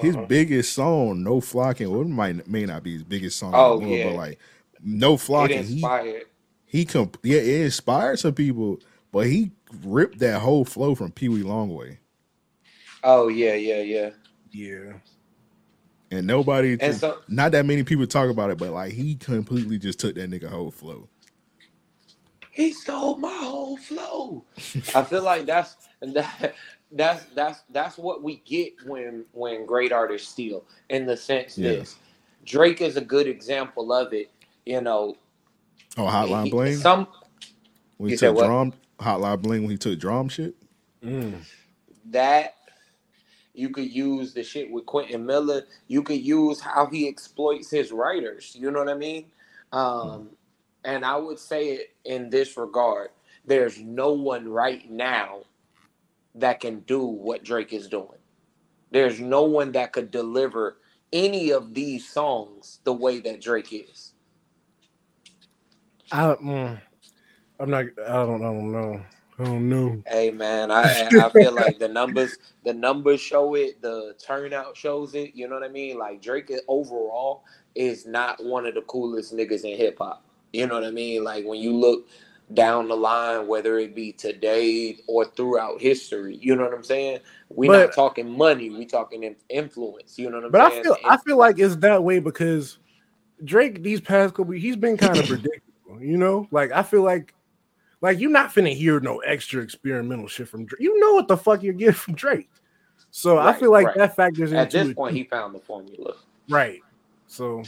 His 0.00 0.16
uh-huh. 0.16 0.26
biggest 0.26 0.72
song, 0.74 1.22
No 1.22 1.40
Flocking, 1.40 1.90
well, 1.90 2.02
it 2.02 2.08
might 2.08 2.46
may 2.48 2.64
not 2.64 2.82
be 2.82 2.92
his 2.94 3.02
biggest 3.04 3.38
song, 3.38 3.52
Oh, 3.54 3.78
world, 3.78 3.90
yeah. 3.90 4.04
but 4.08 4.16
like 4.16 4.38
No 4.82 5.16
Flocking, 5.16 5.64
he 5.64 5.82
he 6.66 6.84
comp- 6.84 7.18
yeah, 7.22 7.40
it 7.40 7.62
inspired 7.62 8.18
some 8.18 8.34
people, 8.34 8.80
but 9.12 9.26
he 9.26 9.50
ripped 9.82 10.18
that 10.20 10.40
whole 10.40 10.64
flow 10.64 10.94
from 10.94 11.10
Peewee 11.12 11.42
Longway, 11.42 11.98
Oh 13.02 13.28
yeah, 13.28 13.54
yeah, 13.54 13.80
yeah. 13.80 14.10
Yeah. 14.52 14.94
and 16.10 16.26
nobody, 16.26 16.78
And 16.80 16.94
so 16.96 17.18
not 17.28 17.52
that 17.52 17.66
many 17.66 17.84
people 17.84 18.06
talk 18.06 18.30
about 18.30 18.50
it, 18.50 18.58
but 18.58 18.70
like 18.72 18.92
he 18.92 19.16
completely 19.16 19.78
just 19.78 20.00
took 20.00 20.14
that 20.16 20.30
nigga 20.30 20.48
whole 20.48 20.70
flow. 20.70 21.08
he 22.52 22.72
stole 22.72 23.16
my 23.18 23.32
whole 23.32 23.76
flow. 23.76 24.44
I 24.94 25.02
feel 25.04 25.22
like 25.22 25.46
that's 25.46 25.76
that 26.02 26.54
that's 26.92 27.24
that's 27.34 27.62
that's 27.70 27.98
what 27.98 28.22
we 28.22 28.38
get 28.46 28.74
when 28.86 29.24
when 29.32 29.66
great 29.66 29.92
artists 29.92 30.28
steal. 30.28 30.64
In 30.90 31.06
the 31.06 31.16
sense 31.16 31.58
Yeah. 31.58 31.70
this, 31.78 31.96
Drake 32.44 32.80
is 32.80 32.96
a 32.96 33.02
good 33.02 33.26
example 33.28 33.92
of 33.92 34.12
it. 34.14 34.30
You 34.66 34.80
know, 34.82 35.16
Oh, 35.98 36.04
Hotline 36.04 36.44
he- 36.44 36.50
Bling 36.50 36.76
some 36.76 37.08
when 37.98 38.10
he 38.10 38.16
took 38.16 38.36
what? 38.36 38.44
D.R.A.M., 38.46 38.74
Hotline 39.00 39.42
Bling 39.42 39.62
when 39.62 39.70
he 39.72 39.78
took 39.78 39.98
D.R.A.M. 40.00 40.28
shit. 40.28 40.54
Mm. 41.04 41.44
that 42.06 42.56
you 43.58 43.70
could 43.70 43.92
use 43.92 44.32
the 44.32 44.42
shit 44.42 44.70
with 44.70 44.86
Quentin 44.86 45.26
Miller. 45.26 45.66
You 45.88 46.02
could 46.02 46.24
use 46.24 46.60
how 46.60 46.86
he 46.86 47.08
exploits 47.08 47.70
his 47.70 47.92
writers. 47.92 48.56
You 48.58 48.70
know 48.70 48.78
what 48.78 48.88
I 48.88 48.94
mean? 48.94 49.26
Um, 49.72 50.30
and 50.84 51.04
I 51.04 51.16
would 51.16 51.38
say 51.38 51.70
it 51.70 51.96
in 52.04 52.30
this 52.30 52.56
regard: 52.56 53.10
there's 53.44 53.78
no 53.80 54.12
one 54.12 54.48
right 54.48 54.88
now 54.90 55.40
that 56.36 56.60
can 56.60 56.80
do 56.80 57.04
what 57.04 57.44
Drake 57.44 57.72
is 57.72 57.88
doing. 57.88 58.18
There's 58.90 59.20
no 59.20 59.42
one 59.42 59.72
that 59.72 59.92
could 59.92 60.10
deliver 60.10 60.78
any 61.12 61.50
of 61.50 61.74
these 61.74 62.08
songs 62.08 62.80
the 62.84 62.92
way 62.92 63.20
that 63.20 63.40
Drake 63.40 63.72
is. 63.72 64.12
I, 66.12 66.34
mm, 66.36 66.80
I'm 67.60 67.70
not. 67.70 67.86
I 68.06 68.12
don't. 68.24 68.42
I 68.42 68.46
don't 68.46 68.72
know. 68.72 69.00
I 69.38 69.44
don't 69.44 69.68
know. 69.68 70.02
Hey 70.06 70.30
man, 70.30 70.70
I 70.70 70.82
I 71.12 71.30
feel 71.30 71.52
like 71.52 71.78
the 71.78 71.88
numbers 71.88 72.36
the 72.64 72.74
numbers 72.74 73.20
show 73.20 73.54
it, 73.54 73.80
the 73.80 74.14
turnout 74.18 74.76
shows 74.76 75.14
it. 75.14 75.34
You 75.34 75.48
know 75.48 75.54
what 75.54 75.64
I 75.64 75.68
mean? 75.68 75.98
Like 75.98 76.20
Drake 76.20 76.50
overall 76.66 77.44
is 77.74 78.06
not 78.06 78.42
one 78.44 78.66
of 78.66 78.74
the 78.74 78.82
coolest 78.82 79.34
niggas 79.34 79.64
in 79.64 79.76
hip 79.76 79.98
hop. 79.98 80.24
You 80.52 80.66
know 80.66 80.74
what 80.74 80.84
I 80.84 80.90
mean? 80.90 81.22
Like 81.22 81.44
when 81.44 81.60
you 81.60 81.72
look 81.76 82.08
down 82.54 82.88
the 82.88 82.96
line, 82.96 83.46
whether 83.46 83.78
it 83.78 83.94
be 83.94 84.10
today 84.10 84.98
or 85.06 85.24
throughout 85.26 85.80
history, 85.80 86.36
you 86.40 86.56
know 86.56 86.64
what 86.64 86.74
I'm 86.74 86.82
saying? 86.82 87.20
We're 87.50 87.70
But- 87.70 87.86
not 87.86 87.94
talking 87.94 88.28
money, 88.36 88.70
we 88.70 88.86
talking 88.86 89.36
influence. 89.50 90.18
You 90.18 90.30
know 90.30 90.38
what 90.38 90.46
I'm 90.46 90.50
But 90.50 90.60
I 90.62 90.70
saying? 90.70 90.82
feel. 90.84 90.96
I 91.04 91.12
And- 91.14 91.22
feel 91.22 91.36
like 91.36 91.58
it's 91.60 91.76
that 91.76 92.02
way 92.02 92.18
because 92.18 92.78
Drake 93.44 93.82
these 93.84 94.00
past 94.00 94.34
couple. 94.34 94.54
He's 94.54 94.76
been 94.76 94.96
kind 94.96 95.16
of 95.16 95.26
predictable. 95.28 96.00
You 96.02 96.16
know, 96.16 96.48
like 96.50 96.72
I 96.72 96.82
feel 96.82 97.02
like. 97.04 97.34
Like 98.00 98.20
you're 98.20 98.30
not 98.30 98.54
finna 98.54 98.74
hear 98.74 99.00
no 99.00 99.18
extra 99.18 99.62
experimental 99.62 100.28
shit 100.28 100.48
from 100.48 100.66
Drake. 100.66 100.80
You 100.80 100.98
know 101.00 101.14
what 101.14 101.28
the 101.28 101.36
fuck 101.36 101.62
you're 101.62 101.72
getting 101.72 101.94
from 101.94 102.14
Drake. 102.14 102.48
So 103.10 103.38
I 103.38 103.52
feel 103.52 103.72
like 103.72 103.86
right. 103.86 103.96
that 103.96 104.16
factors 104.16 104.52
into 104.52 104.60
at 104.60 104.70
this 104.70 104.94
point, 104.94 105.16
he 105.16 105.24
found 105.24 105.54
the 105.54 105.60
formula. 105.60 106.14
right. 106.48 106.80
So 107.26 107.62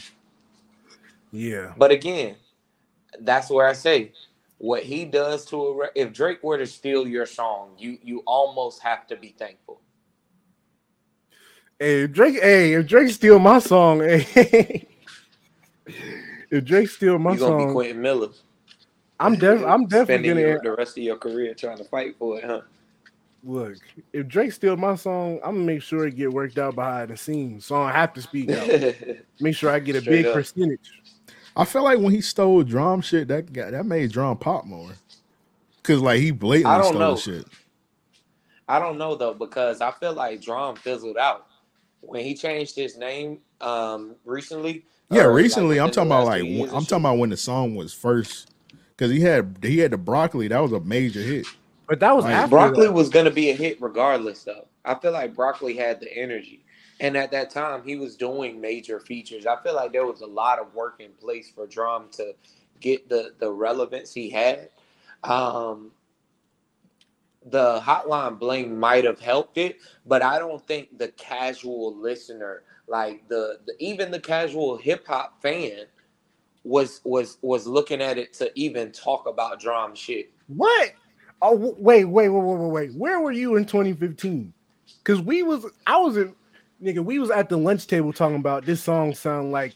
yeah, 1.31 1.73
But 1.77 1.91
again, 1.91 2.35
that's 3.19 3.49
where 3.49 3.67
I 3.67 3.73
say 3.73 4.11
what 4.57 4.83
he 4.83 5.05
does 5.05 5.45
to 5.45 5.57
a 5.57 5.75
re- 5.75 5.89
if 5.95 6.13
Drake 6.13 6.43
were 6.43 6.57
to 6.57 6.67
steal 6.67 7.07
your 7.07 7.25
song, 7.25 7.71
you 7.77 7.97
you 8.03 8.23
almost 8.25 8.81
have 8.81 9.07
to 9.07 9.15
be 9.15 9.29
thankful. 9.37 9.81
Hey, 11.79 12.03
if 12.03 12.11
Drake. 12.11 12.39
Hey, 12.41 12.73
if 12.73 12.85
Drake 12.85 13.09
steal 13.09 13.39
my 13.39 13.59
song, 13.59 13.99
hey, 14.03 14.87
if 16.51 16.63
Drake 16.63 16.89
steal 16.89 17.17
my 17.17 17.35
song. 17.35 17.39
You're 17.39 17.57
gonna 17.57 17.67
be 17.67 17.73
Quentin 17.73 18.01
Miller. 18.01 18.29
I'm 19.21 19.35
def- 19.35 19.63
I'm 19.65 19.85
definitely 19.87 20.05
spending 20.29 20.29
gonna 20.31 20.41
your, 20.41 20.61
the 20.63 20.71
rest 20.75 20.97
of 20.97 21.03
your 21.03 21.17
career 21.17 21.53
trying 21.53 21.77
to 21.77 21.83
fight 21.85 22.15
for 22.17 22.37
it, 22.39 22.43
huh? 22.43 22.61
look. 23.43 23.75
If 24.13 24.27
Drake 24.27 24.51
steal 24.51 24.77
my 24.77 24.95
song, 24.95 25.39
I'm 25.43 25.55
gonna 25.55 25.65
make 25.65 25.81
sure 25.81 26.05
it 26.07 26.15
get 26.15 26.31
worked 26.31 26.57
out 26.57 26.75
behind 26.75 27.09
the 27.09 27.17
scenes, 27.17 27.65
so 27.65 27.75
I 27.75 27.87
don't 27.87 27.95
have 27.95 28.13
to 28.13 28.21
speak 28.21 28.49
out. 28.51 28.67
Make 29.39 29.55
sure 29.55 29.71
I 29.71 29.79
get 29.79 29.95
a 29.95 30.01
Straight 30.01 30.17
big 30.17 30.25
up. 30.27 30.33
percentage. 30.33 31.01
I 31.55 31.65
feel 31.65 31.83
like 31.83 31.97
when 31.99 32.11
he 32.13 32.21
stole 32.21 32.63
D.R.A.M. 32.63 33.01
shit, 33.01 33.27
that 33.29 33.51
got, 33.51 33.71
that 33.71 33.85
made 33.85 34.11
D.R.A.M. 34.11 34.37
pop 34.37 34.65
more. 34.65 34.91
Cause 35.83 35.99
like 35.99 36.19
he 36.19 36.27
I 36.29 36.31
blatantly 36.31 36.77
don't 36.77 36.85
stole 36.93 36.99
know. 36.99 37.15
shit. 37.17 37.45
I 38.69 38.79
don't 38.79 38.97
know 38.99 39.15
though 39.15 39.33
because 39.33 39.81
I 39.81 39.91
feel 39.91 40.13
like 40.13 40.41
D.R.A.M. 40.41 40.75
fizzled 40.75 41.17
out 41.17 41.47
when 42.01 42.23
he 42.23 42.35
changed 42.35 42.75
his 42.75 42.97
name 42.97 43.39
um 43.59 44.15
recently. 44.25 44.85
Yeah, 45.09 45.23
or, 45.23 45.33
like, 45.33 45.43
recently 45.43 45.79
I'm 45.79 45.89
talking 45.91 46.09
about 46.11 46.25
like 46.25 46.41
two 46.41 46.47
years 46.47 46.59
when- 46.61 46.69
and 46.69 46.77
I'm 46.77 46.83
shit. 46.83 46.89
talking 46.89 47.05
about 47.05 47.17
when 47.17 47.29
the 47.31 47.37
song 47.37 47.75
was 47.75 47.91
first, 47.93 48.50
because 49.01 49.11
he 49.11 49.19
had 49.21 49.57
he 49.63 49.79
had 49.79 49.89
the 49.91 49.97
broccoli 49.97 50.47
that 50.47 50.59
was 50.59 50.71
a 50.73 50.79
major 50.81 51.21
hit. 51.21 51.47
But 51.87 51.99
that 52.01 52.15
was 52.15 52.23
Like, 52.25 52.35
after 52.35 52.49
Broccoli 52.51 52.85
that. 52.85 52.93
was 52.93 53.09
gonna 53.09 53.31
be 53.31 53.49
a 53.49 53.55
hit 53.55 53.81
regardless, 53.81 54.43
though. 54.43 54.67
I 54.85 54.93
feel 54.93 55.11
like 55.11 55.33
Broccoli 55.35 55.75
had 55.75 55.99
the 55.99 56.15
energy, 56.15 56.63
and 56.99 57.17
at 57.17 57.31
that 57.31 57.49
time 57.49 57.81
he 57.83 57.95
was 57.95 58.15
doing 58.15 58.61
major 58.61 58.99
features. 58.99 59.47
I 59.47 59.55
feel 59.63 59.75
like 59.75 59.91
there 59.91 60.05
was 60.05 60.21
a 60.21 60.27
lot 60.27 60.59
of 60.59 60.75
work 60.75 60.97
in 60.99 61.11
place 61.13 61.49
for 61.49 61.65
D.R.A.M. 61.65 62.09
to 62.13 62.35
get 62.79 63.09
the 63.09 63.33
the 63.39 63.51
relevance 63.51 64.13
he 64.13 64.29
had. 64.29 64.69
Um, 65.23 65.91
the 67.45 67.79
Hotline 67.79 68.37
Bling 68.37 68.79
might 68.79 69.03
have 69.03 69.19
helped 69.19 69.57
it, 69.57 69.77
but 70.05 70.21
I 70.21 70.37
don't 70.37 70.65
think 70.67 70.99
the 70.99 71.07
casual 71.09 71.95
listener, 71.95 72.63
like 72.87 73.27
the, 73.29 73.59
the 73.65 73.73
even 73.79 74.11
the 74.11 74.19
casual 74.19 74.77
hip 74.77 75.07
hop 75.07 75.41
fan, 75.41 75.85
was 76.63 77.01
was 77.03 77.37
was 77.41 77.65
looking 77.65 78.01
at 78.01 78.17
it 78.17 78.33
to 78.33 78.51
even 78.55 78.91
talk 78.91 79.27
about 79.27 79.59
D.R.A.M. 79.59 79.95
shit. 79.95 80.31
What? 80.47 80.91
Oh 81.41 81.55
wait, 81.55 82.05
wait, 82.05 82.29
wait, 82.29 82.29
wait, 82.29 82.57
wait, 82.57 82.71
wait. 82.71 82.93
Where 82.93 83.19
were 83.19 83.31
you 83.31 83.55
in 83.55 83.65
2015? 83.65 84.53
Because 85.03 85.21
we 85.21 85.41
was, 85.41 85.65
I 85.87 85.97
was 85.97 86.17
in, 86.17 86.35
nigga. 86.83 87.03
We 87.03 87.17
was 87.17 87.31
at 87.31 87.49
the 87.49 87.57
lunch 87.57 87.87
table 87.87 88.13
talking 88.13 88.35
about 88.35 88.65
this 88.65 88.83
song. 88.83 89.15
Sound 89.15 89.51
like 89.51 89.75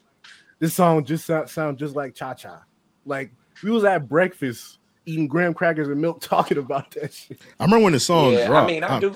this 0.59 0.75
song 0.75 1.03
just 1.05 1.25
sound, 1.25 1.49
sound 1.49 1.79
just 1.79 1.95
like 1.95 2.13
Cha 2.13 2.35
Cha. 2.35 2.63
Like 3.05 3.31
we 3.63 3.71
was 3.71 3.83
at 3.83 4.07
breakfast 4.07 4.79
eating 5.05 5.27
graham 5.27 5.53
crackers 5.53 5.87
and 5.87 5.99
milk, 5.99 6.19
talking 6.21 6.57
about 6.57 6.91
that 6.91 7.13
shit. 7.13 7.39
I 7.59 7.65
remember 7.65 7.85
when 7.85 7.93
the 7.93 7.99
song 7.99 8.33
yeah, 8.33 8.47
dropped. 8.47 8.69
I 8.69 8.73
mean, 8.73 8.83
I 8.83 8.97
I, 8.97 8.99
do. 8.99 9.15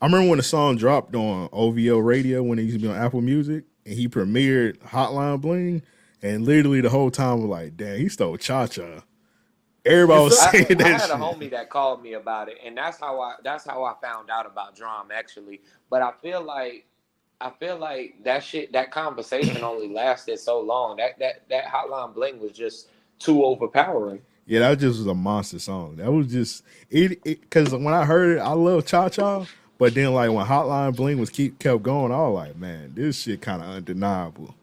I 0.00 0.06
remember 0.06 0.28
when 0.28 0.36
the 0.36 0.44
song 0.44 0.76
dropped 0.76 1.14
on 1.16 1.48
OVO 1.52 1.98
radio 1.98 2.42
when 2.42 2.58
it 2.58 2.62
used 2.62 2.76
to 2.76 2.82
be 2.82 2.88
on 2.88 2.96
Apple 2.96 3.20
Music, 3.20 3.64
and 3.84 3.94
he 3.94 4.08
premiered 4.08 4.78
Hotline 4.78 5.40
Bling, 5.40 5.82
and 6.22 6.44
literally 6.44 6.80
the 6.80 6.90
whole 6.90 7.10
time 7.10 7.40
we're 7.42 7.48
like, 7.48 7.76
"Damn, 7.76 7.98
he 7.98 8.08
stole 8.08 8.36
Cha 8.36 8.66
Cha." 8.66 9.02
Everybody 9.84 10.24
was 10.24 10.38
saying 10.38 10.66
I 10.70 10.74
that 10.74 10.86
I 10.86 10.88
had 10.88 11.00
shit. 11.02 11.10
a 11.10 11.14
homie 11.14 11.50
that 11.50 11.70
called 11.70 12.02
me 12.02 12.14
about 12.14 12.48
it, 12.48 12.58
and 12.64 12.76
that's 12.76 13.00
how 13.00 13.20
I 13.20 13.34
that's 13.44 13.64
how 13.64 13.84
I 13.84 13.94
found 14.02 14.30
out 14.30 14.46
about 14.46 14.76
D.R.A.M 14.76 15.10
actually. 15.12 15.60
But 15.90 16.02
I 16.02 16.12
feel 16.22 16.42
like 16.42 16.86
I 17.40 17.50
feel 17.50 17.78
like 17.78 18.16
that 18.24 18.42
shit 18.44 18.72
that 18.72 18.90
conversation 18.90 19.62
only 19.62 19.88
lasted 19.88 20.38
so 20.40 20.60
long. 20.60 20.96
That 20.96 21.18
that 21.20 21.48
that 21.48 21.64
Hotline 21.66 22.14
Bling 22.14 22.40
was 22.40 22.52
just 22.52 22.88
too 23.18 23.44
overpowering. 23.44 24.20
Yeah, 24.46 24.60
that 24.60 24.78
just 24.78 24.98
was 24.98 25.06
a 25.06 25.14
monster 25.14 25.58
song. 25.58 25.96
That 25.96 26.10
was 26.12 26.26
just 26.28 26.64
it 26.90 27.22
because 27.22 27.70
when 27.72 27.94
I 27.94 28.04
heard 28.04 28.38
it, 28.38 28.40
I 28.40 28.52
love 28.52 28.86
Cha 28.86 29.08
Cha, 29.08 29.46
but 29.78 29.94
then 29.94 30.12
like 30.14 30.30
when 30.30 30.46
Hotline 30.46 30.96
Bling 30.96 31.18
was 31.18 31.30
keep 31.30 31.58
kept 31.58 31.82
going, 31.82 32.12
I 32.12 32.28
was 32.28 32.34
like, 32.34 32.56
man, 32.56 32.92
this 32.94 33.22
shit 33.22 33.40
kind 33.40 33.62
of 33.62 33.68
undeniable. 33.68 34.54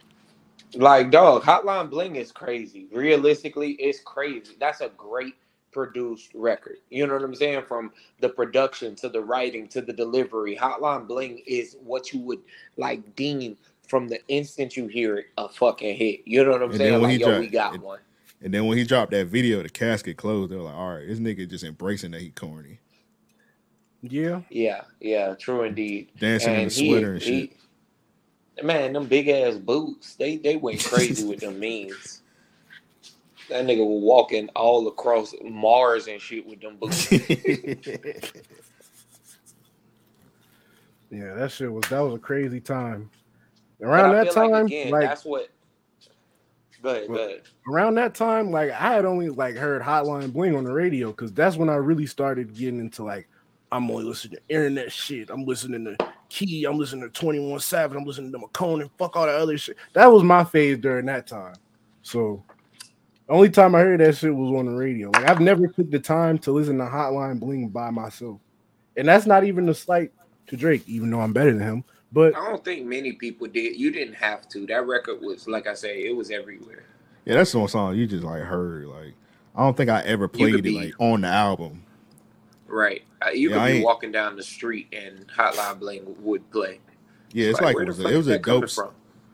Like 0.76 1.12
dog, 1.12 1.44
Hotline 1.44 1.90
Bling 1.90 2.16
is 2.18 2.32
crazy. 2.32 2.88
Realistically, 2.92 3.72
it's 3.74 4.00
crazy. 4.02 4.56
That's 4.60 4.82
a 4.82 4.90
great 4.98 5.36
produced 5.72 6.32
record. 6.34 6.78
You 6.90 7.08
know 7.08 7.14
what 7.14 7.24
I'm 7.24 7.36
saying? 7.36 7.64
From 7.68 7.92
the 8.22 8.30
production 8.30 8.96
to 8.98 9.10
the 9.10 9.22
writing 9.22 9.68
to 9.70 9.82
the 9.82 9.94
delivery, 9.94 10.56
Hotline 10.56 11.08
Bling 11.08 11.42
is 11.46 11.78
what 11.84 12.14
you 12.14 12.20
would 12.22 12.40
like 12.78 13.16
deem 13.16 13.58
from 13.88 14.08
the 14.08 14.20
instant 14.28 14.76
you 14.76 14.88
hear 14.88 15.18
it 15.18 15.26
a 15.38 15.48
fucking 15.48 15.96
hit. 15.96 16.22
You 16.26 16.44
know 16.44 16.52
what 16.52 16.64
I'm 16.64 16.70
And 16.72 16.78
saying? 16.78 16.92
then 16.94 17.02
when 17.02 17.10
Like 17.10 17.12
he 17.14 17.20
yo, 17.20 17.28
dropped- 17.28 17.40
we 17.42 17.48
got 17.48 17.76
it- 17.76 17.82
one. 17.82 18.00
And 18.42 18.54
then 18.54 18.66
when 18.68 18.78
he 18.78 18.84
dropped 18.84 19.12
that 19.12 19.28
video, 19.28 19.64
the 19.64 19.70
casket 19.70 20.18
closed. 20.18 20.52
They 20.52 20.56
were 20.56 20.64
like, 20.64 20.76
all 20.76 20.96
right, 20.96 21.08
this 21.08 21.20
nigga 21.20 21.50
just 21.50 21.64
embracing 21.64 22.12
that 22.12 22.22
he 22.22 22.30
corny, 22.32 22.80
Yeah, 24.02 24.42
Yeah, 24.50 24.82
yeah, 25.00 25.34
true 25.36 25.64
indeed. 25.64 26.10
dancing 26.20 26.54
in 26.54 26.68
the 26.68 26.74
he- 26.74 26.90
sweater 26.90 27.14
and 27.14 27.22
shit. 27.22 27.34
he- 27.52 27.54
man, 28.64 28.94
them 28.94 29.06
big 29.06 29.28
ass 29.28 29.56
boots, 29.56 30.16
they 30.16 30.38
they 30.38 30.56
went 30.56 30.84
crazy 30.84 31.28
with 31.28 31.40
them 31.40 31.60
means. 31.66 32.22
That 33.50 33.66
nigga 33.66 33.86
was 33.86 34.02
walking 34.02 34.50
all 34.56 34.88
across 34.88 35.36
Mars 35.44 36.08
and 36.08 36.20
shit 36.20 36.48
with 36.48 36.62
them 36.62 36.78
boots. 36.78 37.12
yeah. 41.12 41.36
That 41.36 41.52
shit 41.52 41.72
was 41.72 41.84
that 41.90 42.00
was 42.00 42.16
a 42.16 42.20
crazy 42.20 42.60
time. 42.60 43.12
Around 43.82 44.14
that 44.14 44.32
time, 44.32 44.52
like 44.52 44.66
again, 44.66 44.92
like 44.92 45.04
that's 45.04 45.26
what. 45.26 45.50
Go 46.82 46.92
ahead, 46.92 47.08
go 47.08 47.16
ahead. 47.16 47.42
around 47.68 47.96
that 47.96 48.14
time, 48.14 48.52
like 48.52 48.70
I 48.70 48.94
had 48.94 49.06
only 49.06 49.30
like 49.30 49.56
heard 49.56 49.82
Hotline 49.82 50.32
Bling 50.32 50.56
on 50.56 50.64
the 50.64 50.72
radio 50.72 51.10
because 51.10 51.34
that's 51.34 51.58
when 51.58 51.68
I 51.68 51.76
really 51.76 52.06
started 52.06 52.56
getting 52.56 52.80
into 52.80 53.04
like 53.04 53.28
I'm 53.72 53.90
only 53.90 54.06
listening 54.06 54.38
to 54.38 54.56
internet 54.56 54.92
shit. 54.92 55.30
I'm 55.30 55.46
listening 55.46 55.84
to 55.86 56.14
Key. 56.30 56.66
I'm 56.66 56.78
listening 56.78 57.04
to 57.04 57.10
21 57.10 57.60
Savage. 57.60 57.98
I'm 57.98 58.04
listening 58.04 58.32
to 58.32 58.40
Makonnen 58.40 58.82
and 58.82 58.92
fuck 58.98 59.16
all 59.16 59.26
that 59.26 59.36
other 59.36 59.58
shit. 59.58 59.78
That 59.94 60.08
was 60.08 60.24
my 60.24 60.44
phase 60.44 60.78
during 60.78 61.06
that 61.08 61.28
time. 61.28 61.56
So 62.02 62.44
the 63.28 63.34
only 63.34 63.50
time 63.50 63.76
I 63.76 63.80
heard 63.80 64.00
that 64.00 64.18
shit 64.18 64.36
was 64.36 64.52
on 64.58 64.66
the 64.66 64.74
radio. 64.74 65.10
Like 65.12 65.30
I've 65.30 65.40
never 65.40 65.68
took 65.68 65.90
the 65.90 66.00
time 66.00 66.38
to 66.40 66.52
listen 66.52 66.78
to 66.78 66.86
Hotline 66.86 67.40
Bling 67.40 67.70
by 67.70 67.90
myself, 67.90 68.40
and 68.98 69.08
that's 69.08 69.26
not 69.26 69.44
even 69.44 69.68
a 69.70 69.74
slight 69.74 70.12
to 70.48 70.58
Drake, 70.58 70.84
even 70.88 71.10
though 71.10 71.22
I'm 71.22 71.34
better 71.34 71.54
than 71.54 71.62
him. 71.62 71.84
But 72.12 72.36
I 72.36 72.50
don't 72.50 72.64
think 72.64 72.86
many 72.86 73.14
people 73.14 73.48
did. 73.48 73.76
You 73.76 73.92
didn't 73.92 74.14
have 74.16 74.48
to. 74.50 74.66
That 74.68 74.86
record 74.86 75.22
was, 75.22 75.48
like 75.48 75.68
I 75.68 75.74
say, 75.74 76.06
it 76.06 76.16
was 76.16 76.32
everywhere. 76.32 76.86
Yeah, 77.26 77.36
that's 77.36 77.52
the 77.52 77.60
one 77.60 77.68
song 77.68 77.96
you 77.96 78.06
just 78.08 78.24
like 78.24 78.44
heard. 78.44 78.86
Like, 78.86 79.14
I 79.56 79.64
don't 79.64 79.76
think 79.76 79.90
I 79.90 80.02
ever 80.02 80.28
could 80.28 80.40
played 80.40 80.66
it 80.66 80.74
like 80.74 80.94
on 81.00 81.22
the 81.22 81.28
album. 81.28 81.84
Right. 82.76 83.04
Uh, 83.26 83.30
you 83.30 83.52
Yeah, 83.52 83.56
I 83.56 83.60
could 83.60 83.66
be 83.72 83.78
ain't- 83.78 83.86
walking 83.86 84.12
down 84.12 84.36
the 84.36 84.44
street 84.44 84.94
and 84.94 85.26
Hotline 85.30 85.80
Bling 85.80 86.14
would 86.20 86.52
play. 86.52 86.80
Yeah, 87.32 87.48
it's 87.48 87.62
like, 87.62 87.74
where 87.76 87.84
it 87.86 87.88
was, 87.88 88.00
a, 88.02 88.08
it 88.10 88.18
was 88.18 88.28
a 88.28 88.38
dope. 88.38 88.70
from? 88.70 88.90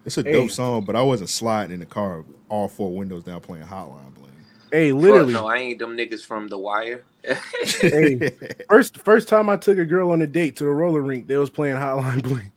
It's 0.05 0.15
a 0.19 0.21
Hey. 0.23 0.33
dope 0.33 0.51
song, 0.51 0.85
but 0.85 0.95
I 0.95 1.01
wasn't 1.01 1.29
sliding 1.29 1.73
in 1.73 1.79
the 1.79 1.85
car, 1.87 2.23
all 2.49 2.67
four 2.67 2.95
windows 2.95 3.23
down, 3.23 3.41
playing 3.41 3.65
Hotline 3.65 4.13
Bling. 4.13 4.31
hey, 4.71 4.91
Fuck 4.91 5.01
literally, 5.01 5.33
no, 5.33 5.47
I 5.47 5.57
ain't 5.57 5.79
them 5.79 5.97
niggas 5.97 6.23
from 6.23 6.49
The 6.49 6.57
Wire. 6.59 7.03
Hey. 7.23 8.31
first 8.69 8.97
first 8.99 9.27
time 9.27 9.49
I 9.49 9.57
took 9.57 9.77
a 9.79 9.85
girl 9.85 10.11
on 10.11 10.21
a 10.21 10.27
date 10.27 10.55
to 10.57 10.63
the 10.65 10.69
roller 10.71 11.01
rink, 11.01 11.25
they 11.27 11.37
was 11.37 11.49
playing 11.49 11.77
Hotline 11.77 12.21
Bling. 12.27 12.51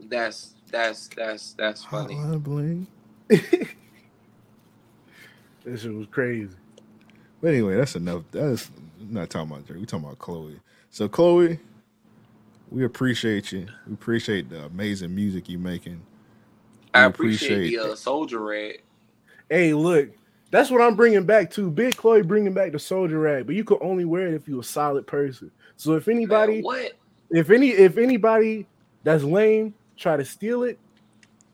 that's 0.00 0.54
that's 0.70 1.08
that's 1.08 1.52
that's 1.54 1.84
funny. 1.84 2.14
Hotline 2.14 2.42
Bling. 2.42 2.86
This 5.64 5.82
shit 5.82 5.94
was 5.94 6.06
crazy. 6.10 6.48
But 7.40 7.48
anyway, 7.54 7.76
that's 7.76 7.94
enough. 7.94 8.22
That's 8.32 8.68
not 9.12 9.30
talking 9.30 9.50
about 9.50 9.66
Drake. 9.66 9.80
We 9.80 9.86
talking 9.86 10.06
about 10.06 10.18
Chloe. 10.18 10.60
So 10.90 11.08
Chloe, 11.08 11.58
we 12.70 12.84
appreciate 12.84 13.52
you. 13.52 13.66
We 13.86 13.94
appreciate 13.94 14.48
the 14.48 14.64
amazing 14.64 15.14
music 15.14 15.48
you 15.48 15.58
making. 15.58 16.02
I 16.94 17.04
appreciate, 17.04 17.52
appreciate 17.52 17.82
the 17.82 17.92
uh, 17.92 17.96
Soldier 17.96 18.40
Red. 18.40 18.76
Hey, 19.48 19.74
look, 19.74 20.10
that's 20.50 20.70
what 20.70 20.82
I'm 20.82 20.94
bringing 20.94 21.24
back 21.24 21.50
to 21.52 21.70
Big 21.70 21.96
Chloe 21.96 22.22
bringing 22.22 22.52
back 22.52 22.72
the 22.72 22.78
soldier 22.78 23.18
rag, 23.18 23.46
but 23.46 23.54
you 23.54 23.64
could 23.64 23.78
only 23.80 24.04
wear 24.04 24.26
it 24.26 24.34
if 24.34 24.46
you're 24.46 24.60
a 24.60 24.64
solid 24.64 25.06
person. 25.06 25.50
So 25.76 25.94
if 25.94 26.08
anybody, 26.08 26.56
Man, 26.56 26.62
what? 26.62 26.92
if 27.30 27.50
any, 27.50 27.70
if 27.70 27.96
anybody 27.96 28.66
that's 29.02 29.24
lame 29.24 29.74
try 29.96 30.16
to 30.18 30.24
steal 30.24 30.64
it, 30.64 30.78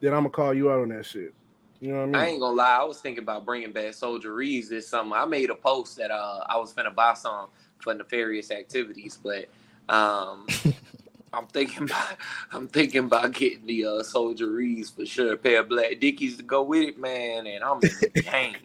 then 0.01 0.13
I'm 0.13 0.21
gonna 0.21 0.31
call 0.31 0.53
you 0.53 0.71
out 0.71 0.81
on 0.81 0.89
that 0.89 1.07
shit. 1.07 1.33
You 1.81 1.93
know 1.93 1.99
what 1.99 2.03
I 2.03 2.07
mean? 2.07 2.15
I 2.17 2.27
ain't 2.29 2.41
gonna 2.41 2.57
lie. 2.57 2.79
I 2.81 2.85
was 2.85 3.01
thinking 3.01 3.23
about 3.23 3.45
bringing 3.45 3.73
back 3.73 3.95
Soldier 3.95 4.35
Reeds 4.35 4.69
this 4.69 4.89
summer. 4.89 5.17
I 5.17 5.25
made 5.25 5.51
a 5.51 5.55
post 5.55 5.97
that 5.99 6.11
uh, 6.11 6.45
I 6.49 6.57
was 6.57 6.73
finna 6.73 6.95
buy 6.95 7.15
some 7.15 7.49
for 7.79 7.95
nefarious 7.95 8.51
activities, 8.51 9.19
but 9.23 9.49
um, 9.89 10.47
I'm 11.33 11.47
thinking 11.47 11.85
about 11.85 12.17
I'm 12.53 12.69
thinking 12.69 13.05
about 13.05 13.33
getting 13.33 13.67
the 13.67 13.87
uh, 13.87 14.03
Soldier 14.03 14.51
Reeds 14.51 14.91
for 14.91 15.07
sure. 15.07 15.35
A 15.35 15.37
pair 15.37 15.61
of 15.61 15.69
black 15.69 16.01
dickies 16.01 16.37
to 16.39 16.43
go 16.43 16.63
with 16.63 16.89
it, 16.89 16.99
man. 16.99 17.47
And 17.47 17.63
I'm 17.63 17.79
in 17.83 17.91
the 18.15 18.23
game. 18.31 18.57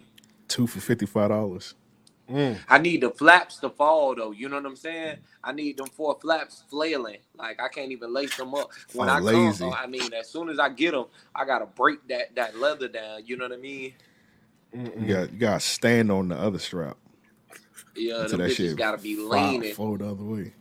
Two 0.48 0.66
for 0.66 0.80
fifty 0.80 1.06
five 1.06 1.30
dollars. 1.30 1.76
Mm. 2.32 2.60
I 2.68 2.80
need 2.80 3.02
the 3.02 3.12
flaps 3.12 3.60
to 3.60 3.70
fall 3.70 4.16
though. 4.16 4.32
You 4.32 4.50
know 4.50 4.58
what 4.58 4.66
I'm 4.66 4.76
saying? 4.78 5.18
I 5.44 5.54
need 5.54 5.78
them 5.78 5.90
four 5.90 6.18
flaps 6.22 6.64
flailing. 6.70 7.20
Like 7.38 7.62
I 7.62 7.70
can't 7.70 7.92
even 7.92 8.14
lace 8.14 8.36
them 8.38 8.56
up 8.56 8.72
when 8.94 9.08
Oh, 9.08 9.10
I 9.10 9.20
lazy. 9.20 9.22
come. 9.22 9.74
I 9.76 9.88
mean, 9.88 10.14
as 10.14 10.30
soon 10.32 10.50
as 10.50 10.60
I 10.60 10.70
get 10.70 10.94
them, 10.94 11.06
I 11.36 11.46
gotta 11.46 11.68
break 11.68 12.08
that 12.10 12.36
that 12.36 12.58
leather 12.58 12.90
down. 12.90 13.26
You 13.26 13.38
know 13.38 13.46
what 13.46 13.54
I 13.58 13.62
mean? 13.62 13.94
Mm-mm. 14.76 15.08
You 15.08 15.14
got 15.16 15.34
you 15.34 15.40
got 15.40 15.62
to 15.62 15.68
stand 15.68 16.12
on 16.12 16.30
the 16.30 16.38
other 16.38 16.60
strap. 16.60 16.98
Yeah, 17.96 18.28
Until 18.28 18.38
the 18.38 18.40
that 18.40 18.52
bitches 18.52 18.76
shit 18.76 18.78
gotta 18.78 18.98
be 19.00 19.18
Fold, 19.18 19.18
leaning. 19.18 19.76
fold 19.76 20.00
the 20.02 20.08
other 20.10 20.24
way. 20.24 20.54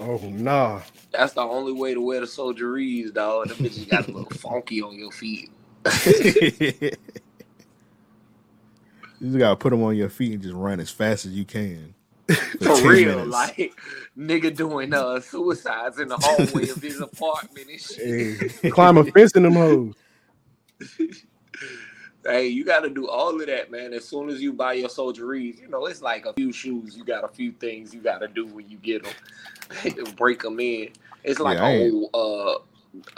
Oh 0.00 0.18
nah. 0.30 0.82
That's 1.12 1.34
the 1.34 1.42
only 1.42 1.72
way 1.72 1.94
to 1.94 2.00
wear 2.00 2.20
the 2.20 2.26
soldieries, 2.28 3.04
Reeds, 3.06 3.12
dog. 3.12 3.48
The 3.48 3.56
bitches 3.56 3.88
got 3.88 4.08
a 4.08 4.12
little 4.12 4.30
funky 4.30 4.82
on 4.82 4.98
your 4.98 5.12
feet. 5.12 5.50
you 9.22 9.28
just 9.28 9.38
gotta 9.38 9.56
put 9.56 9.70
them 9.70 9.82
on 9.82 9.96
your 9.96 10.08
feet 10.10 10.32
and 10.34 10.42
just 10.42 10.54
run 10.54 10.80
as 10.80 10.90
fast 10.90 11.24
as 11.26 11.32
you 11.32 11.44
can. 11.44 11.94
For 12.28 12.76
10 12.76 12.86
real, 12.86 13.08
minutes. 13.26 13.30
like 13.30 13.72
nigga 14.18 14.54
doing 14.56 14.92
uh 14.94 15.20
suicides 15.20 15.98
in 15.98 16.08
the 16.08 16.16
hallway 16.16 16.68
of 16.68 16.76
his 16.82 17.00
apartment 17.00 17.68
and 17.70 17.80
shit. 17.80 18.52
Hey, 18.60 18.70
climb 18.70 18.96
a 18.98 19.04
fence 19.04 19.32
in 19.32 19.42
them 19.44 19.54
hoes. 19.54 19.94
Hey, 22.24 22.46
you 22.46 22.64
got 22.64 22.80
to 22.80 22.88
do 22.88 23.08
all 23.08 23.40
of 23.40 23.46
that, 23.48 23.72
man. 23.72 23.92
As 23.92 24.04
soon 24.04 24.28
as 24.28 24.40
you 24.40 24.52
buy 24.52 24.74
your 24.74 24.88
Soldier 24.88 25.26
Reeds, 25.26 25.60
you 25.60 25.66
know 25.66 25.86
it's 25.86 26.02
like 26.02 26.24
a 26.24 26.32
few 26.34 26.52
shoes. 26.52 26.96
You 26.96 27.02
got 27.04 27.24
a 27.24 27.28
few 27.28 27.50
things 27.50 27.92
you 27.92 28.00
got 28.00 28.18
to 28.20 28.28
do 28.28 28.46
when 28.46 28.68
you 28.68 28.76
get 28.78 29.02
them, 29.02 30.04
break 30.14 30.40
them 30.42 30.60
in. 30.60 30.90
It's 31.24 31.40
like 31.40 31.58
Yeah, 31.58 31.64
I 31.64 31.70
a 31.70 31.72
ain't- 31.80 31.92
whole 32.12 32.64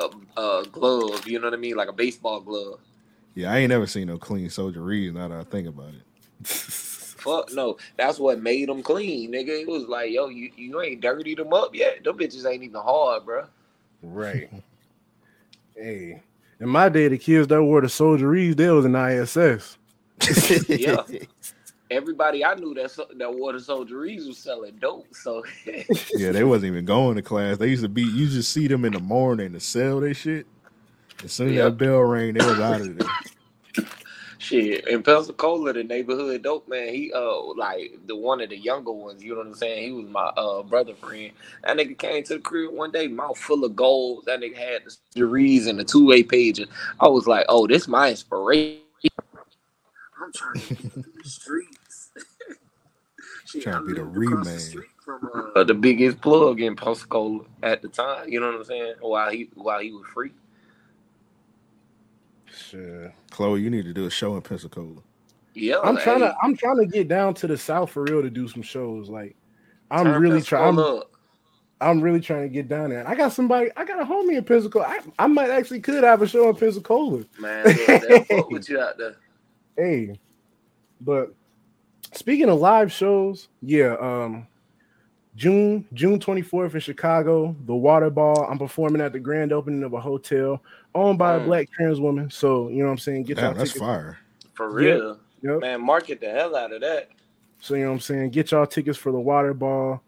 uh, 0.00 0.04
uh, 0.06 0.08
uh, 0.38 0.62
glove. 0.72 1.28
You 1.28 1.38
know 1.38 1.48
what 1.48 1.52
I 1.52 1.58
mean? 1.58 1.76
Like 1.76 1.88
a 1.88 1.92
baseball 1.92 2.40
glove. 2.40 2.80
Yeah, 3.34 3.52
I 3.52 3.58
ain't 3.58 3.70
never 3.70 3.86
seen 3.86 4.06
no 4.06 4.18
clean 4.18 4.48
soldier 4.50 4.80
read 4.80 5.14
now 5.14 5.28
that 5.28 5.38
I 5.38 5.44
think 5.44 5.68
about 5.68 5.88
it. 5.88 6.46
Fuck 6.46 7.52
no. 7.52 7.78
That's 7.96 8.18
what 8.18 8.40
made 8.40 8.68
them 8.68 8.82
clean, 8.82 9.32
nigga. 9.32 9.62
It 9.62 9.68
was 9.68 9.84
like, 9.84 10.10
yo, 10.10 10.28
you, 10.28 10.50
you 10.56 10.80
ain't 10.82 11.00
dirtied 11.00 11.38
them 11.38 11.52
up 11.52 11.74
yet. 11.74 12.04
Them 12.04 12.18
bitches 12.18 12.46
ain't 12.46 12.62
even 12.62 12.80
hard, 12.80 13.24
bro. 13.24 13.46
Right. 14.02 14.50
hey, 15.76 16.22
in 16.60 16.68
my 16.68 16.88
day, 16.88 17.08
the 17.08 17.18
kids 17.18 17.48
that 17.48 17.62
wore 17.62 17.80
the 17.80 17.88
soldieries, 17.88 18.56
they 18.56 18.70
was 18.70 18.84
in 18.84 18.94
ISS. 18.94 19.78
Yeah. 20.68 21.02
Everybody 21.90 22.44
I 22.44 22.54
knew 22.54 22.72
that 22.74 22.96
that 23.18 23.34
wore 23.34 23.52
the 23.52 23.60
soldieries 23.60 24.26
was 24.26 24.38
selling 24.38 24.76
dope. 24.80 25.06
So 25.12 25.44
yeah, 26.16 26.32
they 26.32 26.42
wasn't 26.42 26.72
even 26.72 26.86
going 26.86 27.16
to 27.16 27.22
class. 27.22 27.58
They 27.58 27.68
used 27.68 27.82
to 27.82 27.88
be. 27.88 28.02
You 28.02 28.26
just 28.28 28.50
see 28.50 28.66
them 28.66 28.84
in 28.86 28.94
the 28.94 29.00
morning 29.00 29.52
to 29.52 29.60
sell 29.60 30.00
their 30.00 30.14
shit. 30.14 30.46
As 31.22 31.32
soon 31.32 31.48
as 31.48 31.54
Yeah. 31.54 31.64
that 31.64 31.78
bell 31.78 32.00
rang, 32.00 32.34
they 32.34 32.42
was 32.42 32.60
out 32.60 32.80
of 32.80 32.96
there. 32.98 33.08
shit 34.38 34.86
in 34.88 35.02
Pensacola, 35.02 35.72
the 35.72 35.84
neighborhood 35.84 36.42
dope 36.42 36.68
man. 36.68 36.88
He 36.92 37.12
uh 37.14 37.54
like 37.54 37.98
the 38.06 38.16
one 38.16 38.40
of 38.40 38.50
the 38.50 38.58
younger 38.58 38.92
ones. 38.92 39.22
You 39.22 39.32
know 39.32 39.38
what 39.38 39.46
I'm 39.48 39.54
saying? 39.54 39.84
He 39.84 39.92
was 39.92 40.06
my 40.10 40.26
uh 40.36 40.62
brother 40.62 40.94
friend. 40.94 41.32
That 41.62 41.76
nigga 41.76 41.96
came 41.96 42.22
to 42.24 42.34
the 42.34 42.40
crib 42.40 42.72
one 42.72 42.90
day, 42.90 43.08
mouth 43.08 43.38
full 43.38 43.64
of 43.64 43.74
gold. 43.76 44.24
That 44.26 44.40
nigga 44.40 44.56
had 44.56 44.84
the 44.84 44.96
series 45.12 45.66
and 45.66 45.78
the 45.78 45.84
two 45.84 46.06
way 46.06 46.22
pager. 46.22 46.66
I 47.00 47.08
was 47.08 47.26
like, 47.26 47.46
oh, 47.48 47.66
this 47.66 47.88
my 47.88 48.10
inspiration. 48.10 48.80
I'm 50.20 50.32
trying 50.32 50.54
to 50.60 50.74
get 50.74 50.92
through 50.92 51.12
the 51.22 51.28
streets. 51.28 52.10
Shit, 53.46 53.62
Trying 53.62 53.86
to 53.86 53.86
be 53.86 53.92
the 53.94 54.04
From, 55.04 55.30
uh, 55.54 55.64
the 55.64 55.74
biggest 55.74 56.20
plug 56.20 56.60
in 56.60 56.76
Pensacola 56.76 57.44
at 57.62 57.82
the 57.82 57.88
time, 57.88 58.28
you 58.28 58.40
know 58.40 58.46
what 58.46 58.56
I'm 58.56 58.64
saying? 58.64 58.94
While 59.00 59.30
he 59.30 59.50
while 59.54 59.80
he 59.80 59.92
was 59.92 60.06
free. 60.12 60.32
Shit. 62.56 63.12
Chloe, 63.30 63.60
you 63.60 63.70
need 63.70 63.84
to 63.84 63.92
do 63.92 64.06
a 64.06 64.10
show 64.10 64.36
in 64.36 64.42
Pensacola. 64.42 65.02
Yeah, 65.54 65.78
I'm 65.84 65.96
trying 65.96 66.20
hey, 66.20 66.26
to 66.26 66.36
I'm 66.42 66.56
trying 66.56 66.78
to 66.78 66.86
get 66.86 67.08
down 67.08 67.34
to 67.34 67.46
the 67.46 67.56
south 67.56 67.90
for 67.90 68.02
real 68.04 68.22
to 68.22 68.30
do 68.30 68.48
some 68.48 68.62
shows. 68.62 69.08
Like 69.08 69.36
I'm 69.90 70.04
turn 70.04 70.20
really 70.20 70.42
trying. 70.42 70.74
Pensacola 70.74 71.00
up. 71.00 71.10
I'm 71.80 72.00
really 72.00 72.20
trying 72.20 72.42
to 72.42 72.48
get 72.48 72.68
down 72.68 72.90
there. 72.90 73.06
I 73.06 73.14
got 73.14 73.32
somebody. 73.32 73.70
I 73.76 73.84
got 73.84 74.00
a 74.00 74.04
homie 74.04 74.36
in 74.36 74.44
Pensacola. 74.44 74.86
I, 74.86 75.00
I 75.18 75.26
might 75.26 75.50
actually 75.50 75.80
could 75.80 76.02
have 76.02 76.22
a 76.22 76.26
show 76.26 76.48
in 76.48 76.56
Pensacola. 76.56 77.24
Man, 77.38 77.64
look, 77.66 78.26
fuck 78.26 78.50
with 78.50 78.68
you 78.68 78.80
out 78.80 78.98
there. 78.98 79.16
Hey, 79.76 80.20
but 81.00 81.34
speaking 82.12 82.48
of 82.48 82.60
live 82.60 82.92
shows, 82.92 83.48
yeah, 83.60 83.96
um, 84.00 84.46
June 85.36 85.84
June 85.94 86.18
24th 86.20 86.74
in 86.74 86.80
Chicago, 86.80 87.56
the 87.66 87.74
Water 87.74 88.10
Ball. 88.10 88.46
I'm 88.48 88.58
performing 88.58 89.00
at 89.02 89.12
the 89.12 89.18
grand 89.18 89.52
opening 89.52 89.82
of 89.82 89.92
a 89.92 90.00
hotel 90.00 90.62
owned 90.94 91.18
by 91.18 91.34
a 91.36 91.40
Mm. 91.40 91.46
black 91.46 91.70
trans 91.72 92.00
woman. 92.00 92.30
So 92.30 92.68
you 92.68 92.78
know 92.78 92.86
what 92.86 92.92
I'm 92.92 92.98
saying. 92.98 93.24
Get 93.24 93.36
Damn, 93.36 93.46
y'all 93.46 93.54
that's 93.54 93.70
tickets. 93.72 93.84
fire. 93.84 94.18
For 94.54 94.70
real. 94.70 95.18
Yep. 95.42 95.60
Man, 95.60 95.80
market 95.80 96.20
the 96.20 96.30
hell 96.30 96.54
out 96.56 96.72
of 96.72 96.80
that. 96.82 97.08
So 97.60 97.74
you 97.74 97.82
know 97.82 97.88
what 97.88 97.94
I'm 97.94 98.00
saying. 98.00 98.30
Get 98.30 98.50
y'all 98.52 98.66
tickets 98.66 98.96
for 98.98 99.10
the 99.12 99.18
Water 99.20 99.54
Ball. 99.54 100.00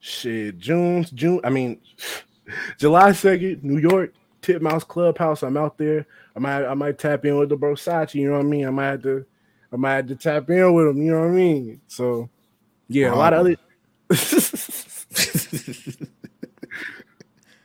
Shit, 0.00 0.58
June 0.58 1.04
June. 1.14 1.40
I 1.42 1.50
mean, 1.50 1.80
July 2.78 3.10
2nd, 3.10 3.62
New 3.62 3.78
York. 3.78 4.12
Titmouse 4.42 4.84
Clubhouse. 4.86 5.42
I'm 5.42 5.56
out 5.56 5.76
there. 5.76 6.06
I 6.36 6.38
might 6.38 6.64
I 6.66 6.74
might 6.74 6.98
tap 7.00 7.24
in 7.24 7.36
with 7.36 7.48
the 7.48 7.56
Brosachi, 7.56 8.16
you 8.16 8.28
know 8.28 8.34
what 8.36 8.44
I 8.46 8.48
mean? 8.48 8.64
I 8.66 8.70
might 8.70 8.86
have 8.90 9.02
to 9.02 9.26
I 9.72 9.76
might 9.76 9.94
have 9.96 10.06
to 10.08 10.14
tap 10.14 10.48
in 10.50 10.72
with 10.72 10.86
him, 10.86 10.98
you 11.02 11.10
know 11.10 11.20
what 11.22 11.28
I 11.30 11.32
mean? 11.32 11.80
So 11.88 12.28
yeah, 12.88 13.12
a 13.12 13.16
lot 13.16 13.32
of 13.32 13.40
other 13.40 13.56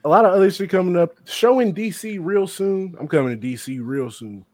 a 0.03 0.09
lot 0.09 0.25
of 0.25 0.33
other 0.33 0.49
shit 0.49 0.69
coming 0.69 0.97
up. 0.97 1.15
Show 1.25 1.59
in 1.59 1.73
DC 1.73 2.19
real 2.21 2.47
soon. 2.47 2.95
I'm 2.99 3.07
coming 3.07 3.39
to 3.39 3.47
DC 3.47 3.79
real 3.81 4.09
soon. 4.09 4.45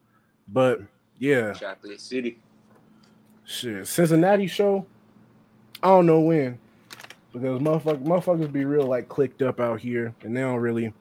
But 0.47 0.81
yeah, 1.19 1.53
Chocolate 1.53 2.01
City. 2.01 2.39
shit. 3.45 3.87
Cincinnati 3.87 4.47
show. 4.47 4.85
I 5.81 5.87
don't 5.87 6.05
know 6.05 6.21
when. 6.21 6.59
Because 7.33 7.61
motherfuckers, 7.61 8.03
motherfuckers 8.03 8.51
be 8.51 8.65
real 8.65 8.87
like 8.87 9.09
clicked 9.09 9.41
up 9.41 9.59
out 9.59 9.79
here 9.79 10.13
and 10.23 10.35
they 10.35 10.41
don't 10.41 10.59
really 10.59 10.93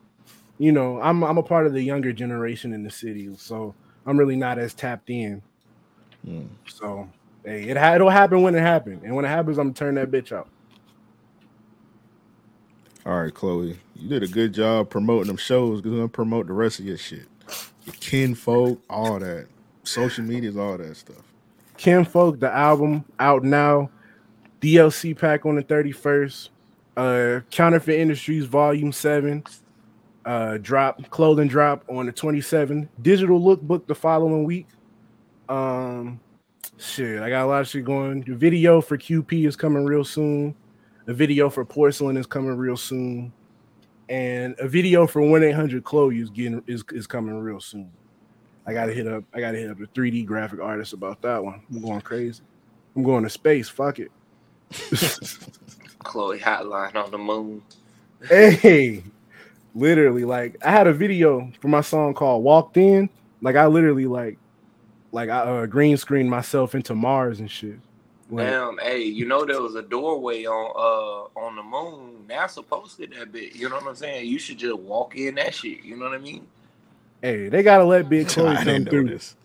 you 0.58 0.72
know, 0.72 1.00
I'm 1.00 1.22
I'm 1.22 1.38
a 1.38 1.42
part 1.42 1.66
of 1.66 1.72
the 1.72 1.82
younger 1.82 2.12
generation 2.12 2.72
in 2.72 2.82
the 2.82 2.90
city, 2.90 3.28
so 3.36 3.74
I'm 4.06 4.16
really 4.16 4.36
not 4.36 4.58
as 4.58 4.74
tapped 4.74 5.10
in. 5.10 5.42
Mm. 6.26 6.48
So 6.68 7.08
hey, 7.44 7.64
it 7.64 7.76
ha- 7.76 7.94
it'll 7.94 8.10
happen 8.10 8.42
when 8.42 8.54
it 8.54 8.60
happens, 8.60 9.02
and 9.04 9.14
when 9.14 9.24
it 9.24 9.28
happens, 9.28 9.58
I'm 9.58 9.72
gonna 9.72 9.74
turn 9.74 9.94
that 9.96 10.10
bitch 10.10 10.32
out. 10.32 10.48
All 13.06 13.22
right, 13.22 13.32
Chloe, 13.32 13.78
you 13.94 14.08
did 14.08 14.24
a 14.24 14.26
good 14.26 14.52
job 14.52 14.90
promoting 14.90 15.28
them 15.28 15.36
shows. 15.36 15.80
Because 15.80 15.92
we're 15.92 15.98
gonna 15.98 16.08
promote 16.08 16.48
the 16.48 16.52
rest 16.52 16.80
of 16.80 16.86
your 16.86 16.96
shit, 16.96 17.28
your 17.84 17.94
Kinnfolk, 17.94 18.80
all 18.90 19.20
that, 19.20 19.46
social 19.84 20.24
medias, 20.24 20.56
all 20.56 20.76
that 20.76 20.96
stuff. 20.96 21.22
Kinnfolk, 21.78 22.40
the 22.40 22.50
album 22.50 23.04
out 23.20 23.44
now. 23.44 23.90
DLC 24.60 25.16
pack 25.16 25.46
on 25.46 25.54
the 25.54 25.62
31st. 25.62 26.48
Uh, 26.96 27.40
Counterfeit 27.52 28.00
Industries 28.00 28.46
Volume 28.46 28.90
Seven. 28.90 29.44
Uh, 30.24 30.58
drop 30.58 31.08
clothing 31.10 31.46
drop 31.46 31.84
on 31.88 32.06
the 32.06 32.12
27th. 32.12 32.88
Digital 33.00 33.40
lookbook 33.40 33.86
the 33.86 33.94
following 33.94 34.42
week. 34.42 34.66
Um, 35.48 36.18
shit, 36.76 37.22
I 37.22 37.28
got 37.28 37.44
a 37.44 37.46
lot 37.46 37.60
of 37.60 37.68
shit 37.68 37.84
going. 37.84 38.22
The 38.22 38.34
video 38.34 38.80
for 38.80 38.98
QP 38.98 39.46
is 39.46 39.54
coming 39.54 39.84
real 39.84 40.02
soon. 40.02 40.56
The 41.06 41.14
video 41.14 41.48
for 41.48 41.64
Porcelain 41.64 42.16
is 42.16 42.26
coming 42.26 42.56
real 42.56 42.76
soon, 42.76 43.32
and 44.08 44.56
a 44.58 44.66
video 44.66 45.06
for 45.06 45.22
1 45.22 45.44
800 45.44 45.84
Chloe 45.84 46.20
is 46.20 46.30
getting 46.30 46.62
is, 46.66 46.82
is 46.92 47.06
coming 47.06 47.38
real 47.38 47.60
soon. 47.60 47.92
I 48.66 48.72
gotta 48.72 48.92
hit 48.92 49.06
up. 49.06 49.22
I 49.32 49.38
gotta 49.38 49.56
hit 49.56 49.70
up 49.70 49.78
the 49.78 49.86
3D 49.86 50.26
graphic 50.26 50.60
artist 50.60 50.92
about 50.92 51.22
that 51.22 51.42
one. 51.42 51.62
I'm 51.70 51.80
going 51.80 52.00
crazy. 52.00 52.42
I'm 52.96 53.04
going 53.04 53.22
to 53.22 53.30
space. 53.30 53.68
Fuck 53.68 54.00
it. 54.00 54.10
Chloe 56.00 56.40
Hotline 56.40 56.96
on 56.96 57.12
the 57.12 57.18
moon. 57.18 57.62
hey, 58.28 59.04
literally, 59.76 60.24
like 60.24 60.56
I 60.64 60.72
had 60.72 60.88
a 60.88 60.92
video 60.92 61.52
for 61.60 61.68
my 61.68 61.82
song 61.82 62.14
called 62.14 62.42
"Walked 62.42 62.78
In." 62.78 63.08
Like 63.42 63.54
I 63.54 63.66
literally 63.66 64.06
like, 64.06 64.38
like 65.12 65.28
I 65.28 65.38
uh, 65.38 65.66
green 65.66 65.96
screened 65.96 66.30
myself 66.30 66.74
into 66.74 66.96
Mars 66.96 67.38
and 67.38 67.48
shit. 67.48 67.78
Like, 68.30 68.46
Damn, 68.48 68.78
hey, 68.78 69.02
you 69.04 69.26
know 69.26 69.44
there 69.44 69.62
was 69.62 69.76
a 69.76 69.82
doorway 69.82 70.44
on 70.46 70.72
uh 71.36 71.40
on 71.40 71.56
the 71.56 71.62
moon. 71.62 72.24
NASA 72.28 72.66
posted 72.66 73.12
that 73.18 73.32
bit. 73.32 73.54
You 73.54 73.68
know 73.68 73.76
what 73.76 73.86
I'm 73.88 73.94
saying? 73.96 74.26
You 74.28 74.38
should 74.38 74.58
just 74.58 74.78
walk 74.78 75.16
in 75.16 75.36
that 75.36 75.54
shit. 75.54 75.84
You 75.84 75.96
know 75.96 76.06
what 76.06 76.14
I 76.14 76.18
mean? 76.18 76.46
hey, 77.22 77.48
they 77.48 77.62
gotta 77.62 77.84
let 77.84 78.08
Big 78.08 78.28
Chloe 78.28 78.56
I 78.56 78.64
come 78.64 78.64
didn't 78.64 78.90
through. 78.90 79.08
this. 79.10 79.36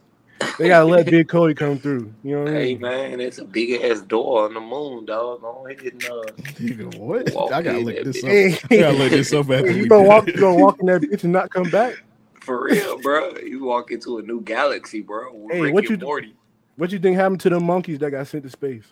They 0.57 0.67
gotta 0.67 0.86
let 0.86 1.05
Big 1.07 1.27
Chloe 1.27 1.53
come 1.53 1.79
through. 1.79 2.13
You 2.23 2.36
know 2.38 2.41
what 2.43 2.49
I 2.49 2.53
mean? 2.53 2.55
Hey 2.55 2.73
mean? 2.73 2.82
man, 2.82 3.21
it's 3.21 3.38
a 3.39 3.45
big 3.45 3.82
ass 3.84 4.01
door 4.01 4.45
on 4.45 4.53
the 4.55 4.59
moon, 4.59 5.05
dog. 5.05 5.41
Go 5.41 5.67
ahead 5.67 5.93
and 5.93 6.05
uh, 6.05 6.32
Nigga, 6.59 6.86
what? 6.88 7.25
Walk 7.34 7.51
I 7.53 7.61
gotta 7.61 7.79
look 7.79 7.95
that 7.97 8.03
this 8.03 8.23
up. 8.23 8.29
bitch. 8.29 8.65
Hey, 8.69 8.77
I 8.77 8.82
gotta 8.82 8.97
look 8.97 9.11
this 9.11 9.34
up 9.34 9.49
after 9.51 9.71
you 9.73 9.84
we 9.84 9.89
gonna 9.89 10.03
walk, 10.03 10.27
you 10.27 10.34
gonna 10.39 10.55
walk 10.55 10.77
in 10.79 10.88
that 10.88 11.01
bitch 11.01 11.23
and 11.23 11.34
not 11.34 11.49
come 11.51 11.69
back? 11.69 11.95
for 12.41 12.63
real, 12.65 12.97
bro. 12.99 13.36
You 13.43 13.63
walk 13.63 13.91
into 13.91 14.17
a 14.17 14.21
new 14.21 14.41
galaxy, 14.41 15.01
bro. 15.01 15.34
Hey, 15.49 15.61
Rick 15.61 15.73
what 15.73 15.84
and 15.86 15.91
you 15.91 15.97
do- 15.97 16.05
Morty. 16.05 16.36
What 16.78 16.91
you 16.91 16.99
think 16.99 17.17
happened 17.17 17.41
to 17.41 17.49
the 17.49 17.59
monkeys 17.59 17.99
that 17.99 18.11
got 18.11 18.28
sent 18.28 18.43
to 18.43 18.49
space? 18.49 18.86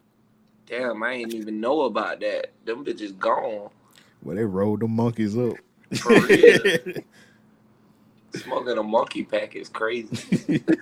Damn, 0.68 1.02
I 1.02 1.14
ain't 1.14 1.34
even 1.34 1.60
know 1.60 1.82
about 1.82 2.20
that. 2.20 2.52
Them 2.66 2.86
bitches 2.86 3.18
gone. 3.18 3.70
Well, 4.22 4.36
they 4.36 4.44
rolled 4.46 4.82
the 4.82 4.88
monkeys 4.88 5.38
up. 5.38 5.56
For 6.00 6.20
real. 6.22 6.60
Smoking 8.36 8.78
a 8.78 8.84
monkey 8.84 9.24
pack 9.24 9.56
is 9.56 9.70
crazy. 9.70 10.64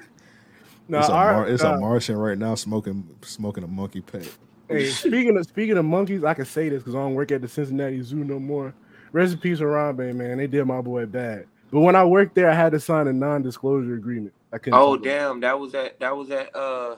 No, 0.89 0.99
it's 0.99 1.09
a, 1.09 1.13
our- 1.13 1.47
it's 1.47 1.63
uh, 1.65 1.73
a 1.73 1.79
Martian 1.79 2.15
right 2.15 2.37
now 2.37 2.55
smoking 2.55 3.07
smoking 3.21 3.63
a 3.65 3.67
monkey 3.67 3.99
pack. 3.99 4.23
Hey, 4.69 4.85
speaking 4.89 5.35
of 5.37 5.45
speaking 5.45 5.77
of 5.77 5.83
monkeys, 5.83 6.23
I 6.23 6.33
can 6.33 6.45
say 6.45 6.69
this 6.69 6.79
because 6.79 6.95
I 6.95 6.99
don't 6.99 7.13
work 7.13 7.31
at 7.31 7.41
the 7.41 7.47
Cincinnati 7.49 8.01
Zoo 8.01 8.23
no 8.23 8.39
more. 8.39 8.73
Rest 9.11 9.33
in 9.33 9.39
peace, 9.39 9.59
Harambe, 9.59 10.15
man. 10.15 10.37
They 10.37 10.47
did 10.47 10.63
my 10.65 10.79
boy 10.79 11.05
bad. 11.05 11.45
But 11.71 11.81
when 11.81 11.95
I 11.97 12.05
worked 12.05 12.35
there, 12.35 12.49
I 12.49 12.53
had 12.53 12.71
to 12.71 12.79
sign 12.79 13.07
a 13.07 13.13
non-disclosure 13.13 13.95
agreement. 13.95 14.33
I 14.53 14.57
couldn't. 14.57 14.79
Oh 14.79 14.95
tell 14.97 14.97
them. 14.97 15.01
damn, 15.03 15.39
that 15.41 15.59
was 15.59 15.73
at 15.75 15.99
that 15.99 16.15
was 16.15 16.29
at 16.31 16.55
uh 16.55 16.95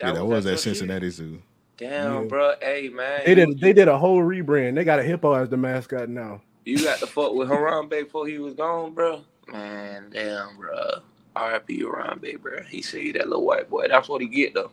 yeah, 0.00 0.12
that 0.12 0.24
was 0.26 0.44
your 0.44 0.54
at 0.54 0.58
shit? 0.58 0.76
Cincinnati 0.76 1.10
Zoo. 1.10 1.40
Damn, 1.76 2.22
Yeah. 2.22 2.28
bro. 2.28 2.54
Hey 2.60 2.88
man. 2.88 3.22
They 3.24 3.34
did. 3.34 3.60
They 3.60 3.72
did 3.72 3.88
a 3.88 3.96
whole 3.98 4.20
rebrand. 4.20 4.74
They 4.74 4.84
got 4.84 4.98
a 4.98 5.02
hippo 5.02 5.32
as 5.34 5.48
the 5.48 5.56
mascot 5.56 6.08
now. 6.08 6.40
You 6.64 6.82
got 6.84 6.98
to 7.00 7.06
fuck 7.06 7.32
with 7.34 7.48
Harambe 7.48 7.88
before 7.90 8.26
he 8.26 8.38
was 8.38 8.54
gone, 8.54 8.92
bro. 8.92 9.22
Man, 9.50 10.10
damn, 10.12 10.56
bro. 10.58 11.00
R.I.P. 11.34 11.82
Harambe, 11.82 12.38
bro. 12.40 12.62
He 12.64 12.82
saved 12.82 13.16
that 13.16 13.28
little 13.28 13.46
white 13.46 13.70
boy. 13.70 13.88
That's 13.88 14.08
what 14.08 14.20
he 14.20 14.26
get 14.28 14.52
though. 14.54 14.70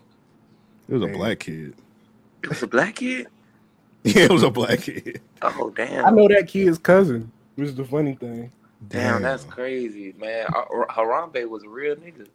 It 0.89 0.93
was 0.93 1.03
a 1.03 1.07
black 1.07 1.39
kid. 1.39 1.73
It 2.43 2.49
was 2.49 2.63
a 2.63 2.67
black 2.67 2.95
kid. 2.95 3.27
Yeah, 4.03 4.23
it 4.23 4.31
was 4.31 4.43
a 4.43 4.49
black 4.51 4.81
kid. 4.81 5.19
Oh 5.41 5.73
damn. 5.75 6.05
I 6.05 6.09
know 6.11 6.29
that 6.29 6.47
kid's 6.47 6.77
cousin, 6.77 7.29
which 7.55 7.69
is 7.69 7.75
the 7.75 7.83
funny 7.83 8.15
thing. 8.15 8.49
Damn, 8.87 9.21
that's 9.23 9.43
crazy, 9.43 10.13
man. 10.17 10.47
Uh, 10.55 10.65
Harambe 10.89 11.49
was 11.49 11.63
a 11.63 11.69
real 11.69 11.95
nigga. 11.95 12.27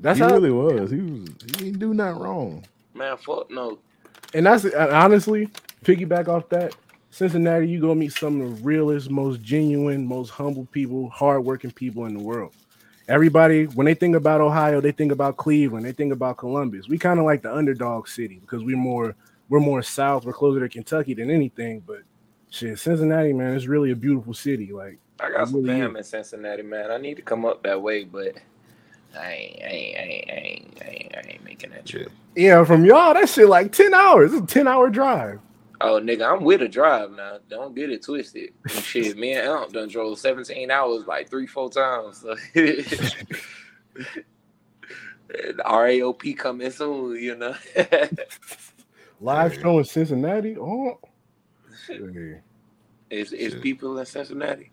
That's 0.00 0.18
he 0.18 0.24
how. 0.24 0.30
really 0.32 0.50
was. 0.50 0.90
He 0.90 1.00
was. 1.00 1.28
He 1.42 1.52
didn't 1.52 1.78
do 1.78 1.94
nothing 1.94 2.22
wrong. 2.22 2.64
Man, 2.94 3.16
fuck 3.16 3.50
no. 3.50 3.78
And 4.34 4.46
that's 4.46 4.64
and 4.64 4.74
honestly, 4.74 5.48
piggyback 5.84 6.28
off 6.28 6.48
that, 6.50 6.74
Cincinnati, 7.10 7.68
you 7.68 7.80
go 7.80 7.94
meet 7.94 8.12
some 8.12 8.40
of 8.40 8.58
the 8.58 8.64
realest, 8.64 9.10
most 9.10 9.42
genuine, 9.42 10.06
most 10.06 10.30
humble 10.30 10.66
people, 10.66 11.08
hardworking 11.10 11.70
people 11.70 12.04
in 12.06 12.14
the 12.14 12.22
world. 12.22 12.52
everybody 13.08 13.64
when 13.66 13.86
they 13.86 13.94
think 13.94 14.16
about 14.16 14.40
Ohio, 14.40 14.80
they 14.80 14.92
think 14.92 15.12
about 15.12 15.36
Cleveland, 15.36 15.86
they 15.86 15.92
think 15.92 16.12
about 16.12 16.36
Columbus. 16.36 16.88
We 16.88 16.98
kind 16.98 17.18
of 17.18 17.24
like 17.24 17.42
the 17.42 17.54
underdog 17.54 18.08
city 18.08 18.38
because 18.40 18.64
we're 18.64 18.76
more 18.76 19.14
we're 19.48 19.60
more 19.60 19.82
south, 19.82 20.24
we're 20.24 20.32
closer 20.32 20.60
to 20.60 20.68
Kentucky 20.68 21.14
than 21.14 21.30
anything. 21.30 21.80
But 21.86 22.00
shit, 22.50 22.78
Cincinnati, 22.78 23.32
man, 23.32 23.54
it's 23.54 23.66
really 23.66 23.92
a 23.92 23.96
beautiful 23.96 24.34
city. 24.34 24.72
Like 24.72 24.98
I 25.18 25.30
got 25.30 25.48
some 25.48 25.64
fam 25.64 25.96
in 25.96 26.04
Cincinnati, 26.04 26.62
man. 26.62 26.90
I 26.90 26.98
need 26.98 27.16
to 27.16 27.22
come 27.22 27.44
up 27.44 27.62
that 27.62 27.80
way, 27.80 28.04
but 28.04 28.34
I 29.18 29.32
ain't, 29.32 29.62
I 29.62 29.66
ain't, 29.66 29.98
I 29.98 30.02
ain't, 30.02 30.30
I 30.30 30.34
ain't, 30.34 30.82
I 30.82 30.88
ain't, 30.88 31.16
I 31.16 31.30
ain't 31.30 31.44
making 31.44 31.70
that 31.70 31.86
trip. 31.86 32.10
yeah, 32.34 32.64
from 32.64 32.84
y'all, 32.84 33.14
that 33.14 33.28
shit 33.28 33.48
like 33.48 33.72
10 33.72 33.94
hours. 33.94 34.34
It's 34.34 34.42
a 34.42 34.46
10 34.46 34.68
hour 34.68 34.90
drive. 34.90 35.40
Oh, 35.80 36.00
nigga, 36.00 36.30
I'm 36.30 36.42
with 36.42 36.62
a 36.62 36.68
drive 36.68 37.12
now. 37.12 37.38
Don't 37.48 37.74
get 37.74 37.90
it 37.90 38.02
twisted. 38.02 38.52
And 38.62 38.72
shit, 38.84 39.16
me 39.16 39.34
and 39.34 39.48
Amp 39.48 39.72
done 39.72 39.88
drove 39.88 40.18
17 40.18 40.70
hours 40.70 41.06
like 41.06 41.28
three, 41.30 41.46
four 41.46 41.70
times. 41.70 42.24
So. 45.28 45.54
RAOP 45.64 46.38
coming 46.38 46.70
soon, 46.70 47.16
you 47.20 47.34
know. 47.34 47.54
Live 49.20 49.54
show 49.54 49.78
in 49.78 49.84
Cincinnati. 49.84 50.56
Oh, 50.56 50.98
Hey. 51.88 52.40
It's, 53.10 53.32
it's 53.32 53.54
people 53.56 53.98
in 53.98 54.06
Cincinnati. 54.06 54.70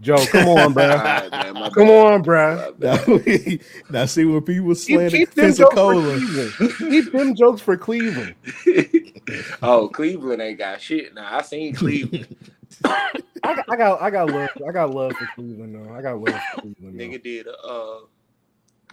Joe, 0.00 0.26
come 0.26 0.48
on, 0.48 0.72
bro. 0.74 0.88
right, 0.88 1.30
man, 1.32 1.70
Come 1.72 1.88
bad. 1.88 1.90
on, 1.90 2.22
bro. 2.22 2.72
My 2.80 2.96
Now, 2.96 3.04
bad. 3.06 3.60
now 3.90 4.04
see 4.06 4.24
when 4.24 4.42
people 4.42 4.74
Keep, 4.74 4.76
slaying 4.76 5.10
the 5.12 5.18
keep 5.18 5.34
them 5.34 5.54
jokes 5.54 5.80
for 5.82 5.92
Pensacola. 5.92 6.18
Cleveland. 6.18 6.54
Keep 6.78 7.12
them 7.12 7.34
jokes 7.34 7.60
for 7.60 7.76
Cleveland. 7.76 8.34
oh, 9.62 9.88
Cleveland 9.88 10.42
ain't 10.42 10.58
got 10.58 10.80
shit. 10.80 11.14
Now 11.14 11.28
I 11.38 11.42
seen 11.42 11.74
Cleveland. 11.74 12.36
I 12.84 13.54
got, 13.54 13.64
I 13.70 13.76
got, 13.76 14.02
I 14.02 14.10
got 14.10 14.30
love. 14.30 14.50
I 14.68 14.72
got 14.72 14.90
love 14.90 15.12
for 15.14 15.28
Cleveland, 15.34 15.74
though. 15.74 15.92
I 15.94 16.02
got 16.02 16.18
love 16.20 16.40
for 16.54 16.60
Cleveland. 16.62 16.98
Though. 17.00 17.04
Nigga 17.04 17.22
did 17.22 17.46
a 17.46 17.58
uh, 17.66 17.98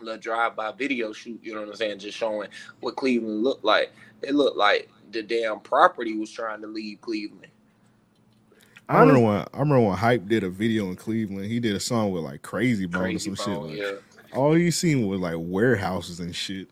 little 0.01 0.19
drive-by 0.19 0.71
video 0.73 1.13
shoot. 1.13 1.39
You 1.43 1.53
know 1.53 1.61
what 1.61 1.69
I'm 1.69 1.75
saying? 1.75 1.99
Just 1.99 2.17
showing 2.17 2.49
what 2.79 2.95
Cleveland 2.95 3.43
looked 3.43 3.63
like. 3.65 3.91
It 4.23 4.33
looked 4.35 4.57
like 4.57 4.89
the 5.11 5.21
damn 5.23 5.59
property 5.59 6.17
was 6.17 6.31
trying 6.31 6.61
to 6.61 6.67
leave 6.67 7.01
Cleveland. 7.01 7.47
I 8.89 8.99
remember 8.99 9.21
when 9.21 9.35
I 9.53 9.59
remember 9.59 9.81
when 9.87 9.97
Hype 9.97 10.27
did 10.27 10.43
a 10.43 10.49
video 10.49 10.89
in 10.89 10.95
Cleveland. 10.95 11.45
He 11.49 11.59
did 11.59 11.75
a 11.75 11.79
song 11.79 12.11
with 12.11 12.23
like 12.23 12.41
Krayzie 12.41 12.89
Bone 12.89 13.03
Krayzie 13.15 13.31
or 13.33 13.35
some 13.35 13.53
bone, 13.55 13.69
shit. 13.75 13.85
Like, 13.95 14.01
yeah. 14.33 14.37
All 14.37 14.57
you 14.57 14.71
seen 14.71 15.07
was 15.07 15.19
like 15.21 15.35
warehouses 15.37 16.19
and 16.19 16.35
shit. 16.35 16.67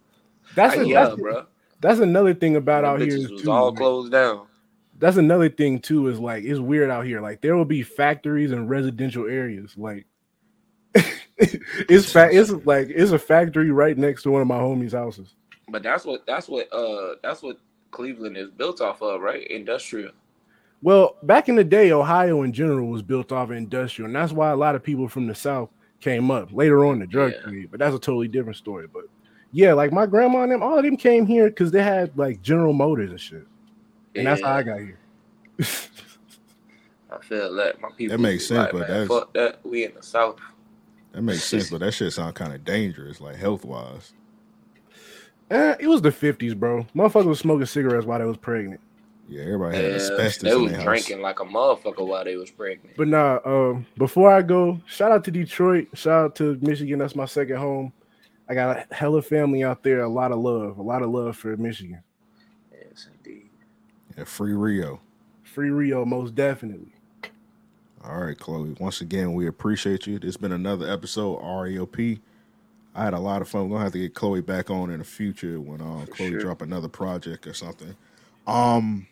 that's 0.56 0.78
Uh, 0.78 0.82
a, 0.82 0.88
yeah, 0.88 1.04
that's, 1.06 1.16
bro. 1.16 1.46
that's 1.82 2.00
another 2.00 2.34
thing 2.34 2.56
about 2.56 2.82
Them 2.84 2.92
out 2.92 3.02
here. 3.02 3.18
bitches 3.18 3.32
was 3.32 3.42
too, 3.44 3.52
all 3.52 3.70
like, 3.70 3.78
closed 3.78 4.12
down. 4.12 4.48
that's 5.00 5.18
another 5.18 5.50
thing 5.50 5.80
too. 5.80 6.08
Is 6.08 6.20
like 6.20 6.44
it's 6.44 6.60
weird 6.60 6.90
out 6.90 7.06
here. 7.06 7.22
Like 7.22 7.42
there 7.42 7.56
will 7.56 7.66
be 7.66 7.84
factories 7.84 8.52
and 8.52 8.70
residential 8.70 9.26
areas. 9.28 9.74
Like 9.78 10.06
it's 11.38 12.12
fa- 12.12 12.30
It's 12.32 12.52
like 12.66 12.90
it's 12.90 13.12
a 13.12 13.20
factory 13.20 13.72
right 13.72 13.98
next 13.98 14.24
to 14.24 14.32
one 14.32 14.42
of 14.42 14.48
my 14.48 14.60
homies' 14.60 14.92
houses. 14.92 15.34
But 15.70 15.82
that's 15.84 16.06
what 16.06 16.26
that's 16.28 16.48
what 16.48 16.72
uh 16.72 17.16
that's 17.24 17.42
what 17.42 17.58
Cleveland 17.92 18.38
is 18.38 18.52
built 18.52 18.82
off 18.82 19.02
of, 19.02 19.22
right? 19.22 19.48
Industrial. 19.48 20.12
Well, 20.84 21.16
back 21.24 21.48
in 21.50 21.56
the 21.56 21.64
day, 21.64 21.92
Ohio 21.94 22.44
in 22.44 22.52
general 22.54 22.90
was 22.90 23.02
built 23.02 23.32
off 23.32 23.50
of 23.50 23.56
industrial, 23.56 24.08
and 24.08 24.16
that's 24.16 24.34
why 24.34 24.52
a 24.52 24.56
lot 24.56 24.76
of 24.76 24.84
people 24.84 25.08
from 25.08 25.28
the 25.28 25.34
South 25.36 25.70
came 26.02 26.30
up 26.30 26.52
later 26.52 26.84
on 26.86 27.00
the 27.00 27.08
drug 27.08 27.32
Yeah. 27.32 27.42
trade. 27.42 27.68
But 27.72 27.80
that's 27.80 27.96
a 27.96 28.00
totally 28.00 28.28
different 28.28 28.58
story. 28.58 28.88
But 28.92 29.06
yeah, 29.54 29.72
like 29.74 29.94
my 29.94 30.06
grandma 30.06 30.44
and 30.44 30.52
them, 30.52 30.62
all 30.62 30.78
of 30.78 30.84
them 30.84 30.98
came 30.98 31.26
here 31.26 31.48
because 31.50 31.72
they 31.72 31.82
had 31.82 32.16
like 32.18 32.42
General 32.42 32.74
Motors 32.74 33.12
and 33.12 33.20
shit, 33.20 33.48
and 34.16 34.28
that's 34.28 34.42
how 34.42 34.52
I 34.56 34.64
got 34.64 34.80
here. 34.80 35.00
I 35.60 37.20
feel 37.22 37.54
that 37.56 37.80
my 37.80 37.90
people. 37.96 38.18
That 38.18 38.22
makes 38.22 38.46
sense, 38.48 38.58
like, 38.58 38.72
but 38.74 38.88
that's- 38.88 39.08
fuck 39.08 39.34
that. 39.34 39.60
We 39.66 39.86
in 39.86 39.94
the 39.96 40.04
South. 40.04 40.38
That 41.14 41.22
makes 41.22 41.44
sense, 41.46 41.70
but 41.70 41.78
that 41.82 41.94
shit 41.94 42.12
sound 42.12 42.36
kind 42.36 42.54
of 42.54 42.66
dangerous, 42.66 43.22
like 43.22 43.36
health 43.38 43.64
wise. 43.64 44.14
Eh, 45.52 45.76
it 45.80 45.88
was 45.88 46.02
the 46.02 46.12
fifties, 46.12 46.56
bro. 46.56 46.86
Motherfuckers 46.96 47.26
was 47.26 47.40
smoking 47.40 47.68
cigarettes 47.68 48.06
while 48.06 48.20
they 48.20 48.26
was 48.26 48.38
pregnant. 48.38 48.82
Yeah, 49.28 49.44
everybody 49.44 49.78
had 49.78 49.86
Yeah, 49.86 49.96
asbestos 49.96 50.44
they 50.44 50.52
in 50.56 50.62
was 50.64 50.72
their 50.72 50.82
house. 50.82 50.86
drinking 50.86 51.22
like 51.22 51.40
a 51.40 51.46
motherfucker 51.46 52.06
while 52.06 52.24
they 52.24 52.36
was 52.36 52.52
pregnant. 52.52 52.98
But 52.98 53.08
nah, 53.08 53.40
um, 53.46 53.86
before 53.98 54.32
I 54.32 54.42
go, 54.42 54.82
shout 54.86 55.12
out 55.12 55.24
to 55.26 55.32
Detroit, 55.32 55.88
shout 55.94 56.26
out 56.26 56.36
to 56.36 56.58
Michigan. 56.62 57.00
That's 57.00 57.16
my 57.16 57.26
second 57.26 57.58
home. 57.58 57.94
I 58.50 58.54
got 58.54 58.78
a 58.92 58.94
hella 58.94 59.22
family 59.22 59.64
out 59.64 59.84
there, 59.84 60.02
a 60.02 60.10
lot 60.10 60.32
of 60.32 60.40
love, 60.40 60.78
a 60.78 60.82
lot 60.82 61.02
of 61.02 61.10
love 61.10 61.38
for 61.38 61.56
Michigan. 61.56 62.04
Yes, 62.72 63.08
indeed. 63.18 63.50
Yeah, 64.18 64.26
free 64.26 64.54
Rio. 64.54 65.00
Free 65.44 65.70
Rio, 65.70 66.04
most 66.04 66.36
definitely. 66.36 66.94
All 68.04 68.20
right, 68.20 68.38
Chloe. 68.38 68.76
Once 68.80 69.00
again, 69.00 69.34
we 69.34 69.48
appreciate 69.48 70.06
you. 70.06 70.20
It's 70.22 70.36
been 70.36 70.52
another 70.52 70.92
episode 70.92 71.40
REOP. 71.42 72.20
I 72.96 73.04
had 73.06 73.14
a 73.14 73.20
lot 73.20 73.42
of 73.42 73.48
fun. 73.48 73.70
We're 73.70 73.76
gonna 73.76 73.86
have 73.86 73.94
to 73.94 74.00
get 74.00 74.14
Chloe 74.14 74.42
back 74.42 74.70
on 74.70 74.90
in 74.90 75.00
the 75.00 75.06
future 75.06 75.60
when 75.62 75.80
um, 75.82 76.06
Chloe 76.08 76.32
sure. 76.32 76.40
drop 76.40 76.62
another 76.62 76.90
project 76.90 77.48
or 77.48 77.54
something. 77.54 77.96
Um, 78.46 79.08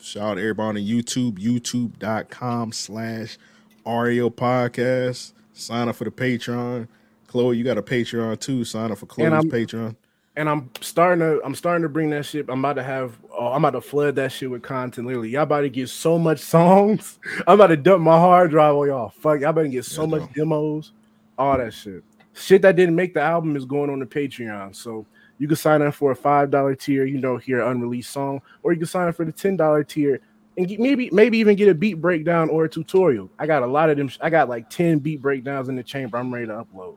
shout 0.00 0.22
out 0.22 0.34
to 0.34 0.40
everybody 0.40 0.80
on 0.80 0.86
YouTube, 0.86 1.38
youtube.com 1.38 2.72
slash 2.72 3.38
REO 3.86 4.30
podcast. 4.30 5.32
Sign 5.52 5.88
up 5.88 5.96
for 5.96 6.04
the 6.04 6.10
Patreon. 6.10 6.88
Chloe, 7.26 7.56
you 7.56 7.64
got 7.64 7.78
a 7.78 7.82
Patreon 7.82 8.40
too. 8.40 8.64
Sign 8.64 8.90
up 8.90 8.98
for 8.98 9.06
Chloe's 9.06 9.32
I'm- 9.32 9.50
Patreon. 9.50 9.96
And 10.36 10.48
I'm 10.48 10.70
starting 10.80 11.18
to 11.18 11.40
I'm 11.44 11.56
starting 11.56 11.82
to 11.82 11.88
bring 11.88 12.10
that 12.10 12.24
shit. 12.24 12.46
I'm 12.48 12.60
about 12.60 12.74
to 12.74 12.84
have 12.84 13.18
oh, 13.36 13.48
I'm 13.48 13.64
about 13.64 13.78
to 13.78 13.86
flood 13.86 14.14
that 14.14 14.30
shit 14.32 14.48
with 14.50 14.62
content. 14.62 15.06
Literally, 15.06 15.28
y'all 15.30 15.42
about 15.42 15.62
to 15.62 15.68
get 15.68 15.88
so 15.88 16.18
much 16.18 16.38
songs. 16.38 17.18
I'm 17.48 17.54
about 17.54 17.66
to 17.66 17.76
dump 17.76 18.02
my 18.02 18.16
hard 18.16 18.50
drive 18.50 18.74
on 18.76 18.86
y'all. 18.86 19.08
Fuck, 19.10 19.40
y'all 19.40 19.52
better 19.52 19.68
get 19.68 19.84
so 19.84 20.02
Yeah, 20.02 20.08
much 20.08 20.32
demos, 20.32 20.92
all 21.36 21.58
that 21.58 21.74
shit. 21.74 22.04
Shit 22.32 22.62
that 22.62 22.76
didn't 22.76 22.94
make 22.94 23.12
the 23.12 23.20
album 23.20 23.56
is 23.56 23.64
going 23.64 23.90
on 23.90 23.98
the 23.98 24.06
Patreon. 24.06 24.74
So 24.74 25.04
you 25.40 25.48
can 25.48 25.56
sign 25.56 25.80
up 25.80 25.94
for 25.94 26.12
a 26.12 26.16
five 26.16 26.50
dollar 26.50 26.74
tier, 26.74 27.06
you 27.06 27.18
know, 27.18 27.38
hear 27.38 27.62
an 27.62 27.68
unreleased 27.68 28.10
song, 28.10 28.42
or 28.62 28.72
you 28.72 28.78
can 28.78 28.86
sign 28.86 29.08
up 29.08 29.16
for 29.16 29.24
the 29.24 29.32
ten 29.32 29.56
dollar 29.56 29.82
tier 29.82 30.20
and 30.58 30.68
get, 30.68 30.78
maybe 30.78 31.08
maybe 31.12 31.38
even 31.38 31.56
get 31.56 31.68
a 31.68 31.74
beat 31.74 31.94
breakdown 31.94 32.50
or 32.50 32.66
a 32.66 32.68
tutorial. 32.68 33.30
I 33.38 33.46
got 33.46 33.62
a 33.62 33.66
lot 33.66 33.88
of 33.88 33.96
them. 33.96 34.10
I 34.20 34.28
got 34.28 34.50
like 34.50 34.68
ten 34.68 34.98
beat 34.98 35.22
breakdowns 35.22 35.70
in 35.70 35.76
the 35.76 35.82
chamber. 35.82 36.18
I'm 36.18 36.32
ready 36.32 36.46
to 36.46 36.52
upload. 36.52 36.96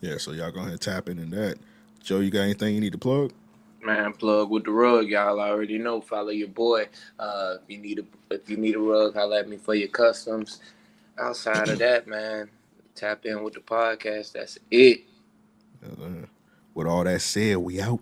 Yeah, 0.00 0.18
so 0.18 0.30
y'all 0.30 0.52
go 0.52 0.60
ahead 0.60 0.72
and 0.72 0.80
tap 0.80 1.08
into 1.08 1.24
that. 1.36 1.58
Joe, 2.00 2.20
you 2.20 2.30
got 2.30 2.42
anything 2.42 2.74
you 2.76 2.80
need 2.80 2.92
to 2.92 2.98
plug? 2.98 3.32
Man, 3.82 4.12
plug 4.12 4.50
with 4.50 4.64
the 4.64 4.70
rug, 4.70 5.08
y'all 5.08 5.40
already 5.40 5.78
know. 5.78 6.00
Follow 6.00 6.30
your 6.30 6.48
boy. 6.48 6.86
Uh, 7.18 7.56
if 7.62 7.68
you 7.68 7.78
need 7.78 7.98
a 7.98 8.34
if 8.34 8.48
you 8.48 8.56
need 8.56 8.76
a 8.76 8.80
rug, 8.80 9.14
holla 9.14 9.40
at 9.40 9.48
me 9.48 9.56
for 9.56 9.74
your 9.74 9.88
customs. 9.88 10.60
Outside 11.18 11.68
of 11.68 11.78
that, 11.80 12.06
man, 12.06 12.48
tap 12.94 13.26
in 13.26 13.42
with 13.42 13.54
the 13.54 13.60
podcast. 13.60 14.32
That's 14.32 14.58
it. 14.70 15.00
With 16.74 16.86
all 16.86 17.04
that 17.04 17.22
said, 17.22 17.56
we 17.58 17.80
out. 17.80 18.00